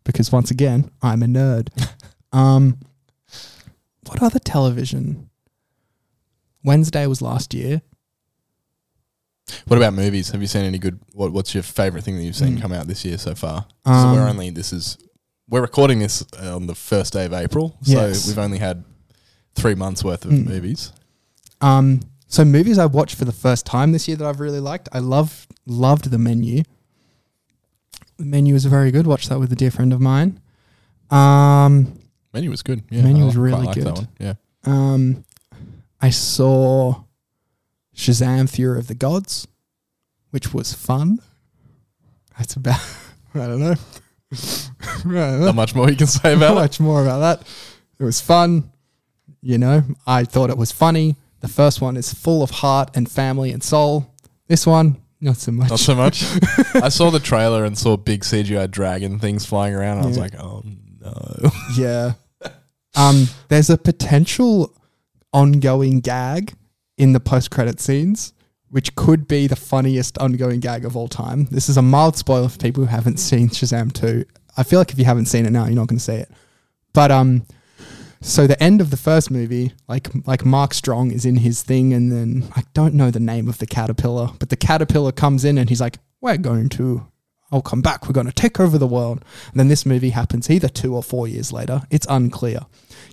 because 0.04 0.32
once 0.32 0.50
again 0.50 0.90
i'm 1.02 1.22
a 1.22 1.26
nerd 1.26 1.68
um 2.32 2.78
what 4.08 4.22
other 4.22 4.38
television 4.40 5.30
wednesday 6.64 7.06
was 7.06 7.22
last 7.22 7.54
year 7.54 7.80
What 9.66 9.76
about 9.76 9.92
movies? 9.94 10.30
Have 10.30 10.40
you 10.40 10.46
seen 10.46 10.64
any 10.64 10.78
good? 10.78 10.98
What, 11.14 11.32
what's 11.32 11.52
your 11.52 11.62
favorite 11.64 12.04
thing 12.04 12.16
that 12.16 12.22
you've 12.22 12.36
seen 12.36 12.56
Mm. 12.56 12.62
come 12.62 12.72
out 12.72 12.86
this 12.86 13.04
year 13.04 13.18
so 13.18 13.34
far? 13.34 13.66
Um, 13.84 13.94
so 14.02 14.12
we're 14.14 14.28
only 14.28 14.50
this 14.50 14.72
is 14.72 14.96
we're 15.48 15.60
recording 15.60 15.98
this 15.98 16.24
uh, 16.40 16.54
on 16.56 16.66
the 16.66 16.74
first 16.74 17.12
day 17.12 17.26
of 17.26 17.32
April, 17.34 17.76
so 17.82 17.92
Yes. 18.08 18.26
we've 18.26 18.38
only 18.38 18.58
had 18.58 18.84
three 19.54 19.74
months 19.74 20.02
worth 20.04 20.24
of 20.24 20.30
Mm. 20.32 20.46
movies. 20.46 20.92
Um, 21.60 22.00
so 22.28 22.44
movies 22.44 22.78
I 22.78 22.86
watched 22.86 23.16
for 23.16 23.24
the 23.26 23.32
first 23.32 23.66
time 23.66 23.92
this 23.92 24.08
year 24.08 24.16
that 24.16 24.26
I've 24.26 24.40
really 24.40 24.60
liked. 24.60 24.88
I 24.92 25.00
love 25.00 25.46
loved 25.66 26.10
the 26.10 26.18
menu. 26.18 26.62
The 28.16 28.24
menu 28.24 28.54
was 28.54 28.64
very 28.66 28.90
good. 28.90 29.06
Watched 29.06 29.28
that 29.30 29.38
with 29.40 29.52
a 29.52 29.56
dear 29.56 29.70
friend 29.70 29.92
of 29.92 30.00
mine. 30.00 30.40
Um, 31.10 31.98
Menu 32.32 32.50
was 32.50 32.62
good. 32.62 32.82
Yeah, 32.90 33.02
Menu 33.02 33.22
I 33.22 33.26
was 33.26 33.36
really 33.36 33.66
good. 33.74 33.84
one. 33.84 34.08
Yeah, 34.18 34.34
um, 34.64 35.24
I 36.00 36.10
saw 36.10 37.02
Shazam: 37.94 38.48
Fury 38.48 38.78
of 38.78 38.86
the 38.86 38.94
Gods, 38.94 39.46
which 40.30 40.54
was 40.54 40.72
fun. 40.72 41.18
That's 42.38 42.54
about. 42.56 42.80
I 43.34 43.46
don't 43.46 43.60
know. 43.60 43.74
Don't 45.04 45.54
much 45.56 45.74
more 45.74 45.90
you 45.90 45.96
can 45.96 46.06
say 46.06 46.30
Not 46.34 46.36
about 46.38 46.52
it. 46.52 46.54
much 46.54 46.80
more 46.80 47.02
about 47.02 47.18
that. 47.18 47.46
It 47.98 48.04
was 48.04 48.20
fun. 48.20 48.70
You 49.42 49.58
know, 49.58 49.82
I 50.06 50.24
thought 50.24 50.48
it 50.50 50.56
was 50.56 50.70
funny. 50.72 51.16
The 51.40 51.48
first 51.48 51.80
one 51.80 51.96
is 51.96 52.14
full 52.14 52.42
of 52.42 52.50
heart 52.50 52.90
and 52.94 53.10
family 53.10 53.50
and 53.50 53.62
soul. 53.62 54.06
This 54.46 54.66
one, 54.66 55.01
not 55.22 55.36
so 55.38 55.52
much. 55.52 55.70
Not 55.70 55.78
so 55.78 55.94
much. 55.94 56.22
I 56.74 56.90
saw 56.90 57.10
the 57.10 57.20
trailer 57.20 57.64
and 57.64 57.78
saw 57.78 57.96
big 57.96 58.20
CGI 58.22 58.70
dragon 58.70 59.18
things 59.18 59.46
flying 59.46 59.72
around. 59.74 59.98
And 59.98 60.04
I 60.04 60.08
was 60.08 60.16
Yeah. 60.18 60.22
like, 60.22 60.34
oh 60.38 60.62
no. 61.00 61.50
yeah. 61.76 62.12
Um, 62.94 63.28
there's 63.48 63.70
a 63.70 63.78
potential 63.78 64.76
ongoing 65.32 66.00
gag 66.00 66.52
in 66.98 67.14
the 67.14 67.20
post 67.20 67.50
credit 67.50 67.80
scenes, 67.80 68.34
which 68.68 68.94
could 68.96 69.26
be 69.26 69.46
the 69.46 69.56
funniest 69.56 70.18
ongoing 70.18 70.60
gag 70.60 70.84
of 70.84 70.94
all 70.94 71.08
time. 71.08 71.46
This 71.46 71.70
is 71.70 71.78
a 71.78 71.82
mild 71.82 72.18
spoiler 72.18 72.50
for 72.50 72.58
people 72.58 72.82
who 72.84 72.90
haven't 72.90 73.16
seen 73.16 73.48
Shazam 73.48 73.94
2. 73.94 74.26
I 74.58 74.62
feel 74.62 74.78
like 74.78 74.92
if 74.92 74.98
you 74.98 75.06
haven't 75.06 75.24
seen 75.24 75.46
it 75.46 75.50
now, 75.52 75.64
you're 75.64 75.74
not 75.74 75.88
going 75.88 75.96
to 76.00 76.04
see 76.04 76.12
it. 76.16 76.30
But 76.92 77.10
um, 77.10 77.46
so 78.22 78.46
the 78.46 78.60
end 78.62 78.80
of 78.80 78.90
the 78.90 78.96
first 78.96 79.30
movie, 79.30 79.72
like 79.88 80.08
like 80.26 80.44
Mark 80.44 80.74
Strong 80.74 81.10
is 81.10 81.24
in 81.24 81.36
his 81.36 81.62
thing, 81.62 81.92
and 81.92 82.10
then 82.10 82.48
I 82.54 82.62
don't 82.72 82.94
know 82.94 83.10
the 83.10 83.20
name 83.20 83.48
of 83.48 83.58
the 83.58 83.66
caterpillar, 83.66 84.30
but 84.38 84.48
the 84.48 84.56
caterpillar 84.56 85.12
comes 85.12 85.44
in 85.44 85.58
and 85.58 85.68
he's 85.68 85.80
like, 85.80 85.98
"We're 86.20 86.36
going 86.36 86.68
to, 86.70 87.06
I'll 87.50 87.62
come 87.62 87.82
back. 87.82 88.06
We're 88.06 88.14
going 88.14 88.26
to 88.26 88.32
take 88.32 88.60
over 88.60 88.78
the 88.78 88.86
world." 88.86 89.24
And 89.50 89.58
then 89.58 89.68
this 89.68 89.84
movie 89.84 90.10
happens 90.10 90.48
either 90.48 90.68
two 90.68 90.94
or 90.94 91.02
four 91.02 91.26
years 91.26 91.52
later. 91.52 91.82
It's 91.90 92.06
unclear. 92.08 92.60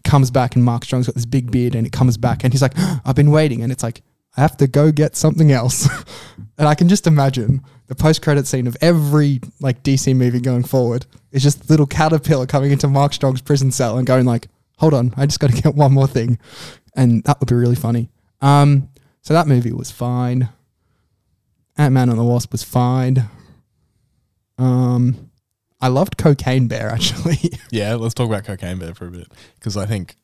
Comes 0.04 0.30
back 0.30 0.56
and 0.56 0.64
Mark 0.64 0.86
Strong's 0.86 1.08
got 1.08 1.16
this 1.16 1.26
big 1.26 1.52
beard, 1.52 1.74
and 1.74 1.88
it 1.88 1.92
comes 1.92 2.16
back 2.16 2.44
and 2.44 2.54
he's 2.54 2.62
like, 2.62 2.78
"I've 3.04 3.16
been 3.16 3.32
waiting," 3.32 3.64
and 3.64 3.72
it's 3.72 3.84
like, 3.84 4.04
"I 4.38 4.42
have 4.42 4.58
to 4.58 4.68
go 4.68 4.92
get 4.92 5.16
something 5.16 5.52
else," 5.52 5.90
and 6.58 6.68
I 6.68 6.76
can 6.76 6.88
just 6.88 7.08
imagine 7.08 7.64
the 7.88 7.96
post-credit 7.96 8.46
scene 8.46 8.68
of 8.68 8.78
every 8.82 9.42
like 9.60 9.82
DC 9.82 10.16
movie 10.16 10.40
going 10.40 10.64
forward 10.64 11.08
is 11.32 11.42
just 11.42 11.68
little 11.72 11.88
caterpillar 11.88 12.46
coming 12.46 12.72
into 12.72 12.88
Mark 12.88 13.14
Strong's 13.14 13.42
prison 13.42 13.72
cell 13.72 13.98
and 13.98 14.06
going 14.06 14.26
like, 14.26 14.48
"Hold 14.80 14.94
on, 14.94 15.14
I 15.16 15.26
just 15.26 15.40
got 15.40 15.52
to 15.52 15.62
get 15.62 15.76
one 15.76 15.94
more 15.94 16.08
thing," 16.08 16.38
and 16.96 17.24
that 17.24 17.40
would 17.40 17.48
be 17.50 17.56
really 17.56 17.76
funny. 17.76 18.10
Um, 18.42 18.90
so 19.22 19.34
that 19.34 19.48
movie 19.48 19.72
was 19.72 19.92
fine. 19.92 20.50
Ant 21.78 21.94
Man 21.94 22.10
and 22.10 22.18
the 22.20 22.24
Wasp 22.24 22.52
was 22.52 22.64
fine. 22.64 23.30
Um, 24.58 25.32
I 25.80 25.88
loved 25.88 26.18
Cocaine 26.18 26.68
Bear 26.68 26.90
actually. 26.94 27.38
Yeah, 27.72 27.96
let's 27.96 28.14
talk 28.14 28.28
about 28.28 28.44
Cocaine 28.46 28.80
Bear 28.80 28.94
for 28.94 29.08
a 29.08 29.12
bit 29.12 29.32
because 29.56 29.78
I 29.78 29.86
think 29.86 30.16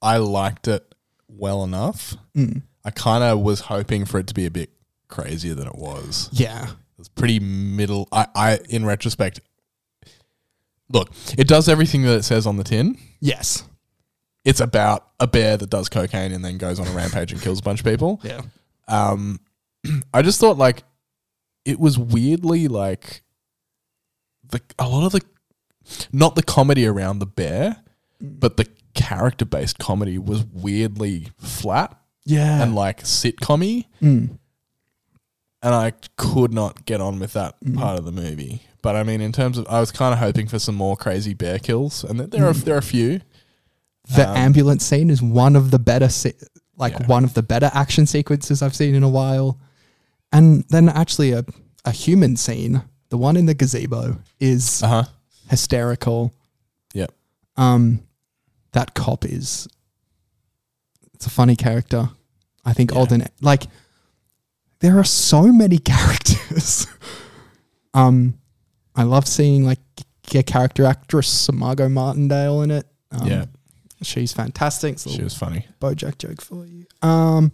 I 0.00 0.16
liked 0.18 0.68
it 0.68 0.94
well 1.28 1.64
enough. 1.64 2.16
Mm. 2.36 2.62
I 2.84 2.90
kind 2.90 3.22
of 3.22 3.40
was 3.40 3.60
hoping 3.60 4.04
for 4.06 4.18
it 4.18 4.26
to 4.28 4.34
be 4.34 4.46
a 4.46 4.50
bit 4.50 4.70
crazier 5.08 5.54
than 5.54 5.66
it 5.66 5.76
was. 5.76 6.28
yeah, 6.32 6.64
It 6.70 6.98
was 6.98 7.08
pretty 7.08 7.38
middle. 7.40 8.08
I, 8.10 8.26
I, 8.34 8.58
in 8.70 8.84
retrospect, 8.86 9.40
look, 10.88 11.10
it 11.36 11.46
does 11.46 11.68
everything 11.68 12.02
that 12.02 12.16
it 12.16 12.22
says 12.24 12.46
on 12.46 12.56
the 12.56 12.64
tin. 12.64 12.96
yes, 13.20 13.64
It's 14.44 14.60
about 14.60 15.08
a 15.20 15.26
bear 15.26 15.56
that 15.56 15.70
does 15.70 15.88
cocaine 15.88 16.32
and 16.32 16.44
then 16.44 16.58
goes 16.58 16.80
on 16.80 16.86
a 16.88 16.90
rampage 16.90 17.32
and 17.32 17.40
kills 17.40 17.60
a 17.60 17.62
bunch 17.62 17.80
of 17.80 17.86
people. 17.86 18.20
yeah, 18.24 18.40
Um, 18.88 19.40
I 20.14 20.22
just 20.22 20.40
thought 20.40 20.58
like 20.58 20.82
it 21.64 21.78
was 21.78 21.98
weirdly 21.98 22.66
like 22.68 23.22
the 24.48 24.60
a 24.78 24.88
lot 24.88 25.06
of 25.06 25.12
the 25.12 25.20
not 26.12 26.34
the 26.34 26.42
comedy 26.42 26.86
around 26.86 27.18
the 27.20 27.26
bear, 27.26 27.76
but 28.20 28.56
the 28.56 28.66
character 28.94 29.44
based 29.44 29.78
comedy 29.78 30.18
was 30.18 30.44
weirdly 30.52 31.28
flat 31.38 31.96
yeah, 32.24 32.62
and 32.62 32.74
like 32.74 33.02
sitcom 33.04 33.84
Mm. 34.02 34.38
and 35.62 35.74
I 35.74 35.92
could 36.16 36.52
not 36.52 36.84
get 36.84 37.00
on 37.00 37.18
with 37.18 37.32
that 37.34 37.54
part 37.74 37.98
of 37.98 38.04
the 38.04 38.12
movie. 38.12 38.62
But 38.82 38.96
I 38.96 39.04
mean, 39.04 39.20
in 39.20 39.30
terms 39.32 39.58
of, 39.58 39.66
I 39.68 39.78
was 39.80 39.92
kind 39.92 40.12
of 40.12 40.18
hoping 40.18 40.48
for 40.48 40.58
some 40.58 40.74
more 40.74 40.96
crazy 40.96 41.34
bear 41.34 41.58
kills, 41.60 42.02
and 42.04 42.18
there 42.18 42.46
are 42.46 42.52
there 42.52 42.74
are 42.74 42.78
a 42.78 42.82
few. 42.82 43.20
The 44.08 44.28
Um, 44.28 44.36
ambulance 44.36 44.84
scene 44.84 45.10
is 45.10 45.22
one 45.22 45.54
of 45.56 45.70
the 45.70 45.78
better, 45.78 46.08
se- 46.08 46.34
like 46.76 46.92
Yeah. 46.98 47.06
one 47.06 47.24
of 47.24 47.34
the 47.34 47.42
better 47.42 47.70
action 47.72 48.06
sequences 48.06 48.60
I've 48.62 48.74
seen 48.74 48.94
in 48.94 49.02
a 49.02 49.08
while. 49.08 49.58
And 50.32 50.64
then 50.70 50.88
actually 50.88 51.32
a, 51.32 51.44
a 51.84 51.92
human 51.92 52.36
scene, 52.36 52.82
the 53.10 53.16
one 53.18 53.36
in 53.36 53.46
the 53.46 53.54
gazebo, 53.54 54.18
is 54.40 54.82
Uh 54.82 54.88
huh. 54.88 55.04
hysterical. 55.50 56.32
Yep. 56.94 57.12
Um, 57.56 58.02
that 58.72 58.94
cop 58.94 59.24
is. 59.24 59.68
It's 61.14 61.26
a 61.26 61.30
funny 61.30 61.54
character. 61.56 62.10
I 62.64 62.72
think 62.72 62.90
Yeah. 62.92 62.98
Alden 62.98 63.26
like. 63.40 63.66
There 64.80 64.98
are 64.98 65.04
so 65.04 65.52
many 65.52 65.78
characters. 65.92 66.88
um, 67.94 68.34
I 68.96 69.04
love 69.04 69.28
seeing 69.28 69.64
like 69.64 69.78
a 70.34 70.42
character 70.42 70.84
actress 70.86 71.50
Margot 71.52 71.88
Martindale 71.88 72.62
in 72.62 72.70
it. 72.72 72.86
Um, 73.12 73.26
yeah, 73.28 73.44
she's 74.02 74.32
fantastic. 74.32 74.98
She 74.98 75.22
was 75.22 75.36
funny. 75.36 75.66
BoJack 75.80 76.18
joke 76.18 76.40
for 76.40 76.66
you. 76.66 76.86
Um, 77.02 77.52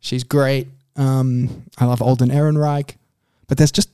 she's 0.00 0.24
great. 0.24 0.68
Um, 0.96 1.64
I 1.78 1.84
love 1.84 2.02
Alden 2.02 2.30
Ehrenreich, 2.30 2.96
but 3.46 3.58
there's 3.58 3.72
just 3.72 3.90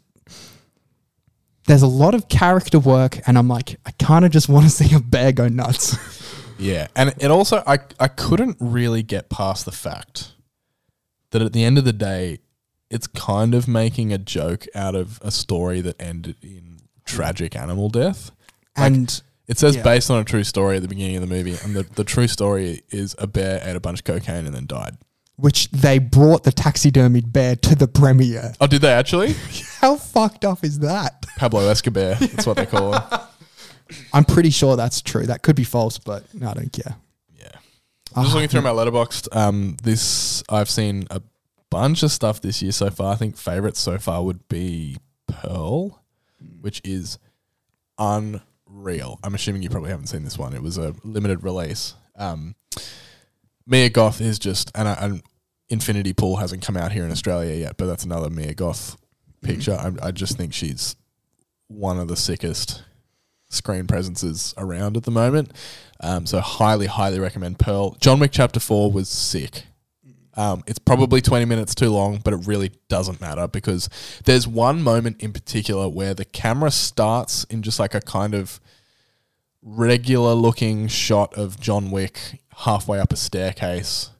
there's 1.66 1.82
a 1.82 1.86
lot 1.86 2.14
of 2.14 2.28
character 2.28 2.78
work, 2.78 3.20
and 3.26 3.38
I'm 3.38 3.48
like, 3.48 3.78
I 3.86 3.90
kind 3.92 4.24
of 4.24 4.30
just 4.30 4.48
want 4.48 4.64
to 4.64 4.70
see 4.70 4.94
a 4.94 5.00
bear 5.00 5.32
go 5.32 5.48
nuts. 5.48 5.96
Yeah, 6.58 6.86
and 6.94 7.12
it 7.18 7.30
also 7.30 7.62
I 7.66 7.78
I 7.98 8.08
couldn't 8.08 8.56
really 8.60 9.02
get 9.02 9.28
past 9.28 9.64
the 9.64 9.72
fact 9.72 10.34
that 11.30 11.42
at 11.42 11.52
the 11.52 11.64
end 11.64 11.78
of 11.78 11.84
the 11.84 11.92
day, 11.92 12.38
it's 12.90 13.08
kind 13.08 13.54
of 13.54 13.66
making 13.66 14.12
a 14.12 14.18
joke 14.18 14.66
out 14.74 14.94
of 14.94 15.18
a 15.20 15.32
story 15.32 15.80
that 15.80 16.00
ended 16.00 16.36
in 16.42 16.78
tragic 17.04 17.56
animal 17.56 17.88
death. 17.88 18.30
Like, 18.76 18.86
and 18.86 19.22
It 19.46 19.58
says 19.58 19.76
Yeah. 19.76 19.82
based 19.82 20.10
on 20.10 20.20
a 20.20 20.24
true 20.24 20.44
story 20.44 20.76
at 20.76 20.82
the 20.82 20.88
beginning 20.88 21.16
of 21.16 21.20
the 21.28 21.34
movie, 21.34 21.56
and 21.62 21.74
the, 21.76 21.82
the 21.82 22.04
true 22.04 22.26
story 22.28 22.82
is 22.90 23.14
a 23.18 23.26
bear 23.26 23.60
ate 23.64 23.76
a 23.76 23.80
bunch 23.80 24.00
of 24.00 24.04
cocaine 24.04 24.46
and 24.46 24.54
then 24.54 24.66
died. 24.66 24.96
which 25.36 25.68
they 25.72 25.98
brought 25.98 26.44
the 26.44 26.52
taxidermied 26.52 27.32
bear 27.32 27.56
to 27.56 27.74
the 27.74 27.88
premiere. 27.88 28.54
Oh, 28.60 28.66
did 28.68 28.80
they 28.82 28.92
actually? 28.92 29.32
How 29.80 29.96
fucked 29.96 30.44
up 30.44 30.62
is 30.64 30.78
that? 30.78 31.26
Pablo 31.36 31.68
Escobar, 31.68 32.14
that's 32.14 32.46
what 32.46 32.56
they 32.56 32.66
call 32.66 32.92
him. 32.94 33.02
I'm 34.14 34.24
pretty 34.24 34.50
sure 34.50 34.76
that's 34.76 35.02
true. 35.02 35.26
That 35.26 35.42
could 35.42 35.56
be 35.56 35.64
false, 35.64 35.98
but 35.98 36.22
no, 36.32 36.48
I 36.50 36.54
don't 36.54 36.72
care. 36.72 36.94
Yeah. 37.36 37.48
I'm 38.14 38.22
just 38.24 38.32
Ah, 38.32 38.34
looking 38.36 38.48
through 38.48 38.62
my 38.62 38.70
Letterboxd. 38.70 39.34
Um, 39.36 39.76
this 39.82 40.42
I've 40.48 40.70
seen 40.70 41.06
a 41.10 41.20
bunch 41.68 42.02
of 42.02 42.10
stuff 42.12 42.40
this 42.40 42.62
year 42.62 42.72
so 42.72 42.88
far. 42.90 43.12
I 43.12 43.16
think 43.16 43.36
favorites 43.36 43.80
so 43.80 43.98
far 43.98 44.22
would 44.22 44.46
be 44.48 44.96
Pearl, 45.26 46.00
which 46.60 46.80
is 46.84 47.18
unreal. 48.84 49.18
I'm 49.22 49.34
assuming 49.34 49.62
you 49.62 49.70
probably 49.70 49.90
haven't 49.90 50.06
seen 50.08 50.24
this 50.24 50.38
one. 50.38 50.54
It 50.54 50.62
was 50.62 50.78
a 50.78 50.94
limited 51.02 51.42
release. 51.42 51.94
Um, 52.16 52.54
Mia 53.66 53.88
Goth 53.88 54.20
is 54.20 54.38
just 54.38 54.70
and, 54.74 54.88
I- 54.88 54.98
and 55.00 55.22
Infinity 55.68 56.12
Pool 56.12 56.36
hasn't 56.36 56.62
come 56.64 56.76
out 56.76 56.92
here 56.92 57.04
in 57.04 57.10
Australia 57.10 57.54
yet, 57.54 57.76
but 57.76 57.86
that's 57.86 58.04
another 58.04 58.30
Mia 58.30 58.54
Goth 58.54 58.96
picture. 59.42 59.72
I, 59.74 60.08
I 60.08 60.10
just 60.10 60.36
think 60.36 60.52
she's 60.52 60.96
one 61.68 61.98
of 61.98 62.08
the 62.08 62.16
sickest 62.16 62.82
screen 63.48 63.86
presences 63.86 64.54
around 64.58 64.96
at 64.96 65.04
the 65.04 65.10
moment. 65.10 65.52
Um, 66.00 66.26
so 66.26 66.40
highly, 66.40 66.86
highly 66.86 67.18
recommend 67.20 67.58
Pearl. 67.58 67.96
John 68.00 68.18
Wick 68.20 68.32
Chapter 68.32 68.60
Four 68.60 68.92
was 68.92 69.08
sick. 69.08 69.64
Um, 70.36 70.64
it's 70.66 70.80
probably 70.80 71.20
20 71.20 71.44
minutes 71.44 71.76
too 71.76 71.90
long, 71.90 72.20
but 72.22 72.34
it 72.34 72.46
really 72.48 72.72
doesn't 72.88 73.20
matter 73.20 73.46
because 73.46 73.88
there's 74.24 74.48
one 74.48 74.82
moment 74.82 75.22
in 75.22 75.32
particular 75.32 75.88
where 75.88 76.12
the 76.12 76.24
camera 76.24 76.72
starts 76.72 77.44
in 77.44 77.62
just 77.62 77.78
like 77.78 77.94
a 77.94 78.00
kind 78.00 78.34
of 78.34 78.60
regular 79.64 80.34
looking 80.34 80.86
shot 80.88 81.34
of 81.34 81.58
John 81.58 81.90
Wick 81.90 82.38
halfway 82.58 83.00
up 83.00 83.12
a 83.12 83.16
staircase 83.16 84.10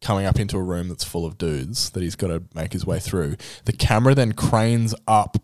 coming 0.00 0.24
up 0.24 0.40
into 0.40 0.56
a 0.56 0.62
room 0.62 0.88
that's 0.88 1.04
full 1.04 1.26
of 1.26 1.36
dudes 1.36 1.90
that 1.90 2.02
he's 2.02 2.16
got 2.16 2.28
to 2.28 2.42
make 2.54 2.72
his 2.72 2.86
way 2.86 2.98
through. 2.98 3.36
The 3.66 3.72
camera 3.74 4.14
then 4.14 4.32
cranes 4.32 4.94
up 5.06 5.36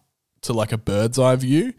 to 0.43 0.53
like 0.55 0.73
a 0.73 0.79
bird's 0.79 1.19
eye 1.19 1.37
view 1.37 1.75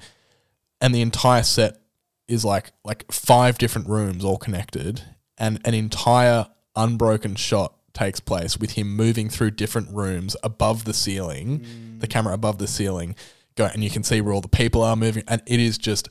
and 0.80 0.94
the 0.94 1.02
entire 1.02 1.42
set 1.44 1.82
is 2.28 2.46
like 2.46 2.72
like 2.84 3.12
five 3.12 3.58
different 3.58 3.90
rooms 3.90 4.24
all 4.24 4.38
connected 4.38 5.02
and 5.38 5.60
an 5.66 5.74
entire 5.74 6.48
unbroken 6.76 7.36
shot 7.36 7.74
takes 7.94 8.20
place 8.20 8.58
with 8.60 8.72
him 8.74 8.96
moving 8.96 9.28
through 9.30 9.50
different 9.50 9.90
rooms 9.92 10.36
above 10.44 10.86
the 10.86 10.94
ceiling, 10.94 11.62
Mm. 11.62 12.00
the 12.00 12.06
camera 12.08 12.34
above 12.36 12.60
the 12.60 12.68
ceiling, 12.68 13.16
go 13.56 13.66
and 13.66 13.84
you 13.84 13.90
can 13.90 14.04
see 14.04 14.22
where 14.22 14.34
all 14.36 14.42
the 14.42 14.48
people 14.48 14.84
are 14.84 14.96
moving, 14.96 15.24
and 15.28 15.42
it 15.48 15.60
is 15.60 15.80
just 15.80 16.08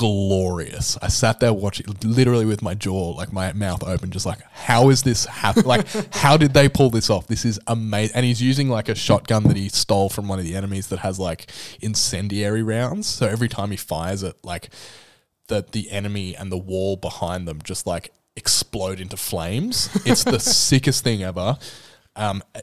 glorious. 0.00 0.96
I 1.02 1.08
sat 1.08 1.40
there 1.40 1.52
watching, 1.52 1.86
literally 2.02 2.46
with 2.46 2.62
my 2.62 2.72
jaw, 2.74 3.10
like 3.10 3.34
my 3.34 3.52
mouth 3.52 3.84
open, 3.86 4.10
just 4.10 4.24
like, 4.24 4.40
how 4.50 4.88
is 4.88 5.02
this 5.02 5.26
happen? 5.26 5.64
like, 5.66 5.86
how 6.14 6.38
did 6.38 6.54
they 6.54 6.70
pull 6.70 6.88
this 6.88 7.10
off? 7.10 7.26
This 7.26 7.44
is 7.44 7.60
amazing. 7.66 8.16
And 8.16 8.24
he's 8.24 8.40
using 8.40 8.70
like 8.70 8.88
a 8.88 8.94
shotgun 8.94 9.42
that 9.44 9.56
he 9.58 9.68
stole 9.68 10.08
from 10.08 10.26
one 10.26 10.38
of 10.38 10.46
the 10.46 10.54
enemies 10.56 10.86
that 10.86 11.00
has 11.00 11.18
like 11.18 11.50
incendiary 11.82 12.62
rounds. 12.62 13.06
So 13.06 13.26
every 13.26 13.48
time 13.48 13.70
he 13.72 13.76
fires 13.76 14.22
it, 14.22 14.36
like 14.42 14.70
the 15.48 15.66
the 15.70 15.90
enemy 15.90 16.34
and 16.34 16.50
the 16.50 16.56
wall 16.58 16.96
behind 16.96 17.46
them 17.46 17.60
just 17.62 17.86
like 17.86 18.10
explode 18.36 19.00
into 19.00 19.18
flames. 19.18 19.90
It's 20.06 20.24
the 20.24 20.40
sickest 20.40 21.04
thing 21.04 21.22
ever. 21.22 21.58
Um, 22.16 22.42
a- 22.54 22.62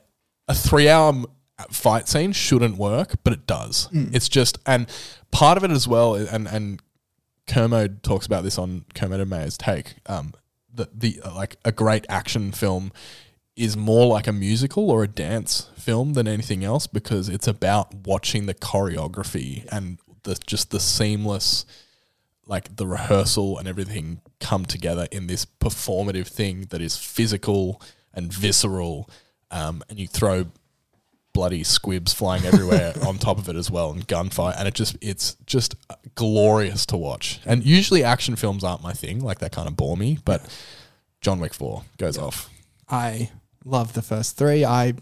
a 0.49 0.55
three 0.55 0.89
hour 0.89 1.13
fight 1.69 2.07
scene 2.07 2.31
shouldn't 2.31 2.77
work, 2.77 3.15
but 3.23 3.33
it 3.33 3.45
does. 3.45 3.89
It's 3.91 4.29
just 4.29 4.57
and 4.65 4.87
part 5.31 5.57
of 5.57 5.63
it 5.63 5.71
as 5.71 5.87
well, 5.87 6.15
and 6.15 6.47
and 6.47 6.81
Kermode 7.47 8.03
talks 8.03 8.25
about 8.25 8.43
this 8.43 8.57
on 8.57 8.85
Kermode 8.93 9.21
and 9.21 9.29
Mayo's 9.29 9.57
take. 9.57 9.95
Um, 10.05 10.33
that 10.73 10.99
the 10.99 11.19
like 11.25 11.57
a 11.65 11.71
great 11.71 12.05
action 12.07 12.51
film 12.51 12.91
is 13.55 13.75
more 13.75 14.05
like 14.05 14.27
a 14.27 14.31
musical 14.31 14.91
or 14.91 15.03
a 15.03 15.07
dance 15.07 15.69
film 15.75 16.13
than 16.13 16.27
anything 16.27 16.63
else 16.63 16.85
because 16.85 17.27
it's 17.27 17.47
about 17.47 17.93
watching 18.05 18.45
the 18.45 18.53
choreography 18.53 19.67
and 19.71 19.97
the 20.23 20.37
just 20.45 20.69
the 20.71 20.79
seamless 20.79 21.65
like 22.45 22.75
the 22.77 22.87
rehearsal 22.87 23.57
and 23.57 23.67
everything 23.67 24.21
come 24.39 24.65
together 24.65 25.07
in 25.11 25.27
this 25.27 25.45
performative 25.45 26.27
thing 26.27 26.61
that 26.69 26.81
is 26.81 26.95
physical 26.95 27.81
and 28.13 28.31
visceral 28.31 29.09
um, 29.49 29.83
and 29.89 29.99
you 29.99 30.07
throw 30.07 30.45
bloody 31.37 31.63
squibs 31.63 32.13
flying 32.13 32.43
everywhere 32.45 32.93
on 33.07 33.17
top 33.17 33.37
of 33.37 33.47
it 33.47 33.55
as 33.55 33.69
well 33.69 33.91
and 33.91 34.07
gunfire 34.07 34.55
and 34.57 34.67
it 34.67 34.73
just 34.73 34.97
it's 35.01 35.35
just 35.45 35.75
glorious 36.15 36.85
to 36.85 36.97
watch 36.97 37.39
and 37.45 37.63
usually 37.63 38.03
action 38.03 38.35
films 38.35 38.63
aren't 38.63 38.81
my 38.81 38.93
thing 38.93 39.19
like 39.19 39.39
that 39.39 39.51
kind 39.51 39.67
of 39.67 39.77
bore 39.77 39.95
me 39.95 40.17
but 40.25 40.41
john 41.21 41.39
wick 41.39 41.53
4 41.53 41.83
goes 41.97 42.17
off 42.17 42.49
I 42.89 43.31
love 43.65 43.93
the 43.93 44.01
first 44.01 44.37
three. 44.37 44.63
I 44.63 44.93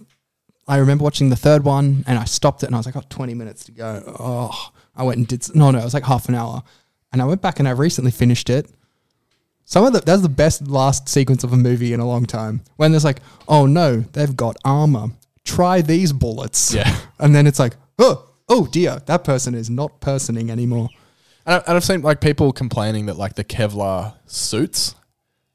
I 0.67 0.77
remember 0.77 1.03
watching 1.03 1.29
the 1.29 1.35
third 1.35 1.63
one 1.63 2.03
and 2.07 2.17
I 2.17 2.25
stopped 2.25 2.63
it 2.63 2.67
and 2.67 2.75
I 2.75 2.79
was 2.79 2.87
like, 2.87 2.95
oh, 2.95 3.03
20 3.07 3.35
minutes 3.35 3.65
to 3.65 3.71
go. 3.71 4.01
Oh, 4.19 4.71
I 4.95 5.03
went 5.03 5.19
and 5.19 5.27
did, 5.27 5.55
no, 5.55 5.69
no, 5.69 5.77
it 5.77 5.83
was 5.83 5.93
like 5.93 6.05
half 6.05 6.27
an 6.27 6.33
hour. 6.33 6.63
And 7.13 7.21
I 7.21 7.25
went 7.25 7.43
back 7.43 7.59
and 7.59 7.67
I 7.67 7.71
recently 7.71 8.09
finished 8.09 8.49
it. 8.49 8.67
Some 9.65 9.85
of 9.85 9.93
the, 9.93 10.01
that's 10.01 10.23
the 10.23 10.29
best 10.29 10.67
last 10.67 11.07
sequence 11.07 11.43
of 11.43 11.53
a 11.53 11.57
movie 11.57 11.93
in 11.93 11.99
a 11.99 12.07
long 12.07 12.25
time. 12.25 12.61
When 12.77 12.91
there's 12.91 13.05
like, 13.05 13.19
oh 13.47 13.67
no, 13.67 13.97
they've 13.97 14.35
got 14.35 14.57
armor. 14.65 15.09
Try 15.45 15.81
these 15.81 16.11
bullets. 16.11 16.73
Yeah. 16.73 16.99
And 17.19 17.33
then 17.33 17.47
it's 17.47 17.59
like, 17.59 17.75
oh, 17.99 18.29
oh 18.49 18.67
dear, 18.67 19.01
that 19.05 19.23
person 19.23 19.55
is 19.55 19.69
not 19.69 20.01
personing 20.01 20.49
anymore. 20.49 20.89
And, 21.45 21.55
I, 21.55 21.57
and 21.67 21.77
I've 21.77 21.83
seen 21.83 22.01
like 22.01 22.19
people 22.19 22.51
complaining 22.51 23.05
that 23.05 23.17
like 23.17 23.35
the 23.35 23.43
Kevlar 23.43 24.15
suits, 24.25 24.95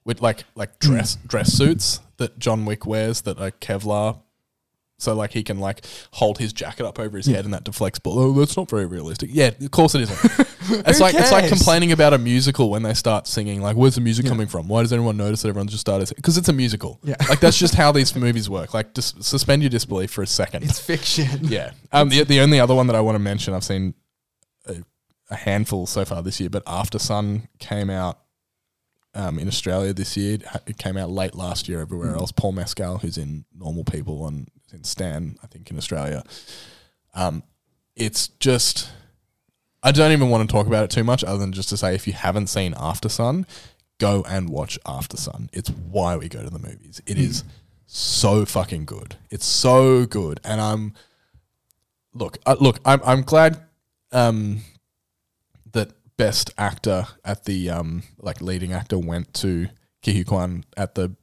with 0.04 0.22
like 0.22 0.44
like 0.54 0.78
dress 0.78 1.16
dress 1.26 1.52
suits 1.52 2.00
that 2.16 2.38
John 2.38 2.64
Wick 2.64 2.86
wears 2.86 3.20
that 3.22 3.38
are 3.38 3.50
Kevlar, 3.50 4.20
so 5.00 5.14
like 5.14 5.32
he 5.32 5.42
can 5.42 5.58
like 5.58 5.84
hold 6.12 6.38
his 6.38 6.52
jacket 6.52 6.86
up 6.86 6.98
over 6.98 7.16
his 7.16 7.26
head 7.26 7.44
and 7.44 7.54
that 7.54 7.64
deflects 7.64 7.98
bullet. 7.98 8.22
Oh, 8.22 8.32
that's 8.32 8.56
not 8.56 8.68
very 8.68 8.86
realistic. 8.86 9.30
Yeah, 9.32 9.50
of 9.60 9.70
course 9.70 9.94
it 9.94 10.02
isn't. 10.02 10.18
it's 10.86 11.00
like 11.00 11.14
it's 11.14 11.32
like 11.32 11.46
cares? 11.46 11.52
complaining 11.52 11.92
about 11.92 12.12
a 12.12 12.18
musical 12.18 12.70
when 12.70 12.82
they 12.82 12.94
start 12.94 13.26
singing 13.26 13.60
like, 13.62 13.76
"Where's 13.76 13.94
the 13.94 14.00
music 14.00 14.26
coming 14.26 14.46
from? 14.46 14.68
Why 14.68 14.82
does 14.82 14.92
everyone 14.92 15.16
notice 15.16 15.42
that 15.42 15.48
everyone 15.48 15.68
just 15.68 15.80
started?" 15.80 16.12
Because 16.14 16.36
it's 16.38 16.48
a 16.48 16.52
musical. 16.52 17.00
Yeah. 17.02 17.16
like 17.28 17.40
that's 17.40 17.58
just 17.58 17.74
how 17.74 17.92
these 18.00 18.14
movies 18.14 18.48
work. 18.50 18.74
Like, 18.74 18.94
just 18.94 19.22
suspend 19.22 19.62
your 19.62 19.70
disbelief 19.70 20.10
for 20.10 20.22
a 20.22 20.26
second. 20.26 20.64
It's 20.64 20.78
fiction. 20.78 21.40
Yeah. 21.50 21.72
Um, 21.90 22.10
the, 22.10 22.22
the 22.24 22.40
only 22.40 22.60
other 22.60 22.74
one 22.74 22.86
that 22.86 22.94
I 22.94 23.00
want 23.00 23.16
to 23.16 23.18
mention, 23.18 23.54
I've 23.54 23.64
seen 23.64 23.94
a, 24.66 24.76
a 25.30 25.34
handful 25.36 25.86
so 25.86 26.04
far 26.04 26.22
this 26.22 26.38
year, 26.38 26.50
but 26.50 26.64
Aftersun 26.64 27.48
came 27.58 27.90
out 27.90 28.20
um, 29.14 29.38
in 29.38 29.48
Australia 29.48 29.92
this 29.92 30.16
year. 30.16 30.34
It 30.34 30.44
It 30.66 30.78
came 30.78 30.96
out 30.96 31.10
late 31.10 31.34
last 31.34 31.68
year 31.68 31.80
everywhere 31.80 32.14
else. 32.14 32.30
Paul 32.30 32.52
Mescal, 32.52 32.98
who's 32.98 33.18
in 33.18 33.44
Normal 33.56 33.84
People 33.84 34.22
on 34.22 34.46
in 34.72 34.84
Stan, 34.84 35.36
I 35.42 35.46
think 35.46 35.70
in 35.70 35.76
Australia. 35.76 36.22
Um, 37.14 37.42
it's 37.96 38.28
just, 38.28 38.90
I 39.82 39.92
don't 39.92 40.12
even 40.12 40.30
want 40.30 40.48
to 40.48 40.52
talk 40.52 40.66
about 40.66 40.84
it 40.84 40.90
too 40.90 41.04
much, 41.04 41.24
other 41.24 41.38
than 41.38 41.52
just 41.52 41.68
to 41.70 41.76
say, 41.76 41.94
if 41.94 42.06
you 42.06 42.12
haven't 42.12 42.48
seen 42.48 42.72
Aftersun, 42.74 43.46
go 43.98 44.24
and 44.28 44.48
watch 44.48 44.78
Aftersun. 44.86 45.48
It's 45.52 45.70
why 45.70 46.16
we 46.16 46.28
go 46.28 46.42
to 46.42 46.50
the 46.50 46.58
movies. 46.58 47.00
It 47.06 47.18
is 47.18 47.44
so 47.86 48.44
fucking 48.44 48.84
good. 48.84 49.16
It's 49.30 49.46
so 49.46 50.06
good, 50.06 50.40
and 50.44 50.60
I'm 50.60 50.94
look, 52.14 52.38
uh, 52.46 52.56
look, 52.60 52.78
I'm 52.84 53.00
I'm 53.04 53.22
glad 53.22 53.60
um, 54.12 54.62
that 55.72 55.92
best 56.16 56.52
actor 56.56 57.06
at 57.24 57.44
the 57.44 57.70
um, 57.70 58.02
like 58.18 58.40
leading 58.40 58.72
actor 58.72 58.98
went 58.98 59.34
to 59.34 59.68
Ke 60.04 60.24
Quan 60.26 60.64
at 60.76 60.94
the 60.94 61.14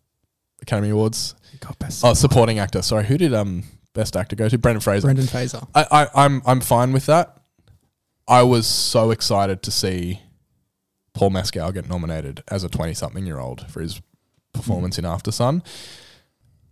Academy 0.61 0.89
Awards. 0.89 1.35
God, 1.59 1.77
best 1.79 2.03
Oh, 2.03 2.13
supporting 2.13 2.59
actor. 2.59 2.81
Sorry, 2.81 3.05
who 3.05 3.17
did 3.17 3.33
um 3.33 3.63
best 3.93 4.15
actor 4.15 4.35
go 4.35 4.49
to? 4.49 4.57
Brendan 4.57 4.81
Fraser. 4.81 5.07
Brendan 5.07 5.27
Fraser. 5.27 5.61
I, 5.75 5.85
I 5.91 6.25
I'm 6.25 6.41
I'm 6.45 6.61
fine 6.61 6.93
with 6.93 7.05
that. 7.07 7.37
I 8.27 8.43
was 8.43 8.67
so 8.67 9.11
excited 9.11 9.63
to 9.63 9.71
see 9.71 10.21
Paul 11.13 11.29
Mescal 11.31 11.71
get 11.71 11.87
nominated 11.89 12.43
as 12.49 12.63
a 12.63 12.69
twenty 12.69 12.93
something 12.93 13.25
year 13.25 13.39
old 13.39 13.69
for 13.71 13.81
his 13.81 14.01
performance 14.53 14.97
in 14.97 15.05
Aftersun. 15.05 15.65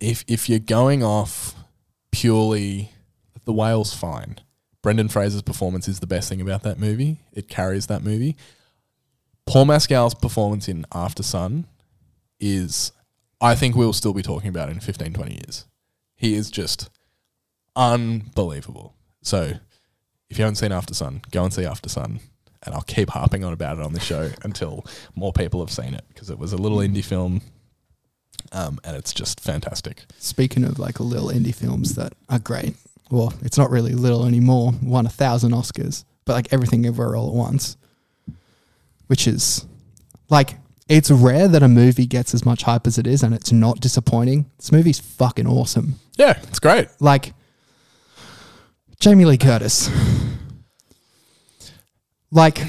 If 0.00 0.24
if 0.28 0.48
you're 0.48 0.58
going 0.58 1.02
off 1.02 1.54
purely 2.10 2.90
the 3.44 3.52
whale's 3.52 3.94
fine. 3.94 4.38
Brendan 4.82 5.08
Fraser's 5.08 5.42
performance 5.42 5.88
is 5.88 6.00
the 6.00 6.06
best 6.06 6.28
thing 6.28 6.40
about 6.40 6.62
that 6.62 6.78
movie. 6.78 7.18
It 7.32 7.48
carries 7.48 7.86
that 7.88 8.02
movie. 8.02 8.36
Paul 9.46 9.64
Mescal's 9.66 10.14
performance 10.14 10.68
in 10.68 10.84
Aftersun 10.92 11.64
is 12.40 12.92
I 13.40 13.54
think 13.54 13.76
we'll 13.76 13.92
still 13.92 14.14
be 14.14 14.22
talking 14.22 14.48
about 14.48 14.68
in 14.68 14.80
15 14.80 15.12
20 15.12 15.32
years. 15.32 15.66
He 16.14 16.34
is 16.34 16.50
just 16.50 16.90
unbelievable. 17.74 18.94
So 19.22 19.52
if 20.30 20.38
you 20.38 20.44
haven't 20.44 20.56
seen 20.56 20.70
Aftersun, 20.70 21.30
go 21.30 21.44
and 21.44 21.52
see 21.52 21.62
Aftersun. 21.62 22.20
And 22.62 22.74
I'll 22.74 22.82
keep 22.82 23.10
harping 23.10 23.44
on 23.44 23.52
about 23.52 23.78
it 23.78 23.84
on 23.84 23.92
the 23.92 24.00
show 24.00 24.30
until 24.42 24.84
more 25.14 25.32
people 25.32 25.60
have 25.60 25.70
seen 25.70 25.94
it 25.94 26.04
because 26.08 26.30
it 26.30 26.38
was 26.38 26.52
a 26.52 26.56
little 26.56 26.78
indie 26.78 27.04
film 27.04 27.42
um, 28.52 28.78
and 28.84 28.96
it's 28.96 29.12
just 29.12 29.40
fantastic. 29.40 30.04
Speaking 30.18 30.64
of 30.64 30.78
like 30.78 31.00
little 31.00 31.28
indie 31.28 31.54
films 31.54 31.94
that 31.94 32.12
are 32.28 32.38
great, 32.38 32.76
well, 33.10 33.32
it's 33.42 33.58
not 33.58 33.70
really 33.70 33.92
little 33.92 34.26
anymore. 34.26 34.72
Won 34.82 35.06
a 35.06 35.10
thousand 35.10 35.52
Oscars, 35.52 36.04
but 36.24 36.34
like 36.34 36.52
everything 36.52 36.86
everywhere 36.86 37.16
all 37.16 37.28
at 37.28 37.34
once, 37.34 37.76
which 39.06 39.26
is 39.26 39.66
like 40.28 40.56
it's 40.88 41.10
rare 41.10 41.48
that 41.48 41.62
a 41.62 41.68
movie 41.68 42.06
gets 42.06 42.34
as 42.34 42.44
much 42.44 42.62
hype 42.62 42.86
as 42.86 42.98
it 42.98 43.06
is 43.06 43.22
and 43.22 43.34
it's 43.34 43.52
not 43.52 43.80
disappointing. 43.80 44.50
This 44.56 44.72
movie's 44.72 45.00
fucking 45.00 45.46
awesome. 45.46 45.96
Yeah, 46.16 46.38
it's 46.44 46.58
great. 46.58 46.88
Like 47.00 47.34
Jamie 49.00 49.24
Lee 49.24 49.38
Curtis, 49.38 49.90
like 52.30 52.62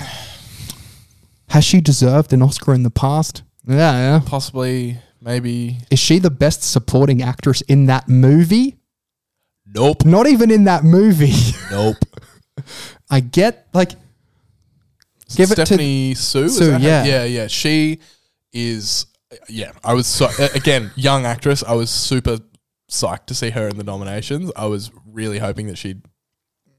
has 1.49 1.63
she 1.63 1.79
deserved 1.81 2.33
an 2.33 2.41
Oscar 2.41 2.73
in 2.73 2.83
the 2.83 2.89
past? 2.89 3.43
Yeah, 3.67 3.75
yeah. 3.75 4.21
Possibly, 4.25 4.97
maybe. 5.21 5.77
Is 5.91 5.99
she 5.99 6.19
the 6.19 6.29
best 6.29 6.63
supporting 6.63 7.21
actress 7.21 7.61
in 7.61 7.85
that 7.85 8.07
movie? 8.07 8.77
Nope. 9.65 10.05
Not 10.05 10.27
even 10.27 10.51
in 10.51 10.63
that 10.65 10.83
movie. 10.83 11.33
Nope. 11.71 11.97
I 13.09 13.19
get 13.19 13.67
like 13.73 13.91
give 15.35 15.51
it 15.51 15.55
to 15.55 15.65
Stephanie 15.65 16.13
Hsu. 16.13 16.49
Sue, 16.49 16.65
that 16.71 16.81
her- 16.81 16.87
yeah. 16.87 17.03
yeah, 17.03 17.23
yeah. 17.25 17.47
She 17.47 17.99
is. 18.53 19.05
Yeah, 19.49 19.71
I 19.83 19.93
was 19.93 20.07
so 20.07 20.29
again 20.55 20.91
young 20.95 21.25
actress. 21.25 21.63
I 21.63 21.73
was 21.73 21.89
super 21.89 22.39
psyched 22.89 23.25
to 23.27 23.35
see 23.35 23.49
her 23.49 23.67
in 23.67 23.77
the 23.77 23.83
nominations. 23.83 24.51
I 24.55 24.67
was 24.67 24.91
really 25.05 25.39
hoping 25.39 25.67
that 25.67 25.77
she'd 25.77 26.01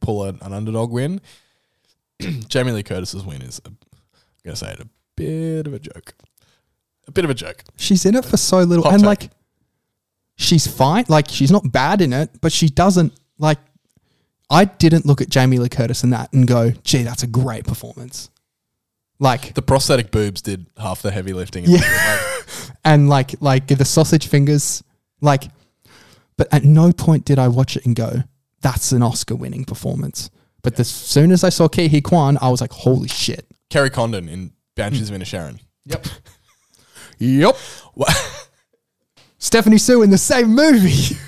pull 0.01 0.25
an, 0.25 0.39
an 0.41 0.53
underdog 0.55 0.91
win. 0.91 1.21
Jamie 2.49 2.73
Lee 2.73 2.83
Curtis's 2.83 3.25
win 3.25 3.43
is, 3.43 3.61
I'm 3.67 3.77
gonna 4.45 4.57
say 4.57 4.73
it, 4.73 4.81
a 4.81 4.89
bit 5.17 5.67
of 5.67 5.75
a 5.75 5.79
joke. 5.79 6.15
A 7.07 7.13
bit 7.13 7.25
of 7.25 7.31
a 7.31 7.35
joke. 7.35 7.65
she's 7.77 8.05
in 8.07 8.15
it 8.15 8.25
for 8.25 8.37
so 8.37 8.59
little 8.61 8.85
Hot 8.85 8.95
and 8.95 9.03
take. 9.03 9.07
like 9.07 9.31
she's 10.37 10.67
fine. 10.67 11.05
Like 11.09 11.27
she's 11.29 11.51
not 11.51 11.71
bad 11.71 12.01
in 12.01 12.13
it, 12.15 12.31
but 12.41 12.51
she 12.53 12.69
doesn't 12.69 13.13
like 13.39 13.59
I 14.51 14.65
didn't 14.65 15.05
look 15.05 15.21
at 15.21 15.29
Jamie 15.29 15.59
Lee 15.59 15.69
Curtis 15.69 16.03
in 16.03 16.11
that 16.11 16.33
and 16.33 16.47
go, 16.49 16.71
gee, 16.83 17.03
that's 17.03 17.23
a 17.23 17.27
great 17.27 17.65
performance. 17.67 18.31
Like 19.21 19.55
The 19.55 19.63
prosthetic 19.63 20.11
boobs 20.11 20.43
did 20.43 20.67
half 20.79 21.03
the 21.03 21.11
heavy 21.11 21.33
lifting. 21.33 21.65
Yeah. 21.67 22.21
and 22.85 23.09
like 23.09 23.35
like 23.41 23.67
the 23.67 23.85
sausage 23.85 24.27
fingers, 24.29 24.83
like 25.21 25.45
but 26.37 26.47
at 26.53 26.63
no 26.65 26.93
point 26.93 27.25
did 27.25 27.39
I 27.39 27.49
watch 27.49 27.77
it 27.77 27.85
and 27.85 27.97
go, 27.97 28.23
that's 28.61 28.93
an 28.93 29.03
Oscar 29.03 29.35
winning 29.35 29.65
performance. 29.65 30.31
But 30.63 30.79
as 30.79 30.89
soon 30.89 31.33
as 31.33 31.43
I 31.43 31.49
saw 31.49 31.69
Huy 31.69 32.01
Quan, 32.01 32.39
I 32.41 32.49
was 32.49 32.61
like, 32.61 32.73
holy 32.73 33.09
shit. 33.09 33.45
Kerry 33.71 33.91
Condon 33.91 34.29
in 34.29 34.53
Banshees 34.77 35.11
of 35.11 35.17
Inisherin. 35.17 35.61
Yep. 35.87 36.07
Yep. 37.21 37.57
Stephanie 39.39 39.79
Hsu 39.79 40.03
in 40.03 40.11
the 40.11 40.19
same 40.19 40.55
movie. 40.55 41.17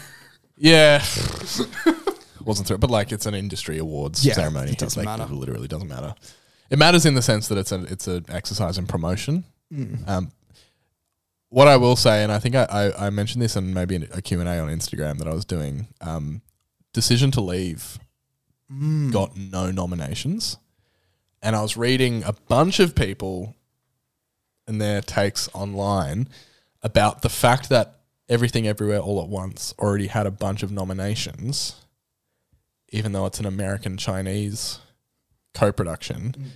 Yeah. 0.63 1.03
Wasn't 2.45 2.69
through, 2.69 2.75
it, 2.75 2.81
but 2.81 2.91
like 2.91 3.13
it's 3.13 3.25
an 3.25 3.35
industry 3.35 3.79
awards 3.79 4.23
Yeah, 4.27 4.35
ceremony. 4.35 4.73
it 4.73 4.79
doesn't 4.79 4.89
It's 4.89 4.97
like, 4.99 5.07
matter. 5.19 5.23
It 5.33 5.35
literally 5.35 5.69
doesn't 5.69 5.89
matter. 5.89 6.15
It 6.71 6.79
matters 6.79 7.05
in 7.05 7.15
the 7.15 7.23
sense 7.23 7.49
that 7.49 7.59
it's 7.59 7.73
an 7.73 7.87
it's 7.91 8.07
an 8.07 8.25
exercise 8.29 8.79
in 8.79 8.87
promotion. 8.87 9.45
Mm. 9.73 10.09
Um, 10.09 10.33
what 11.49 11.67
I 11.67 11.77
will 11.77 11.97
say, 11.97 12.23
and 12.23 12.31
I 12.31 12.39
think 12.39 12.55
I, 12.55 12.65
I, 12.65 13.07
I 13.07 13.11
mentioned 13.11 13.43
this 13.43 13.57
in 13.57 13.75
maybe 13.75 13.97
a 13.97 14.23
Q 14.23 14.39
and 14.41 14.49
A 14.49 14.59
on 14.61 14.69
Instagram 14.69 15.19
that 15.19 15.27
I 15.27 15.35
was 15.35 15.45
doing. 15.45 15.89
Um, 16.01 16.43
Decision 16.93 17.31
to 17.33 17.41
Leave 17.41 17.99
Mm. 18.73 19.11
got 19.13 19.37
no 19.37 19.73
nominations, 19.73 20.57
and 21.43 21.57
I 21.57 21.63
was 21.63 21.77
reading 21.77 22.23
a 22.23 22.33
bunch 22.33 22.79
of 22.79 22.95
people 22.95 23.57
and 24.69 24.81
their 24.81 25.01
takes 25.01 25.49
online 25.53 26.29
about 26.81 27.23
the 27.23 27.29
fact 27.29 27.69
that 27.71 27.97
Everything 28.29 28.69
Everywhere 28.69 29.01
All 29.01 29.21
at 29.21 29.29
Once 29.29 29.75
already 29.77 30.07
had 30.07 30.25
a 30.25 30.31
bunch 30.31 30.63
of 30.63 30.71
nominations, 30.71 31.75
even 32.91 33.11
though 33.11 33.27
it's 33.27 33.41
an 33.41 33.47
American 33.47 33.97
Chinese 33.97 34.79
co-production. 35.53 36.53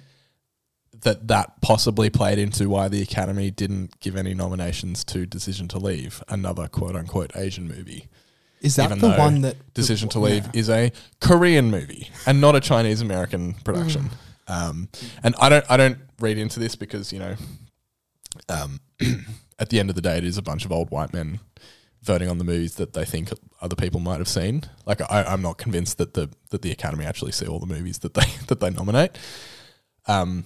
That 1.05 1.29
that 1.29 1.61
possibly 1.61 2.11
played 2.11 2.39
into 2.39 2.69
why 2.69 2.89
the 2.89 3.01
Academy 3.01 3.51
didn't 3.51 4.01
give 4.01 4.17
any 4.17 4.35
nominations 4.35 5.05
to 5.05 5.27
Decision 5.27 5.69
to 5.69 5.79
Leave, 5.79 6.23
another 6.29 6.67
quote 6.69 6.97
unquote 6.97 7.37
Asian 7.37 7.69
movie. 7.69 8.09
Is 8.61 8.77
that 8.77 8.87
Even 8.87 8.99
the 8.99 9.13
one 9.17 9.43
that 9.43 9.75
Decision 9.75 10.09
to 10.11 10.19
yeah. 10.19 10.25
Leave 10.25 10.49
is 10.55 10.71
a 10.71 10.91
Korean 11.21 11.71
movie 11.71 12.09
and 12.27 12.41
not 12.41 12.57
a 12.57 12.61
Chinese 12.61 13.03
American 13.03 13.55
production. 13.65 14.11
Um, 14.49 14.89
and 15.23 15.35
I 15.41 15.49
don't 15.49 15.65
I 15.71 15.77
don't 15.77 15.99
read 16.21 16.39
into 16.39 16.61
this 16.61 16.75
because 16.75 17.13
you 17.13 17.19
know, 17.19 17.37
um, 18.49 18.81
at 19.59 19.69
the 19.69 19.81
end 19.81 19.91
of 19.91 19.97
the 19.97 20.03
day, 20.03 20.17
it 20.17 20.25
is 20.25 20.39
a 20.39 20.43
bunch 20.43 20.65
of 20.65 20.73
old 20.73 20.91
white 20.91 21.13
men 21.13 21.41
voting 22.03 22.29
on 22.29 22.39
the 22.39 22.45
movies 22.45 22.75
that 22.77 22.93
they 22.93 23.05
think 23.05 23.31
other 23.61 23.77
people 23.77 23.99
might 24.01 24.19
have 24.19 24.29
seen. 24.29 24.63
Like 24.87 25.01
I, 25.01 25.25
I'm 25.25 25.43
not 25.43 25.59
convinced 25.59 25.99
that 25.99 26.15
the 26.15 26.31
that 26.51 26.63
the 26.63 26.71
Academy 26.71 27.05
actually 27.05 27.33
see 27.33 27.47
all 27.47 27.59
the 27.59 27.67
movies 27.67 27.99
that 27.99 28.15
they 28.15 28.27
that 28.47 28.61
they 28.61 28.71
nominate. 28.71 29.19
Um, 30.07 30.45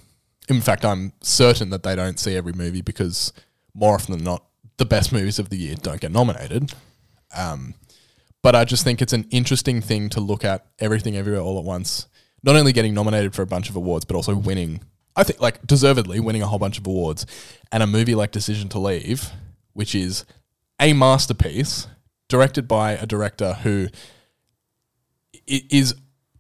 in 0.49 0.61
fact, 0.61 0.85
I'm 0.85 1.13
certain 1.21 1.71
that 1.71 1.83
they 1.83 1.95
don't 1.95 2.19
see 2.19 2.35
every 2.37 2.53
movie 2.53 2.81
because 2.81 3.33
more 3.75 3.95
often 3.95 4.17
than 4.17 4.25
not, 4.25 4.45
the 4.79 4.87
best 4.87 5.13
movies 5.13 5.39
of 5.39 5.51
the 5.51 5.57
year 5.57 5.75
don't 5.77 6.01
get 6.01 6.13
nominated. 6.13 6.73
Um, 7.37 7.75
but 8.43 8.55
I 8.55 8.65
just 8.65 8.85
think 8.85 9.03
it's 9.03 9.13
an 9.13 9.27
interesting 9.31 9.81
thing 9.81 10.09
to 10.11 10.21
look 10.21 10.45
at 10.45 10.67
everything 10.79 11.17
everywhere 11.17 11.43
all 11.43 11.59
at 11.59 11.65
once. 11.65 12.07
Not 12.43 12.57
only 12.57 12.73
getting 12.73 12.95
nominated 12.95 13.35
for 13.35 13.43
a 13.43 13.47
bunch 13.47 13.69
of 13.69 13.77
awards, 13.77 14.05
but 14.05 14.17
also 14.17 14.37
winning. 14.37 14.81
I 15.17 15.25
think 15.25 15.41
like 15.41 15.67
deservedly 15.67 16.21
winning 16.21 16.43
a 16.43 16.47
whole 16.47 16.61
bunch 16.61 16.79
of 16.79 16.87
awards, 16.87 17.27
and 17.73 17.83
a 17.83 17.87
movie 17.87 18.15
like 18.15 18.31
Decision 18.31 18.69
to 18.71 18.79
Leave, 18.79 19.31
which 19.73 19.95
is 19.95 20.25
a 20.81 20.93
masterpiece 20.93 21.89
directed 22.29 22.69
by 22.69 22.93
a 22.93 23.07
director 23.07 23.55
who 23.55 23.89
is 25.47 25.95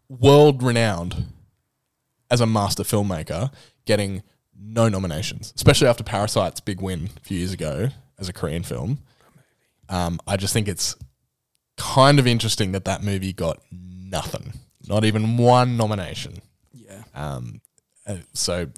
world 0.08 0.62
renowned 0.62 1.24
as 2.30 2.40
a 2.40 2.46
master 2.46 2.84
filmmaker, 2.84 3.52
getting 3.88 4.22
no 4.60 4.88
nominations, 4.88 5.52
especially 5.56 5.88
after 5.88 6.04
Parasite's 6.04 6.60
big 6.60 6.80
win 6.80 7.08
a 7.16 7.20
few 7.20 7.38
years 7.38 7.52
ago 7.52 7.88
as 8.18 8.28
a 8.28 8.32
Korean 8.32 8.62
film. 8.62 8.98
Um, 9.88 10.20
I 10.26 10.36
just 10.36 10.52
think 10.52 10.68
it's 10.68 10.94
kind 11.78 12.18
of 12.18 12.26
interesting 12.26 12.72
that 12.72 12.84
that 12.84 13.02
movie 13.02 13.32
got 13.32 13.62
nothing, 13.72 14.52
not 14.86 15.04
even 15.06 15.38
one 15.38 15.78
nomination. 15.78 16.34
Yeah. 16.74 17.02
Um, 17.14 17.62
uh, 18.06 18.16
so 18.34 18.68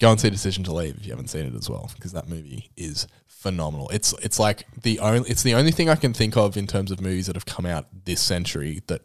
go 0.00 0.10
and 0.10 0.20
see 0.20 0.28
Decision 0.28 0.64
to 0.64 0.72
Leave 0.74 0.98
if 0.98 1.06
you 1.06 1.12
haven't 1.12 1.28
seen 1.28 1.46
it 1.46 1.54
as 1.54 1.70
well, 1.70 1.90
because 1.94 2.12
that 2.12 2.28
movie 2.28 2.70
is 2.76 3.06
phenomenal. 3.26 3.88
It's 3.88 4.12
it's 4.22 4.38
like 4.38 4.66
the 4.82 4.98
only 4.98 5.30
it's 5.30 5.42
the 5.42 5.54
only 5.54 5.72
thing 5.72 5.88
I 5.88 5.96
can 5.96 6.12
think 6.12 6.36
of 6.36 6.58
in 6.58 6.66
terms 6.66 6.90
of 6.90 7.00
movies 7.00 7.26
that 7.26 7.36
have 7.36 7.46
come 7.46 7.64
out 7.64 7.86
this 8.04 8.20
century 8.20 8.82
that 8.88 9.00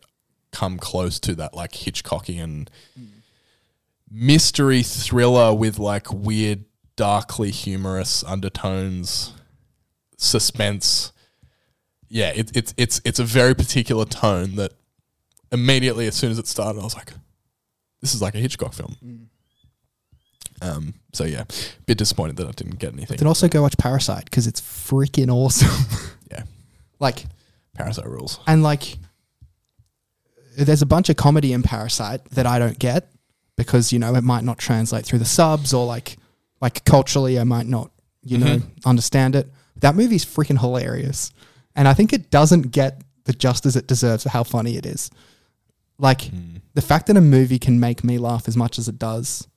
come 0.51 0.77
close 0.77 1.19
to 1.21 1.35
that 1.35 1.53
like 1.53 1.71
Hitchcockian 1.71 2.67
mystery 4.11 4.83
thriller 4.83 5.53
with 5.53 5.79
like 5.79 6.11
weird, 6.11 6.65
darkly 6.95 7.49
humorous 7.49 8.23
undertones, 8.25 9.33
suspense. 10.17 11.13
Yeah, 12.09 12.31
it, 12.35 12.55
it's 12.55 12.73
it's 12.77 13.01
it's 13.05 13.19
a 13.19 13.23
very 13.23 13.55
particular 13.55 14.05
tone 14.05 14.55
that 14.57 14.73
immediately 15.51 16.07
as 16.07 16.15
soon 16.15 16.31
as 16.31 16.37
it 16.37 16.47
started, 16.47 16.81
I 16.81 16.83
was 16.83 16.95
like, 16.95 17.13
"This 18.01 18.13
is 18.13 18.21
like 18.21 18.35
a 18.35 18.39
Hitchcock 18.39 18.73
film." 18.73 19.29
Um. 20.61 20.93
So 21.13 21.23
yeah, 21.23 21.41
a 21.41 21.81
bit 21.85 21.97
disappointed 21.97 22.35
that 22.37 22.47
I 22.47 22.51
didn't 22.51 22.79
get 22.79 22.93
anything. 22.93 23.17
Then 23.17 23.27
also 23.27 23.47
go 23.47 23.61
watch 23.61 23.77
Parasite 23.77 24.25
because 24.25 24.47
it's 24.47 24.61
freaking 24.61 25.31
awesome. 25.31 25.69
Yeah, 26.31 26.43
like, 27.01 27.25
Parasite 27.73 28.07
rules. 28.07 28.39
and 28.47 28.63
like, 28.63 28.97
there's 30.57 30.81
a 30.81 30.85
bunch 30.85 31.09
of 31.09 31.17
comedy 31.17 31.51
in 31.51 31.61
Parasite 31.61 32.23
that 32.31 32.45
I 32.45 32.57
don't 32.57 32.79
get 32.79 33.09
because 33.65 33.93
you 33.93 33.99
know 33.99 34.15
it 34.15 34.23
might 34.23 34.43
not 34.43 34.57
translate 34.57 35.05
through 35.05 35.19
the 35.19 35.25
subs 35.25 35.73
or 35.73 35.85
like, 35.85 36.17
like 36.61 36.83
culturally 36.85 37.39
I 37.39 37.43
might 37.43 37.67
not 37.67 37.91
you 38.23 38.37
know 38.37 38.57
mm-hmm. 38.57 38.89
understand 38.89 39.35
it. 39.35 39.47
That 39.77 39.95
movie's 39.95 40.25
freaking 40.25 40.59
hilarious, 40.59 41.31
and 41.75 41.87
I 41.87 41.93
think 41.93 42.13
it 42.13 42.29
doesn't 42.29 42.71
get 42.71 43.01
the 43.25 43.33
justice 43.33 43.75
it 43.75 43.87
deserves 43.87 44.23
for 44.23 44.29
how 44.29 44.43
funny 44.43 44.77
it 44.77 44.85
is. 44.85 45.11
Like 45.97 46.23
hmm. 46.23 46.57
the 46.73 46.81
fact 46.81 47.07
that 47.07 47.17
a 47.17 47.21
movie 47.21 47.59
can 47.59 47.79
make 47.79 48.03
me 48.03 48.17
laugh 48.17 48.47
as 48.47 48.57
much 48.57 48.79
as 48.79 48.87
it 48.87 48.97
does, 48.97 49.47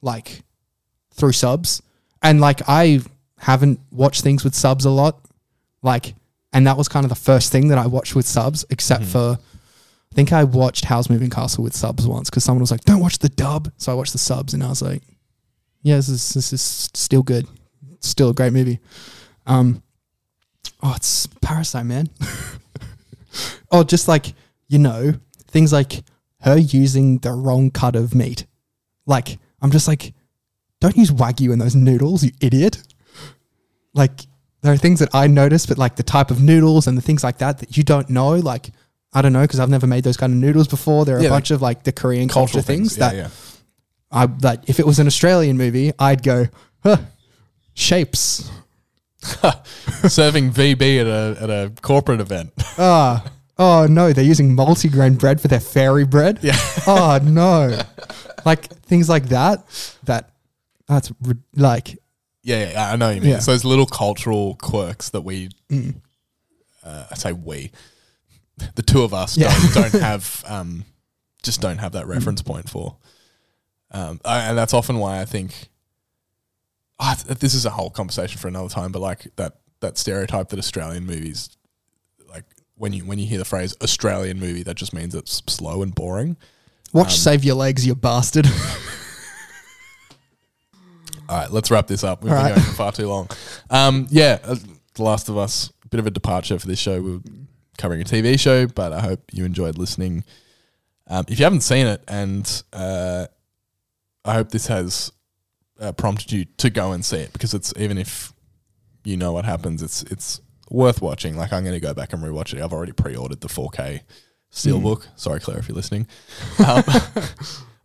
like 0.00 0.42
through 1.14 1.32
subs, 1.32 1.82
and 2.22 2.40
like 2.40 2.62
I 2.66 3.00
haven't 3.38 3.80
watched 3.90 4.22
things 4.22 4.44
with 4.44 4.54
subs 4.54 4.84
a 4.84 4.90
lot, 4.90 5.20
like, 5.82 6.14
and 6.52 6.66
that 6.66 6.76
was 6.76 6.88
kind 6.88 7.04
of 7.04 7.10
the 7.10 7.16
first 7.16 7.52
thing 7.52 7.68
that 7.68 7.78
I 7.78 7.86
watched 7.86 8.14
with 8.14 8.26
subs, 8.26 8.64
except 8.70 9.04
hmm. 9.04 9.10
for. 9.10 9.38
I 10.12 10.14
think 10.14 10.30
I 10.30 10.44
watched 10.44 10.84
Howl's 10.84 11.08
Moving 11.08 11.30
Castle 11.30 11.64
with 11.64 11.74
subs 11.74 12.06
once 12.06 12.28
because 12.28 12.44
someone 12.44 12.60
was 12.60 12.70
like, 12.70 12.84
"Don't 12.84 13.00
watch 13.00 13.18
the 13.18 13.30
dub," 13.30 13.72
so 13.78 13.90
I 13.90 13.94
watched 13.94 14.12
the 14.12 14.18
subs, 14.18 14.52
and 14.52 14.62
I 14.62 14.68
was 14.68 14.82
like, 14.82 15.02
"Yeah, 15.82 15.96
this 15.96 16.10
is 16.10 16.34
this 16.34 16.52
is 16.52 16.60
still 16.60 17.22
good, 17.22 17.46
still 18.00 18.28
a 18.28 18.34
great 18.34 18.52
movie." 18.52 18.78
Um, 19.46 19.82
oh, 20.82 20.92
it's 20.94 21.26
Parasite, 21.40 21.86
man. 21.86 22.10
oh, 23.70 23.84
just 23.84 24.06
like 24.06 24.34
you 24.68 24.78
know, 24.78 25.14
things 25.48 25.72
like 25.72 26.04
her 26.42 26.58
using 26.58 27.16
the 27.20 27.32
wrong 27.32 27.70
cut 27.70 27.96
of 27.96 28.14
meat. 28.14 28.44
Like, 29.06 29.38
I'm 29.62 29.70
just 29.70 29.88
like, 29.88 30.12
don't 30.82 30.96
use 30.98 31.10
wagyu 31.10 31.54
in 31.54 31.58
those 31.58 31.74
noodles, 31.74 32.22
you 32.22 32.32
idiot. 32.42 32.82
Like, 33.94 34.26
there 34.60 34.74
are 34.74 34.76
things 34.76 35.00
that 35.00 35.14
I 35.14 35.26
notice, 35.26 35.64
but 35.64 35.78
like 35.78 35.96
the 35.96 36.02
type 36.02 36.30
of 36.30 36.42
noodles 36.42 36.86
and 36.86 36.98
the 36.98 37.02
things 37.02 37.24
like 37.24 37.38
that 37.38 37.60
that 37.60 37.78
you 37.78 37.82
don't 37.82 38.10
know, 38.10 38.32
like. 38.32 38.72
I 39.12 39.22
don't 39.22 39.32
know 39.32 39.42
because 39.42 39.60
I've 39.60 39.68
never 39.70 39.86
made 39.86 40.04
those 40.04 40.16
kind 40.16 40.32
of 40.32 40.38
noodles 40.38 40.68
before. 40.68 41.04
There 41.04 41.16
are 41.16 41.20
Yeah, 41.20 41.28
a 41.28 41.30
like 41.30 41.36
bunch 41.36 41.50
of 41.50 41.60
like 41.62 41.82
the 41.84 41.92
Korean 41.92 42.28
culture 42.28 42.54
Cultural 42.54 42.62
things, 42.64 42.96
yeah, 42.96 43.08
that 43.08 43.16
yeah. 43.16 43.28
I 44.10 44.26
that 44.26 44.64
if 44.68 44.78
it 44.80 44.86
was 44.86 44.98
an 44.98 45.06
Australian 45.06 45.56
movie, 45.56 45.92
I'd 45.98 46.22
go, 46.22 46.46
huh, 46.82 46.98
shapes. 47.74 48.50
Serving 50.08 50.50
VB 50.52 51.00
at 51.00 51.06
a 51.06 51.42
at 51.42 51.50
a 51.50 51.72
corporate 51.82 52.20
event. 52.20 52.52
Ah, 52.78 53.24
oh 53.58 53.86
no, 53.88 54.12
they're 54.12 54.24
using 54.24 54.56
multigrain 54.56 55.18
bread 55.18 55.40
for 55.40 55.48
their 55.48 55.60
fairy 55.60 56.04
bread. 56.04 56.40
Yeah. 56.42 56.56
Oh 56.86 57.20
no, 57.22 57.80
like 58.44 58.66
things 58.86 59.08
like 59.08 59.26
that. 59.28 59.64
That 60.04 60.30
that's 60.88 61.12
like 61.54 61.96
Yeah, 62.42 62.70
yeah, 62.72 62.92
I 62.92 62.96
know 62.96 63.06
what 63.08 63.14
you 63.14 63.20
mean. 63.20 63.30
Yeah. 63.30 63.36
It's 63.36 63.46
those 63.46 63.64
little 63.64 63.86
cultural 63.86 64.56
quirks 64.56 65.10
that 65.10 65.20
we, 65.20 65.50
uh, 66.84 67.04
I 67.10 67.14
say 67.14 67.32
we, 67.32 67.70
the 68.74 68.82
two 68.82 69.02
of 69.02 69.12
us 69.14 69.36
Yeah. 69.36 69.52
don't, 69.74 69.92
don't 69.92 70.00
have, 70.02 70.44
um, 70.46 70.84
just 71.42 71.60
don't 71.60 71.78
have 71.78 71.92
that 71.92 72.06
reference 72.06 72.42
point 72.42 72.68
for. 72.68 72.96
Um, 73.90 74.20
I, 74.24 74.40
and 74.48 74.56
that's 74.58 74.72
often 74.74 74.98
why 74.98 75.20
I 75.20 75.24
think, 75.24 75.68
th- 77.00 77.38
this 77.38 77.54
is 77.54 77.66
a 77.66 77.70
whole 77.70 77.90
conversation 77.90 78.38
for 78.38 78.48
another 78.48 78.68
time, 78.68 78.92
but 78.92 79.00
like 79.02 79.26
that, 79.36 79.56
that 79.80 79.98
stereotype 79.98 80.48
that 80.50 80.58
Australian 80.58 81.04
movies, 81.04 81.50
like 82.30 82.44
when 82.76 82.92
you, 82.92 83.04
when 83.04 83.18
you 83.18 83.26
hear 83.26 83.38
the 83.38 83.44
phrase 83.44 83.74
Australian 83.82 84.38
movie, 84.40 84.62
that 84.62 84.76
just 84.76 84.92
means 84.94 85.14
it's 85.14 85.42
slow 85.48 85.82
and 85.82 85.94
boring. 85.94 86.36
watch 86.92 87.18
Save 87.18 87.44
Your 87.44 87.56
Legs, 87.56 87.86
you 87.86 87.94
bastard. 87.94 88.46
All 91.28 91.38
right, 91.38 91.50
let's 91.50 91.70
wrap 91.70 91.86
this 91.86 92.04
up. 92.04 92.22
We've 92.22 92.32
All 92.32 92.38
been 92.38 92.46
right. 92.46 92.54
going 92.56 92.66
for 92.66 92.72
far 92.74 92.92
too 92.92 93.08
long. 93.08 93.28
Um, 93.70 94.06
yeah, 94.10 94.38
uh, 94.44 94.56
The 94.94 95.02
Last 95.02 95.28
of 95.28 95.36
Us, 95.38 95.72
bit 95.90 96.00
of 96.00 96.06
a 96.06 96.10
departure 96.10 96.58
for 96.58 96.66
this 96.66 96.78
show. 96.78 97.00
We 97.00 97.12
were 97.16 97.20
covering 97.82 98.00
a 98.00 98.04
TV 98.04 98.38
show, 98.38 98.66
but 98.68 98.92
I 98.92 99.00
hope 99.00 99.20
you 99.32 99.44
enjoyed 99.44 99.76
listening. 99.76 100.24
Um, 101.08 101.24
if 101.28 101.38
you 101.40 101.44
haven't 101.44 101.62
seen 101.62 101.86
it, 101.86 102.02
and 102.06 102.62
uh, 102.72 103.26
I 104.24 104.34
hope 104.34 104.50
this 104.50 104.68
has 104.68 105.10
uh, 105.80 105.90
prompted 105.92 106.30
you 106.30 106.44
to 106.58 106.70
go 106.70 106.92
and 106.92 107.04
see 107.04 107.18
it, 107.18 107.32
because 107.32 107.52
it's 107.52 107.74
even 107.76 107.98
if 107.98 108.32
you 109.04 109.16
know 109.16 109.32
what 109.32 109.44
happens, 109.44 109.82
it's 109.82 110.04
it's 110.04 110.40
worth 110.70 111.02
watching. 111.02 111.36
Like 111.36 111.52
I'm 111.52 111.64
going 111.64 111.74
to 111.74 111.80
go 111.80 111.92
back 111.92 112.12
and 112.12 112.22
rewatch 112.22 112.54
it. 112.54 112.62
I've 112.62 112.72
already 112.72 112.92
pre-ordered 112.92 113.40
the 113.40 113.48
4K 113.48 114.02
Steelbook. 114.52 115.06
Sorry, 115.16 115.40
Claire, 115.40 115.58
if 115.58 115.68
you're 115.68 115.76
listening. 115.76 116.06
Um, 116.64 116.84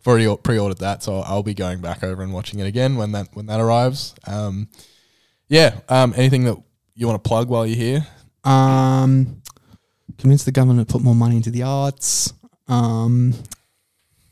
I've 0.00 0.06
already 0.06 0.36
pre-ordered 0.42 0.78
that, 0.78 1.02
so 1.02 1.18
I'll 1.18 1.42
be 1.42 1.54
going 1.54 1.80
back 1.80 2.04
over 2.04 2.22
and 2.22 2.32
watching 2.32 2.60
it 2.60 2.66
again 2.66 2.96
when 2.96 3.12
that 3.12 3.28
when 3.34 3.46
that 3.46 3.60
arrives. 3.60 4.14
Um, 4.26 4.68
yeah. 5.48 5.80
Um, 5.88 6.14
anything 6.16 6.44
that 6.44 6.56
you 6.94 7.06
want 7.06 7.22
to 7.22 7.28
plug 7.28 7.48
while 7.48 7.66
you're 7.66 7.76
here? 7.76 8.06
Um, 8.44 9.42
convince 10.18 10.44
the 10.44 10.52
government 10.52 10.86
to 10.88 10.92
put 10.92 11.02
more 11.02 11.14
money 11.14 11.36
into 11.36 11.50
the 11.50 11.62
arts. 11.62 12.32
Um, 12.68 13.34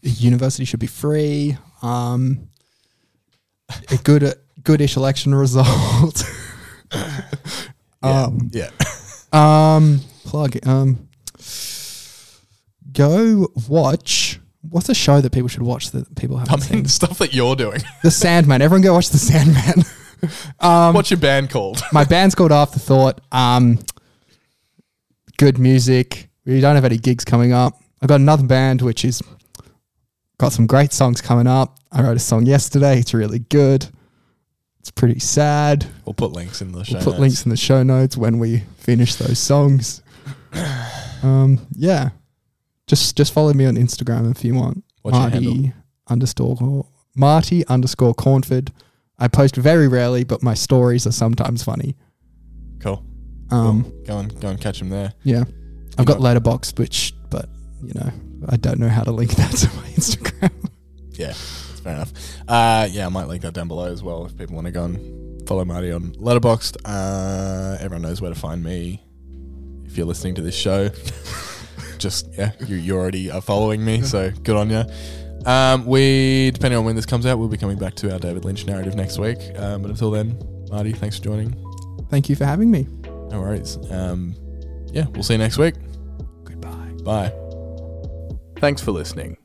university 0.02 0.64
should 0.64 0.80
be 0.80 0.86
free. 0.86 1.56
Um, 1.82 2.48
a 3.90 3.96
good, 3.96 4.34
goodish 4.62 4.96
election 4.96 5.34
result. 5.34 6.22
um, 8.02 8.50
Yeah. 8.52 8.70
um, 9.32 10.00
plug. 10.24 10.64
Um, 10.66 11.08
go 12.92 13.48
watch. 13.68 14.40
What's 14.68 14.88
a 14.88 14.94
show 14.94 15.20
that 15.20 15.30
people 15.32 15.48
should 15.48 15.62
watch 15.62 15.90
that 15.92 16.14
people 16.16 16.38
haven't 16.38 16.60
mean, 16.60 16.68
seen? 16.68 16.82
the 16.82 16.88
stuff 16.88 17.18
that 17.18 17.32
you're 17.32 17.56
doing. 17.56 17.80
The 18.02 18.10
Sandman. 18.10 18.62
Everyone 18.62 18.82
go 18.82 18.94
watch 18.94 19.10
The 19.10 19.18
Sandman. 19.18 19.84
Um, 20.60 20.94
What's 20.94 21.10
your 21.10 21.20
band 21.20 21.50
called? 21.50 21.82
My 21.92 22.02
band's 22.04 22.34
called 22.34 22.50
Afterthought. 22.50 23.20
Um, 23.30 23.78
good 25.36 25.58
music. 25.58 26.28
We 26.44 26.60
don't 26.60 26.74
have 26.74 26.84
any 26.84 26.98
gigs 26.98 27.24
coming 27.24 27.52
up. 27.52 27.80
I've 28.00 28.08
got 28.08 28.20
another 28.20 28.44
band 28.46 28.82
which 28.82 29.04
is 29.04 29.22
got 30.38 30.52
some 30.52 30.66
great 30.66 30.92
songs 30.92 31.20
coming 31.20 31.46
up. 31.46 31.78
I 31.90 32.02
wrote 32.02 32.16
a 32.16 32.20
song 32.20 32.46
yesterday. 32.46 32.98
It's 32.98 33.14
really 33.14 33.38
good. 33.40 33.86
It's 34.80 34.90
pretty 34.90 35.18
sad. 35.18 35.86
We'll 36.04 36.14
put 36.14 36.32
links 36.32 36.60
in 36.62 36.72
the 36.72 36.84
show 36.84 36.94
We'll 36.94 37.04
put 37.04 37.10
notes. 37.12 37.20
links 37.20 37.44
in 37.44 37.50
the 37.50 37.56
show 37.56 37.82
notes 37.82 38.16
when 38.16 38.38
we 38.38 38.60
finish 38.78 39.14
those 39.16 39.38
songs. 39.38 40.02
Um, 41.22 41.66
yeah. 41.72 42.10
Just 42.86 43.16
just 43.16 43.32
follow 43.32 43.52
me 43.52 43.64
on 43.64 43.74
Instagram 43.74 44.30
if 44.30 44.44
you 44.44 44.54
want. 44.54 44.84
What's 45.02 45.16
Marty 45.16 45.72
underscore 46.08 46.86
Marty 47.16 47.66
underscore 47.66 48.14
Cornford. 48.14 48.70
I 49.18 49.26
post 49.28 49.56
very 49.56 49.88
rarely, 49.88 50.24
but 50.24 50.42
my 50.42 50.54
stories 50.54 51.06
are 51.06 51.12
sometimes 51.12 51.64
funny. 51.64 51.96
Cool. 52.80 53.02
Um. 53.51 53.93
Go 54.06 54.18
and 54.18 54.40
go 54.40 54.48
and 54.48 54.60
catch 54.60 54.81
him 54.81 54.89
there. 54.90 55.12
yeah. 55.23 55.44
I've 55.98 56.05
got 56.05 56.18
Letterboxd, 56.18 56.78
which, 56.78 57.14
but 57.31 57.48
you 57.82 57.94
know, 57.94 58.10
I 58.51 58.56
don't 58.59 58.78
know 58.78 58.89
how 58.89 59.02
to 59.02 59.12
link 59.12 59.31
that 59.36 59.51
to 59.52 59.68
my 59.77 59.89
Instagram. 59.90 60.51
Yeah, 61.12 61.32
fair 61.32 61.94
enough. 61.94 62.12
Uh, 62.47 62.86
yeah, 62.90 63.06
I 63.06 63.09
might 63.09 63.27
link 63.28 63.40
that 63.40 63.55
down 63.55 63.68
below 63.68 63.90
as 63.90 64.02
well 64.02 64.27
if 64.27 64.36
people 64.36 64.55
want 64.55 64.66
to 64.66 64.70
go 64.70 64.85
and 64.85 65.48
follow 65.48 65.64
Marty 65.64 65.90
on 65.90 66.10
Letterboxd. 66.16 66.77
Uh, 66.85 67.78
everyone 67.81 68.02
knows 68.02 68.20
where 68.20 68.31
to 68.35 68.39
find 68.39 68.62
me 68.62 69.02
if 69.86 69.97
you're 69.97 70.05
listening 70.06 70.35
to 70.35 70.43
this 70.43 70.55
show. 70.55 70.90
Just 71.98 72.28
yeah, 72.36 72.52
you, 72.66 72.77
you 72.77 72.94
already 72.94 73.31
are 73.31 73.40
following 73.40 73.82
me, 73.82 74.02
so 74.02 74.31
good 74.43 74.56
on 74.56 74.68
you. 74.68 74.85
Um, 75.47 75.86
we 75.86 76.51
depending 76.51 76.77
on 76.78 76.85
when 76.85 76.97
this 76.97 77.06
comes 77.06 77.24
out, 77.24 77.39
we'll 77.39 77.48
be 77.48 77.56
coming 77.56 77.78
back 77.78 77.94
to 77.94 78.12
our 78.12 78.18
David 78.18 78.44
Lynch 78.44 78.66
narrative 78.66 78.94
next 78.94 79.18
week. 79.18 79.39
Um, 79.59 79.81
but 79.81 79.90
until 79.90 80.10
then, 80.10 80.39
Marty, 80.70 80.93
thanks 80.93 81.16
for 81.16 81.24
joining. 81.24 81.55
Thank 82.10 82.28
you 82.28 82.36
for 82.36 82.44
having 82.44 82.70
me. 82.70 82.86
No 83.36 83.42
worries. 83.42 83.76
Um, 83.90 84.34
yeah, 84.92 85.04
we'll 85.10 85.22
see 85.22 85.34
you 85.34 85.38
next 85.38 85.58
week. 85.58 85.74
Goodbye. 86.44 86.94
Bye. 87.04 87.32
Thanks 88.60 88.80
for 88.80 88.92
listening. 88.92 89.36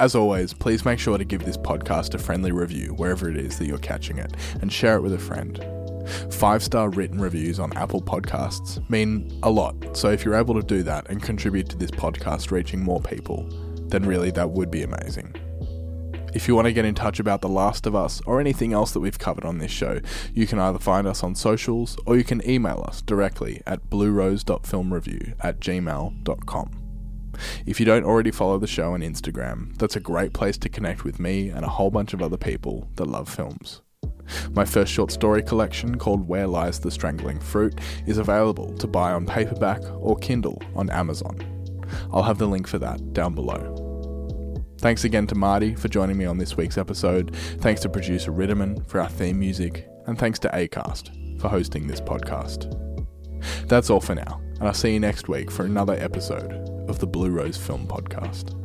As 0.00 0.16
always, 0.16 0.52
please 0.52 0.84
make 0.84 0.98
sure 0.98 1.16
to 1.16 1.24
give 1.24 1.44
this 1.44 1.56
podcast 1.56 2.14
a 2.14 2.18
friendly 2.18 2.50
review 2.50 2.88
wherever 2.94 3.30
it 3.30 3.36
is 3.36 3.56
that 3.58 3.66
you're 3.66 3.78
catching 3.78 4.18
it 4.18 4.34
and 4.60 4.72
share 4.72 4.96
it 4.96 5.02
with 5.02 5.12
a 5.12 5.18
friend. 5.18 5.64
Five 6.32 6.64
star 6.64 6.90
written 6.90 7.20
reviews 7.20 7.60
on 7.60 7.72
Apple 7.76 8.02
Podcasts 8.02 8.88
mean 8.90 9.38
a 9.44 9.50
lot, 9.50 9.96
so 9.96 10.10
if 10.10 10.24
you're 10.24 10.34
able 10.34 10.60
to 10.60 10.66
do 10.66 10.82
that 10.82 11.08
and 11.08 11.22
contribute 11.22 11.68
to 11.68 11.76
this 11.76 11.92
podcast 11.92 12.50
reaching 12.50 12.82
more 12.82 13.00
people, 13.00 13.48
then 13.90 14.04
really 14.04 14.32
that 14.32 14.50
would 14.50 14.72
be 14.72 14.82
amazing. 14.82 15.32
If 16.32 16.46
you 16.46 16.54
want 16.54 16.66
to 16.66 16.72
get 16.72 16.84
in 16.84 16.94
touch 16.94 17.18
about 17.18 17.40
The 17.40 17.48
Last 17.48 17.86
of 17.86 17.94
Us 17.94 18.20
or 18.24 18.40
anything 18.40 18.72
else 18.72 18.92
that 18.92 19.00
we've 19.00 19.18
covered 19.18 19.44
on 19.44 19.58
this 19.58 19.70
show, 19.70 20.00
you 20.32 20.46
can 20.46 20.58
either 20.58 20.78
find 20.78 21.06
us 21.06 21.22
on 21.22 21.34
socials 21.34 21.96
or 22.06 22.16
you 22.16 22.24
can 22.24 22.48
email 22.48 22.84
us 22.86 23.02
directly 23.02 23.62
at 23.66 23.90
bluerose.filmreview 23.90 25.34
at 25.40 25.60
gmail.com. 25.60 26.76
If 27.66 27.80
you 27.80 27.86
don't 27.86 28.04
already 28.04 28.30
follow 28.30 28.58
the 28.58 28.66
show 28.66 28.92
on 28.92 29.00
Instagram, 29.00 29.76
that's 29.78 29.96
a 29.96 30.00
great 30.00 30.32
place 30.32 30.58
to 30.58 30.68
connect 30.68 31.04
with 31.04 31.18
me 31.18 31.48
and 31.48 31.64
a 31.64 31.68
whole 31.68 31.90
bunch 31.90 32.12
of 32.12 32.22
other 32.22 32.36
people 32.36 32.88
that 32.96 33.06
love 33.06 33.28
films. 33.28 33.82
My 34.52 34.64
first 34.64 34.92
short 34.92 35.10
story 35.10 35.42
collection, 35.42 35.98
called 35.98 36.28
Where 36.28 36.46
Lies 36.46 36.78
the 36.78 36.90
Strangling 36.90 37.40
Fruit, 37.40 37.74
is 38.06 38.18
available 38.18 38.72
to 38.78 38.86
buy 38.86 39.12
on 39.12 39.26
paperback 39.26 39.82
or 39.98 40.16
Kindle 40.16 40.62
on 40.76 40.90
Amazon. 40.90 41.38
I'll 42.12 42.22
have 42.22 42.38
the 42.38 42.46
link 42.46 42.68
for 42.68 42.78
that 42.78 43.12
down 43.12 43.34
below. 43.34 43.89
Thanks 44.80 45.04
again 45.04 45.26
to 45.26 45.34
Marty 45.34 45.74
for 45.74 45.88
joining 45.88 46.16
me 46.16 46.24
on 46.24 46.38
this 46.38 46.56
week's 46.56 46.78
episode. 46.78 47.36
Thanks 47.58 47.82
to 47.82 47.90
producer 47.90 48.32
Riddiman 48.32 48.88
for 48.88 48.98
our 48.98 49.10
theme 49.10 49.38
music. 49.38 49.86
And 50.06 50.18
thanks 50.18 50.38
to 50.40 50.48
ACAST 50.48 51.38
for 51.38 51.48
hosting 51.48 51.86
this 51.86 52.00
podcast. 52.00 52.74
That's 53.68 53.90
all 53.90 54.00
for 54.00 54.14
now, 54.14 54.40
and 54.58 54.66
I'll 54.66 54.74
see 54.74 54.94
you 54.94 55.00
next 55.00 55.28
week 55.28 55.50
for 55.50 55.64
another 55.64 55.94
episode 55.94 56.52
of 56.88 56.98
the 56.98 57.06
Blue 57.06 57.30
Rose 57.30 57.58
Film 57.58 57.86
Podcast. 57.86 58.56